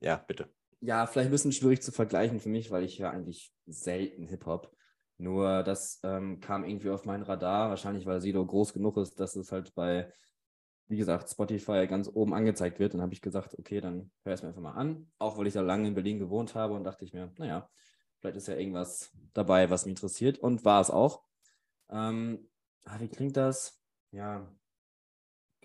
ja, 0.01 0.17
bitte. 0.17 0.49
Ja, 0.81 1.07
vielleicht 1.07 1.29
ein 1.29 1.33
bisschen 1.33 1.53
schwierig 1.53 1.83
zu 1.83 1.93
vergleichen 1.93 2.41
für 2.41 2.49
mich, 2.49 2.71
weil 2.71 2.85
ich 2.85 2.99
höre 2.99 3.11
eigentlich 3.11 3.53
selten 3.67 4.27
Hip-Hop. 4.29 4.74
Nur 5.19 5.62
das 5.62 6.01
ähm, 6.03 6.41
kam 6.41 6.65
irgendwie 6.65 6.91
auf 6.91 7.05
mein 7.05 7.23
Radar, 7.23 7.71
wahrscheinlich 7.71 8.05
weil 8.07 8.21
Sido 8.21 8.45
groß 8.45 8.73
genug 8.73 8.97
ist, 8.97 9.21
dass 9.21 9.37
es 9.37 9.53
halt 9.53 9.75
bei, 9.75 10.12
wie 10.89 10.97
gesagt, 10.97 11.31
Spotify 11.31 11.87
ganz 11.87 12.11
oben 12.12 12.35
angezeigt 12.35 12.79
wird. 12.79 12.95
Dann 12.95 13.03
habe 13.03 13.12
ich 13.12 13.21
gesagt, 13.21 13.57
okay, 13.59 13.81
dann 13.81 14.11
hör 14.25 14.35
es 14.35 14.43
mir 14.43 14.49
einfach 14.49 14.61
mal 14.61 14.73
an. 14.73 15.11
Auch 15.19 15.39
weil 15.39 15.47
ich 15.47 15.55
da 15.55 15.61
lange 15.61 15.87
in 15.89 15.95
Berlin 15.95 16.19
gewohnt 16.19 16.55
habe 16.55 16.75
und 16.75 16.85
dachte 16.85 17.05
ich 17.05 17.12
mir, 17.12 17.33
naja, 17.39 17.71
vielleicht 18.19 18.37
ist 18.37 18.49
ja 18.49 18.57
irgendwas 18.57 19.12
dabei, 19.33 19.71
was 19.71 19.85
mich 19.85 19.93
interessiert. 19.93 20.39
Und 20.39 20.65
war 20.65 20.81
es 20.81 20.91
auch. 20.91 21.23
Ähm, 21.91 22.49
ah, 22.85 22.99
wie 22.99 23.09
klingt 23.09 23.37
das? 23.37 23.81
Ja, 24.11 24.51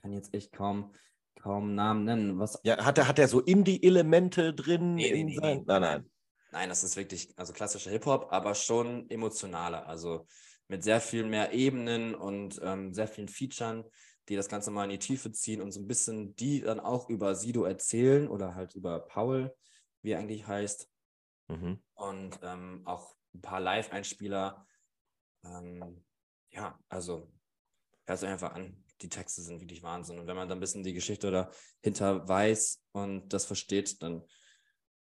kann 0.02 0.14
jetzt 0.14 0.34
echt 0.34 0.52
kaum, 0.52 0.94
kaum 1.42 1.76
Namen 1.76 2.06
nennen. 2.06 2.40
Was 2.40 2.60
ja, 2.64 2.86
hat 2.86 2.98
er, 2.98 3.08
hat 3.08 3.20
er 3.20 3.28
so 3.28 3.42
Indie-Elemente 3.42 4.54
drin? 4.54 4.96
Nee, 4.96 5.12
nee, 5.12 5.24
nee, 5.24 5.64
nein, 5.66 5.82
nein. 5.82 6.10
Nein, 6.52 6.70
das 6.70 6.84
ist 6.84 6.96
wirklich, 6.96 7.32
also 7.38 7.54
klassischer 7.54 7.92
Hip-Hop, 7.92 8.32
aber 8.32 8.56
schon 8.56 9.10
emotionaler. 9.10 9.88
Also 9.88 10.26
mit 10.68 10.84
sehr 10.84 11.02
viel 11.02 11.24
mehr 11.26 11.54
Ebenen 11.54 12.16
und 12.16 12.60
ähm, 12.64 12.94
sehr 12.94 13.08
vielen 13.08 13.28
Features, 13.28 13.86
die 14.30 14.36
das 14.36 14.50
Ganze 14.50 14.72
mal 14.72 14.84
in 14.86 14.92
die 14.92 15.00
Tiefe 15.00 15.32
ziehen 15.32 15.62
und 15.62 15.72
so 15.72 15.80
ein 15.80 15.88
bisschen 15.88 16.36
die 16.36 16.62
dann 16.62 16.80
auch 16.80 17.10
über 17.10 17.36
Sido 17.36 17.64
erzählen 17.64 18.28
oder 18.28 18.56
halt 18.56 18.76
über 18.76 19.00
Paul, 19.00 19.56
wie 20.02 20.12
er 20.12 20.20
eigentlich 20.20 20.48
heißt. 20.48 20.90
Mhm. 21.48 21.82
Und 21.96 22.40
ähm, 22.44 22.84
auch 22.86 23.16
ein 23.34 23.42
paar 23.42 23.60
Live-Einspieler. 23.60 24.66
Ähm, 25.44 26.04
ja, 26.52 26.80
also 26.90 27.32
hört 28.06 28.20
es 28.20 28.24
einfach 28.24 28.54
an. 28.54 28.84
Die 29.02 29.10
Texte 29.10 29.42
sind 29.42 29.62
wirklich 29.62 29.82
Wahnsinn. 29.82 30.20
Und 30.20 30.28
wenn 30.28 30.36
man 30.36 30.48
dann 30.50 30.58
ein 30.58 30.62
bisschen 30.62 30.84
die 30.84 30.94
Geschichte 30.94 31.32
dahinter 31.82 32.28
weiß 32.28 32.84
und 32.92 33.30
das 33.34 33.46
versteht, 33.46 34.02
dann 34.04 34.24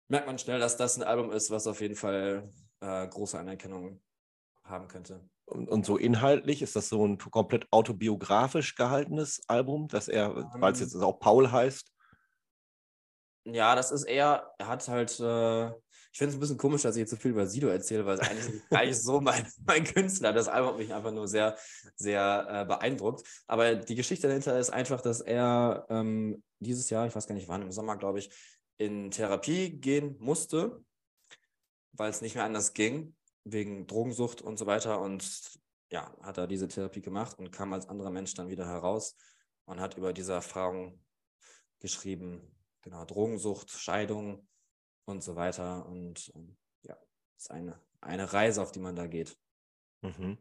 merkt 0.07 0.27
man 0.27 0.37
schnell, 0.37 0.59
dass 0.59 0.77
das 0.77 0.97
ein 0.97 1.03
Album 1.03 1.31
ist, 1.31 1.51
was 1.51 1.67
auf 1.67 1.81
jeden 1.81 1.95
Fall 1.95 2.49
äh, 2.81 3.07
große 3.07 3.37
Anerkennung 3.39 4.01
haben 4.63 4.87
könnte. 4.87 5.21
Und, 5.45 5.69
und, 5.69 5.85
so 5.85 5.97
inhaltlich 5.97 6.61
ist 6.61 6.75
das 6.75 6.89
so 6.89 7.05
ein 7.05 7.17
komplett 7.17 7.67
autobiografisch 7.71 8.75
gehaltenes 8.75 9.41
Album, 9.47 9.87
dass 9.87 10.07
er, 10.07 10.35
um, 10.35 10.61
weil 10.61 10.71
es 10.71 10.79
ähm. 10.79 10.87
jetzt 10.87 10.95
auch 10.95 11.19
Paul 11.19 11.51
heißt? 11.51 11.91
Ja, 13.45 13.75
das 13.75 13.91
ist 13.91 14.03
eher, 14.03 14.53
er 14.57 14.67
hat 14.67 14.87
halt, 14.87 15.19
äh, 15.19 15.67
ich 15.67 16.17
finde 16.17 16.29
es 16.29 16.35
ein 16.35 16.39
bisschen 16.39 16.57
komisch, 16.57 16.83
dass 16.83 16.95
ich 16.95 17.01
jetzt 17.01 17.09
so 17.09 17.17
viel 17.17 17.31
über 17.31 17.45
Sido 17.45 17.67
erzähle, 17.67 18.05
weil 18.05 18.19
es 18.19 18.21
eigentlich, 18.21 18.61
eigentlich 18.69 19.01
so 19.01 19.19
mein, 19.19 19.45
mein 19.65 19.83
Künstler. 19.83 20.31
Das 20.31 20.47
Album 20.47 20.71
hat 20.71 20.77
mich 20.77 20.93
einfach 20.93 21.11
nur 21.11 21.27
sehr, 21.27 21.57
sehr 21.95 22.47
äh, 22.49 22.65
beeindruckt. 22.65 23.27
Aber 23.47 23.75
die 23.75 23.95
Geschichte 23.95 24.27
dahinter 24.27 24.57
ist 24.57 24.69
einfach, 24.69 25.01
dass 25.01 25.19
er 25.19 25.85
ähm, 25.89 26.41
dieses 26.59 26.89
Jahr, 26.89 27.05
ich 27.05 27.15
weiß 27.15 27.27
gar 27.27 27.35
nicht 27.35 27.49
wann, 27.49 27.63
im 27.63 27.71
Sommer, 27.71 27.97
glaube 27.97 28.19
ich, 28.19 28.29
in 28.77 29.11
Therapie 29.11 29.69
gehen 29.69 30.15
musste, 30.19 30.83
weil 31.91 32.09
es 32.09 32.21
nicht 32.21 32.35
mehr 32.35 32.43
anders 32.43 32.73
ging, 32.73 33.15
wegen 33.43 33.87
Drogensucht 33.87 34.41
und 34.41 34.57
so 34.57 34.65
weiter. 34.65 34.99
Und 34.99 35.59
ja, 35.91 36.15
hat 36.21 36.37
er 36.37 36.47
diese 36.47 36.67
Therapie 36.67 37.01
gemacht 37.01 37.37
und 37.37 37.51
kam 37.51 37.73
als 37.73 37.87
anderer 37.87 38.09
Mensch 38.09 38.33
dann 38.33 38.49
wieder 38.49 38.65
heraus 38.65 39.15
und 39.65 39.79
hat 39.79 39.97
über 39.97 40.13
diese 40.13 40.33
Erfahrung 40.33 41.03
geschrieben, 41.79 42.41
genau, 42.81 43.05
Drogensucht, 43.05 43.71
Scheidung 43.71 44.47
und 45.05 45.23
so 45.23 45.35
weiter. 45.35 45.85
Und 45.85 46.31
ähm, 46.35 46.57
ja, 46.83 46.97
ist 47.37 47.51
eine, 47.51 47.79
eine 48.01 48.33
Reise, 48.33 48.61
auf 48.61 48.71
die 48.71 48.79
man 48.79 48.95
da 48.95 49.07
geht. 49.07 49.37
Mhm. 50.01 50.37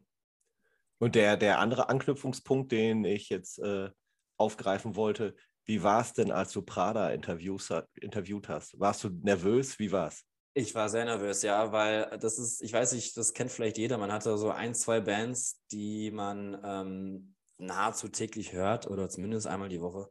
Und 0.99 1.15
der, 1.17 1.37
der 1.37 1.59
andere 1.59 1.89
Anknüpfungspunkt, 1.89 2.71
den 2.71 3.05
ich 3.05 3.29
jetzt 3.29 3.59
äh, 3.59 3.91
aufgreifen 4.37 4.97
wollte, 4.97 5.35
wie 5.65 5.83
war 5.83 6.01
es 6.01 6.13
denn, 6.13 6.31
als 6.31 6.53
du 6.53 6.63
Prada 6.63 7.11
interviewt 7.11 8.49
hast? 8.49 8.79
Warst 8.79 9.05
du 9.05 9.11
nervös? 9.11 9.79
Wie 9.79 9.93
war 9.93 10.09
es? 10.09 10.25
Ich 10.55 10.75
war 10.75 10.89
sehr 10.91 11.05
nervös, 11.05 11.43
ja, 11.43 11.73
weil 11.73 12.19
das 12.19 12.39
ist, 12.39 12.63
ich 12.63 12.73
weiß 12.73 12.93
nicht, 12.93 13.17
das 13.17 13.33
kennt 13.33 13.51
vielleicht 13.51 13.79
jeder. 13.79 13.97
Man 13.97 14.13
hatte 14.13 14.37
so 14.37 14.51
ein, 14.51 14.75
zwei 14.75 15.01
Bands, 15.01 15.63
die 15.71 16.11
man 16.11 16.61
ähm, 16.63 17.35
nahezu 17.59 18.09
täglich 18.09 18.53
hört 18.53 18.87
oder 18.87 19.09
zumindest 19.09 19.47
einmal 19.47 19.71
die 19.71 19.81
Woche. 19.81 20.11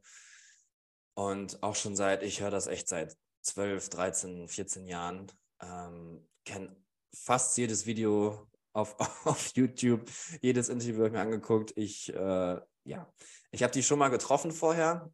Und 1.13 1.61
auch 1.61 1.75
schon 1.75 1.95
seit, 1.95 2.23
ich 2.23 2.41
höre 2.41 2.49
das 2.49 2.67
echt 2.67 2.87
seit 2.87 3.15
12, 3.41 3.89
13, 3.89 4.47
14 4.47 4.87
Jahren. 4.87 5.31
Ähm, 5.61 6.27
kenne 6.45 6.75
fast 7.13 7.57
jedes 7.57 7.85
Video 7.85 8.47
auf, 8.73 8.95
auf 9.25 9.51
YouTube, 9.55 10.09
jedes 10.41 10.69
Interview 10.69 10.95
habe 10.95 11.07
ich 11.07 11.13
mir 11.13 11.21
angeguckt. 11.21 11.73
Ich, 11.75 12.11
äh, 12.13 12.59
ja, 12.83 13.13
ich 13.51 13.61
habe 13.61 13.73
die 13.73 13.83
schon 13.83 13.99
mal 13.99 14.09
getroffen 14.09 14.51
vorher, 14.51 15.11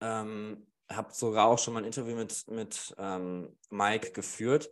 ähm, 0.00 0.66
habe 0.90 1.12
sogar 1.12 1.46
auch 1.46 1.58
schon 1.58 1.74
mal 1.74 1.80
ein 1.80 1.86
Interview 1.86 2.16
mit, 2.16 2.46
mit 2.48 2.94
ähm, 2.98 3.56
Mike 3.70 4.12
geführt. 4.12 4.70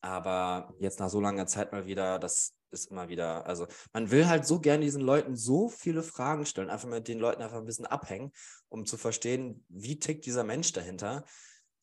Aber 0.00 0.74
jetzt 0.78 1.00
nach 1.00 1.08
so 1.08 1.20
langer 1.20 1.46
Zeit 1.46 1.72
mal 1.72 1.86
wieder, 1.86 2.18
das 2.18 2.54
ist 2.70 2.90
immer 2.90 3.08
wieder, 3.08 3.46
also 3.46 3.66
man 3.92 4.10
will 4.10 4.26
halt 4.26 4.44
so 4.46 4.60
gerne 4.60 4.84
diesen 4.84 5.00
Leuten 5.00 5.36
so 5.36 5.68
viele 5.68 6.02
Fragen 6.02 6.44
stellen, 6.44 6.68
einfach 6.68 6.88
mit 6.88 7.08
den 7.08 7.20
Leuten 7.20 7.40
einfach 7.40 7.56
ein 7.56 7.64
bisschen 7.64 7.86
abhängen, 7.86 8.32
um 8.68 8.84
zu 8.84 8.98
verstehen, 8.98 9.64
wie 9.68 9.98
tickt 9.98 10.26
dieser 10.26 10.44
Mensch 10.44 10.72
dahinter. 10.72 11.24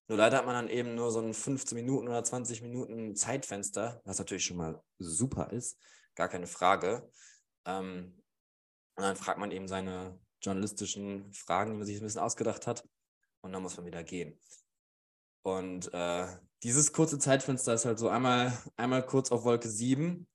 Nur 0.07 0.17
leider 0.17 0.37
hat 0.37 0.45
man 0.45 0.55
dann 0.55 0.67
eben 0.67 0.93
nur 0.93 1.09
so 1.09 1.21
ein 1.21 1.33
15 1.33 1.75
Minuten 1.75 2.09
oder 2.09 2.23
20 2.23 2.61
Minuten 2.61 3.15
Zeitfenster, 3.15 4.01
was 4.03 4.19
natürlich 4.19 4.45
schon 4.45 4.57
mal 4.57 4.83
super 4.99 5.51
ist, 5.51 5.79
gar 6.15 6.27
keine 6.27 6.47
Frage. 6.47 7.09
Ähm, 7.65 8.21
und 8.95 9.03
dann 9.03 9.15
fragt 9.15 9.39
man 9.39 9.51
eben 9.51 9.67
seine, 9.67 10.19
journalistischen 10.41 11.31
Fragen, 11.33 11.71
die 11.71 11.77
man 11.77 11.85
sich 11.85 11.97
ein 11.97 12.03
bisschen 12.03 12.21
ausgedacht 12.21 12.67
hat. 12.67 12.87
Und 13.41 13.53
dann 13.53 13.61
muss 13.61 13.77
man 13.77 13.85
wieder 13.85 14.03
gehen. 14.03 14.39
Und 15.43 15.91
äh, 15.93 16.27
dieses 16.63 16.93
kurze 16.93 17.17
Zeitfenster 17.17 17.73
ist 17.73 17.85
halt 17.85 17.97
so 17.97 18.09
einmal, 18.09 18.55
einmal 18.77 19.05
kurz 19.05 19.31
auf 19.31 19.43
Wolke 19.43 19.69
7, 19.69 20.27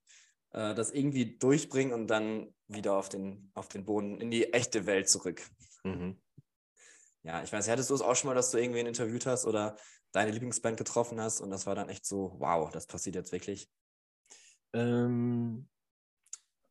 äh, 0.51 0.75
das 0.75 0.91
irgendwie 0.91 1.37
durchbringen 1.37 1.93
und 1.93 2.07
dann 2.07 2.53
wieder 2.67 2.95
auf 2.95 3.07
den, 3.07 3.49
auf 3.53 3.69
den 3.69 3.85
Boden, 3.85 4.19
in 4.19 4.31
die 4.31 4.53
echte 4.53 4.85
Welt 4.85 5.09
zurück. 5.09 5.41
Mhm. 5.83 6.21
Ja, 7.23 7.43
ich 7.43 7.51
weiß, 7.51 7.69
hattest 7.69 7.89
du 7.89 7.93
es 7.93 8.01
auch 8.01 8.15
schon 8.15 8.29
mal, 8.29 8.35
dass 8.35 8.51
du 8.51 8.57
irgendwen 8.57 8.87
interviewt 8.87 9.25
hast 9.25 9.45
oder 9.45 9.77
deine 10.11 10.31
Lieblingsband 10.31 10.77
getroffen 10.77 11.19
hast 11.19 11.41
und 11.41 11.49
das 11.49 11.65
war 11.65 11.75
dann 11.75 11.89
echt 11.89 12.05
so, 12.05 12.35
wow, 12.39 12.69
das 12.71 12.87
passiert 12.87 13.15
jetzt 13.15 13.31
wirklich? 13.31 13.69
Ähm, 14.73 15.67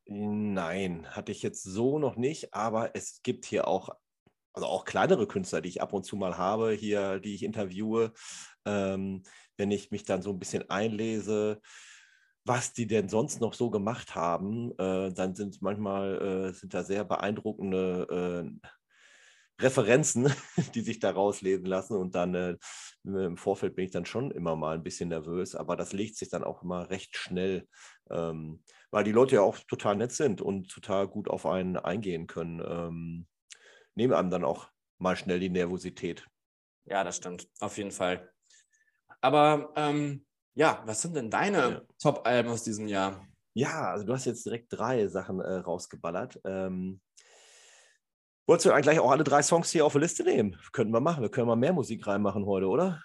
Nein, 0.09 1.07
hatte 1.11 1.33
ich 1.33 1.43
jetzt 1.43 1.65
so 1.65 1.99
noch 1.99 2.17
nicht, 2.17 2.55
aber 2.55 2.95
es 2.95 3.23
gibt 3.23 3.45
hier 3.45 3.67
auch, 3.67 3.89
also 4.53 4.67
auch 4.69 4.85
kleinere 4.85 5.27
Künstler, 5.27 5.61
die 5.61 5.69
ich 5.69 5.83
ab 5.83 5.93
und 5.93 6.05
zu 6.05 6.17
mal 6.17 6.39
habe, 6.39 6.73
hier, 6.73 7.19
die 7.19 7.35
ich 7.35 7.43
interviewe, 7.43 8.13
ähm, 8.65 9.25
wenn 9.57 9.71
ich 9.73 9.91
mich 9.91 10.05
dann 10.05 10.23
so 10.23 10.31
ein 10.31 10.39
bisschen 10.39 10.71
einlese, 10.71 11.61
was 12.45 12.73
die 12.73 12.87
denn 12.87 13.09
sonst 13.09 13.41
noch 13.41 13.55
so 13.55 13.71
gemacht 13.71 14.15
haben, 14.15 14.71
äh, 14.79 15.13
dann 15.13 15.35
sind 15.35 15.61
manchmal 15.63 16.51
äh, 16.51 16.53
sind 16.55 16.73
da 16.75 16.85
sehr 16.85 17.05
beeindruckende 17.05 18.47
äh, 18.63 18.69
Referenzen, 19.61 20.33
die 20.75 20.83
sich 20.83 21.01
da 21.01 21.11
rauslesen 21.11 21.67
lassen. 21.67 21.97
Und 21.97 22.15
dann 22.15 22.35
äh, 22.35 22.57
im 23.05 23.37
Vorfeld 23.37 23.75
bin 23.75 23.87
ich 23.87 23.91
dann 23.91 24.07
schon 24.07 24.31
immer 24.31 24.57
mal 24.57 24.75
ein 24.77 24.83
bisschen 24.83 25.09
nervös, 25.09 25.55
aber 25.55 25.77
das 25.77 25.93
legt 25.93 26.17
sich 26.17 26.29
dann 26.29 26.45
auch 26.45 26.63
immer 26.63 26.91
recht 26.91 27.17
schnell, 27.17 27.67
ähm, 28.11 28.63
weil 28.97 29.05
die 29.05 29.13
Leute 29.13 29.35
ja 29.35 29.43
auch 29.43 29.59
total 29.69 29.95
nett 29.97 30.13
sind 30.13 30.41
und 30.41 30.71
total 30.71 31.07
gut 31.07 31.29
auf 31.29 31.45
einen 31.45 31.77
eingehen 31.77 32.27
können. 32.27 32.63
Ähm, 32.67 33.27
nehmen 33.95 34.15
einem 34.15 34.31
dann 34.31 34.43
auch 34.43 34.71
mal 34.97 35.17
schnell 35.17 35.39
die 35.39 35.51
Nervosität. 35.51 36.27
Ja, 36.87 37.05
das 37.05 37.19
stimmt, 37.19 37.47
auf 37.61 37.77
jeden 37.77 37.91
Fall. 37.91 38.33
Aber 39.21 39.71
ähm, 39.77 40.25
ja, 40.55 40.83
was 40.87 41.03
sind 41.03 41.15
denn 41.15 41.29
deine 41.29 41.59
ja. 41.59 41.83
Top-Alben 42.01 42.49
aus 42.49 42.63
diesem 42.63 42.89
Jahr? 42.89 43.23
Ja, 43.53 43.91
also 43.91 44.07
du 44.07 44.15
hast 44.15 44.25
jetzt 44.25 44.47
direkt 44.47 44.69
drei 44.71 45.07
Sachen 45.09 45.41
äh, 45.41 45.57
rausgeballert. 45.57 46.41
Ähm, 46.47 47.03
wolltest 48.47 48.65
du 48.65 48.73
eigentlich 48.73 48.99
auch 48.99 49.11
alle 49.11 49.25
drei 49.25 49.43
Songs 49.43 49.71
hier 49.71 49.85
auf 49.85 49.93
der 49.93 50.01
Liste 50.01 50.25
nehmen? 50.25 50.59
Könnten 50.73 50.95
wir 50.95 51.01
machen. 51.01 51.21
Wir 51.21 51.31
können 51.31 51.49
mal 51.49 51.57
mehr 51.57 51.75
Musik 51.75 52.07
reinmachen 52.07 52.47
heute, 52.47 52.67
oder? 52.67 53.03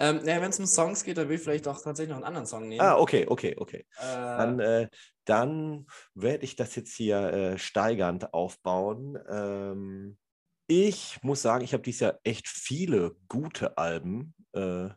Ähm, 0.00 0.20
ja, 0.24 0.40
wenn 0.40 0.50
es 0.50 0.58
um 0.58 0.66
Songs 0.66 1.04
geht, 1.04 1.18
dann 1.18 1.28
will 1.28 1.36
ich 1.36 1.42
vielleicht 1.42 1.68
auch 1.68 1.80
tatsächlich 1.80 2.08
noch 2.08 2.16
einen 2.16 2.24
anderen 2.24 2.46
Song 2.46 2.66
nehmen. 2.66 2.80
Ah, 2.80 2.96
okay, 2.96 3.26
okay, 3.28 3.54
okay. 3.58 3.84
Äh, 3.98 4.02
dann 4.02 4.60
äh, 4.60 4.88
dann 5.26 5.86
werde 6.14 6.44
ich 6.44 6.56
das 6.56 6.74
jetzt 6.74 6.94
hier 6.94 7.18
äh, 7.18 7.58
steigernd 7.58 8.34
aufbauen. 8.34 9.18
Ähm, 9.28 10.18
ich 10.66 11.18
muss 11.22 11.42
sagen, 11.42 11.64
ich 11.64 11.72
habe 11.72 11.82
dieses 11.82 12.00
Jahr 12.00 12.18
echt 12.24 12.48
viele 12.48 13.16
gute 13.28 13.76
Alben 13.76 14.34
äh, 14.52 14.88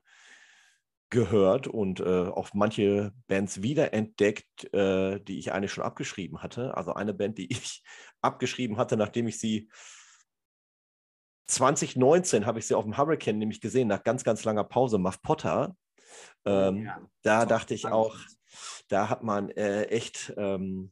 gehört 1.10 1.68
und 1.68 2.00
äh, 2.00 2.04
auch 2.04 2.50
manche 2.54 3.12
Bands 3.28 3.62
wiederentdeckt, 3.62 4.74
äh, 4.74 5.20
die 5.20 5.38
ich 5.38 5.52
eigentlich 5.52 5.72
schon 5.72 5.84
abgeschrieben 5.84 6.42
hatte. 6.42 6.76
Also 6.76 6.94
eine 6.94 7.14
Band, 7.14 7.38
die 7.38 7.46
ich 7.52 7.84
abgeschrieben 8.22 8.78
hatte, 8.78 8.98
nachdem 8.98 9.28
ich 9.28 9.38
sie 9.40 9.70
2019 11.48 12.46
habe 12.46 12.60
ich 12.60 12.68
sie 12.68 12.76
auf 12.76 12.84
dem 12.84 12.98
Hurricane 12.98 13.38
nämlich 13.38 13.62
gesehen, 13.62 13.88
nach 13.88 14.04
ganz, 14.04 14.24
ganz 14.24 14.44
langer 14.44 14.64
Pause, 14.64 14.98
Muff 14.98 15.22
Potter. 15.22 15.76
Oh 16.46 16.50
ähm, 16.50 16.86
ja, 16.86 17.02
da 17.22 17.46
dachte 17.46 17.74
ich 17.74 17.88
auch, 17.88 18.16
da 18.88 19.10
hat 19.10 19.24
man 19.24 19.50
äh, 19.50 19.86
echt 19.86 20.34
ähm, 20.38 20.92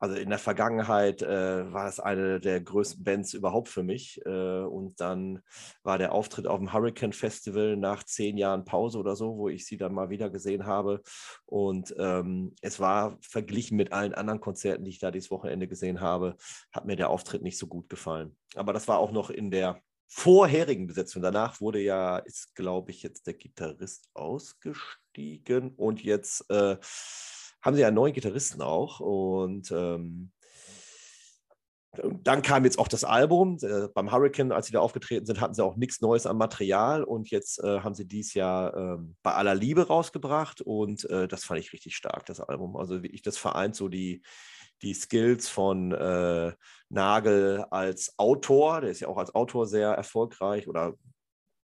also 0.00 0.16
in 0.16 0.30
der 0.30 0.38
Vergangenheit 0.38 1.20
äh, 1.20 1.70
war 1.72 1.84
das 1.84 2.00
eine 2.00 2.40
der 2.40 2.62
größten 2.62 3.04
Bands 3.04 3.34
überhaupt 3.34 3.68
für 3.68 3.82
mich. 3.82 4.18
Äh, 4.24 4.62
und 4.62 4.98
dann 4.98 5.42
war 5.82 5.98
der 5.98 6.12
Auftritt 6.12 6.46
auf 6.46 6.58
dem 6.58 6.72
Hurricane 6.72 7.12
Festival 7.12 7.76
nach 7.76 8.02
zehn 8.02 8.38
Jahren 8.38 8.64
Pause 8.64 8.98
oder 8.98 9.14
so, 9.14 9.36
wo 9.36 9.50
ich 9.50 9.66
sie 9.66 9.76
dann 9.76 9.92
mal 9.92 10.08
wieder 10.08 10.30
gesehen 10.30 10.64
habe. 10.64 11.02
Und 11.44 11.94
ähm, 11.98 12.54
es 12.62 12.80
war 12.80 13.18
verglichen 13.20 13.76
mit 13.76 13.92
allen 13.92 14.14
anderen 14.14 14.40
Konzerten, 14.40 14.84
die 14.84 14.90
ich 14.90 15.00
da 15.00 15.10
dieses 15.10 15.30
Wochenende 15.30 15.68
gesehen 15.68 16.00
habe, 16.00 16.36
hat 16.72 16.86
mir 16.86 16.96
der 16.96 17.10
Auftritt 17.10 17.42
nicht 17.42 17.58
so 17.58 17.66
gut 17.66 17.90
gefallen. 17.90 18.34
Aber 18.54 18.72
das 18.72 18.88
war 18.88 18.98
auch 18.98 19.12
noch 19.12 19.28
in 19.28 19.50
der 19.50 19.82
vorherigen 20.08 20.86
Besetzung. 20.86 21.20
Danach 21.20 21.60
wurde 21.60 21.80
ja, 21.80 22.16
ist 22.18 22.54
glaube 22.54 22.90
ich 22.90 23.02
jetzt 23.02 23.26
der 23.26 23.34
Gitarrist 23.34 24.08
ausgestiegen 24.14 25.74
und 25.76 26.02
jetzt 26.02 26.50
äh, 26.50 26.78
haben 27.62 27.74
sie 27.74 27.82
ja 27.82 27.88
einen 27.88 27.96
neuen 27.96 28.12
Gitarristen 28.14 28.62
auch 28.62 29.00
und 29.00 29.70
ähm, 29.70 30.32
dann 32.22 32.42
kam 32.42 32.64
jetzt 32.64 32.78
auch 32.78 32.88
das 32.88 33.02
Album. 33.04 33.58
Äh, 33.62 33.88
beim 33.92 34.12
Hurricane, 34.12 34.52
als 34.52 34.66
sie 34.66 34.72
da 34.72 34.80
aufgetreten 34.80 35.26
sind, 35.26 35.40
hatten 35.40 35.54
sie 35.54 35.64
auch 35.64 35.76
nichts 35.76 36.00
Neues 36.00 36.26
am 36.26 36.38
Material. 36.38 37.02
Und 37.02 37.30
jetzt 37.30 37.62
äh, 37.62 37.80
haben 37.80 37.94
sie 37.94 38.06
dies 38.06 38.34
Jahr 38.34 38.76
ähm, 38.76 39.16
bei 39.22 39.34
aller 39.34 39.54
Liebe 39.54 39.88
rausgebracht. 39.88 40.60
Und 40.60 41.08
äh, 41.10 41.26
das 41.26 41.44
fand 41.44 41.60
ich 41.60 41.72
richtig 41.72 41.96
stark, 41.96 42.26
das 42.26 42.40
Album. 42.40 42.76
Also 42.76 43.02
wie 43.02 43.08
ich 43.08 43.22
das 43.22 43.38
vereint 43.38 43.74
so 43.74 43.88
die, 43.88 44.22
die 44.82 44.94
Skills 44.94 45.48
von 45.48 45.92
äh, 45.92 46.52
Nagel 46.90 47.64
als 47.70 48.14
Autor. 48.18 48.82
Der 48.82 48.90
ist 48.90 49.00
ja 49.00 49.08
auch 49.08 49.18
als 49.18 49.34
Autor 49.34 49.66
sehr 49.66 49.90
erfolgreich. 49.90 50.68
Oder 50.68 50.94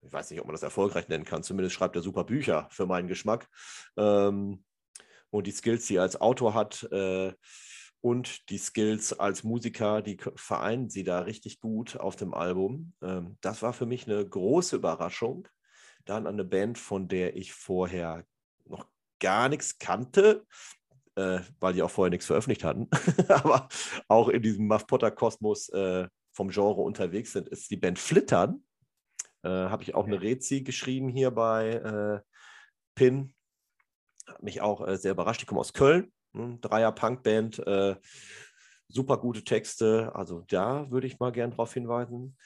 ich 0.00 0.12
weiß 0.12 0.30
nicht, 0.30 0.40
ob 0.40 0.46
man 0.46 0.54
das 0.54 0.62
erfolgreich 0.62 1.08
nennen 1.08 1.24
kann. 1.24 1.42
Zumindest 1.42 1.74
schreibt 1.74 1.94
er 1.94 2.02
super 2.02 2.24
Bücher 2.24 2.68
für 2.70 2.86
meinen 2.86 3.08
Geschmack. 3.08 3.48
Ähm, 3.98 4.64
und 5.30 5.46
die 5.46 5.52
Skills, 5.52 5.86
die 5.86 5.96
er 5.96 6.02
als 6.02 6.20
Autor 6.20 6.54
hat 6.54 6.84
äh, 6.92 7.32
und 8.00 8.50
die 8.50 8.58
Skills 8.58 9.18
als 9.18 9.42
Musiker, 9.42 10.02
die 10.02 10.18
vereinen 10.36 10.88
sie 10.88 11.04
da 11.04 11.20
richtig 11.20 11.60
gut 11.60 11.96
auf 11.96 12.16
dem 12.16 12.34
Album. 12.34 12.92
Ähm, 13.02 13.36
das 13.40 13.62
war 13.62 13.72
für 13.72 13.86
mich 13.86 14.06
eine 14.06 14.26
große 14.26 14.76
Überraschung. 14.76 15.48
Dann 16.04 16.26
eine 16.26 16.44
Band, 16.44 16.78
von 16.78 17.08
der 17.08 17.36
ich 17.36 17.52
vorher 17.52 18.24
noch 18.64 18.86
gar 19.18 19.48
nichts 19.48 19.78
kannte, 19.78 20.46
äh, 21.16 21.40
weil 21.58 21.72
die 21.72 21.82
auch 21.82 21.90
vorher 21.90 22.10
nichts 22.10 22.26
veröffentlicht 22.26 22.62
hatten, 22.62 22.88
aber 23.28 23.68
auch 24.08 24.28
in 24.28 24.42
diesem 24.42 24.66
Muff 24.66 24.86
Potter 24.86 25.10
Kosmos 25.10 25.68
äh, 25.70 26.06
vom 26.32 26.50
Genre 26.50 26.82
unterwegs 26.82 27.32
sind, 27.32 27.48
ist 27.48 27.70
die 27.70 27.76
Band 27.76 27.98
Flittern. 27.98 28.62
Äh, 29.42 29.48
Habe 29.48 29.82
ich 29.82 29.94
auch 29.94 30.06
eine 30.06 30.20
Rezi 30.20 30.62
geschrieben 30.62 31.08
hier 31.08 31.30
bei 31.30 31.70
äh, 31.72 32.20
Pin 32.94 33.34
hat 34.26 34.42
mich 34.42 34.60
auch 34.60 34.86
äh, 34.86 34.96
sehr 34.96 35.12
überrascht. 35.12 35.42
Die 35.42 35.46
kommen 35.46 35.60
aus 35.60 35.72
Köln, 35.72 36.12
ne? 36.32 36.58
Dreier-Punkband, 36.60 37.66
äh, 37.66 37.96
super 38.88 39.18
gute 39.18 39.44
Texte. 39.44 40.14
Also 40.14 40.44
da 40.48 40.90
würde 40.90 41.06
ich 41.06 41.18
mal 41.18 41.32
gern 41.32 41.50
darauf 41.50 41.74
hinweisen. 41.74 42.36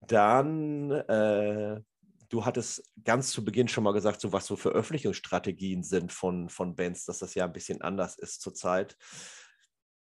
Dann, 0.00 0.90
äh, 0.90 1.80
du 2.28 2.44
hattest 2.44 2.90
ganz 3.04 3.30
zu 3.30 3.44
Beginn 3.44 3.68
schon 3.68 3.84
mal 3.84 3.92
gesagt, 3.92 4.20
so 4.20 4.32
was 4.32 4.46
so 4.46 4.56
Veröffentlichungsstrategien 4.56 5.82
sind 5.82 6.12
von, 6.12 6.48
von 6.48 6.74
Bands, 6.74 7.04
dass 7.06 7.20
das 7.20 7.34
ja 7.34 7.44
ein 7.44 7.52
bisschen 7.52 7.80
anders 7.80 8.18
ist 8.18 8.40
zurzeit. 8.40 8.96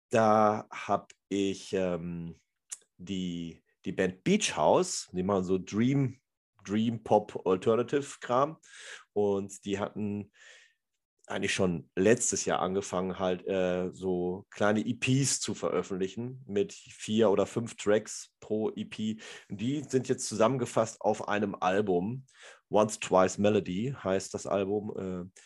Da 0.09 0.67
habe 0.71 1.07
ich 1.29 1.73
ähm, 1.73 2.39
die, 2.97 3.63
die 3.85 3.91
Band 3.91 4.23
Beach 4.23 4.55
House, 4.55 5.09
die 5.11 5.23
machen 5.23 5.43
so 5.43 5.57
Dream, 5.57 6.19
Dream 6.63 7.03
Pop 7.03 7.41
Alternative 7.45 8.19
Kram. 8.19 8.57
Und 9.13 9.63
die 9.65 9.79
hatten 9.79 10.31
eigentlich 11.33 11.53
schon 11.53 11.89
letztes 11.95 12.45
Jahr 12.45 12.59
angefangen, 12.59 13.19
halt 13.19 13.45
äh, 13.47 13.89
so 13.91 14.45
kleine 14.51 14.85
EPs 14.85 15.39
zu 15.39 15.55
veröffentlichen 15.55 16.43
mit 16.47 16.73
vier 16.73 17.31
oder 17.31 17.45
fünf 17.45 17.75
Tracks 17.75 18.33
pro 18.39 18.69
EP. 18.75 19.19
Die 19.49 19.83
sind 19.87 20.07
jetzt 20.07 20.27
zusammengefasst 20.27 21.01
auf 21.01 21.27
einem 21.27 21.55
Album. 21.55 22.25
Once 22.69 22.99
Twice 22.99 23.37
Melody 23.39 23.95
heißt 24.03 24.33
das 24.33 24.45
Album. 24.45 24.93
Äh, 24.97 25.41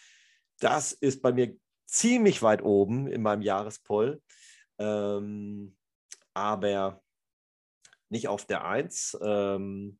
das 0.59 0.91
ist 0.91 1.21
bei 1.21 1.31
mir 1.31 1.55
ziemlich 1.85 2.41
weit 2.41 2.61
oben 2.61 3.07
in 3.07 3.21
meinem 3.21 3.41
Jahrespoll. 3.41 4.21
Ähm, 4.77 5.75
aber 6.33 7.01
nicht 8.09 8.27
auf 8.27 8.45
der 8.45 8.65
Eins. 8.65 9.17
Ähm, 9.21 9.99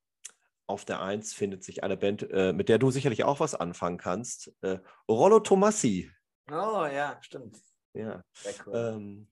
auf 0.68 0.86
der 0.86 1.02
Eins 1.02 1.34
findet 1.34 1.64
sich 1.64 1.84
eine 1.84 1.98
Band, 1.98 2.30
äh, 2.30 2.54
mit 2.54 2.70
der 2.70 2.78
du 2.78 2.92
sicherlich 2.92 3.24
auch 3.24 3.40
was 3.40 3.56
anfangen 3.56 3.98
kannst. 3.98 4.54
Äh, 4.62 4.80
Rollo 5.10 5.40
Tomassi. 5.40 6.12
Oh 6.52 6.86
ja, 6.86 7.18
stimmt. 7.22 7.58
Ja. 7.94 8.22
Cool. 8.66 8.76
Ähm, 8.76 9.28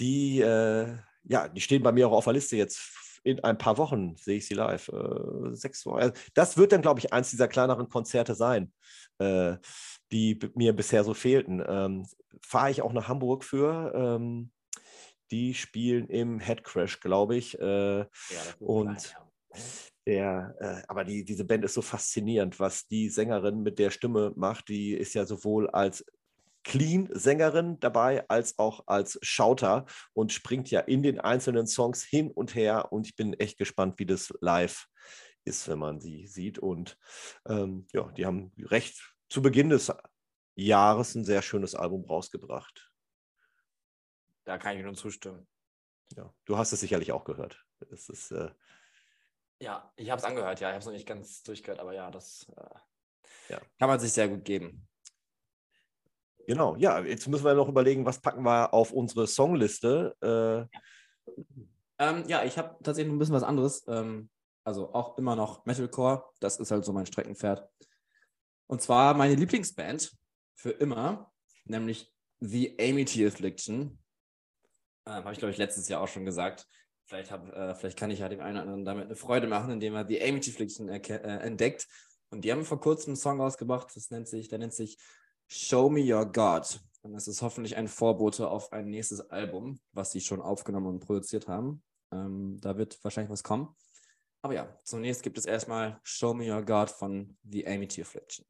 die, 0.00 0.40
äh, 0.40 0.96
ja, 1.24 1.48
die 1.48 1.60
stehen 1.60 1.82
bei 1.82 1.92
mir 1.92 2.08
auch 2.08 2.12
auf 2.12 2.24
der 2.24 2.32
Liste 2.32 2.56
jetzt. 2.56 2.80
In 3.24 3.42
ein 3.42 3.58
paar 3.58 3.76
Wochen 3.76 4.16
sehe 4.16 4.38
ich 4.38 4.46
sie 4.46 4.54
live. 4.54 4.88
Äh, 4.88 5.54
sechs 5.54 5.84
Wochen. 5.84 5.98
Also 5.98 6.14
das 6.34 6.56
wird 6.56 6.72
dann, 6.72 6.82
glaube 6.82 7.00
ich, 7.00 7.12
eins 7.12 7.30
dieser 7.30 7.48
kleineren 7.48 7.88
Konzerte 7.88 8.34
sein, 8.34 8.72
äh, 9.18 9.56
die 10.12 10.38
mir 10.54 10.74
bisher 10.74 11.02
so 11.02 11.12
fehlten. 11.14 11.62
Ähm, 11.66 12.06
Fahre 12.40 12.70
ich 12.70 12.82
auch 12.82 12.92
nach 12.92 13.08
Hamburg 13.08 13.44
für. 13.44 13.92
Ähm, 13.94 14.52
die 15.32 15.54
spielen 15.54 16.08
im 16.08 16.38
Headcrash, 16.38 17.00
glaube 17.00 17.36
ich. 17.36 17.58
Äh, 17.58 17.98
ja, 17.98 18.06
und 18.60 18.98
klein, 18.98 19.12
ja 19.12 19.28
der, 20.08 20.56
äh, 20.58 20.82
aber 20.88 21.04
die, 21.04 21.22
diese 21.22 21.44
Band 21.44 21.66
ist 21.66 21.74
so 21.74 21.82
faszinierend, 21.82 22.58
was 22.58 22.88
die 22.88 23.10
Sängerin 23.10 23.62
mit 23.62 23.78
der 23.78 23.90
Stimme 23.90 24.32
macht. 24.36 24.70
Die 24.70 24.94
ist 24.94 25.12
ja 25.12 25.26
sowohl 25.26 25.68
als 25.68 26.02
Clean-Sängerin 26.64 27.78
dabei 27.78 28.26
als 28.28 28.58
auch 28.58 28.86
als 28.86 29.18
Schauter 29.20 29.84
und 30.14 30.32
springt 30.32 30.70
ja 30.70 30.80
in 30.80 31.02
den 31.02 31.20
einzelnen 31.20 31.66
Songs 31.66 32.02
hin 32.02 32.30
und 32.30 32.54
her. 32.54 32.90
Und 32.90 33.06
ich 33.06 33.16
bin 33.16 33.34
echt 33.34 33.58
gespannt, 33.58 33.98
wie 33.98 34.06
das 34.06 34.32
live 34.40 34.88
ist, 35.44 35.68
wenn 35.68 35.78
man 35.78 36.00
sie 36.00 36.26
sieht. 36.26 36.58
Und 36.58 36.96
ähm, 37.46 37.86
ja, 37.92 38.10
die 38.12 38.24
haben 38.24 38.52
recht 38.62 39.14
zu 39.28 39.42
Beginn 39.42 39.68
des 39.68 39.92
Jahres 40.54 41.14
ein 41.14 41.24
sehr 41.24 41.42
schönes 41.42 41.74
Album 41.74 42.06
rausgebracht. 42.06 42.90
Da 44.44 44.56
kann 44.56 44.78
ich 44.78 44.82
nur 44.82 44.94
zustimmen. 44.94 45.46
Ja, 46.16 46.32
du 46.46 46.56
hast 46.56 46.72
es 46.72 46.80
sicherlich 46.80 47.12
auch 47.12 47.24
gehört. 47.24 47.62
Es 47.90 48.08
ist 48.08 48.30
äh, 48.30 48.50
ja, 49.60 49.92
ich 49.96 50.10
habe 50.10 50.18
es 50.18 50.24
angehört, 50.24 50.60
ja. 50.60 50.68
Ich 50.68 50.72
habe 50.72 50.80
es 50.80 50.86
noch 50.86 50.92
nicht 50.92 51.06
ganz 51.06 51.42
durchgehört, 51.42 51.80
aber 51.80 51.92
ja, 51.92 52.10
das 52.10 52.46
äh, 52.56 53.52
ja. 53.52 53.60
kann 53.78 53.88
man 53.88 53.98
sich 53.98 54.12
sehr 54.12 54.28
gut 54.28 54.44
geben. 54.44 54.86
Genau, 56.46 56.76
ja, 56.76 57.00
jetzt 57.00 57.28
müssen 57.28 57.44
wir 57.44 57.54
noch 57.54 57.68
überlegen, 57.68 58.06
was 58.06 58.20
packen 58.20 58.42
wir 58.42 58.72
auf 58.72 58.92
unsere 58.92 59.26
Songliste. 59.26 60.16
Äh, 60.22 60.60
ja. 60.60 60.68
Ähm, 61.98 62.24
ja, 62.28 62.44
ich 62.44 62.56
habe 62.56 62.76
tatsächlich 62.82 63.12
ein 63.12 63.18
bisschen 63.18 63.34
was 63.34 63.42
anderes. 63.42 63.84
Ähm, 63.88 64.30
also 64.64 64.94
auch 64.94 65.18
immer 65.18 65.36
noch 65.36 65.66
Metalcore. 65.66 66.24
Das 66.40 66.58
ist 66.58 66.70
halt 66.70 66.84
so 66.84 66.92
mein 66.92 67.06
Streckenpferd. 67.06 67.68
Und 68.66 68.80
zwar 68.80 69.14
meine 69.14 69.34
Lieblingsband 69.34 70.16
für 70.54 70.70
immer, 70.70 71.32
nämlich 71.64 72.12
The 72.40 72.76
Amity 72.80 73.26
Affliction. 73.26 73.98
Ähm, 75.06 75.24
habe 75.24 75.32
ich, 75.32 75.38
glaube 75.38 75.52
ich, 75.52 75.58
letztes 75.58 75.88
Jahr 75.88 76.00
auch 76.00 76.08
schon 76.08 76.24
gesagt 76.24 76.66
vielleicht, 77.08 77.30
hab, 77.30 77.48
äh, 77.52 77.74
vielleicht 77.74 77.98
kann 77.98 78.10
ich 78.10 78.20
ja 78.20 78.28
dem 78.28 78.40
einen 78.40 78.56
oder 78.56 78.62
anderen 78.62 78.84
damit 78.84 79.06
eine 79.06 79.16
Freude 79.16 79.46
machen, 79.46 79.72
indem 79.72 79.94
er 79.94 80.04
die 80.04 80.22
Amity 80.22 80.50
Affliction 80.50 80.88
äh, 80.88 81.00
entdeckt. 81.40 81.88
Und 82.30 82.44
die 82.44 82.52
haben 82.52 82.64
vor 82.64 82.80
kurzem 82.80 83.10
einen 83.10 83.16
Song 83.16 83.40
rausgebracht, 83.40 83.88
das 83.96 84.10
nennt 84.10 84.28
sich, 84.28 84.48
der 84.48 84.58
nennt 84.58 84.74
sich 84.74 84.98
Show 85.48 85.88
Me 85.88 86.00
Your 86.00 86.26
God. 86.26 86.80
Und 87.00 87.14
das 87.14 87.26
ist 87.26 87.40
hoffentlich 87.40 87.76
ein 87.76 87.88
Vorbote 87.88 88.50
auf 88.50 88.72
ein 88.72 88.90
nächstes 88.90 89.20
Album, 89.30 89.80
was 89.92 90.12
sie 90.12 90.20
schon 90.20 90.42
aufgenommen 90.42 90.86
und 90.86 91.00
produziert 91.00 91.48
haben. 91.48 91.82
Ähm, 92.12 92.58
da 92.60 92.76
wird 92.76 93.02
wahrscheinlich 93.02 93.30
was 93.30 93.42
kommen. 93.42 93.74
Aber 94.42 94.54
ja, 94.54 94.78
zunächst 94.84 95.22
gibt 95.22 95.38
es 95.38 95.46
erstmal 95.46 95.98
Show 96.02 96.34
Me 96.34 96.52
Your 96.52 96.62
God 96.62 96.90
von 96.90 97.36
The 97.44 97.66
Amity 97.66 98.02
Affliction. 98.02 98.44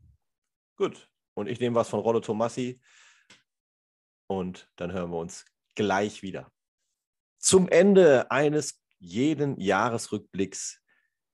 Gut. 0.76 1.08
Und 1.34 1.46
ich 1.46 1.60
nehme 1.60 1.76
was 1.76 1.88
von 1.88 2.00
Rollo 2.00 2.20
Tomassi. 2.20 2.80
Und 4.26 4.70
dann 4.76 4.92
hören 4.92 5.10
wir 5.10 5.18
uns 5.18 5.44
gleich 5.76 6.22
wieder. 6.22 6.50
Zum 7.38 7.68
Ende 7.68 8.30
eines 8.30 8.82
jeden 8.98 9.58
Jahresrückblicks 9.60 10.82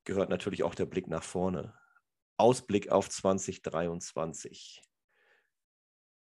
gehört 0.05 0.29
natürlich 0.29 0.63
auch 0.63 0.75
der 0.75 0.87
Blick 0.87 1.09
nach 1.09 1.23
vorne. 1.23 1.75
Ausblick 2.37 2.91
auf 2.91 3.09
2023. 3.09 4.83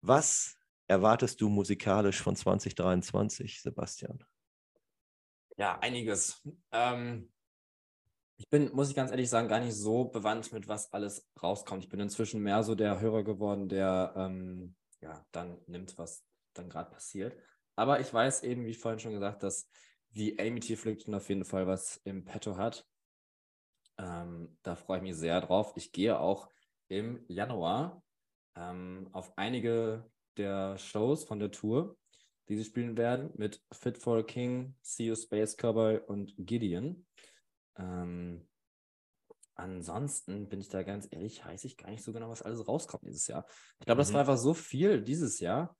Was 0.01 0.57
erwartest 0.87 1.41
du 1.41 1.49
musikalisch 1.49 2.21
von 2.21 2.35
2023, 2.35 3.61
Sebastian? 3.61 4.23
Ja, 5.57 5.79
einiges. 5.79 6.41
Ähm, 6.71 7.31
ich 8.37 8.49
bin, 8.49 8.73
muss 8.73 8.89
ich 8.89 8.95
ganz 8.95 9.11
ehrlich 9.11 9.29
sagen, 9.29 9.47
gar 9.47 9.59
nicht 9.59 9.75
so 9.75 10.05
bewandt 10.05 10.51
mit, 10.51 10.67
was 10.67 10.91
alles 10.91 11.29
rauskommt. 11.41 11.83
Ich 11.83 11.89
bin 11.89 11.99
inzwischen 11.99 12.41
mehr 12.41 12.63
so 12.63 12.75
der 12.75 12.99
Hörer 12.99 13.23
geworden, 13.23 13.69
der 13.69 14.13
ähm, 14.17 14.75
ja, 14.99 15.25
dann 15.31 15.59
nimmt, 15.67 15.97
was 15.97 16.25
dann 16.53 16.69
gerade 16.69 16.89
passiert. 16.89 17.37
Aber 17.81 17.99
ich 17.99 18.13
weiß 18.13 18.43
eben, 18.43 18.67
wie 18.67 18.75
vorhin 18.75 18.99
schon 18.99 19.13
gesagt, 19.13 19.41
dass 19.41 19.67
die 20.11 20.37
Amity 20.39 20.73
Affliction 20.73 21.15
auf 21.15 21.27
jeden 21.29 21.45
Fall 21.45 21.65
was 21.65 21.97
im 22.03 22.23
Petto 22.23 22.55
hat. 22.55 22.85
Ähm, 23.97 24.55
da 24.61 24.75
freue 24.75 24.97
ich 24.97 25.03
mich 25.03 25.15
sehr 25.15 25.41
drauf. 25.41 25.73
Ich 25.75 25.91
gehe 25.91 26.19
auch 26.19 26.47
im 26.89 27.25
Januar 27.27 28.03
ähm, 28.55 29.09
auf 29.13 29.35
einige 29.35 30.07
der 30.37 30.77
Shows 30.77 31.23
von 31.23 31.39
der 31.39 31.49
Tour, 31.49 31.97
die 32.49 32.57
sie 32.57 32.65
spielen 32.65 32.97
werden, 32.97 33.31
mit 33.33 33.63
Fit 33.71 33.97
for 33.97 34.19
a 34.19 34.21
King, 34.21 34.75
See 34.83 35.05
You 35.05 35.15
Space 35.15 35.57
Cowboy 35.57 36.01
und 36.05 36.35
Gideon. 36.37 37.07
Ähm, 37.77 38.47
ansonsten 39.55 40.49
bin 40.49 40.61
ich 40.61 40.69
da 40.69 40.83
ganz 40.83 41.07
ehrlich, 41.09 41.43
weiß 41.43 41.63
ich 41.63 41.77
gar 41.77 41.89
nicht 41.89 42.03
so 42.03 42.13
genau, 42.13 42.29
was 42.29 42.43
alles 42.43 42.67
rauskommt 42.67 43.07
dieses 43.07 43.25
Jahr. 43.25 43.43
Ich 43.79 43.87
glaube, 43.87 43.97
mhm. 43.97 44.03
das 44.03 44.13
war 44.13 44.19
einfach 44.19 44.37
so 44.37 44.53
viel 44.53 45.01
dieses 45.01 45.39
Jahr, 45.39 45.75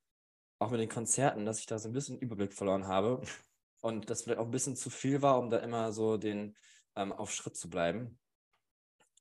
auch 0.62 0.70
mit 0.70 0.80
den 0.80 0.90
Konzerten, 0.90 1.46
dass 1.46 1.60
ich 1.60 1.66
da 1.66 1.80
so 1.80 1.90
ein 1.90 1.94
bisschen 1.94 2.20
Überblick 2.20 2.54
verloren 2.54 2.88
habe 2.88 3.22
und 3.82 4.10
das 4.10 4.22
vielleicht 4.22 4.40
auch 4.40 4.46
ein 4.46 4.52
bisschen 4.52 4.76
zu 4.76 4.90
viel 4.90 5.22
war, 5.22 5.40
um 5.40 5.50
da 5.50 5.58
immer 5.58 5.92
so 5.92 6.18
den 6.18 6.56
ähm, 6.96 7.12
auf 7.12 7.32
Schritt 7.34 7.56
zu 7.56 7.70
bleiben. 7.70 8.20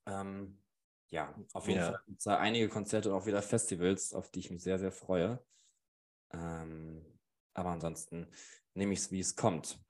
Ähm, 0.07 0.63
ja, 1.09 1.35
auf 1.53 1.67
jeden 1.67 1.81
ja. 1.81 1.93
Fall 1.93 2.03
gibt 2.07 2.19
es 2.19 2.25
da 2.25 2.39
einige 2.39 2.69
Konzerte 2.69 3.11
und 3.11 3.21
auch 3.21 3.27
wieder 3.27 3.43
Festivals, 3.43 4.13
auf 4.13 4.31
die 4.31 4.41
ich 4.41 4.51
mich 4.51 4.63
sehr, 4.63 4.79
sehr 4.79 4.93
freue. 4.93 5.43
Ähm, 6.33 7.05
aber 7.55 7.71
ansonsten 7.71 8.29
nehme 8.75 8.93
ich 8.93 9.01
es, 9.01 9.11
wie 9.11 9.21
es 9.21 9.35
kommt. 9.35 9.81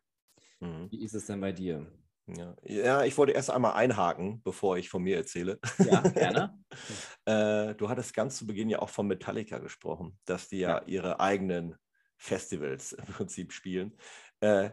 Mhm. 0.61 0.91
Wie 0.91 1.03
ist 1.03 1.15
es 1.15 1.27
denn 1.27 1.41
bei 1.41 1.53
dir? 1.53 1.91
Ja. 2.37 2.57
ja, 2.63 3.05
ich 3.05 3.17
wollte 3.19 3.33
erst 3.33 3.51
einmal 3.51 3.75
einhaken, 3.75 4.43
bevor 4.43 4.77
ich 4.79 4.89
von 4.89 5.03
mir 5.03 5.17
erzähle. 5.17 5.59
Ja, 5.79 6.01
gerne. 6.01 6.59
äh, 7.27 7.75
du 7.75 7.89
hattest 7.89 8.15
ganz 8.15 8.37
zu 8.37 8.47
Beginn 8.47 8.69
ja 8.69 8.81
auch 8.81 8.91
von 8.91 9.07
Metallica 9.07 9.59
gesprochen, 9.59 10.19
dass 10.25 10.49
die 10.49 10.59
ja, 10.59 10.79
ja. 10.79 10.87
ihre 10.87 11.21
eigenen 11.21 11.77
Festivals 12.17 12.93
im 12.93 13.07
Prinzip 13.07 13.53
spielen. 13.53 13.97
Äh, 14.41 14.71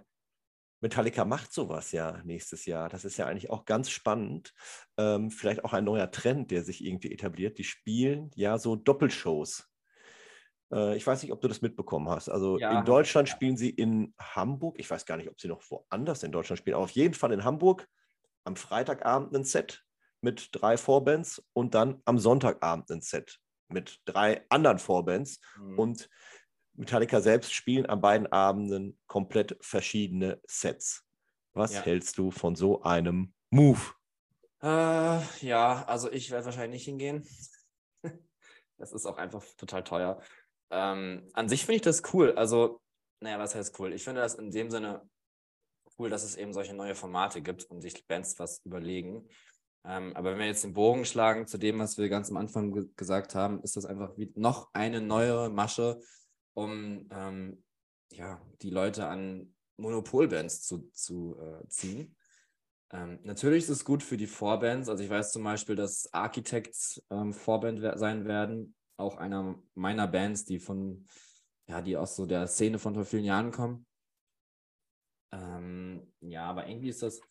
Metallica 0.80 1.26
macht 1.26 1.52
sowas 1.52 1.92
ja 1.92 2.22
nächstes 2.24 2.66
Jahr. 2.66 2.90
Das 2.90 3.04
ist 3.04 3.18
ja 3.18 3.26
eigentlich 3.26 3.50
auch 3.50 3.66
ganz 3.66 3.90
spannend. 3.90 4.54
Ähm, 4.98 5.32
vielleicht 5.32 5.66
auch 5.66 5.74
ein 5.74 5.86
neuer 5.86 6.12
Trend, 6.12 6.52
der 6.52 6.64
sich 6.64 6.84
irgendwie 6.84 7.12
etabliert. 7.12 7.58
Die 7.58 7.64
spielen 7.64 8.30
ja 8.36 8.58
so 8.58 8.76
Doppelshows. 8.76 9.68
Äh, 10.72 10.98
ich 10.98 11.06
weiß 11.06 11.24
nicht, 11.24 11.32
ob 11.32 11.42
du 11.42 11.48
das 11.48 11.62
mitbekommen 11.62 12.10
hast. 12.10 12.30
Also 12.30 12.58
ja, 12.60 12.80
in 12.80 12.86
Deutschland 12.86 13.28
ja. 13.28 13.36
spielen 13.36 13.58
sie 13.58 13.70
in 13.70 14.14
Hamburg. 14.20 14.76
Ich 14.80 14.90
weiß 14.90 15.06
gar 15.06 15.18
nicht, 15.18 15.30
ob 15.30 15.40
sie 15.40 15.48
noch 15.48 15.62
woanders 15.70 16.24
in 16.24 16.32
Deutschland 16.32 16.60
spielen, 16.60 16.76
aber 16.76 16.84
auf 16.84 16.92
jeden 16.92 17.14
Fall 17.14 17.32
in 17.32 17.44
Hamburg 17.44 17.88
am 18.44 18.56
Freitagabend 18.56 19.36
ein 19.36 19.44
Set 19.44 19.84
mit 20.22 20.50
drei 20.52 20.78
Vorbands 20.78 21.44
und 21.54 21.76
dann 21.76 22.02
am 22.06 22.18
Sonntagabend 22.18 22.90
ein 22.90 23.02
Set 23.02 23.40
mit 23.70 24.02
drei 24.06 24.46
anderen 24.50 24.80
Vorbands. 24.80 25.40
Mhm. 25.58 25.80
Und 25.80 26.10
Metallica 26.74 27.22
selbst 27.22 27.54
spielen 27.54 27.86
an 27.86 28.02
beiden 28.02 28.28
Abenden 28.28 29.00
komplett 29.08 29.58
verschiedene 29.62 30.40
Sets. 30.46 31.04
Was 31.54 31.74
ja. 31.74 31.82
hältst 31.82 32.18
du 32.18 32.30
von 32.32 32.56
so 32.56 32.84
einem 32.84 33.34
Move? 33.50 33.82
Äh, 34.62 35.20
ja, 35.42 35.84
also 35.88 36.12
ich 36.12 36.32
werde 36.32 36.46
wahrscheinlich 36.46 36.80
nicht 36.80 36.86
hingehen. 36.86 37.28
das 38.78 38.92
ist 38.92 39.06
auch 39.06 39.18
einfach 39.18 39.44
total 39.58 39.84
teuer. 39.84 40.22
Ähm, 40.70 41.30
an 41.34 41.50
sich 41.50 41.66
finde 41.66 41.78
ich 41.78 41.82
das 41.82 42.02
cool. 42.14 42.34
Also, 42.34 42.82
naja, 43.22 43.40
was 43.40 43.56
heißt 43.56 43.80
cool? 43.80 43.94
Ich 43.94 44.04
finde 44.04 44.22
das 44.22 44.36
in 44.36 44.52
dem 44.52 44.70
Sinne 44.70 45.08
cool, 45.98 46.10
dass 46.10 46.24
es 46.24 46.36
eben 46.36 46.54
solche 46.54 46.74
neue 46.74 46.96
Formate 46.96 47.42
gibt 47.42 47.64
und 47.66 47.82
sich 47.82 48.06
Bands 48.08 48.38
was 48.40 48.62
überlegen. 48.66 49.28
Ähm, 49.86 50.16
aber 50.16 50.32
wenn 50.32 50.40
wir 50.40 50.46
jetzt 50.48 50.64
den 50.64 50.74
Bogen 50.74 51.06
schlagen 51.06 51.48
zu 51.48 51.58
dem, 51.58 51.80
was 51.80 51.98
wir 51.98 52.10
ganz 52.10 52.30
am 52.30 52.38
Anfang 52.38 52.72
ge 52.74 52.88
gesagt 52.96 53.36
haben, 53.36 53.62
ist 53.64 53.78
das 53.78 53.86
einfach 53.86 54.14
noch 54.36 54.70
eine 54.74 55.02
neue 55.02 55.50
Masche, 55.50 56.02
um 56.54 57.08
ähm, 57.12 57.64
ja, 58.12 58.42
die 58.62 58.70
Leute 58.70 59.08
an 59.08 59.54
Monopolbands 59.78 60.64
zu, 60.64 60.90
zu 60.92 61.38
äh, 61.40 61.68
ziehen. 61.70 62.16
Ähm, 62.92 63.20
natürlich 63.24 63.64
ist 63.64 63.70
es 63.70 63.86
gut 63.86 64.02
für 64.02 64.18
die 64.18 64.28
Vorbands. 64.28 64.90
Also 64.90 65.04
ich 65.04 65.10
weiß 65.10 65.32
zum 65.32 65.44
Beispiel, 65.44 65.76
dass 65.76 66.12
Architects 66.14 67.02
ähm, 67.10 67.34
Vorband 67.34 67.82
sein 67.98 68.26
werden. 68.26 68.76
Auch 68.98 69.18
einer 69.18 69.56
meiner 69.76 70.08
Bands, 70.08 70.46
die 70.46 70.60
von, 70.60 71.06
ja, 71.68 71.82
die 71.82 71.96
aus 71.96 72.16
so 72.16 72.26
der 72.26 72.48
Szene 72.48 72.80
von 72.80 72.96
vor 72.96 73.06
vielen 73.06 73.26
Jahren 73.26 73.52
kommen. 73.52 73.86
Ähm, 75.32 76.12
ja, 76.22 76.46
aber 76.50 76.68
irgendwie 76.68 76.90
ist 76.90 77.04
das, 77.04 77.22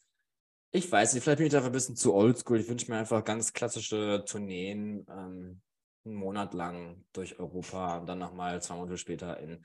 ich 0.72 0.90
weiß 0.90 1.14
nicht, 1.14 1.22
vielleicht 1.22 1.38
bin 1.38 1.47
ich 1.47 1.56
einfach 1.56 1.68
ein 1.68 1.72
bisschen 1.72 1.97
zu 1.97 2.14
oldschool. 2.14 2.60
Ich 2.60 2.68
wünsche 2.68 2.90
mir 2.90 2.98
einfach 2.98 3.24
ganz 3.24 3.52
klassische 3.52 4.24
Tourneen, 4.26 5.06
ähm, 5.09 5.60
einen 6.05 6.14
Monat 6.14 6.55
lang 6.55 7.05
durch 7.12 7.38
Europa 7.38 7.98
und 7.98 8.06
dann 8.06 8.18
nochmal 8.18 8.62
zwei 8.62 8.76
Monate 8.76 8.97
später 8.97 9.38
in 9.40 9.64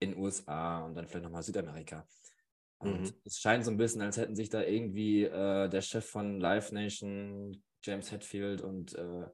in 0.00 0.16
USA 0.16 0.84
und 0.84 0.94
dann 0.94 1.06
vielleicht 1.06 1.24
nochmal 1.24 1.42
Südamerika. 1.42 2.06
Und 2.78 3.02
mhm. 3.02 3.14
es 3.24 3.40
scheint 3.40 3.64
so 3.64 3.70
ein 3.70 3.76
bisschen, 3.76 4.02
als 4.02 4.16
hätten 4.16 4.36
sich 4.36 4.50
da 4.50 4.62
irgendwie 4.62 5.24
äh, 5.24 5.68
der 5.68 5.82
Chef 5.82 6.08
von 6.08 6.40
Live 6.40 6.70
Nation, 6.70 7.62
James 7.82 8.12
Hetfield 8.12 8.60
und 8.60 8.94
äh, 8.94 9.26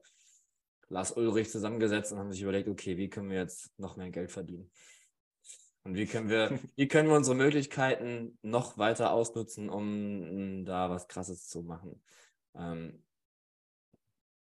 Lars 0.89 1.11
Ulrich 1.11 1.49
zusammengesetzt 1.49 2.11
und 2.11 2.19
haben 2.19 2.31
sich 2.31 2.41
überlegt, 2.41 2.67
okay, 2.67 2.97
wie 2.97 3.09
können 3.09 3.29
wir 3.29 3.37
jetzt 3.37 3.77
noch 3.79 3.97
mehr 3.97 4.09
Geld 4.09 4.31
verdienen? 4.31 4.71
Und 5.83 5.95
wie 5.95 6.05
können 6.05 6.29
wir, 6.29 6.59
wie 6.75 6.87
können 6.87 7.09
wir 7.09 7.15
unsere 7.15 7.35
Möglichkeiten 7.35 8.37
noch 8.41 8.77
weiter 8.77 9.11
ausnutzen, 9.11 9.69
um 9.69 10.65
da 10.65 10.89
was 10.89 11.07
Krasses 11.07 11.47
zu 11.47 11.63
machen? 11.63 12.01
Ähm, 12.55 13.05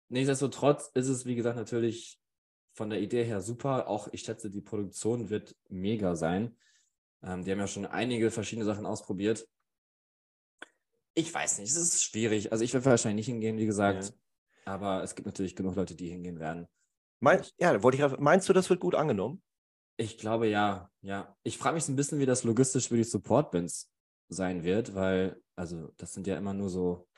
Nichtsdestotrotz 0.08 0.90
ist 0.94 1.08
es, 1.08 1.26
wie 1.26 1.34
gesagt, 1.34 1.56
natürlich 1.56 2.18
von 2.72 2.90
der 2.90 3.00
Idee 3.00 3.24
her 3.24 3.40
super. 3.40 3.88
Auch 3.88 4.08
ich 4.12 4.22
schätze, 4.22 4.50
die 4.50 4.60
Produktion 4.60 5.28
wird 5.28 5.54
mega 5.68 6.14
sein. 6.16 6.56
Ähm, 7.22 7.44
die 7.44 7.50
haben 7.50 7.58
ja 7.58 7.66
schon 7.66 7.86
einige 7.86 8.30
verschiedene 8.30 8.64
Sachen 8.64 8.86
ausprobiert. 8.86 9.46
Ich 11.14 11.32
weiß 11.32 11.58
nicht, 11.58 11.70
es 11.70 11.76
ist 11.76 12.02
schwierig. 12.02 12.52
Also 12.52 12.64
ich 12.64 12.72
werde 12.72 12.86
wahrscheinlich 12.86 13.26
nicht 13.26 13.34
hingehen, 13.34 13.58
wie 13.58 13.66
gesagt. 13.66 14.04
Ja. 14.04 14.10
Aber 14.68 15.02
es 15.02 15.14
gibt 15.14 15.24
natürlich 15.24 15.56
genug 15.56 15.76
Leute, 15.76 15.94
die 15.94 16.10
hingehen 16.10 16.38
werden. 16.38 16.68
Mein, 17.20 17.42
ja, 17.58 17.82
wollte 17.82 17.96
ich, 17.96 18.18
meinst 18.18 18.48
du, 18.48 18.52
das 18.52 18.68
wird 18.68 18.80
gut 18.80 18.94
angenommen? 18.94 19.42
Ich 19.96 20.18
glaube 20.18 20.46
ja, 20.46 20.90
ja. 21.00 21.34
Ich 21.42 21.56
frage 21.56 21.74
mich 21.74 21.84
so 21.84 21.92
ein 21.92 21.96
bisschen, 21.96 22.18
wie 22.18 22.26
das 22.26 22.44
logistisch 22.44 22.88
für 22.88 22.96
die 22.96 23.04
Support-Bands 23.04 23.90
sein 24.28 24.62
wird, 24.64 24.94
weil, 24.94 25.40
also 25.56 25.90
das 25.96 26.12
sind 26.12 26.26
ja 26.26 26.36
immer 26.36 26.52
nur 26.52 26.68
so 26.68 27.08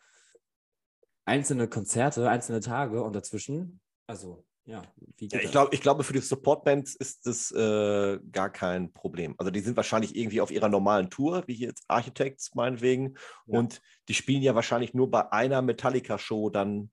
einzelne 1.26 1.68
Konzerte, 1.68 2.30
einzelne 2.30 2.60
Tage 2.60 3.02
und 3.02 3.14
dazwischen, 3.14 3.80
also 4.06 4.44
ja, 4.64 4.82
ja 5.18 5.40
ich, 5.40 5.50
glaub, 5.50 5.74
ich 5.74 5.80
glaube, 5.80 6.04
für 6.04 6.12
die 6.12 6.20
Supportbands 6.20 6.94
ist 6.94 7.26
das 7.26 7.50
äh, 7.50 8.20
gar 8.30 8.50
kein 8.50 8.92
Problem. 8.92 9.34
Also 9.38 9.50
die 9.50 9.60
sind 9.60 9.76
wahrscheinlich 9.76 10.14
irgendwie 10.14 10.40
auf 10.40 10.52
ihrer 10.52 10.68
normalen 10.68 11.10
Tour, 11.10 11.42
wie 11.46 11.54
hier 11.54 11.68
jetzt 11.68 11.84
Architects 11.88 12.54
meinetwegen, 12.54 13.16
ja. 13.46 13.58
und 13.58 13.82
die 14.08 14.14
spielen 14.14 14.42
ja 14.42 14.54
wahrscheinlich 14.54 14.94
nur 14.94 15.10
bei 15.10 15.32
einer 15.32 15.62
Metallica-Show 15.62 16.50
dann, 16.50 16.90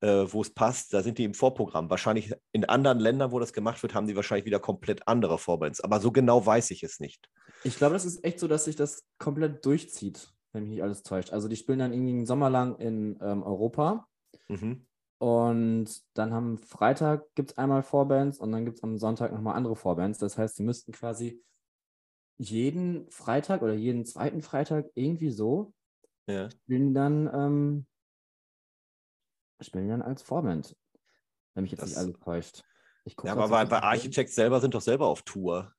äh, 0.00 0.26
wo 0.28 0.42
es 0.42 0.50
passt, 0.50 0.92
da 0.92 1.02
sind 1.02 1.18
die 1.18 1.24
im 1.24 1.34
Vorprogramm. 1.34 1.90
Wahrscheinlich 1.90 2.34
in 2.52 2.64
anderen 2.64 2.98
Ländern, 2.98 3.32
wo 3.32 3.38
das 3.38 3.52
gemacht 3.52 3.82
wird, 3.82 3.94
haben 3.94 4.06
die 4.06 4.16
wahrscheinlich 4.16 4.46
wieder 4.46 4.60
komplett 4.60 5.06
andere 5.08 5.38
Vorbands. 5.38 5.80
Aber 5.80 6.00
so 6.00 6.12
genau 6.12 6.44
weiß 6.44 6.70
ich 6.70 6.82
es 6.82 7.00
nicht. 7.00 7.28
Ich 7.64 7.76
glaube, 7.76 7.94
das 7.94 8.04
ist 8.04 8.24
echt 8.24 8.38
so, 8.38 8.48
dass 8.48 8.66
sich 8.66 8.76
das 8.76 9.04
komplett 9.18 9.64
durchzieht 9.64 10.32
wenn 10.56 10.64
mich 10.64 10.72
nicht 10.72 10.82
alles 10.82 11.02
täuscht. 11.02 11.32
Also 11.32 11.48
die 11.48 11.56
spielen 11.56 11.78
dann 11.78 11.92
irgendwie 11.92 12.12
einen 12.12 12.26
Sommer 12.26 12.50
lang 12.50 12.76
in 12.78 13.18
ähm, 13.20 13.42
Europa. 13.42 14.08
Mhm. 14.48 14.86
Und 15.18 16.02
dann 16.14 16.32
haben 16.32 16.58
Freitag 16.58 17.34
gibt 17.34 17.52
es 17.52 17.58
einmal 17.58 17.82
Vorbands 17.82 18.38
und 18.38 18.52
dann 18.52 18.64
gibt 18.64 18.78
es 18.78 18.82
am 18.82 18.98
Sonntag 18.98 19.32
nochmal 19.32 19.54
andere 19.54 19.76
Vorbands. 19.76 20.18
Das 20.18 20.36
heißt, 20.36 20.56
sie 20.56 20.62
müssten 20.62 20.92
quasi 20.92 21.42
jeden 22.38 23.08
Freitag 23.10 23.62
oder 23.62 23.74
jeden 23.74 24.04
zweiten 24.04 24.42
Freitag 24.42 24.90
irgendwie 24.94 25.30
so. 25.30 25.72
Ja. 26.26 26.50
Spielen 26.50 26.92
dann, 26.92 27.30
ähm, 27.32 27.86
spielen 29.60 29.88
dann 29.88 30.02
als 30.02 30.22
Vorband. 30.22 30.76
Wenn 31.54 31.62
mich 31.62 31.72
jetzt 31.72 31.82
Das- 31.82 31.90
nicht 31.90 31.98
alles 31.98 32.18
täuscht. 32.20 32.62
Ja, 33.22 33.32
aber 33.32 33.48
bei, 33.48 33.64
bei. 33.64 33.80
Architects 33.82 34.34
selber 34.34 34.60
sind 34.60 34.74
doch 34.74 34.80
selber 34.80 35.06
auf 35.06 35.22
Tour. 35.22 35.72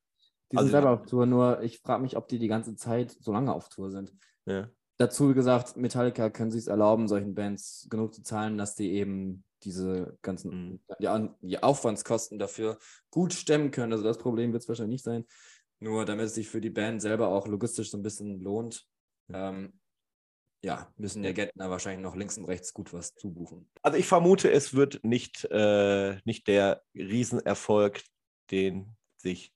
Die 0.50 0.56
also- 0.56 0.66
sind 0.68 0.72
selber 0.72 0.90
auf 0.92 1.02
Tour, 1.06 1.26
nur 1.26 1.60
ich 1.62 1.78
frage 1.80 2.02
mich, 2.02 2.16
ob 2.16 2.26
die 2.28 2.38
die 2.38 2.48
ganze 2.48 2.74
Zeit 2.74 3.14
so 3.20 3.32
lange 3.32 3.52
auf 3.52 3.68
Tour 3.68 3.90
sind. 3.90 4.14
Ja. 4.46 4.70
Dazu 4.96 5.34
gesagt, 5.34 5.76
Metallica 5.76 6.30
können 6.30 6.50
sich 6.50 6.62
es 6.62 6.66
erlauben, 6.68 7.06
solchen 7.06 7.34
Bands 7.34 7.86
genug 7.90 8.14
zu 8.14 8.22
zahlen, 8.22 8.56
dass 8.58 8.74
die 8.74 8.92
eben 8.92 9.44
diese 9.62 10.16
ganzen 10.22 10.50
Mhm. 10.72 10.80
die, 11.00 11.08
An 11.08 11.34
die 11.42 11.62
Aufwandskosten 11.62 12.38
dafür 12.38 12.78
gut 13.10 13.34
stemmen 13.34 13.70
können. 13.70 13.92
Also 13.92 14.04
das 14.04 14.18
Problem 14.18 14.52
wird 14.52 14.62
es 14.62 14.68
wahrscheinlich 14.68 14.94
nicht 14.94 15.04
sein. 15.04 15.26
Nur 15.80 16.04
damit 16.06 16.26
es 16.26 16.34
sich 16.34 16.48
für 16.48 16.60
die 16.62 16.70
Band 16.70 17.02
selber 17.02 17.28
auch 17.28 17.46
logistisch 17.46 17.90
so 17.90 17.98
ein 17.98 18.02
bisschen 18.02 18.40
lohnt, 18.40 18.86
ähm, 19.32 19.78
ja, 20.62 20.92
müssen 20.96 21.22
der 21.22 21.32
Gärtner 21.34 21.70
wahrscheinlich 21.70 22.02
noch 22.02 22.16
links 22.16 22.36
und 22.38 22.46
rechts 22.46 22.72
gut 22.74 22.92
was 22.92 23.14
zubuchen. 23.14 23.70
Also 23.82 23.96
ich 23.98 24.06
vermute, 24.06 24.50
es 24.50 24.74
wird 24.74 25.04
nicht, 25.04 25.44
äh, 25.50 26.16
nicht 26.24 26.46
der 26.48 26.82
Riesenerfolg, 26.94 28.02
den 28.50 28.96
sich 29.16 29.52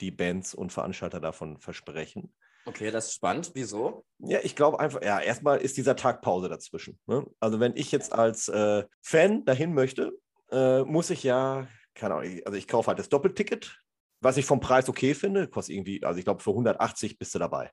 die 0.00 0.10
Bands 0.10 0.54
und 0.54 0.72
Veranstalter 0.72 1.20
davon 1.20 1.58
versprechen. 1.58 2.34
Okay, 2.66 2.90
das 2.90 3.06
ist 3.08 3.14
spannend. 3.14 3.52
Wieso? 3.54 4.04
Ja, 4.18 4.40
ich 4.42 4.56
glaube 4.56 4.80
einfach, 4.80 5.00
ja, 5.02 5.20
erstmal 5.20 5.58
ist 5.58 5.76
dieser 5.76 5.94
Tag 5.94 6.20
Pause 6.20 6.48
dazwischen. 6.48 6.98
Ne? 7.06 7.24
Also 7.38 7.60
wenn 7.60 7.76
ich 7.76 7.92
jetzt 7.92 8.12
als 8.12 8.48
äh, 8.48 8.84
Fan 9.02 9.44
dahin 9.44 9.72
möchte, 9.72 10.18
äh, 10.50 10.82
muss 10.82 11.10
ich 11.10 11.22
ja, 11.22 11.68
keine 11.94 12.14
Ahnung, 12.14 12.30
ich- 12.30 12.46
also 12.46 12.58
ich 12.58 12.66
kaufe 12.66 12.88
halt 12.88 12.98
das 12.98 13.08
Doppelticket, 13.08 13.80
was 14.20 14.36
ich 14.36 14.46
vom 14.46 14.60
Preis 14.60 14.88
okay 14.88 15.14
finde, 15.14 15.48
kostet 15.48 15.76
irgendwie, 15.76 16.02
also 16.02 16.18
ich 16.18 16.24
glaube 16.24 16.42
für 16.42 16.52
180 16.54 17.18
bist 17.18 17.34
du 17.34 17.38
dabei. 17.38 17.70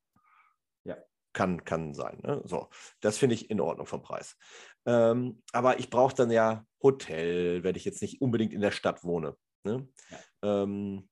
Ja. 0.83 0.97
Kann, 1.33 1.63
kann 1.65 1.93
sein. 1.93 2.19
Ne? 2.23 2.41
So, 2.45 2.69
das 3.01 3.17
finde 3.17 3.35
ich 3.35 3.49
in 3.49 3.59
Ordnung 3.59 3.87
vom 3.87 4.01
Preis. 4.01 4.37
Ähm, 4.85 5.41
aber 5.51 5.79
ich 5.79 5.89
brauche 5.89 6.15
dann 6.15 6.31
ja 6.31 6.65
Hotel, 6.81 7.63
wenn 7.63 7.75
ich 7.75 7.85
jetzt 7.85 8.01
nicht 8.01 8.21
unbedingt 8.21 8.53
in 8.53 8.61
der 8.61 8.71
Stadt 8.71 9.03
wohne. 9.03 9.35
Ne? 9.63 9.87
Ähm, 10.43 11.09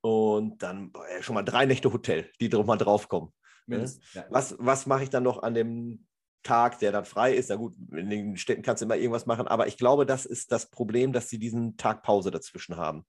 und 0.00 0.62
dann 0.62 0.92
boah, 0.92 1.04
schon 1.20 1.34
mal 1.34 1.42
drei 1.42 1.66
Nächte 1.66 1.92
Hotel, 1.92 2.30
die 2.40 2.48
drauf 2.48 2.66
mal 2.66 2.76
draufkommen. 2.76 3.32
Mindestens. 3.66 4.14
Ja. 4.14 4.24
Was, 4.30 4.54
was 4.58 4.86
mache 4.86 5.02
ich 5.02 5.10
dann 5.10 5.24
noch 5.24 5.42
an 5.42 5.54
dem 5.54 6.06
Tag, 6.42 6.78
der 6.78 6.92
dann 6.92 7.04
frei 7.04 7.34
ist? 7.34 7.50
Na 7.50 7.56
gut, 7.56 7.74
in 7.90 8.08
den 8.08 8.36
Städten 8.36 8.62
kannst 8.62 8.80
du 8.80 8.84
immer 8.84 8.96
irgendwas 8.96 9.26
machen, 9.26 9.48
aber 9.48 9.66
ich 9.66 9.76
glaube, 9.76 10.06
das 10.06 10.24
ist 10.24 10.52
das 10.52 10.70
Problem, 10.70 11.12
dass 11.12 11.28
sie 11.28 11.38
diesen 11.38 11.76
Tag 11.76 12.02
Pause 12.02 12.30
dazwischen 12.30 12.76
haben. 12.76 13.04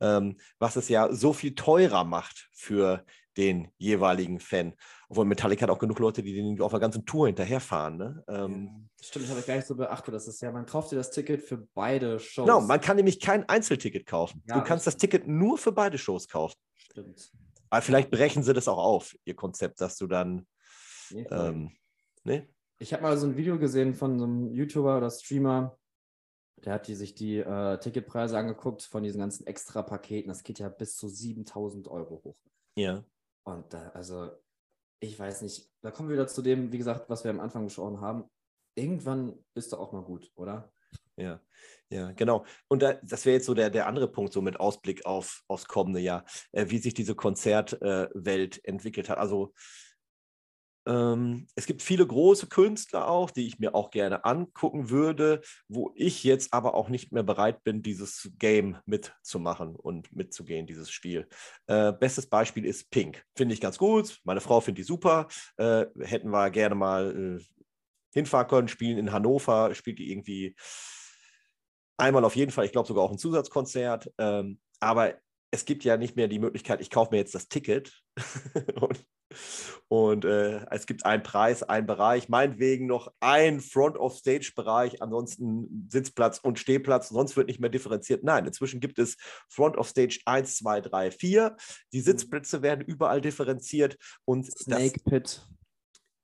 Ähm, 0.00 0.38
was 0.58 0.74
es 0.76 0.88
ja 0.88 1.12
so 1.12 1.32
viel 1.32 1.54
teurer 1.54 2.02
macht 2.02 2.48
für 2.52 3.04
den 3.36 3.68
jeweiligen 3.78 4.40
Fan. 4.40 4.74
Obwohl 5.08 5.24
Metallica 5.24 5.62
hat 5.62 5.70
auch 5.70 5.78
genug 5.78 5.98
Leute, 5.98 6.22
die 6.22 6.34
den 6.34 6.60
auf 6.60 6.70
der 6.70 6.80
ganzen 6.80 7.04
Tour 7.04 7.26
hinterherfahren. 7.26 7.96
Ne? 7.96 8.24
Ähm, 8.28 8.88
Stimmt, 9.00 9.24
das 9.24 9.30
habe 9.30 9.40
ich 9.40 9.46
gar 9.46 9.56
nicht 9.56 9.66
so 9.66 9.76
beachtet. 9.76 10.14
Das 10.14 10.28
ist 10.28 10.40
ja, 10.40 10.52
man 10.52 10.66
kauft 10.66 10.92
dir 10.92 10.96
das 10.96 11.10
Ticket 11.10 11.42
für 11.42 11.58
beide 11.74 12.18
Shows. 12.18 12.46
Genau, 12.46 12.60
man 12.60 12.80
kann 12.80 12.96
nämlich 12.96 13.20
kein 13.20 13.48
Einzelticket 13.48 14.06
kaufen. 14.06 14.42
Ja, 14.48 14.58
du 14.58 14.64
kannst 14.64 14.86
das. 14.86 14.96
Ticket 14.96 15.26
nur 15.26 15.58
für 15.58 15.72
beide 15.72 15.98
Shows 15.98 16.28
kaufen. 16.28 16.56
Stimmt. 16.74 17.32
Aber 17.70 17.82
vielleicht 17.82 18.10
brechen 18.10 18.42
sie 18.42 18.52
das 18.52 18.68
auch 18.68 18.78
auf, 18.78 19.16
ihr 19.24 19.34
Konzept, 19.34 19.80
dass 19.80 19.96
du 19.96 20.06
dann. 20.06 20.46
Nee, 21.10 21.26
Ähm, 21.30 21.72
ne? 22.24 22.48
Ich 22.78 22.92
habe 22.92 23.02
mal 23.02 23.16
so 23.16 23.26
ein 23.26 23.36
Video 23.36 23.58
gesehen 23.58 23.94
von 23.94 24.18
so 24.18 24.24
einem 24.24 24.50
YouTuber 24.50 24.98
oder 24.98 25.10
Streamer, 25.10 25.78
der 26.64 26.74
hat 26.74 26.88
die, 26.88 26.94
sich 26.94 27.14
die 27.14 27.38
äh, 27.38 27.78
Ticketpreise 27.78 28.36
angeguckt 28.36 28.82
von 28.82 29.02
diesen 29.02 29.20
ganzen 29.20 29.46
Extra-Paketen. 29.46 30.28
Das 30.28 30.42
geht 30.42 30.58
ja 30.58 30.68
bis 30.68 30.96
zu 30.96 31.08
7000 31.08 31.88
Euro 31.88 32.22
hoch. 32.24 32.36
Ja. 32.76 33.04
Und 33.44 33.72
da, 33.72 33.88
also, 33.90 34.30
ich 35.00 35.18
weiß 35.18 35.42
nicht, 35.42 35.70
da 35.82 35.90
kommen 35.90 36.08
wir 36.08 36.14
wieder 36.14 36.28
zu 36.28 36.42
dem, 36.42 36.72
wie 36.72 36.78
gesagt, 36.78 37.10
was 37.10 37.24
wir 37.24 37.30
am 37.30 37.40
Anfang 37.40 37.64
besprochen 37.64 38.00
haben. 38.00 38.24
Irgendwann 38.74 39.44
ist 39.54 39.72
doch 39.72 39.80
auch 39.80 39.92
mal 39.92 40.02
gut, 40.02 40.30
oder? 40.34 40.72
Ja, 41.16 41.40
ja, 41.90 42.12
genau. 42.12 42.46
Und 42.68 42.82
da, 42.82 42.94
das 42.94 43.26
wäre 43.26 43.36
jetzt 43.36 43.46
so 43.46 43.54
der, 43.54 43.68
der 43.68 43.86
andere 43.86 44.10
Punkt, 44.10 44.32
so 44.32 44.40
mit 44.40 44.58
Ausblick 44.58 45.04
auf, 45.04 45.42
aufs 45.46 45.66
kommende 45.66 46.00
Jahr, 46.00 46.24
äh, 46.52 46.66
wie 46.68 46.78
sich 46.78 46.94
diese 46.94 47.14
Konzertwelt 47.14 48.58
äh, 48.58 48.68
entwickelt 48.68 49.08
hat. 49.10 49.18
Also 49.18 49.52
ähm, 50.86 51.46
es 51.54 51.66
gibt 51.66 51.82
viele 51.82 52.06
große 52.06 52.48
Künstler 52.48 53.08
auch, 53.08 53.30
die 53.30 53.46
ich 53.46 53.58
mir 53.58 53.74
auch 53.74 53.90
gerne 53.90 54.24
angucken 54.24 54.90
würde, 54.90 55.40
wo 55.68 55.92
ich 55.94 56.24
jetzt 56.24 56.52
aber 56.52 56.74
auch 56.74 56.88
nicht 56.88 57.12
mehr 57.12 57.22
bereit 57.22 57.62
bin, 57.62 57.82
dieses 57.82 58.30
Game 58.38 58.78
mitzumachen 58.86 59.76
und 59.76 60.14
mitzugehen, 60.14 60.66
dieses 60.66 60.90
Spiel. 60.90 61.28
Äh, 61.66 61.92
bestes 61.92 62.28
Beispiel 62.28 62.64
ist 62.64 62.90
Pink. 62.90 63.24
Finde 63.36 63.54
ich 63.54 63.60
ganz 63.60 63.78
gut. 63.78 64.18
Meine 64.24 64.40
Frau 64.40 64.60
findet 64.60 64.78
die 64.78 64.86
super. 64.86 65.28
Äh, 65.56 65.86
hätten 66.00 66.30
wir 66.30 66.50
gerne 66.50 66.74
mal 66.74 67.38
äh, 67.38 67.44
hinfahren 68.12 68.48
können, 68.48 68.68
spielen 68.68 68.98
in 68.98 69.12
Hannover, 69.12 69.74
spielt 69.74 69.98
die 69.98 70.10
irgendwie 70.10 70.56
einmal 71.96 72.24
auf 72.24 72.36
jeden 72.36 72.50
Fall, 72.50 72.64
ich 72.64 72.72
glaube 72.72 72.88
sogar 72.88 73.04
auch 73.04 73.12
ein 73.12 73.18
Zusatzkonzert. 73.18 74.12
Ähm, 74.18 74.60
aber 74.80 75.14
es 75.52 75.64
gibt 75.64 75.84
ja 75.84 75.96
nicht 75.96 76.16
mehr 76.16 76.28
die 76.28 76.38
Möglichkeit, 76.38 76.80
ich 76.80 76.90
kaufe 76.90 77.12
mir 77.12 77.18
jetzt 77.18 77.34
das 77.34 77.48
Ticket 77.48 78.02
und, 78.80 79.04
und 79.92 80.24
äh, 80.24 80.64
es 80.70 80.86
gibt 80.86 81.04
einen 81.04 81.22
Preis, 81.22 81.62
einen 81.62 81.86
Bereich, 81.86 82.30
meinetwegen 82.30 82.86
noch 82.86 83.12
ein 83.20 83.60
Front-of-Stage-Bereich, 83.60 85.02
ansonsten 85.02 85.86
Sitzplatz 85.92 86.38
und 86.38 86.58
Stehplatz, 86.58 87.10
sonst 87.10 87.36
wird 87.36 87.48
nicht 87.48 87.60
mehr 87.60 87.68
differenziert. 87.68 88.24
Nein, 88.24 88.46
inzwischen 88.46 88.80
gibt 88.80 88.98
es 88.98 89.18
Front-of-Stage 89.50 90.20
1, 90.24 90.56
2, 90.56 90.80
3, 90.80 91.10
4. 91.10 91.56
Die 91.92 92.00
Sitzplätze 92.00 92.62
werden 92.62 92.86
überall 92.86 93.20
differenziert 93.20 93.98
und 94.24 94.48
das, 94.48 94.60
Snake 94.60 94.98
Pit. 95.04 95.46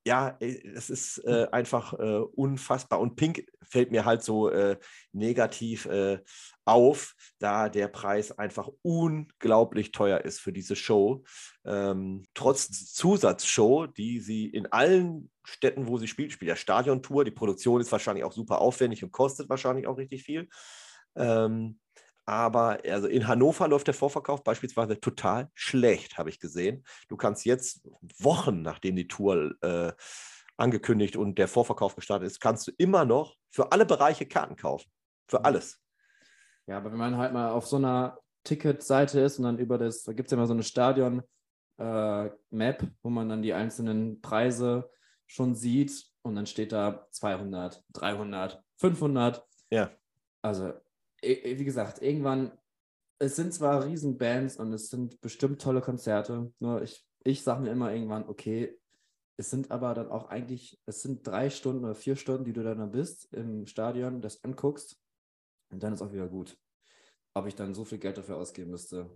ja, 0.06 0.38
äh, 0.40 0.66
es 0.74 0.88
ist 0.88 1.18
äh, 1.26 1.48
einfach 1.52 1.92
äh, 1.92 2.20
unfassbar. 2.20 3.00
Und 3.00 3.16
Pink 3.16 3.44
fällt 3.62 3.90
mir 3.90 4.06
halt 4.06 4.22
so 4.22 4.48
äh, 4.48 4.78
negativ 5.12 5.84
äh, 5.84 6.20
auf, 6.68 7.14
da 7.38 7.68
der 7.68 7.88
Preis 7.88 8.30
einfach 8.32 8.68
unglaublich 8.82 9.90
teuer 9.90 10.20
ist 10.20 10.40
für 10.40 10.52
diese 10.52 10.76
Show. 10.76 11.24
Ähm, 11.64 12.24
trotz 12.34 12.92
Zusatzshow, 12.92 13.86
die 13.86 14.20
sie 14.20 14.46
in 14.46 14.66
allen 14.66 15.30
Städten, 15.44 15.88
wo 15.88 15.98
sie 15.98 16.08
spielt, 16.08 16.32
spielt 16.32 16.50
ja 16.50 16.56
Stadiontour. 16.56 17.24
Die 17.24 17.30
Produktion 17.30 17.80
ist 17.80 17.90
wahrscheinlich 17.90 18.24
auch 18.24 18.32
super 18.32 18.60
aufwendig 18.60 19.02
und 19.02 19.12
kostet 19.12 19.48
wahrscheinlich 19.48 19.86
auch 19.86 19.96
richtig 19.96 20.22
viel. 20.22 20.48
Ähm, 21.16 21.80
aber 22.26 22.80
also 22.84 23.08
in 23.08 23.26
Hannover 23.26 23.66
läuft 23.68 23.86
der 23.86 23.94
Vorverkauf 23.94 24.44
beispielsweise 24.44 25.00
total 25.00 25.50
schlecht, 25.54 26.18
habe 26.18 26.28
ich 26.28 26.38
gesehen. 26.38 26.84
Du 27.08 27.16
kannst 27.16 27.46
jetzt 27.46 27.88
Wochen 28.18 28.60
nachdem 28.60 28.96
die 28.96 29.08
Tour 29.08 29.54
äh, 29.62 29.92
angekündigt 30.58 31.16
und 31.16 31.38
der 31.38 31.48
Vorverkauf 31.48 31.96
gestartet 31.96 32.26
ist, 32.26 32.40
kannst 32.40 32.66
du 32.66 32.72
immer 32.76 33.06
noch 33.06 33.36
für 33.50 33.72
alle 33.72 33.86
Bereiche 33.86 34.26
Karten 34.26 34.56
kaufen. 34.56 34.90
Für 35.26 35.46
alles. 35.46 35.80
Ja, 36.68 36.76
aber 36.76 36.92
wenn 36.92 36.98
man 36.98 37.16
halt 37.16 37.32
mal 37.32 37.50
auf 37.50 37.66
so 37.66 37.76
einer 37.76 38.20
Ticketseite 38.44 39.20
ist 39.20 39.38
und 39.38 39.44
dann 39.44 39.58
über 39.58 39.78
das, 39.78 40.02
da 40.04 40.12
gibt 40.12 40.26
es 40.26 40.32
ja 40.32 40.36
immer 40.36 40.46
so 40.46 40.52
eine 40.52 40.62
Stadion-Map, 40.62 41.26
wo 43.02 43.08
man 43.08 43.28
dann 43.30 43.40
die 43.40 43.54
einzelnen 43.54 44.20
Preise 44.20 44.90
schon 45.26 45.54
sieht 45.54 46.06
und 46.22 46.36
dann 46.36 46.44
steht 46.44 46.72
da 46.72 47.06
200, 47.10 47.82
300, 47.94 48.62
500. 48.76 49.42
Ja. 49.70 49.90
Also, 50.42 50.74
wie 51.22 51.64
gesagt, 51.64 52.02
irgendwann, 52.02 52.52
es 53.18 53.36
sind 53.36 53.54
zwar 53.54 53.86
Riesenbands 53.86 54.58
und 54.58 54.70
es 54.74 54.90
sind 54.90 55.22
bestimmt 55.22 55.62
tolle 55.62 55.80
Konzerte, 55.80 56.52
nur 56.58 56.82
ich, 56.82 57.02
ich 57.24 57.42
sage 57.42 57.62
mir 57.62 57.70
immer 57.70 57.94
irgendwann, 57.94 58.28
okay, 58.28 58.78
es 59.38 59.48
sind 59.50 59.70
aber 59.70 59.94
dann 59.94 60.10
auch 60.10 60.28
eigentlich, 60.28 60.78
es 60.84 61.00
sind 61.00 61.26
drei 61.26 61.48
Stunden 61.48 61.84
oder 61.84 61.94
vier 61.94 62.16
Stunden, 62.16 62.44
die 62.44 62.52
du 62.52 62.62
dann 62.62 62.78
da 62.78 62.84
bist 62.86 63.32
im 63.32 63.64
Stadion, 63.66 64.20
das 64.20 64.44
anguckst 64.44 65.00
und 65.70 65.82
dann 65.82 65.92
ist 65.92 66.02
auch 66.02 66.12
wieder 66.12 66.28
gut. 66.28 66.58
Ob 67.34 67.46
ich 67.46 67.54
dann 67.54 67.74
so 67.74 67.84
viel 67.84 67.98
Geld 67.98 68.18
dafür 68.18 68.36
ausgeben 68.36 68.70
müsste, 68.70 69.10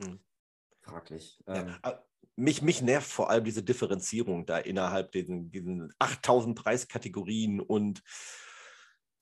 Hm. 0.00 0.20
fraglich. 0.80 1.38
Ja, 1.46 1.54
Ähm, 1.54 1.76
äh, 1.82 1.92
mich, 2.36 2.62
mich 2.62 2.82
nervt 2.82 3.10
vor 3.10 3.30
allem 3.30 3.44
diese 3.44 3.62
Differenzierung 3.62 4.46
da 4.46 4.58
innerhalb 4.58 5.12
diesen, 5.12 5.50
diesen 5.50 5.92
8000 5.98 6.58
Preiskategorien 6.58 7.60
und, 7.60 8.02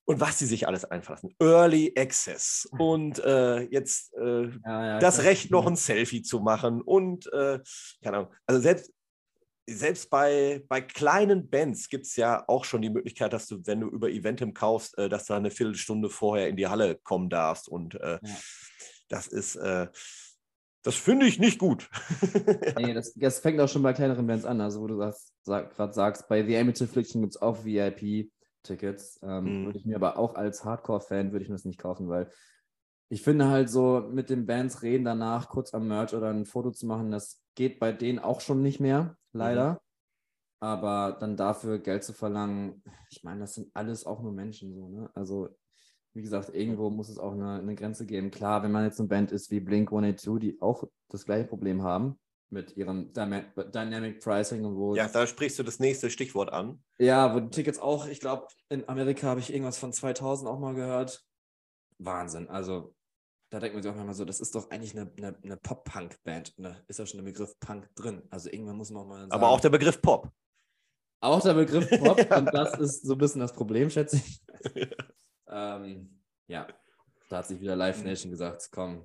und 0.04 0.20
was 0.20 0.38
sie 0.38 0.46
sich 0.46 0.66
alles 0.66 0.84
einfassen. 0.84 1.34
Early 1.40 1.92
Access 1.96 2.68
und 2.78 3.18
äh, 3.18 3.62
jetzt 3.62 4.14
äh, 4.14 4.48
ja, 4.64 4.86
ja, 4.86 4.98
das 4.98 5.22
Recht, 5.24 5.50
noch 5.50 5.64
ja. 5.64 5.70
ein 5.70 5.76
Selfie 5.76 6.22
zu 6.22 6.40
machen 6.40 6.82
und 6.82 7.26
äh, 7.32 7.60
keine 8.02 8.16
Ahnung. 8.18 8.34
Also 8.46 8.60
selbst, 8.60 8.92
selbst 9.70 10.10
bei, 10.10 10.64
bei 10.68 10.80
kleinen 10.80 11.48
Bands 11.48 11.88
gibt 11.88 12.06
es 12.06 12.16
ja 12.16 12.44
auch 12.48 12.64
schon 12.64 12.82
die 12.82 12.90
Möglichkeit, 12.90 13.32
dass 13.32 13.46
du, 13.46 13.64
wenn 13.66 13.80
du 13.80 13.88
über 13.88 14.10
Eventim 14.10 14.54
kaufst, 14.54 14.96
äh, 14.98 15.08
dass 15.08 15.26
du 15.26 15.34
eine 15.34 15.50
Viertelstunde 15.50 16.10
vorher 16.10 16.48
in 16.48 16.56
die 16.56 16.66
Halle 16.68 16.96
kommen 16.96 17.30
darfst. 17.30 17.68
Und 17.68 17.94
äh, 17.94 18.18
Ja. 18.22 18.36
das 19.08 19.26
ist, 19.26 19.56
äh, 19.56 19.88
das 20.82 20.94
finde 20.96 21.26
ich 21.26 21.38
nicht 21.38 21.58
gut. 21.58 21.88
Nee, 22.78 22.94
das, 22.94 23.12
das 23.14 23.40
fängt 23.40 23.60
auch 23.60 23.68
schon 23.68 23.82
bei 23.82 23.92
kleineren 23.92 24.26
Bands 24.26 24.44
an. 24.44 24.60
Also, 24.60 24.80
wo 24.80 24.86
du 24.86 24.96
sagst, 24.96 25.32
sag, 25.42 25.74
gerade 25.76 25.92
sagst, 25.92 26.28
bei 26.28 26.44
The 26.44 26.56
Amateur 26.56 26.86
Affliction 26.86 27.20
gibt 27.20 27.34
es 27.34 27.42
auch 27.42 27.64
VIP-Tickets. 27.64 29.20
Ähm, 29.22 29.44
Mhm. 29.44 29.66
Würde 29.66 29.78
ich 29.78 29.84
mir 29.84 29.96
aber 29.96 30.18
auch 30.18 30.34
als 30.34 30.64
Hardcore-Fan 30.64 31.32
würde 31.32 31.42
ich 31.42 31.48
mir 31.48 31.56
das 31.56 31.64
nicht 31.64 31.78
kaufen, 31.78 32.08
weil 32.08 32.30
ich 33.10 33.22
finde 33.22 33.48
halt 33.48 33.68
so 33.68 34.08
mit 34.10 34.30
den 34.30 34.46
Bands 34.46 34.82
reden 34.82 35.04
danach, 35.04 35.48
kurz 35.48 35.74
am 35.74 35.88
Merch 35.88 36.14
oder 36.14 36.28
ein 36.30 36.46
Foto 36.46 36.70
zu 36.70 36.86
machen, 36.86 37.10
das 37.10 37.42
geht 37.56 37.80
bei 37.80 37.92
denen 37.92 38.20
auch 38.20 38.40
schon 38.40 38.62
nicht 38.62 38.78
mehr, 38.78 39.16
leider. 39.32 39.72
Mhm. 39.72 39.78
Aber 40.62 41.16
dann 41.18 41.36
dafür 41.36 41.78
Geld 41.78 42.04
zu 42.04 42.12
verlangen, 42.12 42.82
ich 43.10 43.24
meine, 43.24 43.40
das 43.40 43.54
sind 43.54 43.70
alles 43.74 44.04
auch 44.04 44.22
nur 44.22 44.32
Menschen 44.32 44.74
so, 44.74 44.88
ne? 44.88 45.10
Also, 45.14 45.48
wie 46.12 46.22
gesagt, 46.22 46.54
irgendwo 46.54 46.90
muss 46.90 47.08
es 47.08 47.18
auch 47.18 47.32
eine, 47.32 47.60
eine 47.60 47.74
Grenze 47.74 48.04
geben. 48.04 48.30
Klar, 48.30 48.62
wenn 48.62 48.72
man 48.72 48.84
jetzt 48.84 48.98
eine 48.98 49.08
Band 49.08 49.32
ist 49.32 49.50
wie 49.50 49.60
Blink 49.60 49.90
182, 49.90 50.38
die 50.38 50.60
auch 50.60 50.84
das 51.08 51.24
gleiche 51.24 51.48
Problem 51.48 51.82
haben 51.82 52.18
mit 52.50 52.76
ihrem 52.76 53.12
Dynamic 53.12 54.20
Pricing 54.20 54.64
und 54.64 54.76
wo. 54.76 54.94
Ja, 54.94 55.08
da 55.08 55.26
sprichst 55.26 55.58
du 55.58 55.62
das 55.62 55.78
nächste 55.78 56.10
Stichwort 56.10 56.52
an. 56.52 56.82
Ja, 56.98 57.34
wo 57.34 57.40
die 57.40 57.50
Tickets 57.50 57.78
auch, 57.78 58.06
ich 58.06 58.20
glaube, 58.20 58.48
in 58.68 58.88
Amerika 58.88 59.28
habe 59.28 59.40
ich 59.40 59.52
irgendwas 59.52 59.78
von 59.78 59.92
2000 59.92 60.50
auch 60.50 60.58
mal 60.58 60.74
gehört. 60.74 61.24
Wahnsinn. 61.98 62.48
Also, 62.48 62.94
da 63.50 63.58
denkt 63.58 63.74
man 63.74 63.82
sich 63.82 63.92
auch 63.92 63.96
mal 63.96 64.14
so, 64.14 64.24
das 64.24 64.40
ist 64.40 64.54
doch 64.54 64.70
eigentlich 64.70 64.96
eine, 64.96 65.10
eine, 65.16 65.36
eine 65.42 65.56
Pop-Punk-Band. 65.56 66.54
Da 66.56 66.76
ist 66.86 66.98
ja 66.98 67.06
schon 67.06 67.18
der 67.18 67.24
Begriff 67.24 67.58
Punk 67.58 67.92
drin. 67.96 68.22
Also, 68.30 68.48
irgendwann 68.48 68.76
muss 68.76 68.90
man 68.90 69.02
auch 69.02 69.06
mal. 69.08 69.18
Sagen, 69.20 69.32
Aber 69.32 69.48
auch 69.48 69.60
der 69.60 69.70
Begriff 69.70 70.00
Pop. 70.00 70.30
Auch 71.20 71.42
der 71.42 71.54
Begriff 71.54 71.90
Pop, 71.98 72.18
ja. 72.18 72.38
und 72.38 72.46
das 72.54 72.78
ist 72.78 73.02
so 73.02 73.14
ein 73.14 73.18
bisschen 73.18 73.40
das 73.40 73.52
Problem, 73.52 73.90
schätze 73.90 74.16
ich. 74.16 74.40
ähm, 75.48 76.22
ja, 76.46 76.68
da 77.28 77.38
hat 77.38 77.48
sich 77.48 77.60
wieder 77.60 77.76
Live 77.76 78.02
Nation 78.04 78.30
gesagt, 78.30 78.68
komm. 78.70 79.04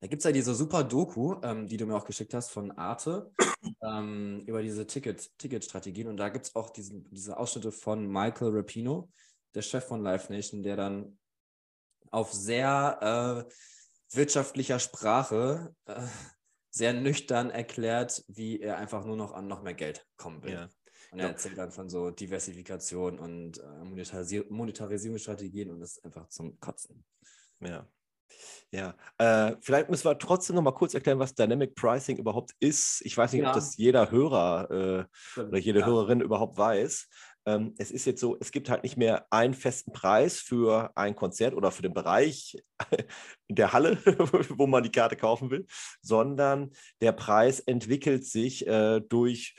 Da 0.00 0.06
gibt 0.06 0.20
es 0.20 0.24
ja 0.24 0.30
diese 0.30 0.54
super 0.54 0.84
Doku, 0.84 1.40
ähm, 1.42 1.66
die 1.66 1.76
du 1.76 1.86
mir 1.86 1.96
auch 1.96 2.04
geschickt 2.04 2.34
hast 2.34 2.50
von 2.50 2.70
Arte, 2.72 3.32
ähm, 3.82 4.44
über 4.46 4.62
diese 4.62 4.86
Ticket, 4.86 5.36
Ticket-Strategien. 5.38 6.08
Und 6.08 6.18
da 6.18 6.28
gibt 6.28 6.46
es 6.46 6.54
auch 6.54 6.70
diesen, 6.70 7.08
diese 7.10 7.36
Ausschnitte 7.36 7.72
von 7.72 8.06
Michael 8.06 8.54
Rapino, 8.54 9.08
der 9.54 9.62
Chef 9.62 9.84
von 9.84 10.02
Live 10.02 10.28
Nation, 10.28 10.62
der 10.62 10.76
dann 10.76 11.18
auf 12.10 12.32
sehr 12.32 13.46
äh, 13.48 14.16
wirtschaftlicher 14.16 14.78
Sprache 14.78 15.74
äh, 15.86 16.00
sehr 16.70 16.92
nüchtern 16.92 17.50
erklärt, 17.50 18.24
wie 18.28 18.60
er 18.60 18.78
einfach 18.78 19.04
nur 19.04 19.16
noch 19.16 19.32
an 19.32 19.48
noch 19.48 19.62
mehr 19.62 19.74
Geld 19.74 20.06
kommen 20.16 20.42
will. 20.42 20.52
Ja. 20.52 20.68
Und 21.10 21.20
er 21.20 21.26
ja. 21.26 21.30
erzählt 21.32 21.56
dann 21.56 21.72
von 21.72 21.88
so 21.88 22.10
Diversifikation 22.10 23.18
und 23.18 23.58
äh, 23.58 23.84
Monetarisierung, 23.84 24.52
Monetarisierungsstrategien 24.52 25.70
und 25.70 25.80
das 25.80 25.96
ist 25.96 26.04
einfach 26.04 26.28
zum 26.28 26.58
Kotzen. 26.60 27.04
Ja. 27.60 27.86
Ja, 28.70 28.94
äh, 29.16 29.56
vielleicht 29.62 29.88
müssen 29.88 30.04
wir 30.04 30.18
trotzdem 30.18 30.56
noch 30.56 30.62
mal 30.62 30.72
kurz 30.72 30.92
erklären, 30.92 31.18
was 31.18 31.34
Dynamic 31.34 31.74
Pricing 31.74 32.18
überhaupt 32.18 32.52
ist. 32.60 33.00
Ich 33.04 33.16
weiß 33.16 33.32
nicht, 33.32 33.42
ja. 33.42 33.48
ob 33.48 33.54
das 33.54 33.78
jeder 33.78 34.10
Hörer 34.10 35.08
äh, 35.36 35.40
oder 35.40 35.58
jede 35.58 35.80
ja. 35.80 35.86
Hörerin 35.86 36.20
überhaupt 36.20 36.58
weiß. 36.58 37.08
Ähm, 37.48 37.74
es 37.78 37.90
ist 37.90 38.04
jetzt 38.04 38.20
so, 38.20 38.36
es 38.40 38.52
gibt 38.52 38.68
halt 38.68 38.82
nicht 38.82 38.98
mehr 38.98 39.26
einen 39.30 39.54
festen 39.54 39.92
Preis 39.92 40.38
für 40.38 40.92
ein 40.94 41.16
Konzert 41.16 41.54
oder 41.54 41.70
für 41.70 41.82
den 41.82 41.94
Bereich 41.94 42.58
in 43.46 43.56
der 43.56 43.72
Halle, 43.72 43.96
wo 44.56 44.66
man 44.66 44.82
die 44.82 44.92
Karte 44.92 45.16
kaufen 45.16 45.50
will, 45.50 45.66
sondern 46.02 46.72
der 47.00 47.12
Preis 47.12 47.60
entwickelt 47.60 48.26
sich 48.26 48.66
äh, 48.66 49.00
durch 49.00 49.54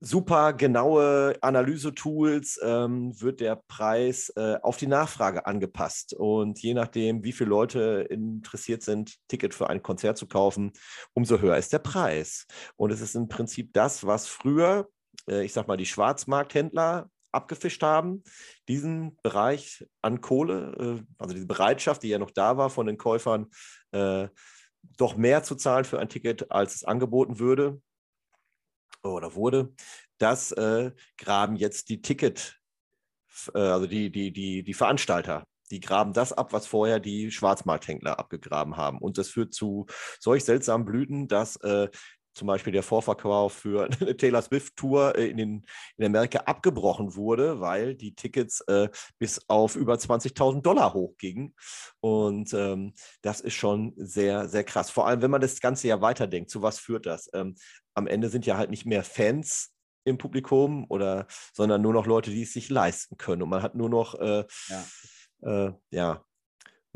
super 0.00 0.52
genaue 0.52 1.36
Analyse-Tools 1.40 2.60
ähm, 2.62 3.20
wird 3.20 3.40
der 3.40 3.56
Preis 3.66 4.30
äh, 4.36 4.56
auf 4.62 4.76
die 4.76 4.86
Nachfrage 4.86 5.46
angepasst. 5.46 6.12
Und 6.12 6.60
je 6.60 6.74
nachdem, 6.74 7.24
wie 7.24 7.32
viele 7.32 7.50
Leute 7.50 8.06
interessiert 8.08 8.82
sind, 8.82 9.16
Ticket 9.28 9.54
für 9.54 9.70
ein 9.70 9.82
Konzert 9.82 10.18
zu 10.18 10.28
kaufen, 10.28 10.72
umso 11.14 11.40
höher 11.40 11.56
ist 11.56 11.72
der 11.72 11.80
Preis. 11.80 12.46
Und 12.76 12.92
es 12.92 13.00
ist 13.00 13.16
im 13.16 13.28
Prinzip 13.28 13.72
das, 13.72 14.06
was 14.06 14.28
früher, 14.28 14.88
äh, 15.28 15.44
ich 15.44 15.52
sag 15.52 15.68
mal, 15.68 15.76
die 15.76 15.86
Schwarzmarkthändler 15.86 17.10
abgefischt 17.32 17.82
haben, 17.82 18.22
diesen 18.68 19.16
Bereich 19.22 19.86
an 20.02 20.20
Kohle, 20.20 20.74
äh, 20.78 21.12
also 21.18 21.34
diese 21.34 21.46
Bereitschaft, 21.46 22.02
die 22.02 22.08
ja 22.08 22.18
noch 22.18 22.30
da 22.30 22.56
war 22.56 22.70
von 22.70 22.86
den 22.86 22.98
Käufern, 22.98 23.46
äh, 23.92 24.28
doch 24.96 25.16
mehr 25.16 25.42
zu 25.42 25.54
zahlen 25.54 25.84
für 25.84 25.98
ein 25.98 26.08
Ticket, 26.08 26.50
als 26.50 26.76
es 26.76 26.84
angeboten 26.84 27.38
würde, 27.38 27.80
oder 29.02 29.34
wurde, 29.34 29.74
das 30.18 30.52
äh, 30.52 30.92
graben 31.16 31.56
jetzt 31.56 31.88
die 31.88 32.02
Ticket, 32.02 32.58
also 33.54 33.86
die, 33.86 34.10
die, 34.10 34.32
die, 34.32 34.64
die 34.64 34.74
Veranstalter. 34.74 35.44
Die 35.70 35.80
graben 35.80 36.14
das 36.14 36.32
ab, 36.32 36.52
was 36.52 36.66
vorher 36.66 36.98
die 36.98 37.30
Schwarzmarkthändler 37.30 38.18
abgegraben 38.18 38.76
haben. 38.76 38.98
Und 38.98 39.18
das 39.18 39.28
führt 39.28 39.52
zu 39.52 39.86
solch 40.18 40.44
seltsamen 40.44 40.86
Blüten, 40.86 41.28
dass 41.28 41.56
äh, 41.56 41.88
zum 42.38 42.46
Beispiel 42.46 42.72
der 42.72 42.82
Vorverkauf 42.82 43.52
für 43.52 43.88
eine 44.00 44.16
Taylor 44.16 44.40
Swift-Tour 44.40 45.16
äh, 45.16 45.26
in, 45.26 45.36
den, 45.36 45.66
in 45.96 46.06
Amerika 46.06 46.40
abgebrochen 46.40 47.16
wurde, 47.16 47.60
weil 47.60 47.94
die 47.94 48.14
Tickets 48.14 48.60
äh, 48.62 48.88
bis 49.18 49.42
auf 49.48 49.76
über 49.76 49.94
20.000 49.94 50.62
Dollar 50.62 50.94
hochgingen. 50.94 51.54
Und 52.00 52.54
ähm, 52.54 52.94
das 53.22 53.40
ist 53.40 53.54
schon 53.54 53.92
sehr, 53.96 54.48
sehr 54.48 54.64
krass. 54.64 54.90
Vor 54.90 55.06
allem, 55.06 55.20
wenn 55.20 55.30
man 55.30 55.40
das 55.40 55.60
Ganze 55.60 55.88
ja 55.88 56.00
weiterdenkt, 56.00 56.50
zu 56.50 56.62
was 56.62 56.78
führt 56.78 57.06
das? 57.06 57.28
Ähm, 57.34 57.56
am 57.94 58.06
Ende 58.06 58.28
sind 58.28 58.46
ja 58.46 58.56
halt 58.56 58.70
nicht 58.70 58.86
mehr 58.86 59.02
Fans 59.02 59.74
im 60.04 60.16
Publikum 60.16 60.86
oder, 60.88 61.26
sondern 61.52 61.82
nur 61.82 61.92
noch 61.92 62.06
Leute, 62.06 62.30
die 62.30 62.42
es 62.42 62.52
sich 62.52 62.70
leisten 62.70 63.16
können. 63.16 63.42
Und 63.42 63.50
man 63.50 63.62
hat 63.62 63.74
nur 63.74 63.90
noch 63.90 64.14
äh, 64.14 64.44
ja. 64.68 65.66
Äh, 65.66 65.72
ja 65.90 66.24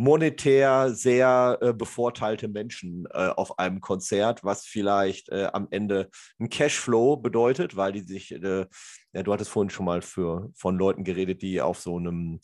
monetär 0.02 0.92
sehr 0.94 1.58
äh, 1.60 1.72
bevorteilte 1.72 2.48
Menschen 2.48 3.06
äh, 3.12 3.28
auf 3.28 3.60
einem 3.60 3.80
Konzert, 3.80 4.42
was 4.42 4.66
vielleicht 4.66 5.28
äh, 5.28 5.48
am 5.52 5.68
Ende 5.70 6.10
ein 6.40 6.48
Cashflow 6.48 7.16
bedeutet, 7.16 7.76
weil 7.76 7.92
die 7.92 8.00
sich, 8.00 8.32
äh, 8.32 8.66
ja, 9.12 9.22
du 9.22 9.32
hattest 9.32 9.50
vorhin 9.50 9.70
schon 9.70 9.86
mal 9.86 10.02
für, 10.02 10.50
von 10.54 10.76
Leuten 10.76 11.04
geredet, 11.04 11.40
die 11.42 11.60
auf 11.60 11.78
so 11.78 11.96
einem 11.96 12.40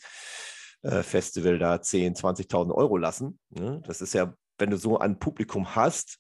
äh, 0.83 1.03
Festival 1.03 1.59
da 1.59 1.83
10, 1.83 2.15
20.000 2.15 2.73
Euro 2.73 2.97
lassen. 2.97 3.41
Ne? 3.51 3.83
Das 3.85 4.03
ist 4.03 4.15
ja, 4.15 4.33
wenn 4.59 4.71
du 4.71 4.77
so 4.77 4.99
ein 4.99 5.19
Publikum 5.19 5.75
hast, 5.75 6.19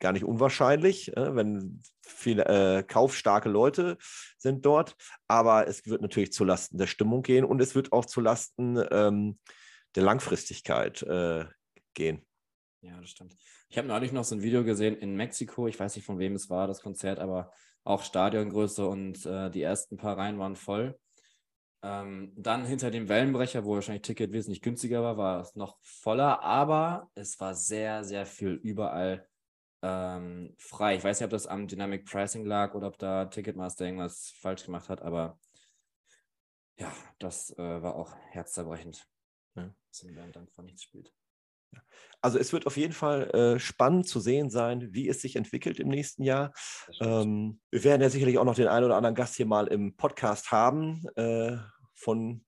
gar 0.00 0.12
nicht 0.12 0.24
unwahrscheinlich, 0.24 1.16
äh, 1.16 1.36
wenn 1.36 1.82
viele 2.04 2.84
kaufstarke 2.88 3.48
Leute 3.48 3.96
sind 4.36 4.66
dort, 4.66 4.96
aber 5.28 5.68
es 5.68 5.86
wird 5.86 6.02
natürlich 6.02 6.32
zulasten 6.32 6.76
der 6.78 6.88
Stimmung 6.88 7.22
gehen 7.22 7.44
und 7.44 7.60
es 7.60 7.76
wird 7.76 7.92
auch 7.92 8.04
zulasten 8.04 8.82
ähm, 8.90 9.38
der 9.94 10.02
Langfristigkeit 10.02 11.02
äh, 11.02 11.46
gehen. 11.94 12.24
Ja, 12.82 12.98
das 13.00 13.10
stimmt. 13.10 13.36
Ich 13.68 13.78
habe 13.78 13.88
neulich 13.88 14.12
noch 14.12 14.24
so 14.24 14.34
ein 14.34 14.42
Video 14.42 14.64
gesehen 14.64 14.96
in 14.96 15.16
Mexiko. 15.16 15.66
Ich 15.66 15.78
weiß 15.78 15.96
nicht, 15.96 16.04
von 16.04 16.18
wem 16.18 16.34
es 16.34 16.48
war, 16.48 16.66
das 16.66 16.80
Konzert, 16.80 17.18
aber 17.18 17.52
auch 17.84 18.02
Stadiongröße 18.02 18.86
und 18.86 19.24
äh, 19.26 19.50
die 19.50 19.62
ersten 19.62 19.96
paar 19.96 20.16
Reihen 20.16 20.38
waren 20.38 20.56
voll. 20.56 20.98
Ähm, 21.82 22.32
dann 22.36 22.66
hinter 22.66 22.90
dem 22.90 23.08
Wellenbrecher, 23.08 23.64
wo 23.64 23.74
wahrscheinlich 23.74 24.02
Ticket 24.02 24.32
wesentlich 24.32 24.60
günstiger 24.60 25.02
war, 25.02 25.16
war 25.16 25.40
es 25.40 25.54
noch 25.56 25.78
voller, 25.82 26.42
aber 26.42 27.10
es 27.14 27.40
war 27.40 27.54
sehr, 27.54 28.04
sehr 28.04 28.26
viel 28.26 28.52
überall 28.52 29.26
ähm, 29.82 30.54
frei. 30.58 30.96
Ich 30.96 31.04
weiß 31.04 31.20
nicht, 31.20 31.24
ob 31.24 31.30
das 31.30 31.46
am 31.46 31.66
Dynamic 31.68 32.04
Pricing 32.04 32.44
lag 32.44 32.74
oder 32.74 32.88
ob 32.88 32.98
da 32.98 33.26
Ticketmaster 33.26 33.86
irgendwas 33.86 34.30
falsch 34.40 34.64
gemacht 34.64 34.90
hat, 34.90 35.00
aber 35.00 35.38
ja, 36.78 36.92
das 37.18 37.50
äh, 37.58 37.82
war 37.82 37.94
auch 37.94 38.14
herzzerbrechend. 38.30 39.09
Ja. 39.56 39.74
Dann 40.32 40.48
von 40.48 40.64
nichts 40.64 40.82
spielt. 40.82 41.12
Also 42.20 42.38
es 42.38 42.52
wird 42.52 42.66
auf 42.66 42.76
jeden 42.76 42.92
Fall 42.92 43.30
äh, 43.30 43.58
spannend 43.58 44.06
zu 44.06 44.20
sehen 44.20 44.50
sein, 44.50 44.92
wie 44.92 45.08
es 45.08 45.22
sich 45.22 45.36
entwickelt 45.36 45.80
im 45.80 45.88
nächsten 45.88 46.22
Jahr. 46.22 46.52
Ähm, 47.00 47.60
wir 47.70 47.84
werden 47.84 48.02
ja 48.02 48.10
sicherlich 48.10 48.38
auch 48.38 48.44
noch 48.44 48.54
den 48.54 48.68
einen 48.68 48.84
oder 48.84 48.96
anderen 48.96 49.14
Gast 49.14 49.36
hier 49.36 49.46
mal 49.46 49.68
im 49.68 49.96
Podcast 49.96 50.52
haben, 50.52 51.06
äh, 51.16 51.56
von 51.94 52.44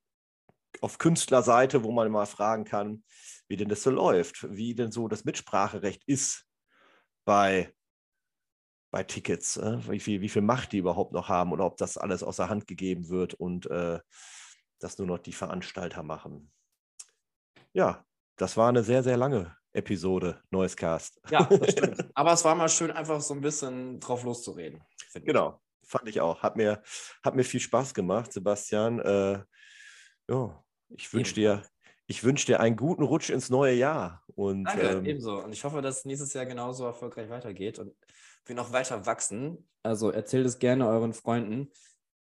auf 0.80 0.98
Künstlerseite, 0.98 1.84
wo 1.84 1.92
man 1.92 2.10
mal 2.10 2.26
fragen 2.26 2.64
kann, 2.64 3.04
wie 3.48 3.56
denn 3.56 3.68
das 3.68 3.82
so 3.82 3.90
läuft, 3.90 4.46
wie 4.50 4.74
denn 4.74 4.90
so 4.90 5.08
das 5.08 5.24
Mitspracherecht 5.24 6.02
ist 6.06 6.46
bei, 7.24 7.72
bei 8.90 9.04
Tickets, 9.04 9.56
äh? 9.56 9.78
wie, 9.88 10.00
viel, 10.00 10.20
wie 10.20 10.28
viel 10.28 10.42
Macht 10.42 10.72
die 10.72 10.78
überhaupt 10.78 11.12
noch 11.12 11.28
haben 11.28 11.52
oder 11.52 11.64
ob 11.64 11.76
das 11.76 11.96
alles 11.96 12.22
außer 12.22 12.48
Hand 12.48 12.66
gegeben 12.66 13.08
wird 13.08 13.34
und 13.34 13.70
äh, 13.70 14.00
das 14.80 14.98
nur 14.98 15.06
noch 15.06 15.18
die 15.18 15.32
Veranstalter 15.32 16.02
machen 16.02 16.52
ja, 17.72 18.04
das 18.36 18.56
war 18.56 18.68
eine 18.68 18.82
sehr, 18.82 19.02
sehr 19.02 19.16
lange 19.16 19.56
Episode, 19.72 20.42
neues 20.50 20.76
Cast. 20.76 21.20
Ja, 21.30 21.44
das 21.44 21.72
stimmt. 21.72 22.04
Aber 22.14 22.32
es 22.32 22.44
war 22.44 22.54
mal 22.54 22.68
schön, 22.68 22.90
einfach 22.90 23.20
so 23.20 23.34
ein 23.34 23.40
bisschen 23.40 24.00
drauf 24.00 24.22
loszureden. 24.22 24.82
Genau, 25.14 25.60
ich. 25.80 25.88
fand 25.88 26.08
ich 26.08 26.20
auch. 26.20 26.42
Hat 26.42 26.56
mir, 26.56 26.82
hat 27.22 27.34
mir 27.34 27.44
viel 27.44 27.60
Spaß 27.60 27.94
gemacht, 27.94 28.32
Sebastian. 28.32 29.00
Äh, 29.00 29.42
ja, 30.28 30.64
ich 30.90 31.12
wünsche 31.12 31.34
dir, 31.34 31.62
ich 32.06 32.22
wünsche 32.24 32.46
dir 32.46 32.60
einen 32.60 32.76
guten 32.76 33.02
Rutsch 33.02 33.30
ins 33.30 33.48
neue 33.48 33.74
Jahr. 33.74 34.22
Und, 34.34 34.64
Danke, 34.64 34.88
ähm, 34.88 35.06
ebenso. 35.06 35.42
Und 35.42 35.52
ich 35.52 35.64
hoffe, 35.64 35.80
dass 35.80 36.04
nächstes 36.04 36.32
Jahr 36.34 36.46
genauso 36.46 36.84
erfolgreich 36.84 37.30
weitergeht 37.30 37.78
und 37.78 37.94
wir 38.44 38.54
noch 38.54 38.72
weiter 38.72 39.06
wachsen. 39.06 39.68
Also 39.82 40.10
erzählt 40.10 40.46
es 40.46 40.58
gerne 40.58 40.86
euren 40.86 41.12
Freunden, 41.12 41.70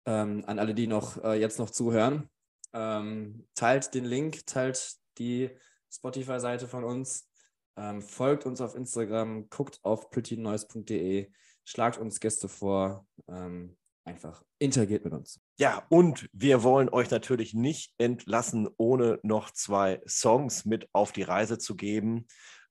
ähm, 0.06 0.44
an 0.46 0.58
alle, 0.58 0.74
die 0.74 0.86
noch 0.86 1.22
äh, 1.24 1.34
jetzt 1.40 1.58
noch 1.58 1.70
zuhören. 1.70 2.28
Ähm, 2.72 3.46
teilt 3.54 3.94
den 3.94 4.04
Link, 4.04 4.46
teilt 4.46 5.01
die 5.18 5.50
Spotify-Seite 5.90 6.68
von 6.68 6.84
uns. 6.84 7.28
Ähm, 7.76 8.02
folgt 8.02 8.44
uns 8.46 8.60
auf 8.60 8.74
Instagram, 8.74 9.48
guckt 9.48 9.80
auf 9.82 10.10
prettynoise.de, 10.10 11.30
schlagt 11.64 11.98
uns 11.98 12.20
Gäste 12.20 12.48
vor, 12.48 13.06
ähm, 13.28 13.76
einfach 14.04 14.44
interagiert 14.58 15.04
mit 15.04 15.14
uns. 15.14 15.40
Ja, 15.58 15.86
und 15.88 16.28
wir 16.32 16.62
wollen 16.62 16.88
euch 16.88 17.10
natürlich 17.10 17.54
nicht 17.54 17.94
entlassen, 17.98 18.68
ohne 18.76 19.20
noch 19.22 19.50
zwei 19.52 20.02
Songs 20.06 20.64
mit 20.64 20.88
auf 20.92 21.12
die 21.12 21.22
Reise 21.22 21.58
zu 21.58 21.76
geben. 21.76 22.26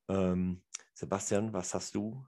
Ähm, 0.08 0.64
Sebastian, 0.94 1.54
was 1.54 1.74
hast 1.74 1.96
du? 1.96 2.26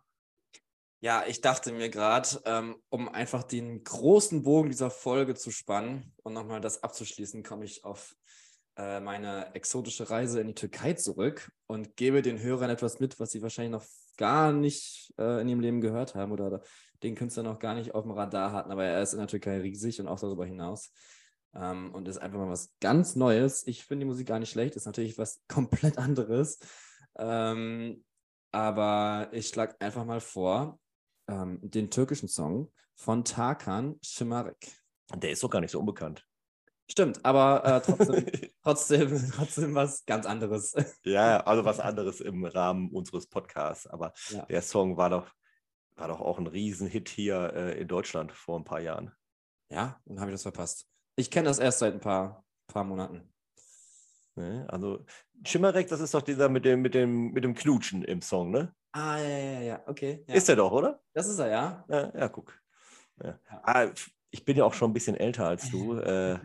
Ja, 1.00 1.26
ich 1.28 1.42
dachte 1.42 1.74
mir 1.74 1.90
gerade, 1.90 2.42
ähm, 2.46 2.78
um 2.90 3.10
einfach 3.10 3.44
den 3.44 3.84
großen 3.84 4.42
Bogen 4.42 4.70
dieser 4.70 4.90
Folge 4.90 5.36
zu 5.36 5.52
spannen 5.52 6.14
und 6.24 6.34
nochmal 6.34 6.62
das 6.62 6.82
abzuschließen, 6.82 7.44
komme 7.44 7.66
ich 7.66 7.84
auf 7.84 8.16
äh, 8.78 9.00
meine 9.00 9.54
exotische 9.56 10.10
Reise 10.10 10.42
in 10.42 10.48
die 10.48 10.56
Türkei 10.56 10.94
zurück 10.94 11.52
und 11.68 11.96
gebe 11.96 12.22
den 12.22 12.42
Hörern 12.42 12.70
etwas 12.70 13.00
mit, 13.00 13.20
was 13.20 13.32
sie 13.32 13.42
wahrscheinlich 13.42 13.72
noch 13.72 13.86
gar 14.18 14.52
nicht 14.52 15.14
äh, 15.18 15.42
in 15.42 15.50
ihrem 15.50 15.60
Leben 15.60 15.82
gehört 15.82 16.16
haben 16.16 16.32
oder 16.32 16.62
den 17.04 17.16
Künstler 17.16 17.44
noch 17.44 17.60
gar 17.60 17.76
nicht 17.76 17.94
auf 17.94 18.04
dem 18.04 18.12
Radar 18.12 18.52
hatten. 18.52 18.72
Aber 18.72 18.84
er 18.84 19.02
ist 19.02 19.14
in 19.14 19.20
der 19.20 19.28
Türkei 19.28 19.60
riesig 19.60 20.00
und 20.00 20.08
auch 20.08 20.20
darüber 20.20 20.46
hinaus. 20.46 20.92
Ähm, 21.56 21.94
und 21.94 22.08
ist 22.08 22.18
einfach 22.18 22.40
mal 22.40 22.50
was 22.50 22.74
ganz 22.80 23.16
Neues. 23.16 23.68
Ich 23.68 23.86
finde 23.86 24.06
die 24.06 24.10
Musik 24.10 24.28
gar 24.28 24.40
nicht 24.40 24.50
schlecht, 24.50 24.76
ist 24.76 24.86
natürlich 24.86 25.18
was 25.18 25.42
komplett 25.48 25.98
anderes. 25.98 26.60
Ähm, 27.16 28.04
aber 28.52 29.30
ich 29.32 29.48
schlage 29.48 29.76
einfach 29.80 30.06
mal 30.06 30.22
vor, 30.22 30.80
ähm, 31.28 31.60
den 31.62 31.90
türkischen 31.90 32.28
Song 32.28 32.72
von 32.96 33.24
Tarkan 33.24 34.00
Shimarek. 34.04 34.68
Der 35.16 35.32
ist 35.32 35.44
doch 35.44 35.50
gar 35.50 35.62
nicht 35.62 35.72
so 35.72 35.80
unbekannt. 35.80 36.26
Stimmt, 36.90 37.24
aber 37.24 37.64
äh, 37.64 37.82
trotzdem, 37.82 38.26
trotzdem, 38.64 39.32
trotzdem 39.32 39.76
was 39.76 40.06
ganz 40.06 40.26
anderes. 40.26 40.74
Ja, 41.06 41.40
also 41.42 41.66
was 41.66 41.80
anderes 41.80 42.22
im 42.22 42.46
Rahmen 42.46 42.90
unseres 42.92 43.28
Podcasts. 43.28 43.88
Aber 43.88 44.14
ja. 44.30 44.46
der 44.46 44.62
Song 44.62 44.98
war 44.98 45.10
doch, 45.10 45.32
war 45.96 46.08
doch 46.08 46.20
auch 46.20 46.40
ein 46.40 46.48
Riesenhit 46.48 47.10
hier 47.10 47.54
äh, 47.54 47.80
in 47.80 47.88
Deutschland 47.88 48.32
vor 48.32 48.60
ein 48.60 48.66
paar 48.66 48.82
Jahren. 48.82 49.12
Ja, 49.70 50.02
dann 50.06 50.20
habe 50.20 50.32
ich 50.32 50.36
das 50.36 50.44
verpasst. 50.44 50.88
Ich 51.16 51.32
kenne 51.32 51.48
das 51.48 51.60
erst 51.60 51.80
seit 51.80 51.94
ein 51.94 52.00
paar, 52.00 52.46
paar 52.68 52.84
Monaten. 52.84 53.34
Ne? 54.36 54.66
Also 54.70 55.06
Schimmerreck, 55.46 55.88
das 55.88 56.00
ist 56.00 56.14
doch 56.14 56.22
dieser 56.22 56.50
mit 56.50 56.66
dem, 56.66 56.82
mit, 56.82 56.96
dem, 56.96 57.32
mit 57.32 57.44
dem 57.44 57.54
Knutschen 57.54 58.04
im 58.04 58.22
Song, 58.22 58.52
ne? 58.52 58.74
Ah, 58.92 59.18
ja, 59.18 59.38
ja, 59.38 59.60
ja, 59.62 59.84
okay. 59.88 60.24
Ja. 60.28 60.36
Ist 60.36 60.50
er 60.50 60.56
doch, 60.56 60.72
oder? 60.72 61.02
Das 61.14 61.28
ist 61.28 61.40
er, 61.40 61.50
ja. 61.50 61.86
Ja, 61.88 62.12
ja 62.16 62.28
guck. 62.30 62.54
Ja. 63.24 63.40
Ah, 63.64 63.88
ich 64.34 64.44
bin 64.46 64.58
ja 64.58 64.66
auch 64.66 64.74
schon 64.74 64.90
ein 64.90 64.94
bisschen 64.94 65.16
älter 65.16 65.48
als 65.48 65.70
du. 65.70 65.94
äh, 66.00 66.40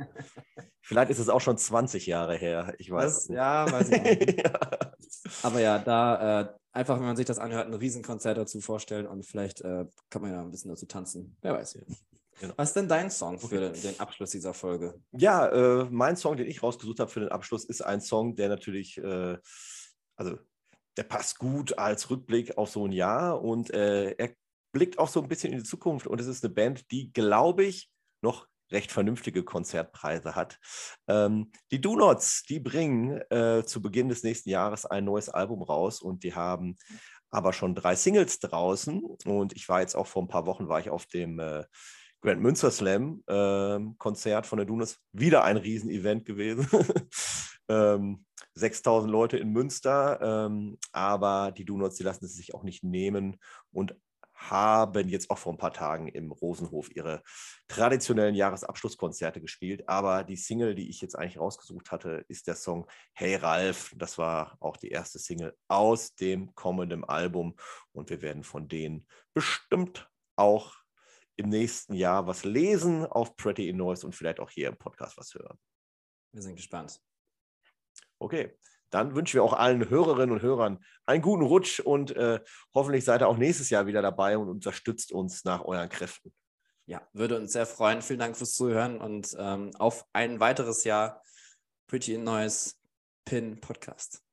vielleicht 0.82 1.10
ist 1.10 1.19
es 1.19 1.31
auch 1.31 1.40
schon 1.40 1.56
20 1.56 2.06
Jahre 2.06 2.36
her. 2.36 2.74
Ich 2.78 2.90
weiß. 2.90 3.27
Das, 3.27 3.28
ja, 3.28 3.70
weiß 3.73 3.90
ich 3.90 4.02
nicht. 4.02 4.43
ja. 4.44 4.52
Aber 5.43 5.60
ja, 5.60 5.78
da 5.78 6.40
äh, 6.40 6.48
einfach, 6.73 6.98
wenn 6.98 7.06
man 7.06 7.16
sich 7.16 7.27
das 7.27 7.39
anhört, 7.39 7.66
ein 7.66 7.74
Riesenkonzert 7.74 8.36
dazu 8.36 8.60
vorstellen 8.60 9.06
und 9.06 9.24
vielleicht 9.24 9.62
äh, 9.62 9.86
kann 10.10 10.23
man 10.23 10.32
ja 10.32 10.40
ein 10.43 10.51
bisschen 10.51 10.70
dazu 10.70 10.86
tanzen. 10.86 11.36
Wer 11.40 11.55
weiß. 11.55 11.78
Genau. 12.40 12.55
Was 12.56 12.69
ist 12.69 12.77
denn 12.77 12.89
dein 12.89 13.10
Song 13.10 13.39
für 13.39 13.59
den, 13.59 13.73
den 13.73 13.98
Abschluss 13.98 14.31
dieser 14.31 14.52
Folge? 14.52 14.94
Ja, 15.12 15.48
äh, 15.48 15.86
mein 15.90 16.16
Song, 16.16 16.36
den 16.36 16.47
ich 16.47 16.62
rausgesucht 16.62 17.01
habe 17.01 17.10
für 17.10 17.20
den 17.20 17.31
Abschluss, 17.31 17.65
ist 17.65 17.81
ein 17.81 18.01
Song, 18.01 18.36
der 18.36 18.51
natürlich, 18.51 18.98
äh, 18.98 19.39
also 20.15 20.39
der 20.97 21.02
passt 21.05 21.39
gut 21.39 21.78
als 21.78 22.10
Rückblick 22.10 22.59
auf 22.59 22.70
so 22.70 22.86
ein 22.86 22.93
Jahr 22.93 23.43
und 23.43 23.70
äh, 23.70 24.10
er 24.10 24.31
blickt 24.72 24.98
auch 24.98 25.08
so 25.08 25.22
ein 25.22 25.28
bisschen 25.28 25.52
in 25.52 25.58
die 25.58 25.64
Zukunft 25.64 26.06
und 26.06 26.20
es 26.20 26.26
ist 26.26 26.44
eine 26.44 26.54
Band, 26.54 26.90
die, 26.90 27.12
glaube 27.12 27.64
ich, 27.64 27.90
noch 28.20 28.46
recht 28.70 28.92
vernünftige 28.92 29.44
Konzertpreise 29.44 30.34
hat. 30.34 30.58
Ähm, 31.06 31.52
die 31.70 31.80
Do-Nots, 31.80 32.42
die 32.42 32.60
bringen 32.60 33.20
äh, 33.30 33.64
zu 33.64 33.80
Beginn 33.80 34.08
des 34.08 34.22
nächsten 34.22 34.50
Jahres 34.50 34.84
ein 34.84 35.04
neues 35.04 35.28
Album 35.28 35.62
raus 35.62 36.00
und 36.00 36.22
die 36.22 36.34
haben 36.34 36.76
aber 37.30 37.52
schon 37.52 37.74
drei 37.74 37.94
Singles 37.94 38.38
draußen 38.40 39.02
und 39.24 39.54
ich 39.54 39.68
war 39.68 39.80
jetzt 39.80 39.94
auch 39.94 40.06
vor 40.06 40.22
ein 40.22 40.28
paar 40.28 40.46
Wochen, 40.46 40.68
war 40.68 40.80
ich 40.80 40.90
auf 40.90 41.06
dem 41.06 41.38
äh, 41.38 41.64
Grand 42.20 42.40
Münster 42.40 42.70
Slam 42.70 43.22
äh, 43.26 43.78
Konzert 43.98 44.46
von 44.46 44.56
der 44.58 44.66
Dunas, 44.66 44.98
wieder 45.12 45.44
ein 45.44 45.56
Riesenevent 45.56 46.24
gewesen. 46.24 46.66
ähm, 47.68 48.24
6000 48.54 49.10
Leute 49.10 49.36
in 49.36 49.50
Münster, 49.50 50.18
ähm, 50.20 50.78
aber 50.90 51.52
die 51.52 51.64
Donuts, 51.64 51.96
die 51.96 52.02
lassen 52.02 52.24
es 52.24 52.34
sich 52.34 52.54
auch 52.54 52.64
nicht 52.64 52.82
nehmen 52.82 53.38
und 53.70 53.94
haben 54.39 55.09
jetzt 55.09 55.31
auch 55.31 55.39
vor 55.39 55.52
ein 55.52 55.59
paar 55.59 55.73
Tagen 55.73 56.09
im 56.09 56.31
Rosenhof 56.31 56.94
ihre 56.94 57.23
traditionellen 57.66 58.35
Jahresabschlusskonzerte 58.35 59.40
gespielt. 59.40 59.89
Aber 59.89 60.24
die 60.24 60.36
Single, 60.36 60.74
die 60.74 60.89
ich 60.89 61.01
jetzt 61.01 61.16
eigentlich 61.16 61.39
rausgesucht 61.39 61.90
hatte, 61.90 62.24
ist 62.28 62.47
der 62.47 62.55
Song 62.55 62.86
Hey 63.12 63.35
Ralf. 63.35 63.93
Das 63.97 64.16
war 64.16 64.56
auch 64.60 64.77
die 64.77 64.90
erste 64.90 65.19
Single 65.19 65.56
aus 65.66 66.15
dem 66.15 66.55
kommenden 66.55 67.05
Album. 67.05 67.56
Und 67.93 68.10
wir 68.10 68.23
werden 68.23 68.44
von 68.44 68.69
denen 68.69 69.06
bestimmt 69.35 70.09
auch 70.36 70.77
im 71.36 71.48
nächsten 71.48 71.94
Jahr 71.94 72.27
was 72.27 72.44
lesen 72.44 73.06
auf 73.06 73.36
Pretty 73.36 73.69
in 73.69 73.77
Noise 73.77 74.06
und 74.06 74.15
vielleicht 74.15 74.40
auch 74.40 74.51
hier 74.51 74.69
im 74.69 74.77
Podcast 74.77 75.16
was 75.16 75.35
hören. 75.35 75.59
Wir 76.32 76.43
sind 76.43 76.56
gespannt. 76.56 77.01
Okay, 78.20 78.56
dann 78.90 79.15
wünschen 79.15 79.35
wir 79.35 79.44
auch 79.44 79.52
allen 79.52 79.89
Hörerinnen 79.89 80.32
und 80.32 80.43
Hörern 80.43 80.78
einen 81.06 81.23
guten 81.23 81.44
Rutsch 81.44 81.81
und 81.81 82.15
äh, 82.16 82.40
hoffentlich 82.74 83.05
seid 83.05 83.23
ihr 83.23 83.28
auch 83.28 83.36
nächstes 83.36 83.70
Jahr 83.70 83.86
wieder 83.86 84.02
dabei 84.02 84.39
und 84.39 84.48
unterstützt 84.48 85.12
uns 85.12 85.44
nach 85.44 85.65
euren 85.65 85.89
Kräften. 85.89 86.32
Ja, 86.86 87.02
würde 87.12 87.36
uns 87.36 87.52
sehr 87.52 87.66
freuen. 87.66 88.01
Vielen 88.01 88.19
Dank 88.19 88.36
fürs 88.36 88.55
Zuhören 88.55 88.98
und 88.98 89.36
ähm, 89.39 89.70
auf 89.78 90.06
ein 90.12 90.40
weiteres 90.40 90.85
Jahr 90.85 91.23
Pretty 91.86 92.16
Noise 92.16 92.74
Pin 93.24 93.60
Podcast. 93.60 94.27